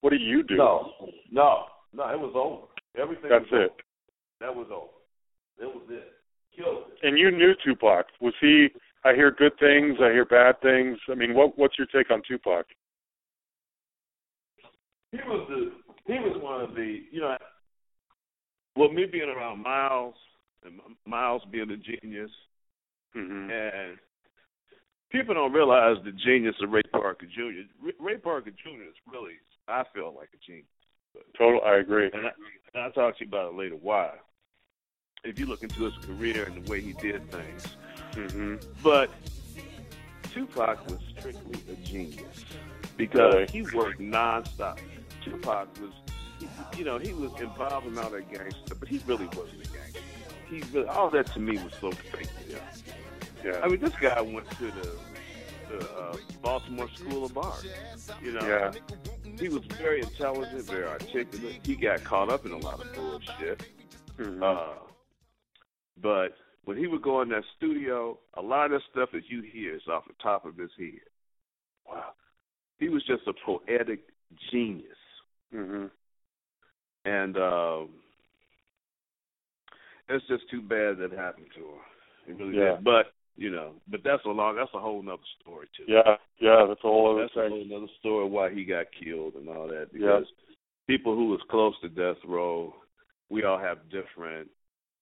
What 0.00 0.10
do 0.10 0.16
you 0.16 0.42
do? 0.42 0.56
No, 0.56 0.92
no, 1.30 1.64
no. 1.92 2.08
It 2.08 2.18
was 2.18 2.32
over. 2.34 2.66
Everything. 3.00 3.28
That's 3.28 3.44
it. 3.52 3.54
Over. 3.54 3.70
That 4.40 4.54
was 4.56 4.66
over. 4.72 4.88
That 5.58 5.68
was 5.68 5.84
it. 5.90 6.12
Killed 6.56 6.84
it. 6.92 7.06
And 7.06 7.18
you 7.18 7.30
knew 7.30 7.52
Tupac. 7.64 8.06
Was 8.20 8.34
he? 8.40 8.68
I 9.04 9.14
hear 9.14 9.30
good 9.30 9.52
things. 9.58 9.98
I 10.00 10.10
hear 10.10 10.24
bad 10.24 10.60
things. 10.62 10.98
I 11.10 11.14
mean, 11.14 11.34
what 11.34 11.58
what's 11.58 11.76
your 11.78 11.86
take 11.88 12.10
on 12.10 12.22
Tupac? 12.26 12.66
he 15.12 15.18
was 15.28 15.46
the 15.48 15.83
he 16.06 16.14
was 16.14 16.36
one 16.42 16.60
of 16.60 16.74
the 16.74 17.02
you 17.10 17.20
know 17.20 17.36
well 18.76 18.90
me 18.92 19.06
being 19.06 19.28
around 19.28 19.62
Miles 19.62 20.14
and 20.64 20.80
Miles 21.06 21.42
being 21.50 21.70
a 21.70 21.76
genius 21.76 22.30
Mhm. 23.16 23.50
and 23.50 23.98
people 25.10 25.34
don't 25.34 25.52
realize 25.52 25.96
the 26.04 26.10
genius 26.12 26.56
of 26.60 26.70
Ray 26.72 26.82
Parker 26.90 27.26
Jr. 27.26 27.62
Ray- 28.00 28.16
Parker 28.18 28.50
Jr. 28.50 28.82
is 28.88 28.96
really, 29.06 29.34
I 29.68 29.84
feel 29.94 30.12
like 30.16 30.30
a 30.34 30.38
genius. 30.44 30.66
Total, 31.38 31.60
I 31.64 31.76
agree. 31.76 32.10
And, 32.12 32.26
I, 32.26 32.30
and 32.74 32.82
I'll 32.82 32.90
talk 32.90 33.16
to 33.18 33.24
you 33.24 33.28
about 33.28 33.52
it 33.52 33.56
later. 33.56 33.76
Why? 33.76 34.10
If 35.22 35.38
you 35.38 35.46
look 35.46 35.62
into 35.62 35.84
his 35.84 35.94
career 36.04 36.42
and 36.42 36.64
the 36.64 36.68
way 36.68 36.80
he 36.80 36.92
did 36.94 37.30
things, 37.30 37.76
hmm 38.14 38.56
but 38.82 39.10
Tupac 40.32 40.84
was 40.90 40.98
strictly 41.16 41.60
a 41.72 41.76
genius 41.86 42.44
because 42.96 43.34
Really? 43.34 43.46
he 43.52 43.62
worked 43.76 44.00
nonstop. 44.00 44.80
Tupac 45.24 45.68
was, 45.80 45.90
you 46.76 46.84
know, 46.84 46.98
he 46.98 47.12
was 47.12 47.32
involved 47.40 47.86
in 47.86 47.98
all 47.98 48.10
that 48.10 48.30
gangster, 48.30 48.74
but 48.74 48.88
he 48.88 49.00
really 49.06 49.26
wasn't 49.26 49.66
a 49.66 49.70
gangster. 49.70 50.00
He 50.48 50.62
really, 50.72 50.88
all 50.88 51.10
that 51.10 51.26
to 51.32 51.40
me 51.40 51.56
was 51.62 51.72
so 51.80 51.90
fake. 51.90 52.28
Yeah. 52.48 52.58
Yeah. 53.44 53.60
I 53.62 53.68
mean, 53.68 53.80
this 53.80 53.94
guy 54.00 54.20
went 54.20 54.50
to 54.52 54.70
the, 54.70 54.90
the 55.70 55.90
uh, 55.94 56.16
Baltimore 56.42 56.88
School 56.94 57.24
of 57.24 57.36
Art. 57.36 57.64
You 58.22 58.32
know, 58.32 58.46
yeah. 58.46 58.72
he 59.38 59.48
was 59.48 59.64
very 59.78 60.00
intelligent, 60.00 60.62
very 60.62 60.86
articulate. 60.86 61.60
He 61.62 61.76
got 61.76 62.04
caught 62.04 62.30
up 62.30 62.46
in 62.46 62.52
a 62.52 62.58
lot 62.58 62.80
of 62.80 62.92
bullshit. 62.94 63.66
Mhm. 64.18 64.42
Uh, 64.42 64.78
but 66.00 66.36
when 66.64 66.76
he 66.76 66.86
would 66.86 67.02
go 67.02 67.20
in 67.22 67.28
that 67.30 67.44
studio, 67.56 68.18
a 68.34 68.42
lot 68.42 68.72
of 68.72 68.82
stuff 68.90 69.10
that 69.12 69.28
you 69.28 69.42
hear 69.42 69.74
is 69.74 69.82
off 69.88 70.04
the 70.06 70.14
top 70.22 70.44
of 70.44 70.56
his 70.56 70.70
head. 70.78 71.00
Wow. 71.86 72.12
He 72.78 72.88
was 72.88 73.04
just 73.04 73.26
a 73.26 73.32
poetic 73.44 74.00
genius. 74.50 74.96
Hmm 75.54 75.86
And 77.04 77.36
um 77.36 77.88
it's 80.08 80.26
just 80.26 80.44
too 80.50 80.60
bad 80.60 80.98
that 80.98 81.12
happened 81.16 81.46
to 81.54 81.60
him. 81.60 81.80
It 82.26 82.42
really 82.42 82.56
Yeah. 82.58 82.74
did. 82.76 82.84
But, 82.84 83.14
you 83.36 83.50
know, 83.50 83.74
but 83.88 84.02
that's 84.04 84.24
a 84.26 84.28
long 84.28 84.56
that's 84.56 84.74
a 84.74 84.80
whole 84.80 85.02
nother 85.02 85.22
story 85.40 85.68
too. 85.76 85.84
Yeah. 85.86 86.16
Yeah. 86.38 86.66
That's 86.66 86.80
a 86.84 86.88
whole 86.88 87.12
other 87.12 87.22
That's 87.22 87.36
a 87.36 87.48
whole 87.48 87.62
another 87.62 87.92
story 88.00 88.28
why 88.28 88.52
he 88.52 88.64
got 88.64 88.86
killed 88.92 89.34
and 89.34 89.48
all 89.48 89.66
that. 89.68 89.88
Yeah. 89.92 89.98
Because 89.98 90.26
people 90.86 91.14
who 91.14 91.28
was 91.28 91.40
close 91.50 91.74
to 91.80 91.88
death 91.88 92.22
row, 92.26 92.74
we 93.30 93.44
all 93.44 93.58
have 93.58 93.78
different 93.90 94.48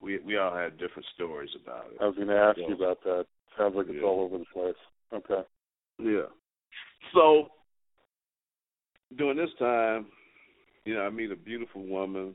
we 0.00 0.18
we 0.18 0.36
all 0.36 0.54
had 0.54 0.78
different 0.78 1.06
stories 1.14 1.50
about 1.62 1.86
it. 1.92 1.98
I 2.00 2.06
was 2.06 2.16
going 2.16 2.28
to 2.28 2.36
ask 2.36 2.58
Yeah. 2.58 2.68
you 2.68 2.74
about 2.74 3.02
that. 3.04 3.26
Sounds 3.56 3.74
like 3.76 3.86
it's 3.88 3.96
Yeah. 3.96 4.02
all 4.08 4.20
over 4.20 4.38
the 4.38 4.44
place. 4.52 4.76
Okay. 5.12 5.42
Yeah. 5.98 6.28
So 7.12 7.50
during 9.16 9.36
this 9.36 9.52
time, 9.58 10.06
you 10.84 10.94
know, 10.94 11.02
I 11.02 11.10
meet 11.10 11.30
a 11.30 11.36
beautiful 11.36 11.84
woman, 11.84 12.34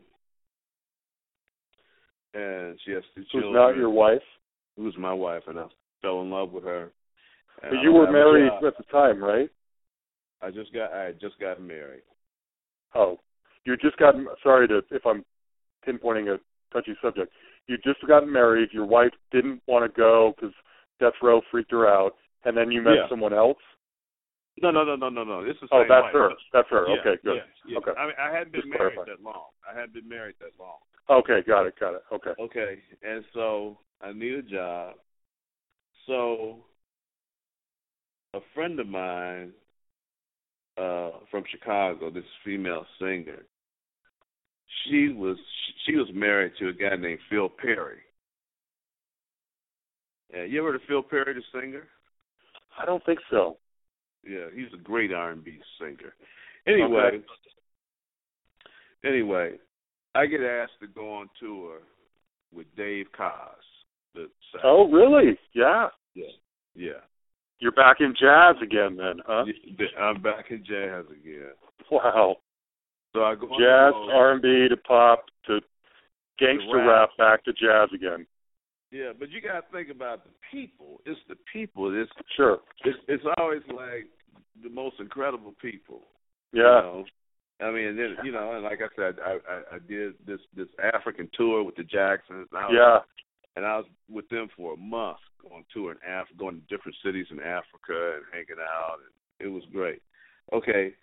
and 2.33 2.77
she 2.85 2.91
has 2.91 3.03
two 3.15 3.21
Who's 3.21 3.29
children. 3.31 3.53
not 3.53 3.75
your 3.75 3.89
wife? 3.89 4.21
Who's 4.75 4.95
my 4.97 5.13
wife, 5.13 5.43
and 5.47 5.59
I 5.59 5.65
fell 6.01 6.21
in 6.21 6.29
love 6.29 6.51
with 6.51 6.63
her. 6.63 6.91
But 7.61 7.81
you 7.81 7.91
were 7.91 8.11
married 8.11 8.51
at 8.65 8.77
the 8.77 8.83
time, 8.91 9.23
right? 9.23 9.49
I 10.41 10.51
just 10.51 10.71
got 10.71 10.93
I 10.93 11.13
just 11.13 11.39
got 11.39 11.59
married. 11.59 12.03
Oh, 12.93 13.17
you 13.65 13.75
just 13.77 13.97
got. 13.97 14.13
Sorry 14.43 14.67
to 14.67 14.81
if 14.91 15.05
I'm 15.05 15.25
pinpointing 15.87 16.33
a 16.33 16.37
touchy 16.71 16.95
subject. 17.01 17.31
You 17.67 17.77
just 17.77 18.05
got 18.07 18.27
married. 18.27 18.69
Your 18.71 18.85
wife 18.85 19.11
didn't 19.31 19.61
want 19.67 19.91
to 19.91 19.97
go 19.99 20.33
because 20.35 20.53
death 20.99 21.13
row 21.23 21.41
freaked 21.49 21.71
her 21.71 21.87
out, 21.87 22.13
and 22.45 22.55
then 22.55 22.71
you 22.71 22.81
met 22.81 22.93
Yeah. 22.95 23.09
someone 23.09 23.33
else. 23.33 23.57
No, 24.61 24.71
no, 24.71 24.83
no, 24.83 24.95
no, 24.95 25.09
no, 25.09 25.23
no. 25.23 25.43
This 25.45 25.55
is 25.61 25.69
Oh, 25.71 25.83
that's 25.87 26.03
wife. 26.03 26.13
her. 26.13 26.29
That's 26.51 26.69
her. 26.69 26.87
Yeah, 26.87 26.95
okay, 27.01 27.21
good. 27.23 27.35
Yeah, 27.35 27.41
yeah. 27.67 27.77
Okay. 27.77 27.91
I 27.97 28.05
mean, 28.05 28.15
I 28.19 28.31
hadn't 28.31 28.51
been 28.51 28.61
Just 28.61 28.73
married 28.73 28.95
clarify. 28.95 29.11
that 29.11 29.21
long. 29.23 29.45
I 29.69 29.73
hadn't 29.73 29.93
been 29.93 30.09
married 30.09 30.35
that 30.39 30.51
long. 30.59 30.77
Okay, 31.09 31.41
got 31.47 31.65
it, 31.67 31.75
got 31.79 31.93
it. 31.93 32.01
Okay. 32.11 32.31
Okay, 32.39 32.79
and 33.03 33.23
so 33.33 33.77
I 34.01 34.11
need 34.13 34.33
a 34.33 34.41
job. 34.41 34.95
So 36.07 36.65
a 38.33 38.39
friend 38.53 38.79
of 38.79 38.87
mine 38.87 39.51
uh 40.77 41.11
from 41.31 41.43
Chicago, 41.49 42.09
this 42.09 42.23
female 42.43 42.85
singer, 42.99 43.43
she 44.83 45.09
was 45.09 45.37
she 45.85 45.95
was 45.95 46.07
married 46.13 46.53
to 46.59 46.69
a 46.69 46.73
guy 46.73 46.95
named 46.95 47.19
Phil 47.29 47.49
Perry. 47.49 47.99
Yeah, 50.33 50.43
you 50.43 50.59
ever 50.59 50.67
heard 50.71 50.75
of 50.81 50.87
Phil 50.87 51.03
Perry, 51.03 51.33
the 51.33 51.41
singer? 51.57 51.87
I 52.77 52.85
don't 52.85 53.03
think 53.05 53.19
so. 53.29 53.57
Yeah, 54.23 54.47
he's 54.53 54.73
a 54.73 54.81
great 54.81 55.13
R 55.13 55.31
and 55.31 55.43
B 55.43 55.59
singer. 55.79 56.13
Anyway, 56.67 57.21
anyway, 59.05 59.53
I 60.15 60.25
get 60.25 60.41
asked 60.41 60.79
to 60.81 60.87
go 60.87 61.13
on 61.13 61.29
tour 61.39 61.79
with 62.53 62.67
Dave 62.75 63.07
Koz. 63.17 63.31
The 64.13 64.27
Oh, 64.63 64.89
really? 64.89 65.37
Yeah. 65.53 65.87
yeah. 66.75 67.01
You're 67.59 67.71
back 67.71 67.97
in 68.01 68.13
jazz 68.19 68.55
again, 68.61 68.97
then, 68.97 69.21
huh? 69.25 69.45
I'm 69.99 70.21
back 70.21 70.45
in 70.51 70.63
jazz 70.65 71.05
again. 71.11 71.53
Wow. 71.89 72.37
So 73.13 73.23
I 73.23 73.35
go 73.35 73.47
Jazz. 73.47 73.93
R&B 74.13 74.67
to 74.69 74.77
pop 74.77 75.25
to 75.47 75.59
gangster 76.37 76.77
rap. 76.77 76.87
rap, 76.87 77.09
back 77.17 77.43
to 77.45 77.53
jazz 77.53 77.89
again. 77.93 78.27
Yeah, 78.91 79.11
but 79.17 79.29
you 79.29 79.41
got 79.41 79.59
to 79.61 79.71
think 79.71 79.89
about 79.89 80.23
the 80.23 80.31
people. 80.51 81.01
It's 81.05 81.19
the 81.27 81.35
people. 81.51 81.93
It's 81.93 82.11
Sure. 82.35 82.59
it's, 82.85 82.97
it's 83.07 83.23
always 83.37 83.61
like 83.67 84.07
the 84.63 84.69
most 84.69 84.99
incredible 84.99 85.53
people. 85.61 86.01
You 86.51 86.63
Yeah. 86.63 86.81
know? 86.81 87.05
I 87.59 87.71
mean, 87.71 87.97
then 87.97 88.17
you 88.23 88.31
know, 88.31 88.53
and 88.53 88.63
like 88.63 88.79
I 88.81 88.95
said, 88.95 89.15
I, 89.19 89.39
I 89.51 89.75
I 89.75 89.79
did 89.79 90.13
this 90.25 90.39
this 90.55 90.67
African 90.93 91.27
tour 91.33 91.63
with 91.63 91.75
the 91.75 91.83
Jacksons. 91.83 92.47
And 92.51 92.59
I 92.59 92.67
was, 92.67 92.75
Yeah. 92.75 92.99
and 93.55 93.65
I 93.65 93.77
was 93.77 93.87
with 94.09 94.29
them 94.29 94.47
for 94.55 94.73
a 94.73 94.77
month 94.77 95.17
on 95.51 95.65
tour 95.73 95.91
in 95.91 95.97
Africa, 96.07 96.37
going 96.37 96.61
to 96.61 96.67
different 96.67 96.95
cities 97.03 97.25
in 97.31 97.39
Africa 97.39 98.17
and 98.17 98.25
hanging 98.31 98.61
out, 98.61 98.99
and 98.99 99.47
it 99.47 99.51
was 99.51 99.63
great. 99.71 100.01
Okay, 100.53 100.93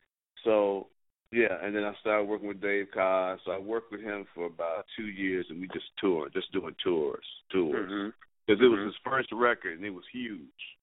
so 0.44 0.86
yeah, 1.34 1.58
and 1.62 1.74
then 1.74 1.84
I 1.84 1.92
started 2.00 2.24
working 2.24 2.46
with 2.46 2.60
Dave 2.60 2.86
Koz. 2.94 3.38
So 3.44 3.50
I 3.50 3.58
worked 3.58 3.90
with 3.90 4.00
him 4.00 4.24
for 4.34 4.46
about 4.46 4.86
two 4.96 5.08
years, 5.08 5.46
and 5.50 5.60
we 5.60 5.66
just 5.68 5.86
toured, 6.00 6.32
just 6.32 6.52
doing 6.52 6.74
tours, 6.82 7.24
tours, 7.50 8.12
because 8.46 8.62
it 8.62 8.68
was 8.68 8.78
Mhm. 8.78 8.86
his 8.86 8.96
first 8.98 9.32
record, 9.32 9.76
and 9.76 9.84
it 9.84 9.90
was 9.90 10.06
huge. 10.12 10.78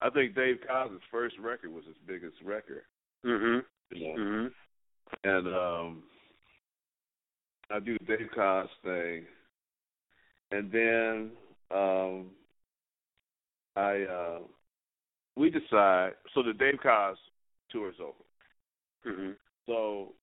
I 0.00 0.10
think 0.10 0.34
Dave 0.34 0.60
Koz's 0.66 1.00
first 1.12 1.38
record 1.38 1.70
was 1.72 1.84
his 1.84 1.96
biggest 1.98 2.40
record. 2.42 2.84
Mm-hmm. 3.24 3.96
You 3.96 4.16
know? 4.16 4.24
hmm 4.24 4.48
and 5.24 5.46
um 5.48 6.02
I 7.70 7.78
do 7.78 7.96
the 7.98 8.16
Dave 8.16 8.30
Koz's 8.34 8.70
thing. 8.82 9.26
And 10.50 10.72
then 10.72 11.30
um 11.70 12.30
I 13.76 14.02
uh 14.02 14.38
we 15.36 15.50
decide 15.50 16.12
so 16.34 16.42
the 16.42 16.52
Dave 16.54 16.80
Koz's 16.82 17.20
tour 17.70 17.90
is 17.90 18.00
over. 18.00 18.24
hmm 19.04 19.32
So 19.66 20.14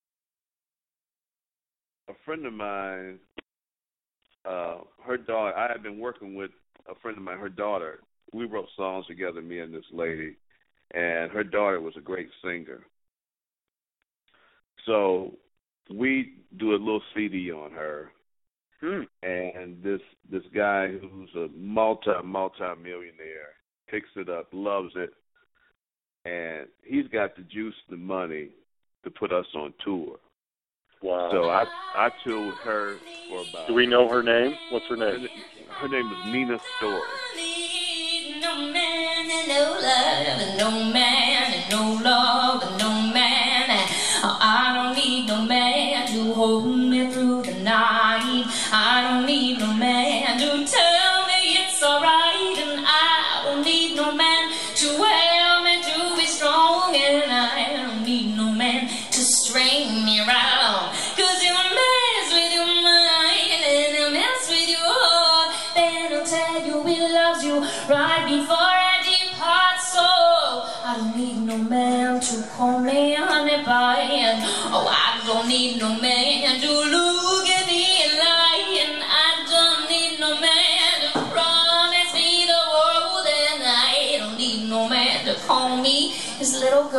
a 2.10 2.14
friend 2.26 2.46
of 2.46 2.54
mine, 2.54 3.20
uh, 4.46 4.80
her 5.06 5.18
daughter 5.18 5.56
I 5.56 5.72
had 5.72 5.84
been 5.84 6.00
working 6.00 6.36
with 6.36 6.52
a 6.90 6.96
friend 6.96 7.18
of 7.18 7.24
mine, 7.24 7.38
her 7.38 7.50
daughter. 7.50 8.00
We 8.34 8.46
wrote 8.46 8.68
songs 8.76 9.08
together, 9.08 9.42
me 9.42 9.60
and 9.60 9.74
this 9.74 9.86
lady, 9.92 10.36
and 10.94 11.32
her 11.32 11.44
daughter 11.44 11.82
was 11.82 11.96
a 11.98 12.02
great 12.02 12.30
singer. 12.44 12.86
So 14.86 15.34
we 15.90 16.36
do 16.58 16.72
a 16.72 16.78
little 16.78 17.02
CD 17.16 17.52
on 17.52 17.72
her, 17.72 18.12
Hmm. 18.82 19.04
and 19.24 19.84
this 19.84 20.02
this 20.30 20.44
guy 20.54 20.88
who's 20.88 21.34
a 21.36 21.50
multi 21.54 22.12
multi 22.24 22.64
millionaire 22.82 23.56
picks 23.88 24.10
it 24.16 24.30
up, 24.30 24.48
loves 24.54 24.94
it, 24.96 25.14
and 26.26 26.68
he's 26.84 27.08
got 27.08 27.36
the 27.36 27.42
juice, 27.44 27.76
the 27.90 27.98
money 27.98 28.52
to 29.04 29.10
put 29.12 29.32
us 29.32 29.46
on 29.56 29.74
tour. 29.84 30.18
Wow. 31.02 31.30
So 31.32 31.50
I 31.50 31.66
I 31.96 32.12
toured 32.24 32.48
with 32.48 32.56
her 32.60 32.96
for 33.30 33.44
about. 33.50 33.68
Do 33.68 33.74
we 33.74 33.86
know 33.88 34.08
her 34.10 34.22
name? 34.22 34.56
What's 34.70 34.86
her 34.88 34.98
Her, 34.98 35.18
name? 35.18 35.28
her 35.70 35.88
name 35.88 36.12
is 36.12 36.26
Nina 36.34 36.60
Story. 36.78 37.02
No 38.42 38.56
man 38.74 39.32
and 39.32 39.48
no 39.48 39.64
love, 39.82 40.28
and 40.28 40.58
no 40.58 40.72
man 40.94 41.54
and 41.54 41.72
no 41.72 41.84
love, 42.04 42.39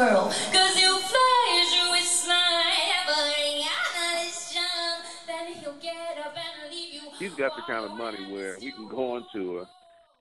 girl. 0.00 0.28
Cause 0.52 0.80
you 0.80 0.98
flash 0.98 1.90
with 1.92 2.08
sniper. 2.08 3.24
Got 3.68 4.16
this 4.24 4.54
charm 4.54 5.00
that 5.28 5.46
he'll 5.60 5.74
get 5.80 6.16
up 6.24 6.34
and 6.34 6.72
leave 6.72 6.94
you. 6.94 7.00
He's 7.18 7.34
got 7.36 7.52
the 7.56 7.62
kind 7.66 7.84
of 7.84 7.92
money 7.98 8.18
where 8.32 8.56
we 8.60 8.72
can 8.72 8.88
go 8.88 9.16
on 9.16 9.26
tour, 9.34 9.66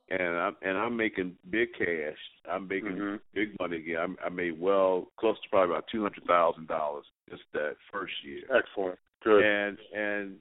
and 0.10 0.35
I'm 0.35 0.56
and 0.61 0.77
I'm 0.77 0.97
making 0.97 1.35
big 1.49 1.69
cash. 1.77 2.18
I'm 2.51 2.68
making 2.68 2.97
Mhm. 2.97 3.19
big 3.34 3.57
money 3.60 3.77
again. 3.77 3.97
I'm, 4.01 4.18
I 4.26 4.30
made 4.30 4.60
well 4.60 5.07
close 5.18 5.38
to 5.43 5.49
probably 5.49 5.73
about 5.76 5.85
two 5.91 6.01
hundred 6.01 6.26
thousand 6.27 6.68
dollars 6.68 7.06
just 7.30 7.43
that 7.53 7.76
first 7.91 8.14
year. 8.23 8.41
Excellent. 8.53 8.99
Good. 9.23 9.43
and 9.45 9.77
and 9.95 10.35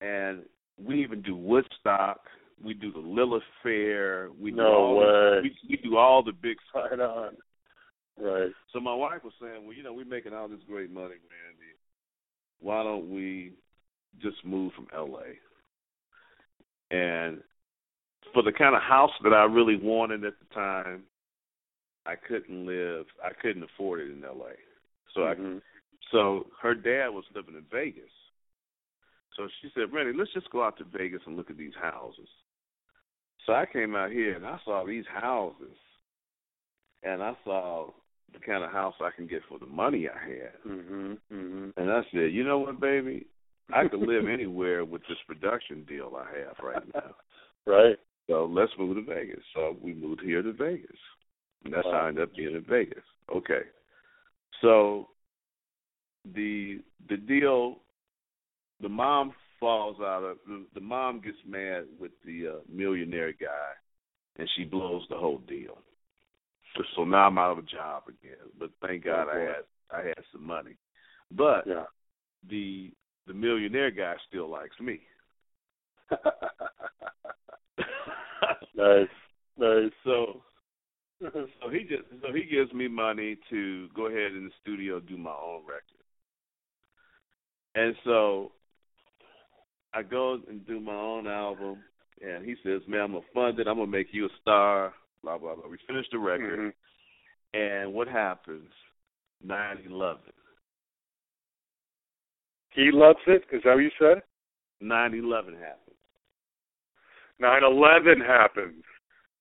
and 0.00 0.42
we 0.82 1.02
even 1.02 1.20
do 1.22 1.36
Woodstock. 1.36 2.20
We 2.62 2.72
do 2.72 2.92
the 2.92 2.98
Lilith 2.98 3.42
Fair. 3.62 4.30
We 4.40 4.52
do 4.52 4.60
all 4.62 4.96
way. 4.96 5.04
The, 5.04 5.40
we, 5.42 5.56
we 5.68 5.76
do 5.76 5.96
all 5.98 6.22
the 6.22 6.32
big 6.32 6.56
stuff. 6.70 6.86
Right 6.90 7.00
on. 7.00 7.36
Right. 8.20 8.50
So 8.72 8.80
my 8.80 8.94
wife 8.94 9.24
was 9.24 9.32
saying, 9.40 9.66
well, 9.66 9.76
you 9.76 9.82
know, 9.82 9.92
we're 9.92 10.04
making 10.04 10.32
all 10.34 10.48
this 10.48 10.60
great 10.68 10.90
money, 10.90 11.06
Randy. 11.08 11.74
Why 12.60 12.82
don't 12.82 13.10
we 13.10 13.52
just 14.22 14.44
move 14.44 14.72
from 14.74 14.86
L.A. 14.94 15.38
And 16.94 17.42
for 18.32 18.42
the 18.42 18.52
kind 18.52 18.74
of 18.74 18.82
house 18.82 19.10
that 19.22 19.32
I 19.32 19.44
really 19.44 19.76
wanted 19.76 20.24
at 20.24 20.34
the 20.38 20.54
time, 20.54 21.02
I 22.06 22.14
couldn't 22.16 22.66
live. 22.66 23.06
I 23.22 23.30
couldn't 23.40 23.64
afford 23.64 24.00
it 24.00 24.10
in 24.12 24.24
L.A. 24.24 24.54
So 25.14 25.24
I 25.26 25.34
Mhm. 25.34 25.62
so 26.10 26.50
her 26.60 26.74
dad 26.74 27.08
was 27.08 27.24
living 27.34 27.54
in 27.56 27.62
Vegas. 27.62 28.10
So 29.36 29.48
she 29.60 29.70
said, 29.70 29.92
Randy, 29.92 30.12
let's 30.16 30.32
just 30.32 30.50
go 30.50 30.62
out 30.62 30.76
to 30.78 30.84
Vegas 30.84 31.22
and 31.26 31.36
look 31.36 31.50
at 31.50 31.56
these 31.56 31.74
houses. 31.74 32.28
So 33.46 33.52
I 33.52 33.66
came 33.66 33.96
out 33.96 34.12
here 34.12 34.34
and 34.34 34.46
I 34.46 34.60
saw 34.64 34.84
these 34.84 35.06
houses 35.06 35.76
and 37.02 37.22
I 37.22 37.36
saw 37.44 37.92
the 38.32 38.38
kind 38.40 38.64
of 38.64 38.70
house 38.70 38.94
I 39.00 39.10
can 39.14 39.26
get 39.26 39.42
for 39.48 39.58
the 39.58 39.66
money 39.66 40.08
I 40.08 40.18
had. 40.18 40.62
Mhm. 40.66 41.18
Mhm. 41.32 41.72
And 41.76 41.90
I 41.90 42.02
said, 42.10 42.32
you 42.32 42.44
know 42.44 42.58
what, 42.58 42.80
baby? 42.80 43.26
I 43.72 43.88
could 43.88 44.00
live 44.00 44.28
anywhere 44.28 44.84
with 44.84 45.02
this 45.08 45.18
production 45.26 45.84
deal 45.84 46.16
I 46.16 46.38
have 46.38 46.58
right 46.62 46.94
now. 46.94 47.14
Right. 47.66 47.98
So 48.26 48.44
let's 48.44 48.72
move 48.78 48.96
to 48.96 49.02
Vegas. 49.02 49.42
So 49.54 49.78
we 49.80 49.94
moved 49.94 50.20
here 50.20 50.42
to 50.42 50.52
Vegas. 50.52 50.98
And 51.64 51.72
that's 51.72 51.86
how 51.86 51.92
I 51.92 52.08
ended 52.08 52.24
up 52.24 52.36
being 52.36 52.54
in 52.54 52.62
Vegas. 52.68 53.02
Okay. 53.34 53.62
So 54.60 55.08
the 56.34 56.82
the 57.08 57.16
deal 57.16 57.80
the 58.80 58.88
mom 58.88 59.32
falls 59.58 59.96
out 60.00 60.24
of 60.24 60.36
the, 60.46 60.66
the 60.74 60.80
mom 60.80 61.20
gets 61.20 61.38
mad 61.46 61.84
with 61.98 62.12
the 62.26 62.48
uh, 62.48 62.60
millionaire 62.70 63.32
guy 63.32 63.72
and 64.36 64.48
she 64.56 64.64
blows 64.64 65.06
the 65.08 65.16
whole 65.16 65.38
deal. 65.38 65.78
So 66.96 67.04
now 67.04 67.26
I'm 67.26 67.38
out 67.38 67.52
of 67.52 67.58
a 67.58 67.62
job 67.62 68.04
again. 68.08 68.36
But 68.58 68.70
thank 68.82 69.06
oh, 69.06 69.10
God 69.10 69.28
I 69.34 69.40
had 69.40 69.64
I 69.90 70.02
had 70.08 70.24
some 70.32 70.46
money. 70.46 70.76
But 71.30 71.66
Yeah. 71.66 71.84
the 72.48 72.92
the 73.26 73.34
millionaire 73.34 73.90
guy 73.90 74.16
still 74.28 74.48
likes 74.48 74.78
me. 74.80 75.00
nice. 78.76 79.08
Nice. 79.56 79.92
So 80.04 80.42
so 81.20 81.70
he 81.70 81.80
just 81.80 82.02
so 82.22 82.32
he 82.32 82.44
gives 82.44 82.72
me 82.72 82.88
money 82.88 83.38
to 83.50 83.88
go 83.94 84.06
ahead 84.06 84.32
in 84.32 84.44
the 84.44 84.50
studio 84.60 85.00
do 85.00 85.16
my 85.16 85.30
own 85.30 85.62
record. 85.66 85.82
And 87.74 87.96
so 88.04 88.52
I 89.92 90.02
go 90.02 90.38
and 90.48 90.66
do 90.66 90.80
my 90.80 90.94
own 90.94 91.26
album 91.26 91.78
and 92.20 92.44
he 92.44 92.56
says, 92.64 92.82
Man, 92.86 93.00
I'm 93.00 93.12
gonna 93.12 93.24
fund 93.32 93.58
it, 93.58 93.66
I'm 93.66 93.76
gonna 93.76 93.90
make 93.90 94.08
you 94.12 94.26
a 94.26 94.30
star, 94.40 94.92
blah 95.24 95.38
blah 95.38 95.54
blah. 95.56 95.68
We 95.68 95.78
finish 95.86 96.06
the 96.12 96.18
record 96.18 96.58
Mhm. 96.60 96.72
and 97.54 97.92
what 97.94 98.08
happens? 98.08 98.70
Nine 99.42 99.78
eleven. 99.86 100.32
He 102.70 102.90
loves 102.92 103.20
it. 103.26 103.44
Is 103.52 103.62
that 103.62 103.74
what 103.74 103.82
you 103.84 103.90
said? 103.98 104.22
Nine 104.80 105.14
eleven 105.14 105.54
happens. 105.56 105.96
Nine 107.38 107.62
eleven 107.64 108.20
happens. 108.20 108.84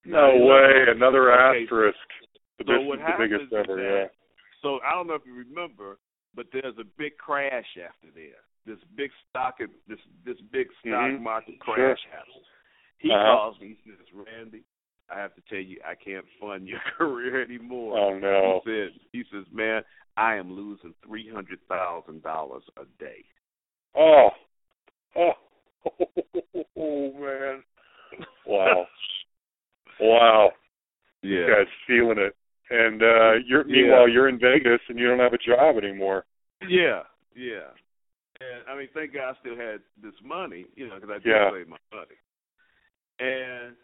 No 0.05 0.31
9/11. 0.31 0.47
way. 0.47 0.91
Another 0.91 1.31
Okay. 1.31 1.64
asterisk. 1.64 1.97
The, 2.57 2.65
So 2.65 2.77
bis- 2.77 2.88
what 2.88 2.99
the 2.99 3.05
happens 3.05 3.30
biggest 3.31 3.45
is 3.47 3.53
ever. 3.53 3.76
that- 3.76 3.84
Yeah. 3.84 4.10
So 4.61 4.81
I 4.81 4.91
don't 4.91 5.07
know 5.07 5.15
if 5.15 5.26
you 5.26 5.34
remember, 5.34 5.97
but 6.34 6.51
there's 6.51 6.77
a 6.77 6.84
big 6.84 7.18
crash 7.18 7.77
after 7.77 8.11
there. 8.11 8.43
This 8.65 8.81
big 8.95 9.11
stock, 9.30 9.60
this 9.88 9.99
this 10.23 10.39
big 10.41 10.72
stock 10.80 11.11
Mhm. 11.11 11.22
market 11.22 11.55
Sure. 11.64 11.76
crash 11.76 12.03
happens. 12.05 12.45
He 12.99 13.11
Uh-huh. 13.11 13.23
calls 13.23 13.60
me. 13.60 13.76
He 13.84 13.91
says, 13.91 14.14
"Randy, 14.14 14.64
I 15.14 15.19
have 15.19 15.35
to 15.35 15.41
tell 15.49 15.60
you, 15.60 15.80
I 15.85 15.95
can't 15.95 16.26
fund 16.40 16.68
your 16.68 16.80
career 16.98 17.44
anymore." 17.44 17.98
Oh 17.98 18.18
no. 18.19 18.61
He 18.64 18.72
said, 18.72 18.90
"He 19.11 19.23
says, 19.31 19.45
man, 19.52 19.84
I 20.18 20.35
am 20.35 20.52
losing 20.52 20.94
three 21.06 21.30
hundred 21.30 21.60
thousand 21.68 22.23
dollars 22.23 22.64
a 22.77 22.85
day." 23.03 23.23
Oh. 23.95 24.30
Oh. 25.15 25.34
Oh 26.76 27.14
man. 27.14 27.64
Wow. 28.45 28.88
Wow. 29.99 30.52
Yeah. 31.22 31.30
You 31.30 31.48
guys 31.48 31.68
feeling 31.88 32.18
it. 32.18 32.35
And 32.69 33.02
uh 33.02 33.34
you're 33.45 33.68
Yeah. 33.68 33.73
meanwhile 33.73 34.10
you're 34.10 34.30
in 34.30 34.40
Vegas 34.40 34.80
and 34.90 34.98
you 34.98 35.07
don't 35.07 35.19
have 35.19 35.34
a 35.34 35.38
job 35.38 35.77
anymore. 35.77 36.26
Yeah, 36.68 37.03
yeah. 37.35 37.69
And 38.41 38.68
I 38.69 38.77
mean, 38.77 38.90
thank 38.94 39.14
God 39.14 39.35
I 39.35 39.40
still 39.40 39.56
had 39.56 39.81
this 40.02 40.15
money, 40.23 40.65
you 40.76 40.88
know, 40.88 40.95
because 40.95 41.10
I 41.11 41.19
did 41.19 41.27
Yeah. 41.27 41.52
save 41.52 41.68
my 41.68 41.77
money. 41.94 42.18
And 43.19 43.76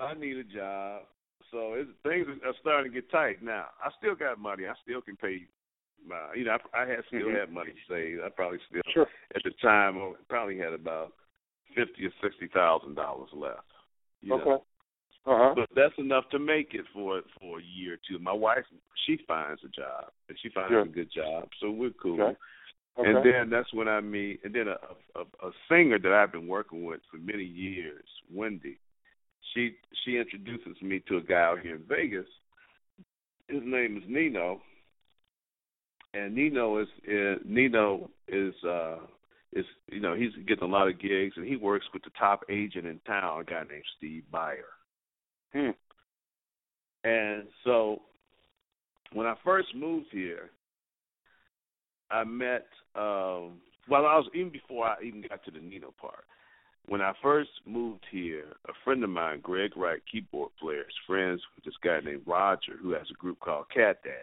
I 0.00 0.14
need 0.14 0.36
a 0.36 0.44
job. 0.44 1.02
So 1.50 1.74
it's, 1.74 1.90
things 2.02 2.26
are 2.44 2.54
starting 2.60 2.92
to 2.92 3.00
get 3.00 3.10
tight 3.10 3.42
now. 3.42 3.66
I 3.84 3.90
still 3.98 4.14
got 4.14 4.38
money. 4.38 4.66
I 4.66 4.74
still 4.82 5.00
can 5.00 5.16
pay 5.16 5.46
my, 6.06 6.32
you 6.34 6.44
know, 6.44 6.56
I, 6.72 6.82
I 6.82 6.86
had 6.86 7.04
still 7.08 7.28
Mhm. 7.28 7.38
had 7.38 7.52
money 7.52 7.74
saved. 7.88 8.22
I 8.22 8.28
probably 8.30 8.58
still, 8.68 8.82
Sure. 8.92 9.08
at 9.34 9.42
the 9.42 9.50
time, 9.62 9.98
I 9.98 10.12
probably 10.28 10.56
had 10.56 10.72
about 10.72 11.12
fifty 11.74 12.06
or 12.06 12.12
sixty 12.22 12.48
thousand 12.48 12.94
dollars 12.94 13.30
left. 13.32 13.66
You 14.22 14.30
know? 14.30 14.40
Okay. 14.40 14.64
Uh-huh. 15.26 15.54
But 15.54 15.68
that's 15.74 15.96
enough 15.98 16.28
to 16.30 16.38
make 16.38 16.72
it 16.72 16.86
for 16.94 17.20
for 17.38 17.58
a 17.58 17.62
year 17.62 17.94
or 17.94 17.98
two. 18.08 18.18
My 18.18 18.32
wife, 18.32 18.64
she 19.04 19.18
finds 19.28 19.62
a 19.64 19.68
job, 19.68 20.10
and 20.28 20.38
she 20.40 20.48
finds 20.48 20.70
Good. 20.70 20.86
a 20.86 20.90
good 20.90 21.12
job, 21.12 21.48
so 21.60 21.70
we're 21.70 21.90
cool. 21.90 22.20
Okay. 22.20 22.36
Okay. 22.98 23.08
And 23.08 23.24
then 23.24 23.50
that's 23.50 23.72
when 23.72 23.86
I 23.88 24.00
meet, 24.00 24.40
and 24.44 24.54
then 24.54 24.68
a, 24.68 24.78
a 25.16 25.46
a 25.46 25.52
singer 25.68 25.98
that 25.98 26.12
I've 26.12 26.32
been 26.32 26.48
working 26.48 26.84
with 26.84 27.00
for 27.10 27.18
many 27.18 27.44
years, 27.44 28.04
Wendy. 28.32 28.78
She 29.54 29.76
she 30.04 30.16
introduces 30.16 30.80
me 30.82 31.02
to 31.08 31.18
a 31.18 31.22
guy 31.22 31.40
out 31.40 31.60
here 31.60 31.76
in 31.76 31.82
Vegas. 31.88 32.26
His 33.48 33.62
name 33.64 33.96
is 33.96 34.04
Nino, 34.08 34.60
and 36.14 36.34
Nino 36.34 36.78
is, 36.78 36.88
is 37.04 37.38
Nino 37.44 38.10
is 38.28 38.54
uh 38.64 38.98
is 39.52 39.64
you 39.90 40.00
know 40.00 40.14
he's 40.14 40.32
getting 40.46 40.64
a 40.64 40.72
lot 40.72 40.88
of 40.88 41.00
gigs, 41.00 41.34
and 41.36 41.46
he 41.46 41.56
works 41.56 41.86
with 41.92 42.04
the 42.04 42.10
top 42.18 42.44
agent 42.48 42.86
in 42.86 43.00
town, 43.06 43.40
a 43.40 43.44
guy 43.44 43.62
named 43.68 43.84
Steve 43.96 44.24
Byer. 44.32 44.70
Hmm. 45.52 45.70
And 47.02 47.44
so 47.64 48.02
when 49.12 49.26
I 49.26 49.34
first 49.44 49.74
moved 49.74 50.06
here, 50.12 50.50
I 52.10 52.24
met 52.24 52.66
um 52.94 53.60
well 53.88 54.06
I 54.06 54.16
was 54.16 54.28
even 54.34 54.50
before 54.50 54.86
I 54.86 54.96
even 55.04 55.22
got 55.22 55.44
to 55.44 55.50
the 55.50 55.58
Nino 55.58 55.92
part. 56.00 56.24
When 56.86 57.00
I 57.00 57.12
first 57.22 57.50
moved 57.66 58.04
here, 58.10 58.46
a 58.68 58.72
friend 58.84 59.04
of 59.04 59.10
mine, 59.10 59.40
Greg 59.42 59.76
Wright, 59.76 60.00
keyboard 60.10 60.50
player, 60.60 60.80
is 60.80 60.94
friends 61.06 61.40
with 61.54 61.64
this 61.64 61.74
guy 61.84 62.00
named 62.04 62.22
Roger 62.26 62.72
who 62.80 62.90
has 62.92 63.06
a 63.10 63.14
group 63.14 63.38
called 63.40 63.66
Cat 63.72 63.98
Daddy. 64.02 64.16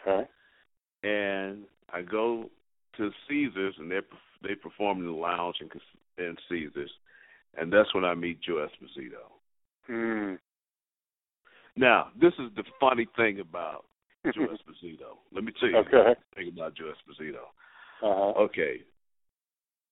Okay. 0.00 0.28
And 1.02 1.64
I 1.92 2.02
go 2.02 2.48
to 2.96 3.10
Caesars 3.28 3.74
and 3.78 3.90
they 3.90 4.00
they 4.42 4.54
perform 4.54 4.98
in 5.00 5.06
the 5.06 5.12
lounge 5.12 5.56
in, 5.60 6.24
in 6.24 6.36
Caesars, 6.48 6.90
and 7.58 7.72
that's 7.72 7.92
when 7.94 8.04
I 8.04 8.14
meet 8.14 8.40
Joe 8.42 8.66
Esposito. 8.66 9.30
Hmm. 9.86 10.34
Now, 11.76 12.08
this 12.20 12.32
is 12.38 12.50
the 12.56 12.64
funny 12.80 13.06
thing 13.16 13.40
about 13.40 13.84
Joe 14.24 14.46
Esposito. 14.48 15.18
Let 15.34 15.44
me 15.44 15.52
tell 15.58 15.68
you 15.68 15.76
Okay. 15.78 15.90
the 15.90 16.36
thing 16.36 16.52
about 16.52 16.74
Joe 16.76 16.92
Esposito. 16.92 17.44
Uh-huh. 18.02 18.42
Okay. 18.44 18.82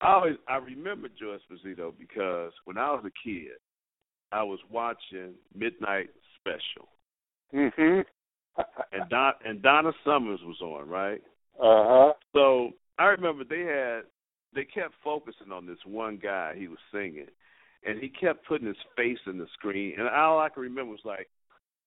I 0.04 0.12
always 0.12 0.34
I 0.48 0.56
remember 0.56 1.08
Joe 1.08 1.36
Esposito 1.38 1.92
because 1.98 2.52
when 2.66 2.76
I 2.76 2.90
was 2.90 3.04
a 3.06 3.28
kid, 3.28 3.52
I 4.32 4.42
was 4.42 4.58
watching 4.70 5.34
Midnight 5.54 6.10
Special, 6.38 6.88
Mhm. 7.52 8.04
and 8.92 9.08
Don 9.08 9.34
and 9.44 9.62
Donna 9.62 9.92
Summers 10.04 10.42
was 10.42 10.60
on, 10.60 10.88
right? 10.88 11.22
uh-huh. 11.58 12.12
So 12.32 12.72
I 12.98 13.06
remember 13.06 13.44
they 13.44 13.60
had 13.62 14.02
they 14.52 14.64
kept 14.64 14.94
focusing 15.02 15.50
on 15.50 15.66
this 15.66 15.84
one 15.86 16.16
guy 16.18 16.54
he 16.54 16.68
was 16.68 16.78
singing, 16.92 17.28
and 17.84 17.98
he 17.98 18.08
kept 18.08 18.46
putting 18.46 18.66
his 18.68 18.76
face 18.96 19.18
in 19.26 19.38
the 19.38 19.46
screen, 19.54 19.98
and 19.98 20.08
all 20.08 20.38
I 20.38 20.48
can 20.50 20.62
remember 20.62 20.92
was 20.92 21.04
like 21.04 21.30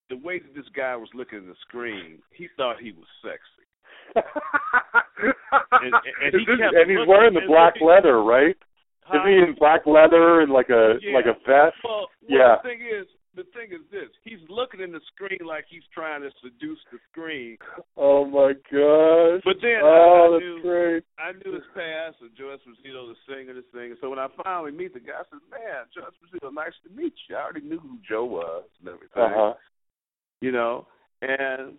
the 0.10 0.18
way 0.18 0.39
that 0.39 0.56
this 0.56 0.68
guy 0.69 0.95
was 0.95 1.10
looking 1.14 1.39
at 1.39 1.45
the 1.45 1.56
screen, 1.68 2.23
he 2.31 2.48
thought 2.56 2.80
he 2.80 2.94
was 2.94 3.07
sexy. 3.22 3.57
And 4.16 5.94
Is 6.36 6.42
he 6.42 6.46
this- 6.46 6.60
and 6.76 6.90
he's 6.90 7.08
wearing 7.08 7.34
the 7.34 7.46
black 7.48 7.76
leather, 7.82 8.22
right? 8.24 8.56
Huh? 9.04 9.20
Isn't 9.24 9.32
he 9.32 9.38
in 9.40 9.56
black 9.58 9.86
leather 9.86 10.42
and 10.42 10.52
like 10.52 10.70
a 10.70 11.00
Yeah. 11.02 11.14
like 11.14 11.26
a 11.26 11.34
vest? 11.46 11.78
Well, 11.84 11.84
well, 11.84 12.10
Yeah. 12.28 12.56
the 12.58 12.62
thing 12.70 12.82
is, 12.82 13.08
the 13.36 13.44
thing 13.56 13.72
is 13.72 13.82
this: 13.90 14.10
he's 14.24 14.42
looking 14.50 14.82
in 14.82 14.92
the 14.92 15.00
screen 15.14 15.40
like 15.46 15.66
he's 15.70 15.86
trying 15.94 16.22
to 16.22 16.32
seduce 16.42 16.80
the 16.92 17.00
screen. 17.12 17.58
Oh 17.96 18.26
my 18.26 18.54
gosh. 18.54 19.42
But 19.46 19.62
then 19.62 19.80
oh, 19.82 20.34
I, 20.34 20.36
I 20.36 20.40
knew 20.40 20.62
great. 20.62 21.04
I 21.20 21.32
knew 21.34 21.54
his 21.54 21.64
past, 21.74 22.18
and 22.22 22.36
Joe 22.36 22.56
Esposito, 22.58 23.08
the 23.08 23.16
singer, 23.28 23.54
the 23.54 23.64
singer. 23.72 23.96
So 24.02 24.10
when 24.10 24.20
I 24.20 24.28
finally 24.44 24.72
meet 24.72 24.94
the 24.94 25.00
guy, 25.00 25.22
I 25.22 25.24
said, 25.30 25.40
"Man, 25.52 25.86
Joe 25.94 26.02
Esposito, 26.10 26.52
nice 26.54 26.74
to 26.84 26.90
meet 26.90 27.14
you." 27.30 27.36
I 27.38 27.44
already 27.44 27.62
knew 27.62 27.80
who 27.80 27.98
Joe 28.08 28.26
was 28.26 28.66
and 28.80 28.90
everything. 28.90 29.24
Uh 29.24 29.30
huh. 29.34 29.54
you 30.42 30.52
know. 30.52 30.86
And 31.22 31.78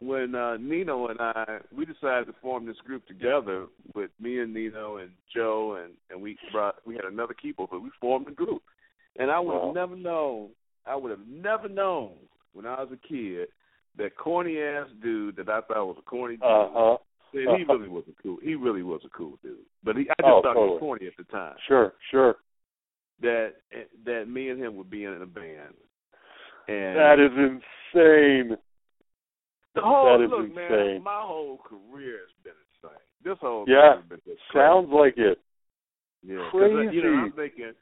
when 0.00 0.34
uh 0.34 0.56
Nino 0.56 1.08
and 1.08 1.20
I 1.20 1.58
we 1.76 1.84
decided 1.84 2.26
to 2.26 2.34
form 2.42 2.66
this 2.66 2.78
group 2.86 3.06
together 3.06 3.66
with 3.94 4.10
me 4.20 4.40
and 4.40 4.52
Nino 4.54 4.96
and 4.96 5.10
Joe 5.34 5.78
and 5.82 5.92
and 6.10 6.20
we 6.20 6.36
brought 6.52 6.76
we 6.86 6.94
had 6.96 7.04
another 7.04 7.34
keyboard, 7.34 7.68
but 7.70 7.82
we 7.82 7.90
formed 8.00 8.28
a 8.28 8.32
group. 8.32 8.62
And 9.18 9.30
I 9.30 9.38
would 9.40 9.52
Wow. 9.54 9.66
have 9.66 9.74
never 9.74 9.96
known 9.96 10.48
I 10.86 10.96
would 10.96 11.10
have 11.10 11.26
never 11.28 11.68
known 11.68 12.12
when 12.54 12.66
I 12.66 12.80
was 12.82 12.88
a 12.92 13.06
kid 13.08 13.48
that 13.98 14.16
corny 14.16 14.58
ass 14.58 14.86
dude 15.02 15.36
that 15.36 15.48
I 15.48 15.60
thought 15.62 15.86
was 15.86 15.96
a 15.98 16.02
corny 16.02 16.36
dude. 16.36 16.44
Uh 16.44 16.68
huh. 16.72 16.96
He 17.32 17.38
really 17.40 17.88
was 17.88 18.02
a 18.08 18.22
cool. 18.22 18.38
He 18.42 18.56
really 18.56 18.82
was 18.82 19.02
a 19.04 19.08
cool 19.10 19.38
dude. 19.42 19.58
But 19.84 19.96
he, 19.96 20.02
I 20.02 20.14
just 20.22 20.24
Oh, 20.24 20.42
thought 20.42 20.56
he 20.56 20.62
was 20.62 20.80
corny 20.80 21.06
at 21.06 21.12
the 21.16 21.22
time. 21.24 21.54
Sure, 21.68 21.92
sure. 22.10 22.36
That 23.20 23.52
that 24.04 24.28
me 24.28 24.48
and 24.48 24.60
him 24.60 24.74
would 24.76 24.90
be 24.90 25.04
in 25.04 25.12
a 25.22 25.26
band. 25.26 25.74
And 26.66 26.96
That 26.96 27.20
is 27.20 27.30
insane. 27.36 28.56
The 29.74 29.82
whole 29.82 30.18
That 30.18 30.24
is 30.24 30.30
look, 30.30 30.46
insane. 30.50 31.02
My 31.02 31.20
whole 31.22 31.58
career 31.58 32.18
has 32.26 32.34
been 32.42 32.58
insane. 32.82 32.98
This 33.22 33.38
whole 33.40 33.64
Yeah. 33.68 33.94
thing 33.94 34.00
has 34.00 34.08
been 34.08 34.22
just 34.26 34.42
Sounds 34.52 34.88
like 34.90 35.16
it. 35.16 35.38
crazy. 35.38 36.34
yeah. 36.34 36.50
'cause, 36.50 36.62
uh, 36.62 36.90
You 36.90 37.02
know, 37.02 37.14
I'm 37.14 37.32
thinking, 37.32 37.74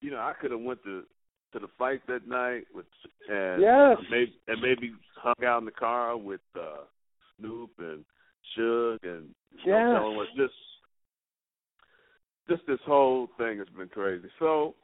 you 0.00 0.10
know, 0.10 0.20
I 0.20 0.32
could 0.34 0.50
have 0.50 0.60
went 0.60 0.82
to 0.84 1.06
to 1.52 1.58
the 1.58 1.66
fight 1.78 2.00
that 2.06 2.28
night 2.28 2.66
with 2.72 2.86
and 3.28 3.60
Yes. 3.60 3.98
maybe 4.08 4.38
and 4.46 4.60
maybe 4.62 4.94
hung 5.16 5.34
out 5.44 5.58
in 5.58 5.64
the 5.64 5.72
car 5.72 6.16
with 6.16 6.40
uh 6.54 6.84
Snoop 7.36 7.76
and 7.78 8.04
Suge 8.54 9.02
and 9.02 9.34
you 9.50 9.70
know, 9.72 9.78
Yes. 9.78 9.90
telling 9.98 10.16
what 10.16 10.28
this 10.36 10.52
just 12.48 12.64
this 12.66 12.80
whole 12.82 13.26
thing 13.38 13.58
has 13.58 13.68
been 13.70 13.88
crazy. 13.88 14.30
So 14.38 14.76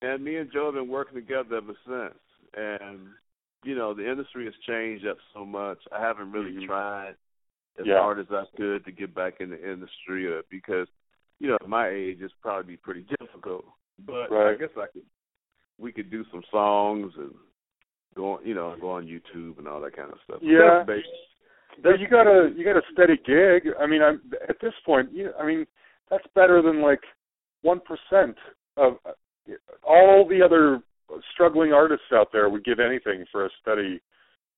and 0.00 0.24
me 0.24 0.36
and 0.36 0.50
Joe 0.52 0.66
have 0.66 0.74
been 0.74 0.88
working 0.88 1.16
together 1.16 1.56
ever 1.56 1.74
since. 1.86 2.18
And 2.54 3.14
you 3.64 3.74
know, 3.74 3.94
the 3.94 4.08
industry 4.08 4.44
has 4.44 4.54
changed 4.66 5.06
up 5.06 5.16
so 5.34 5.44
much. 5.44 5.78
I 5.92 6.00
haven't 6.00 6.32
really 6.32 6.52
Mhm. 6.52 6.66
tried 6.66 7.16
as 7.78 7.86
Yeah. 7.86 8.00
hard 8.00 8.18
as 8.18 8.30
I 8.30 8.44
could 8.56 8.84
to 8.84 8.92
get 8.92 9.14
back 9.14 9.40
in 9.40 9.50
the 9.50 9.70
industry 9.70 10.32
uh, 10.32 10.42
because, 10.48 10.88
you 11.38 11.48
know, 11.48 11.56
at 11.60 11.68
my 11.68 11.88
age 11.88 12.22
it's 12.22 12.34
probably 12.34 12.76
pretty 12.76 13.02
difficult. 13.20 13.64
But 13.98 14.32
I 14.32 14.54
guess 14.54 14.70
I 14.76 14.86
could 14.86 15.06
we 15.78 15.92
could 15.92 16.10
do 16.10 16.24
some 16.30 16.42
songs 16.50 17.16
and 17.16 17.34
go 18.14 18.32
on 18.34 18.44
you 18.46 18.54
know, 18.54 18.76
go 18.80 18.90
on 18.90 19.06
YouTube 19.06 19.58
and 19.58 19.68
all 19.68 19.80
that 19.80 19.94
kind 19.96 20.12
of 20.12 20.20
stuff. 20.22 20.42
Yeah. 20.42 20.84
That's. 20.86 21.02
But 21.82 22.00
you 22.00 22.08
got 22.08 22.26
a 22.26 22.50
you 22.56 22.64
got 22.64 22.76
a 22.76 22.82
steady 22.92 23.16
gig. 23.18 23.72
I 23.78 23.86
mean, 23.86 24.02
I'm 24.02 24.20
at 24.48 24.58
this 24.60 24.74
point. 24.84 25.12
You, 25.12 25.32
I 25.38 25.46
mean, 25.46 25.66
that's 26.10 26.26
better 26.34 26.60
than 26.62 26.80
like 26.80 27.02
one 27.62 27.80
percent 27.80 28.36
of 28.76 28.98
all 29.84 30.26
the 30.26 30.42
other 30.42 30.82
struggling 31.32 31.72
artists 31.72 32.06
out 32.12 32.28
there 32.32 32.48
would 32.48 32.64
give 32.64 32.80
anything 32.80 33.24
for 33.30 33.46
a 33.46 33.50
steady 33.60 34.00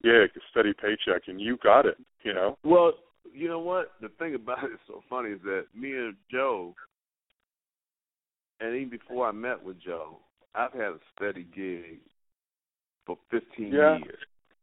gig, 0.03 0.31
a 0.37 0.41
steady 0.51 0.73
paycheck, 0.73 1.23
and 1.29 1.41
you 1.41 1.57
got 1.63 1.87
it. 1.87 1.97
You 2.23 2.35
know. 2.35 2.59
Well, 2.65 2.93
you 3.33 3.49
know 3.49 3.61
what? 3.61 3.93
The 4.01 4.09
thing 4.19 4.35
about 4.35 4.65
it 4.65 4.73
is 4.73 4.81
so 4.87 5.03
funny 5.09 5.31
is 5.31 5.41
that 5.45 5.67
me 5.75 5.93
and 5.93 6.15
Joe, 6.31 6.75
and 8.61 8.75
even 8.75 8.91
before 8.91 9.27
I 9.29 9.33
met 9.33 9.63
with 9.63 9.81
Joe, 9.81 10.19
I've 10.55 10.73
had 10.73 10.83
a 10.83 10.99
steady 11.17 11.47
gig 11.55 12.01
for 13.07 13.17
15 13.31 13.73
Yeah. 13.73 13.99
years. 13.99 14.19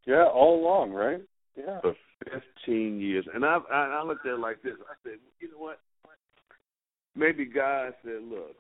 Yeah, 0.06 0.26
all 0.26 0.62
along, 0.62 0.92
right? 0.92 1.22
Yeah. 1.56 1.82
For 1.82 1.96
15 2.66 3.00
years, 3.00 3.26
and 3.34 3.46
I 3.46 3.58
I, 3.72 4.00
I 4.00 4.04
looked 4.04 4.26
at 4.26 4.34
it 4.34 4.40
like 4.40 4.62
this. 4.62 4.76
I 4.90 4.94
said, 5.04 5.20
you 5.40 5.52
know 5.52 5.58
what? 5.58 5.80
Maybe 7.16 7.46
God 7.46 7.94
said, 8.04 8.22
look, 8.30 8.58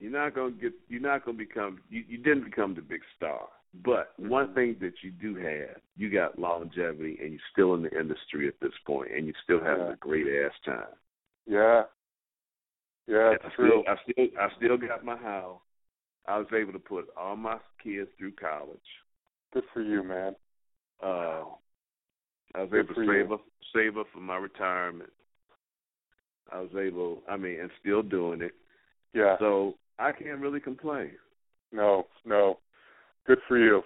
you're 0.00 0.10
not 0.10 0.34
gonna 0.34 0.50
get, 0.52 0.72
you're 0.88 1.00
not 1.00 1.24
gonna 1.24 1.38
become, 1.38 1.80
you, 1.90 2.02
you 2.08 2.18
didn't 2.18 2.44
become 2.44 2.74
the 2.74 2.80
big 2.80 3.00
star. 3.16 3.48
But 3.84 4.12
one 4.18 4.52
thing 4.54 4.76
that 4.80 4.94
you 5.02 5.12
do 5.12 5.36
have, 5.36 5.80
you 5.96 6.10
got 6.10 6.38
longevity, 6.38 7.18
and 7.22 7.30
you're 7.32 7.40
still 7.52 7.74
in 7.74 7.82
the 7.82 7.98
industry 8.00 8.48
at 8.48 8.58
this 8.60 8.72
point, 8.84 9.10
and 9.14 9.26
you're 9.26 9.34
still 9.44 9.60
having 9.62 9.86
Yeah. 9.86 9.92
a 9.92 9.96
great 9.96 10.26
ass 10.26 10.52
time. 10.64 10.94
Yeah. 11.46 11.82
Yeah, 13.06 13.30
I 13.30 13.32
it's 13.34 13.54
still, 13.54 13.66
true. 13.66 13.84
I 13.86 13.94
still, 14.02 14.26
I 14.40 14.48
still 14.56 14.76
got 14.76 15.04
my 15.04 15.16
house. 15.16 15.60
I 16.26 16.38
was 16.38 16.48
able 16.52 16.72
to 16.72 16.78
put 16.78 17.08
all 17.16 17.36
my 17.36 17.58
kids 17.82 18.08
through 18.18 18.32
college. 18.32 18.78
Good 19.52 19.64
for 19.72 19.82
you, 19.82 20.02
man. 20.02 20.34
Uh, 21.02 21.44
I 22.54 22.62
was 22.62 22.70
Good 22.70 22.84
able 22.86 22.94
to 22.94 23.02
you. 23.02 23.22
save 23.22 23.32
up, 23.32 23.40
save 23.74 23.96
up 23.98 24.06
for 24.12 24.20
my 24.20 24.36
retirement. 24.36 25.10
I 26.52 26.60
was 26.60 26.70
able, 26.78 27.22
I 27.28 27.36
mean, 27.36 27.60
and 27.60 27.70
still 27.80 28.02
doing 28.02 28.42
it. 28.42 28.52
Yeah. 29.14 29.36
So 29.38 29.74
I 30.00 30.12
can't 30.12 30.40
really 30.40 30.60
complain. 30.60 31.10
No, 31.72 32.06
no. 32.24 32.58
Good 33.26 33.38
for 33.46 33.58
you. 33.58 33.82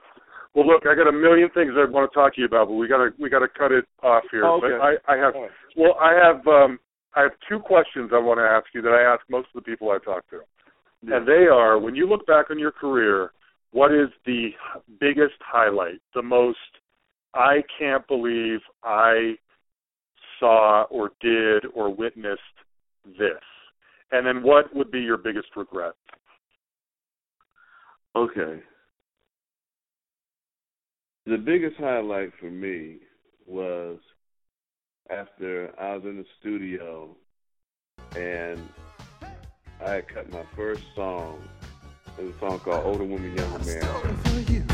Well, 0.54 0.66
look, 0.66 0.84
I 0.86 0.94
got 0.94 1.08
a 1.08 1.12
million 1.12 1.48
things 1.52 1.72
I 1.76 1.90
want 1.90 2.10
to 2.10 2.14
talk 2.14 2.34
to 2.36 2.40
you 2.40 2.46
about, 2.46 2.68
but 2.68 2.74
we 2.74 2.86
gotta 2.86 3.10
we 3.18 3.28
gotta 3.28 3.48
cut 3.48 3.72
it 3.72 3.84
off 4.02 4.22
here. 4.30 4.44
Oh, 4.44 4.58
okay. 4.58 4.68
But 4.78 5.12
I, 5.12 5.14
I 5.14 5.16
have 5.18 5.34
well, 5.76 5.96
I 6.00 6.12
have 6.12 6.46
um 6.46 6.78
I 7.16 7.22
have 7.22 7.32
two 7.48 7.58
questions 7.58 8.10
I 8.14 8.18
want 8.18 8.38
to 8.38 8.44
ask 8.44 8.66
you 8.72 8.80
that 8.82 8.90
I 8.90 9.02
ask 9.12 9.22
most 9.28 9.48
of 9.54 9.62
the 9.62 9.68
people 9.68 9.90
I 9.90 9.98
talk 10.04 10.28
to, 10.30 10.40
Yeah. 11.02 11.16
and 11.16 11.26
they 11.26 11.46
are: 11.52 11.78
when 11.80 11.96
you 11.96 12.08
look 12.08 12.24
back 12.26 12.50
on 12.50 12.58
your 12.58 12.70
career, 12.70 13.32
what 13.72 13.92
is 13.92 14.08
the 14.24 14.50
biggest 15.00 15.34
highlight, 15.40 16.00
the 16.14 16.22
most 16.22 16.58
I 17.34 17.62
can't 17.76 18.06
believe 18.06 18.60
I 18.84 19.34
saw 20.38 20.84
or 20.84 21.10
did 21.20 21.64
or 21.74 21.92
witnessed 21.92 22.40
this, 23.18 23.42
and 24.12 24.26
then 24.26 24.42
what 24.42 24.74
would 24.74 24.90
be 24.90 25.00
your 25.00 25.16
biggest 25.16 25.48
regret? 25.56 25.94
Okay. 28.16 28.62
The 31.26 31.38
biggest 31.38 31.76
highlight 31.78 32.32
for 32.38 32.50
me 32.50 32.98
was 33.46 33.98
after 35.10 35.72
I 35.80 35.96
was 35.96 36.04
in 36.04 36.18
the 36.18 36.26
studio 36.40 37.16
and 38.16 38.60
I 39.84 39.90
had 39.94 40.08
cut 40.08 40.30
my 40.30 40.44
first 40.54 40.82
song. 40.94 41.42
It 42.18 42.24
was 42.24 42.34
a 42.34 42.38
song 42.38 42.60
called 42.60 42.84
Older 42.84 43.04
Woman, 43.04 43.36
Younger 43.36 43.58
Man. 43.64 44.64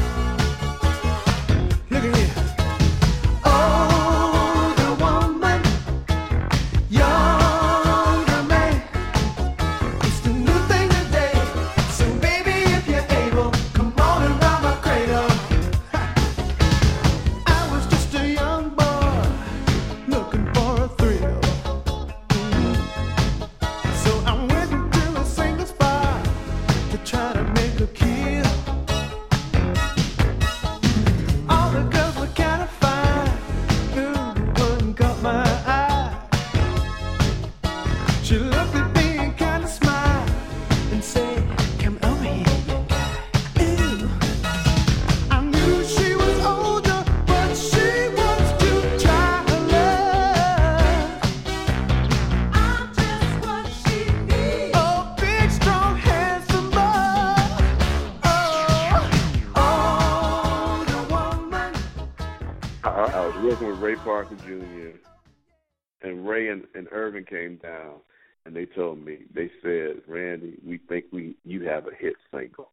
Jr. 64.50 66.06
and 66.08 66.26
Ray 66.28 66.48
and, 66.48 66.64
and 66.74 66.88
Irvin 66.90 67.24
came 67.24 67.56
down 67.56 67.96
and 68.44 68.56
they 68.56 68.66
told 68.66 69.04
me 69.04 69.18
they 69.34 69.50
said, 69.62 70.02
Randy, 70.08 70.58
we 70.66 70.78
think 70.88 71.04
we 71.12 71.36
you 71.44 71.64
have 71.66 71.86
a 71.86 71.94
hit 71.98 72.14
single. 72.34 72.70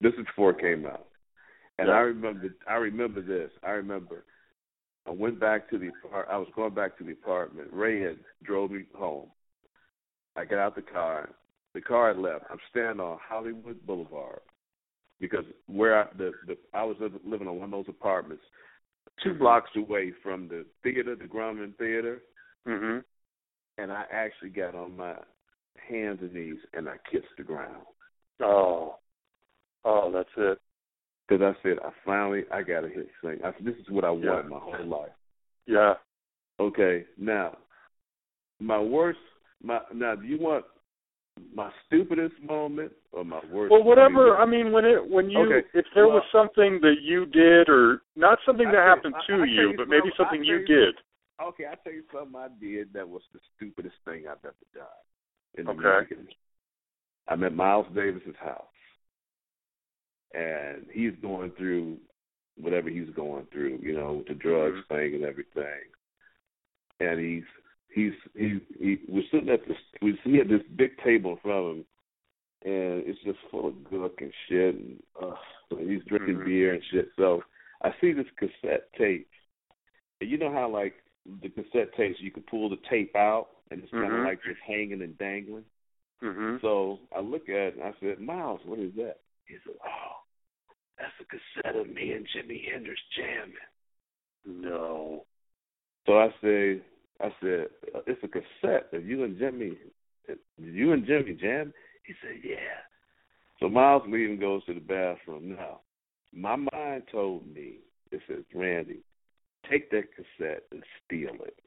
This 0.00 0.12
is 0.14 0.26
before 0.26 0.50
it 0.52 0.60
came 0.60 0.86
out. 0.86 1.06
And 1.78 1.88
Yeah. 1.88 1.94
I 1.94 1.98
remember 2.00 2.48
I 2.68 2.74
remember 2.74 3.20
this. 3.20 3.50
I 3.62 3.70
remember 3.70 4.24
I 5.06 5.10
went 5.10 5.40
back 5.40 5.68
to 5.70 5.78
the 5.78 5.90
I 6.30 6.36
was 6.38 6.48
going 6.54 6.74
back 6.74 6.96
to 6.98 7.04
the 7.04 7.12
apartment. 7.12 7.68
Ray 7.72 8.00
had 8.00 8.18
drove 8.44 8.70
me 8.70 8.84
home. 8.96 9.28
I 10.36 10.44
got 10.44 10.58
out 10.60 10.74
the 10.76 10.82
car. 10.82 11.30
The 11.74 11.80
car 11.80 12.08
had 12.08 12.18
left. 12.18 12.44
I'm 12.50 12.58
standing 12.70 13.00
on 13.00 13.18
Hollywood 13.20 13.84
Boulevard. 13.86 14.40
because 15.20 15.44
where 15.66 15.94
I, 16.04 16.06
the 16.16 16.32
the 16.46 16.56
I 16.74 16.84
was 16.84 16.96
living, 17.00 17.20
living 17.24 17.48
on 17.48 17.56
one 17.58 17.64
of 17.64 17.70
those 17.72 17.88
apartments, 17.88 18.44
two 19.22 19.34
blocks 19.34 19.70
away 19.76 20.12
from 20.22 20.48
the 20.48 20.64
theater, 20.82 21.14
the 21.16 21.24
Grauman 21.24 21.76
Theater, 21.76 22.22
Mhm. 22.66 23.04
and 23.78 23.92
I 23.92 24.04
actually 24.10 24.50
got 24.50 24.74
on 24.74 24.96
my 24.96 25.16
hands 25.76 26.20
and 26.22 26.32
knees 26.32 26.58
and 26.74 26.88
I 26.88 26.98
kissed 27.10 27.34
the 27.36 27.44
ground 27.44 27.86
Oh. 28.40 28.98
Oh, 29.84 30.10
that's 30.10 30.28
it. 30.36 30.60
because 31.26 31.42
I 31.42 31.62
said 31.62 31.78
I 31.80 31.90
finally 32.04 32.44
I 32.50 32.62
got 32.62 32.80
to 32.80 32.88
hit 32.88 33.10
sing. 33.20 33.38
I 33.44 33.52
said 33.52 33.64
this 33.64 33.76
is 33.76 33.88
what 33.90 34.04
I 34.04 34.12
Yeah. 34.12 34.32
want 34.34 34.48
my 34.48 34.58
whole 34.58 34.84
life. 34.86 35.12
Yeah. 35.66 35.94
Okay, 36.58 37.06
now 37.16 37.58
my 38.60 38.78
worst 38.80 39.20
my 39.62 39.80
now 39.92 40.14
do 40.16 40.26
you 40.26 40.38
want 40.38 40.64
my 41.54 41.70
stupidest 41.86 42.34
moment 42.42 42.92
or 43.12 43.24
my 43.24 43.40
worst? 43.50 43.70
Well, 43.72 43.82
whatever. 43.82 44.36
I 44.36 44.42
I 44.42 44.46
mean, 44.46 44.72
when 44.72 44.84
it 44.84 45.06
when 45.08 45.30
you 45.30 45.38
Okay, 45.40 45.68
if 45.74 45.86
there 45.94 46.06
was 46.08 46.22
something 46.32 46.80
that 46.82 46.96
you 47.02 47.26
did 47.26 47.68
or 47.68 48.02
not 48.16 48.38
something 48.44 48.70
that 48.70 48.84
happened 48.86 49.14
I- 49.16 49.26
to 49.26 49.34
I 49.34 49.36
tell 49.38 49.46
you, 49.46 49.74
but 49.76 49.88
maybe 49.88 50.10
something- 50.16 50.42
I 50.42 50.44
you 50.44 50.58
you 50.58 50.66
did. 50.66 50.94
Okay, 51.40 51.64
I'll 51.66 51.76
tell 51.76 51.92
you 51.92 52.04
something 52.12 52.34
I 52.36 52.48
did 52.60 52.92
that 52.94 53.08
was 53.08 53.22
the 53.32 53.40
stupidest 53.54 53.96
thing 54.04 54.26
I've 54.26 54.44
ever 54.44 54.54
done. 54.74 54.86
In 55.54 55.64
the 55.66 55.72
Okay. 55.72 56.14
industry. 56.14 56.36
I'm 57.28 57.44
at 57.44 57.54
Miles 57.54 57.86
Davis's 57.94 58.36
house, 58.36 58.74
and 60.32 60.86
he's 60.90 61.14
going 61.16 61.52
through 61.52 62.00
whatever 62.56 62.90
he's 62.90 63.10
going 63.10 63.46
through, 63.46 63.78
you 63.82 63.92
know, 63.92 64.14
with 64.14 64.26
the 64.28 64.34
drugs 64.34 64.78
Mhm. 64.78 64.88
thing 64.88 65.14
and 65.14 65.24
everything. 65.24 65.92
And 67.00 67.20
he's 67.20 67.46
he's 67.92 68.12
he 68.34 68.60
he 68.78 68.98
we're 69.08 69.22
sitting 69.30 69.48
at 69.48 69.66
this 69.66 69.76
we 70.02 70.18
see 70.24 70.38
at 70.40 70.48
this 70.48 70.62
big 70.76 70.96
table 70.98 71.32
in 71.32 71.38
front 71.38 71.58
of 71.66 71.76
him, 71.76 71.84
and 72.64 73.02
it's 73.06 73.22
just 73.24 73.38
full 73.50 73.68
of 73.68 73.74
gook 73.90 74.20
and 74.20 74.32
shit, 74.48 74.74
and 74.74 75.02
uh, 75.20 75.34
he's 75.78 76.04
drinking 76.04 76.36
Mhm. 76.38 76.44
beer 76.44 76.74
and 76.74 76.82
shit. 76.90 77.10
So 77.16 77.42
I 77.82 77.94
see 78.00 78.12
this 78.12 78.26
cassette 78.36 78.92
tape, 78.94 79.28
and 80.20 80.30
you 80.30 80.38
know 80.38 80.52
how 80.52 80.68
like 80.68 80.94
the 81.42 81.48
cassette 81.50 81.94
tapes 81.94 82.20
you 82.20 82.30
can 82.30 82.42
pull 82.44 82.68
the 82.70 82.78
tape 82.88 83.14
out 83.14 83.48
and 83.70 83.82
it's 83.82 83.92
kind 83.92 84.06
of 84.06 84.20
Mhm. 84.20 84.24
like 84.24 84.42
just 84.42 84.60
hanging 84.60 85.02
and 85.02 85.16
dangling. 85.18 85.66
Mhm. 86.22 86.60
So 86.62 87.00
I 87.12 87.20
look 87.20 87.48
at 87.50 87.54
it 87.54 87.74
and 87.74 87.82
I 87.84 87.92
said, 88.00 88.18
Miles, 88.18 88.64
what 88.64 88.78
is 88.78 88.94
that? 88.94 89.20
He 89.46 89.56
said, 89.58 89.76
Oh, 89.84 90.22
that's 90.96 91.12
a 91.20 91.24
cassette 91.26 91.76
of 91.76 91.88
me 91.90 92.12
and 92.12 92.26
Jimi 92.28 92.64
Hendrix 92.72 93.00
jamming. 93.14 93.56
No. 94.46 95.26
So 96.06 96.18
I 96.18 96.34
say, 96.40 96.80
I 97.20 97.28
said, 97.40 97.66
"Uh, 97.94 98.00
it's 98.06 98.22
a 98.22 98.28
cassette 98.28 98.88
of 98.92 99.04
you 99.06 99.24
and 99.24 99.36
Jimi. 99.36 99.76
You 100.56 100.92
and 100.92 101.04
Jimi 101.04 101.38
jam? 101.38 101.72
He 102.04 102.14
said, 102.22 102.40
yeah. 102.44 102.56
So 103.60 103.68
Miles 103.68 104.02
leaves 104.08 104.30
and 104.30 104.40
goes 104.40 104.64
to 104.66 104.74
the 104.74 104.80
bathroom. 104.80 105.56
Now, 105.56 105.80
my 106.32 106.56
mind 106.56 107.02
told 107.10 107.46
me, 107.52 107.78
it 108.10 108.20
says, 108.28 108.44
Randy, 108.54 109.00
take 109.68 109.90
that 109.90 110.04
cassette 110.14 110.62
and 110.70 110.82
steal 111.04 111.34
it. 111.44 111.58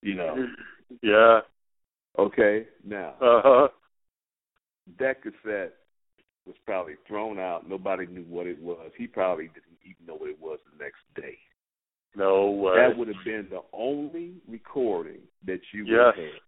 You 0.00 0.14
know, 0.14 0.46
yeah. 1.02 1.40
okay? 2.18 2.66
Now, 2.86 3.14
Uh 3.20 3.42
huh. 3.44 3.68
that 4.98 5.22
cassette 5.22 5.74
was 6.46 6.56
probably 6.64 6.94
thrown 7.06 7.38
out. 7.38 7.68
Nobody 7.68 8.06
knew 8.06 8.24
what 8.28 8.46
it 8.46 8.60
was. 8.62 8.90
He 8.96 9.06
probably 9.06 9.46
didn't 9.48 9.78
even 9.84 10.06
know 10.06 10.14
what 10.14 10.30
it 10.30 10.40
was 10.40 10.60
the 10.72 10.82
next 10.82 11.00
day. 11.14 11.36
No 12.16 12.50
way. 12.50 12.74
That 12.76 12.96
would 12.96 13.08
have 13.08 13.24
been 13.24 13.46
the 13.50 13.62
only 13.72 14.34
recording 14.48 15.20
that 15.46 15.60
you 15.72 15.84
would 15.84 15.92
Yes. 15.92 16.14
have 16.16 16.24
had 16.24 16.40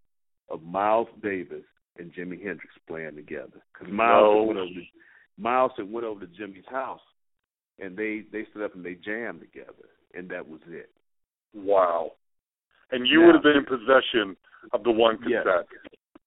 of 0.48 0.62
Miles 0.64 1.08
Davis 1.22 1.64
and 1.98 2.12
Jimi 2.12 2.42
Hendrix 2.42 2.74
playing 2.88 3.14
together. 3.16 3.60
Because 3.72 3.88
No. 3.88 3.94
Miles 3.94 4.38
had 4.38 4.46
went 4.48 4.58
over 4.58 4.74
to 4.80 4.86
Miles 5.38 5.72
had 5.76 5.90
went 5.92 6.06
over 6.06 6.20
to 6.20 6.26
Jimi's 6.26 6.66
house, 6.66 7.00
and 7.78 7.96
they 7.96 8.20
they 8.32 8.44
stood 8.46 8.62
up 8.62 8.74
and 8.74 8.84
they 8.84 8.94
jammed 8.94 9.40
together, 9.40 9.88
and 10.14 10.28
that 10.30 10.46
was 10.48 10.60
it. 10.68 10.90
wow. 11.52 12.12
And 12.92 13.06
you 13.06 13.20
Now- 13.20 13.26
would 13.26 13.34
have 13.36 13.42
been 13.44 13.56
in 13.56 13.64
possession 13.64 14.36
of 14.72 14.82
the 14.84 14.90
one 14.90 15.18
Yes. 15.26 15.44
cassette. 15.44 15.66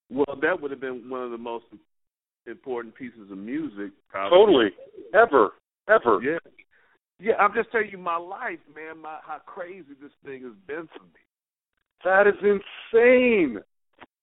Well, 0.09 0.35
that 0.41 0.59
would 0.59 0.71
have 0.71 0.79
been 0.81 1.09
one 1.09 1.21
of 1.23 1.31
the 1.31 1.37
most 1.37 1.65
important 2.45 2.93
pieces 2.95 3.31
of 3.31 3.37
music. 3.37 3.91
Probably. 4.09 4.37
Totally. 4.71 4.75
Ever. 5.13 5.53
Ever. 5.87 6.21
Yeah. 6.21 6.39
Yeah, 7.23 7.35
I'm 7.39 7.53
just 7.55 7.71
telling 7.71 7.87
you 7.89 7.97
my 7.97 8.17
life, 8.17 8.59
man. 8.75 9.01
My 9.01 9.17
how 9.25 9.39
crazy 9.45 9.95
this 10.01 10.11
thing 10.25 10.43
has 10.43 10.51
been 10.67 10.89
for 10.91 11.03
me. 11.03 11.23
That 12.03 12.27
is 12.27 12.35
insane. 12.43 13.59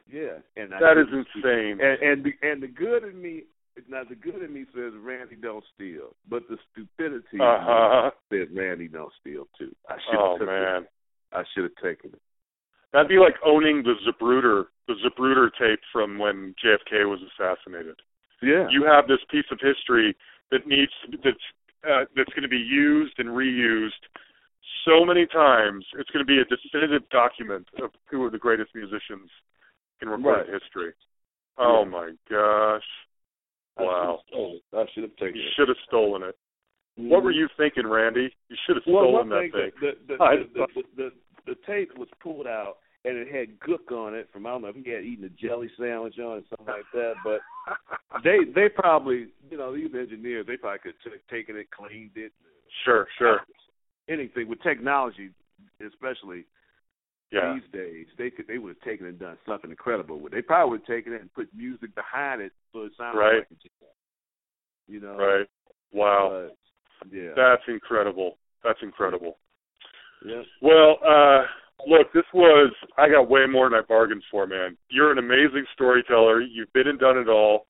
Yeah, 0.07 0.45
and 0.57 0.75
I 0.75 0.81
That 0.81 0.99
is 1.01 1.09
insane. 1.09 1.81
And 1.81 2.03
and 2.03 2.25
the, 2.25 2.33
and 2.47 2.63
the 2.63 2.69
good 2.69 3.05
in 3.05 3.23
me, 3.23 3.45
now 3.89 4.03
the 4.07 4.17
good 4.17 4.43
in 4.43 4.53
me 4.53 4.67
says 4.75 4.93
Randy 5.01 5.37
don't 5.41 5.65
steal, 5.75 6.15
but 6.29 6.43
the 6.51 6.59
stupidity 6.73 7.25
in 7.33 7.41
Uh 7.41 7.59
huh. 7.61 8.11
said 8.29 8.49
Randy 8.55 8.89
don't 8.89 9.13
steal 9.19 9.49
too. 9.57 9.75
I 9.89 9.95
should 10.05 10.19
Oh 10.21 10.33
have 10.33 10.41
took 10.41 10.49
man. 10.49 10.83
it. 10.83 10.91
I 11.33 11.43
should 11.55 11.65
have 11.65 11.77
taken 11.83 12.11
it. 12.13 12.21
That'd 12.93 13.09
be 13.09 13.19
like 13.19 13.37
owning 13.47 13.83
the 13.83 13.95
Zapruder, 14.05 14.65
the 14.89 14.95
Zapruder 15.07 15.49
tape 15.59 15.81
from 15.93 16.19
when 16.19 16.55
JFK 16.63 17.09
was 17.09 17.21
assassinated. 17.33 17.97
Yeah. 18.43 18.67
You 18.69 18.85
have 18.85 19.07
this 19.07 19.21
piece 19.31 19.47
of 19.51 19.59
history 19.63 20.15
that 20.51 20.67
needs 20.67 20.93
that's 21.25 21.39
uh, 21.89 22.05
that's 22.16 22.31
going 22.31 22.43
to 22.43 22.48
be 22.48 22.59
used 22.59 23.19
and 23.19 23.28
reused 23.28 24.02
so 24.85 25.05
many 25.05 25.27
times. 25.27 25.85
It's 25.98 26.11
going 26.11 26.24
to 26.24 26.28
be 26.28 26.39
a 26.40 26.44
definitive 26.44 27.09
document 27.11 27.66
of 27.82 27.90
who 28.11 28.23
are 28.24 28.31
the 28.31 28.39
greatest 28.39 28.70
musicians 28.74 29.31
in 30.02 30.09
recorded 30.09 30.51
Right. 30.52 30.61
history. 30.62 30.93
Oh 31.59 31.82
Yeah. 31.85 31.89
my 31.90 32.11
gosh! 32.28 32.85
Wow. 33.78 34.16
have 34.19 34.27
stolen 34.28 34.57
it. 34.57 34.77
I 34.77 34.86
should 34.93 35.02
have 35.05 35.16
taken 35.16 35.36
You 35.36 35.48
should 35.57 35.69
have 35.69 35.77
stolen 35.86 36.23
it. 36.23 36.36
What 36.97 37.23
were 37.23 37.31
you 37.31 37.48
thinking, 37.57 37.86
Randy? 37.86 38.35
You 38.48 38.57
should 38.66 38.77
have 38.77 38.82
stolen 38.82 39.12
one 39.12 39.28
that 39.31 39.51
thing, 39.52 39.73
the 39.81 39.93
the, 40.07 40.16
the, 40.16 40.66
the, 40.74 40.82
the 40.97 41.12
the 41.47 41.55
tape 41.66 41.97
was 41.97 42.09
pulled 42.23 42.47
out 42.47 42.78
and 43.05 43.17
it 43.17 43.29
had 43.33 43.59
gook 43.61 43.91
on 43.97 44.15
it 44.15 44.29
from 44.33 44.47
I 44.47 44.51
don't 44.51 44.63
know 44.63 44.69
if 44.69 44.77
he 44.77 44.91
had 44.91 45.05
eaten 45.05 45.25
a 45.25 45.29
jelly 45.31 45.71
sandwich 45.79 46.19
on 46.19 46.39
it, 46.39 46.45
something 46.51 46.67
like 46.75 46.85
that. 46.93 47.15
But 47.25 47.41
they 48.25 48.39
they 48.55 48.69
probably 48.69 49.29
you 49.51 49.57
know 49.57 49.75
these 49.75 49.91
engineers 49.95 50.47
they 50.47 50.57
probably 50.57 50.81
could 50.81 50.95
have 51.05 51.13
taken 51.31 51.57
it, 51.57 51.69
cleaned 51.71 52.11
it, 52.17 52.33
Sure, 52.85 53.07
sure. 53.19 53.41
anything 54.09 54.49
with 54.49 54.63
technology, 54.63 55.31
especially 55.85 56.45
Yeah. 57.33 57.55
these 57.55 57.71
days, 57.73 58.07
they 58.19 58.31
could 58.31 58.47
they 58.47 58.59
would 58.59 58.77
have 58.77 58.81
taken 58.83 59.07
it 59.07 59.11
and 59.11 59.19
done 59.19 59.39
something 59.47 59.71
incredible 59.71 60.19
with. 60.21 60.33
it. 60.33 60.37
They 60.37 60.43
probably 60.43 60.73
would 60.73 60.81
have 60.81 60.87
taken 60.97 61.13
it 61.15 61.21
and 61.23 61.33
put 61.33 61.49
music 61.55 61.95
behind 61.95 62.43
it 62.43 62.53
so 62.73 62.83
it 62.85 62.93
sounded 62.99 63.19
Right. 63.19 63.39
like 63.39 63.49
a. 63.51 64.93
You 64.93 65.01
know, 65.01 65.17
Right. 65.17 65.47
Wow. 65.93 66.49
But, 67.01 67.13
yeah, 67.13 67.31
That's 67.37 67.63
incredible. 67.69 68.39
That's 68.65 68.83
incredible. 68.83 69.39
yeah. 70.25 70.43
Well, 70.61 70.99
uh 71.07 71.47
look, 71.86 72.12
this 72.12 72.24
was 72.35 72.73
I 72.97 73.09
got 73.09 73.28
way 73.28 73.47
more 73.47 73.69
than 73.69 73.78
I 73.78 73.82
bargained 73.82 74.24
for, 74.31 74.47
man. 74.47 74.77
You're 74.89 75.12
an 75.12 75.19
amazing 75.19 75.65
storyteller. 75.73 76.40
You've 76.40 76.73
been 76.73 76.89
and 76.89 76.98
done 76.98 77.19
it 77.19 77.28
all. 77.28 77.66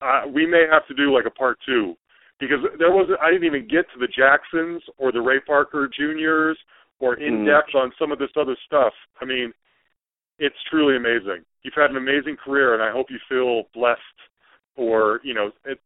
Uh 0.00 0.22
we 0.32 0.46
may 0.46 0.66
have 0.70 0.86
to 0.88 0.94
do 0.94 1.14
like 1.14 1.26
a 1.26 1.30
part 1.30 1.58
2 1.66 1.94
because 2.40 2.58
there 2.78 2.90
was 2.90 3.08
I 3.20 3.30
didn't 3.30 3.46
even 3.46 3.68
get 3.68 3.86
to 3.92 3.98
the 3.98 4.08
Jacksons 4.08 4.82
or 4.96 5.12
the 5.12 5.20
Ray 5.20 5.40
Parker 5.40 5.88
Juniors 5.88 6.58
or 7.00 7.14
in 7.14 7.38
Mhm. 7.38 7.46
depth 7.46 7.74
on 7.74 7.92
some 7.98 8.10
of 8.12 8.18
this 8.18 8.30
other 8.36 8.56
stuff. 8.66 8.92
I 9.20 9.24
mean, 9.24 9.52
it's 10.38 10.62
truly 10.70 10.96
amazing. 10.96 11.44
You've 11.62 11.74
had 11.74 11.90
an 11.90 11.96
amazing 11.96 12.36
career 12.36 12.74
and 12.74 12.82
I 12.82 12.90
hope 12.90 13.10
you 13.10 13.18
feel 13.28 13.64
blessed 13.74 14.00
or, 14.76 15.20
you 15.24 15.34
know, 15.34 15.52
it, 15.64 15.80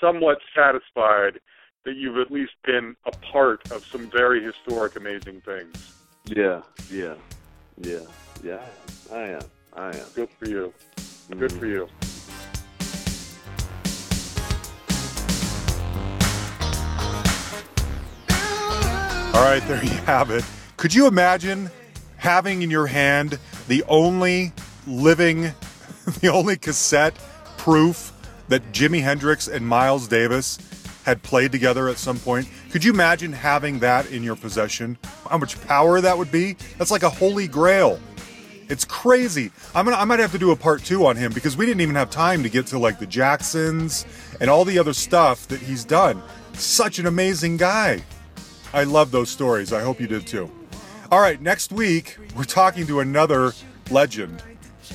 somewhat 0.00 0.38
satisfied 0.54 1.40
that 1.84 1.94
you've 1.94 2.18
at 2.18 2.30
least 2.30 2.52
been 2.64 2.96
a 3.06 3.12
part 3.32 3.60
of 3.70 3.82
some 3.92 4.10
very 4.10 4.42
historic, 4.42 4.96
amazing 4.96 5.40
things. 5.42 5.95
Yeah, 6.28 6.62
yeah, 6.90 7.14
yeah, 7.78 8.00
yeah. 8.42 8.60
I 9.12 9.20
am. 9.28 9.42
I 9.74 9.88
am. 9.90 10.06
Good 10.16 10.28
for 10.30 10.48
you. 10.48 10.74
Good 11.30 11.52
for 11.52 11.58
mm-hmm. 11.58 11.66
you. 11.66 11.88
All 19.36 19.44
right, 19.44 19.62
there 19.68 19.84
you 19.84 19.90
have 20.06 20.30
it. 20.30 20.44
Could 20.76 20.94
you 20.94 21.06
imagine 21.06 21.70
having 22.16 22.62
in 22.62 22.70
your 22.70 22.88
hand 22.88 23.38
the 23.68 23.84
only 23.84 24.52
living, 24.84 25.42
the 26.20 26.28
only 26.32 26.56
cassette 26.56 27.14
proof 27.56 28.12
that 28.48 28.72
Jimi 28.72 29.00
Hendrix 29.00 29.46
and 29.46 29.66
Miles 29.66 30.08
Davis 30.08 30.58
had 31.04 31.22
played 31.22 31.52
together 31.52 31.88
at 31.88 31.98
some 31.98 32.18
point? 32.18 32.48
Could 32.76 32.84
you 32.84 32.92
imagine 32.92 33.32
having 33.32 33.78
that 33.78 34.10
in 34.10 34.22
your 34.22 34.36
possession? 34.36 34.98
How 35.30 35.38
much 35.38 35.58
power 35.66 35.98
that 36.02 36.18
would 36.18 36.30
be? 36.30 36.58
That's 36.76 36.90
like 36.90 37.04
a 37.04 37.08
holy 37.08 37.48
grail. 37.48 37.98
It's 38.68 38.84
crazy. 38.84 39.50
I'm 39.74 39.86
gonna 39.86 39.96
I 39.96 40.04
might 40.04 40.18
have 40.18 40.32
to 40.32 40.38
do 40.38 40.50
a 40.50 40.56
part 40.56 40.84
two 40.84 41.06
on 41.06 41.16
him 41.16 41.32
because 41.32 41.56
we 41.56 41.64
didn't 41.64 41.80
even 41.80 41.94
have 41.94 42.10
time 42.10 42.42
to 42.42 42.50
get 42.50 42.66
to 42.66 42.78
like 42.78 42.98
the 42.98 43.06
Jacksons 43.06 44.04
and 44.42 44.50
all 44.50 44.66
the 44.66 44.78
other 44.78 44.92
stuff 44.92 45.48
that 45.48 45.60
he's 45.60 45.86
done. 45.86 46.22
Such 46.52 46.98
an 46.98 47.06
amazing 47.06 47.56
guy. 47.56 48.02
I 48.74 48.84
love 48.84 49.10
those 49.10 49.30
stories. 49.30 49.72
I 49.72 49.80
hope 49.80 49.98
you 49.98 50.06
did 50.06 50.26
too. 50.26 50.50
All 51.10 51.22
right, 51.22 51.40
next 51.40 51.72
week 51.72 52.18
we're 52.36 52.44
talking 52.44 52.86
to 52.88 53.00
another 53.00 53.54
legend, 53.90 54.42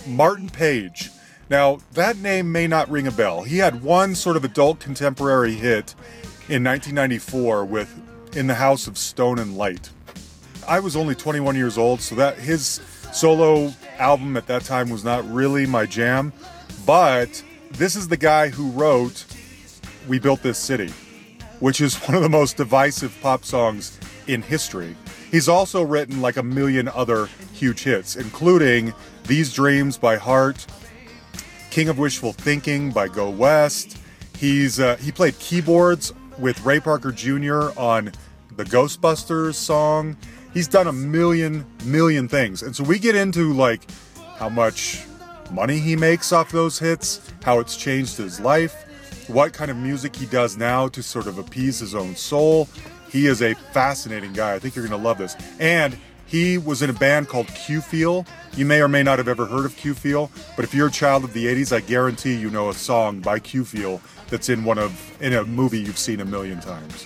Martin 0.05 0.49
Page. 0.49 1.09
Now, 1.49 1.79
that 1.93 2.17
name 2.17 2.51
may 2.51 2.67
not 2.67 2.91
ring 2.91 3.07
a 3.07 3.11
bell. 3.11 3.41
He 3.41 3.57
had 3.57 3.81
one 3.81 4.13
sort 4.13 4.37
of 4.37 4.45
adult 4.45 4.79
contemporary 4.79 5.55
hit 5.55 5.95
in 6.51 6.65
1994 6.65 7.63
with 7.63 8.35
In 8.35 8.47
the 8.47 8.55
House 8.55 8.85
of 8.85 8.97
Stone 8.97 9.39
and 9.39 9.55
Light. 9.55 9.89
I 10.67 10.81
was 10.81 10.97
only 10.97 11.15
21 11.15 11.55
years 11.55 11.77
old, 11.77 12.01
so 12.01 12.13
that 12.15 12.37
his 12.37 12.81
solo 13.13 13.73
album 13.97 14.35
at 14.35 14.47
that 14.47 14.65
time 14.65 14.89
was 14.89 15.05
not 15.05 15.23
really 15.31 15.65
my 15.65 15.85
jam. 15.85 16.33
But 16.85 17.41
this 17.71 17.95
is 17.95 18.09
the 18.09 18.17
guy 18.17 18.49
who 18.49 18.69
wrote 18.71 19.25
We 20.09 20.19
Built 20.19 20.43
This 20.43 20.57
City, 20.57 20.89
which 21.61 21.79
is 21.79 21.95
one 21.95 22.15
of 22.15 22.21
the 22.21 22.27
most 22.27 22.57
divisive 22.57 23.17
pop 23.21 23.45
songs 23.45 23.97
in 24.27 24.41
history. 24.41 24.97
He's 25.31 25.47
also 25.47 25.81
written 25.81 26.21
like 26.21 26.35
a 26.35 26.43
million 26.43 26.89
other 26.89 27.27
huge 27.53 27.83
hits, 27.83 28.17
including 28.17 28.93
These 29.25 29.53
Dreams 29.53 29.97
by 29.97 30.17
Heart, 30.17 30.67
King 31.69 31.87
of 31.87 31.97
Wishful 31.97 32.33
Thinking 32.33 32.91
by 32.91 33.07
Go 33.07 33.29
West. 33.29 33.99
He's 34.37 34.81
uh, 34.81 34.97
he 34.97 35.13
played 35.13 35.39
keyboards 35.39 36.11
with 36.41 36.63
Ray 36.65 36.79
Parker 36.79 37.11
Jr. 37.11 37.69
on 37.79 38.11
the 38.57 38.65
Ghostbusters 38.65 39.53
song. 39.53 40.17
He's 40.53 40.67
done 40.67 40.87
a 40.87 40.91
million 40.91 41.65
million 41.85 42.27
things, 42.27 42.63
and 42.63 42.75
so 42.75 42.83
we 42.83 42.99
get 42.99 43.15
into 43.15 43.53
like 43.53 43.89
how 44.35 44.49
much 44.49 45.05
money 45.51 45.79
he 45.79 45.95
makes 45.95 46.33
off 46.33 46.51
those 46.51 46.79
hits, 46.79 47.31
how 47.43 47.59
it's 47.59 47.77
changed 47.77 48.17
his 48.17 48.39
life, 48.39 48.85
what 49.27 49.53
kind 49.53 49.71
of 49.71 49.77
music 49.77 50.15
he 50.15 50.25
does 50.25 50.57
now 50.57 50.87
to 50.89 51.03
sort 51.03 51.27
of 51.27 51.37
appease 51.37 51.79
his 51.79 51.95
own 51.95 52.15
soul. 52.15 52.67
He 53.09 53.27
is 53.27 53.41
a 53.41 53.53
fascinating 53.73 54.33
guy. 54.33 54.55
I 54.55 54.59
think 54.59 54.75
you're 54.75 54.87
going 54.87 54.99
to 54.99 55.05
love 55.05 55.17
this. 55.17 55.35
And 55.59 55.97
he 56.25 56.57
was 56.57 56.81
in 56.81 56.89
a 56.89 56.93
band 56.93 57.27
called 57.27 57.47
Q 57.47 57.81
Feel. 57.81 58.25
You 58.55 58.65
may 58.65 58.81
or 58.81 58.87
may 58.87 59.03
not 59.03 59.19
have 59.19 59.27
ever 59.27 59.45
heard 59.45 59.65
of 59.65 59.75
Q 59.75 59.93
Feel, 59.93 60.31
but 60.55 60.63
if 60.63 60.73
you're 60.73 60.87
a 60.87 60.91
child 60.91 61.25
of 61.25 61.33
the 61.33 61.45
80s, 61.45 61.75
I 61.75 61.81
guarantee 61.81 62.35
you 62.35 62.49
know 62.49 62.69
a 62.69 62.73
song 62.73 63.19
by 63.19 63.39
Q 63.39 63.65
Feel 63.65 64.01
that's 64.31 64.49
in 64.49 64.63
one 64.63 64.79
of 64.79 65.21
in 65.21 65.33
a 65.33 65.43
movie 65.43 65.79
you've 65.79 65.99
seen 65.99 66.21
a 66.21 66.25
million 66.25 66.59
times. 66.59 67.05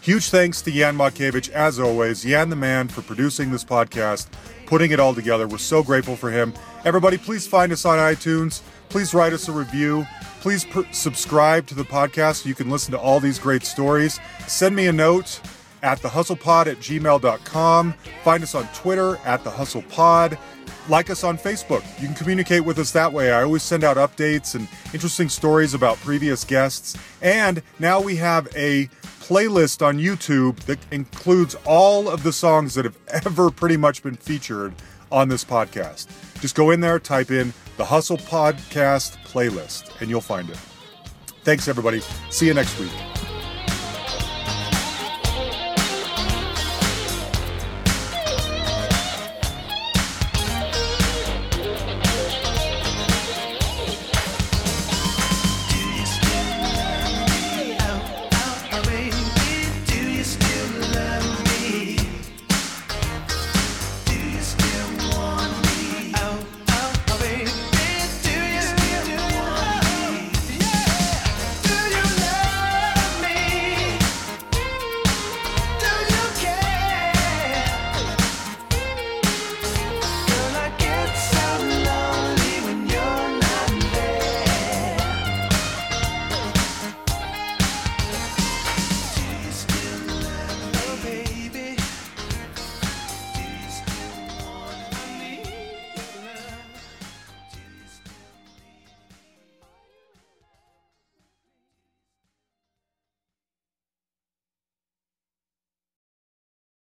Huge 0.00 0.30
thanks 0.30 0.62
to 0.62 0.70
Jan 0.70 0.96
Matkevich, 0.96 1.48
as 1.50 1.78
always, 1.78 2.24
Jan 2.24 2.50
the 2.50 2.56
man 2.56 2.88
for 2.88 3.02
producing 3.02 3.52
this 3.52 3.64
podcast, 3.64 4.26
putting 4.66 4.90
it 4.90 4.98
all 4.98 5.14
together. 5.14 5.46
We're 5.46 5.58
so 5.58 5.82
grateful 5.82 6.16
for 6.16 6.30
him. 6.30 6.52
Everybody, 6.84 7.18
please 7.18 7.46
find 7.46 7.70
us 7.70 7.84
on 7.84 7.98
iTunes. 7.98 8.62
Please 8.88 9.14
write 9.14 9.32
us 9.32 9.48
a 9.48 9.52
review. 9.52 10.04
Please 10.40 10.64
per- 10.64 10.86
subscribe 10.90 11.66
to 11.68 11.76
the 11.76 11.84
podcast 11.84 12.42
so 12.42 12.48
you 12.48 12.54
can 12.56 12.68
listen 12.68 12.90
to 12.92 12.98
all 12.98 13.20
these 13.20 13.38
great 13.38 13.62
stories. 13.62 14.18
Send 14.48 14.74
me 14.74 14.88
a 14.88 14.92
note 14.92 15.40
at 15.82 16.00
thehustlepod 16.00 16.66
at 16.66 16.78
gmail.com. 16.78 17.94
Find 18.24 18.42
us 18.42 18.54
on 18.56 18.66
Twitter 18.74 19.18
at 19.24 19.44
thehustlepod. 19.44 20.36
Like 20.88 21.10
us 21.10 21.22
on 21.22 21.38
Facebook. 21.38 21.82
You 22.00 22.06
can 22.08 22.16
communicate 22.16 22.64
with 22.64 22.78
us 22.78 22.90
that 22.92 23.12
way. 23.12 23.32
I 23.32 23.42
always 23.42 23.62
send 23.62 23.84
out 23.84 23.96
updates 23.96 24.54
and 24.54 24.68
interesting 24.92 25.28
stories 25.28 25.74
about 25.74 25.96
previous 25.98 26.44
guests. 26.44 26.96
And 27.20 27.62
now 27.78 28.00
we 28.00 28.16
have 28.16 28.48
a 28.56 28.86
playlist 29.20 29.86
on 29.86 29.98
YouTube 29.98 30.56
that 30.60 30.78
includes 30.90 31.54
all 31.64 32.08
of 32.08 32.24
the 32.24 32.32
songs 32.32 32.74
that 32.74 32.84
have 32.84 32.98
ever 33.26 33.50
pretty 33.50 33.76
much 33.76 34.02
been 34.02 34.16
featured 34.16 34.74
on 35.12 35.28
this 35.28 35.44
podcast. 35.44 36.08
Just 36.40 36.54
go 36.56 36.70
in 36.70 36.80
there, 36.80 36.98
type 36.98 37.30
in 37.30 37.52
the 37.76 37.84
Hustle 37.84 38.18
Podcast 38.18 39.16
playlist, 39.24 40.00
and 40.00 40.10
you'll 40.10 40.20
find 40.20 40.50
it. 40.50 40.58
Thanks, 41.44 41.68
everybody. 41.68 42.00
See 42.30 42.46
you 42.46 42.54
next 42.54 42.78
week. 42.78 43.11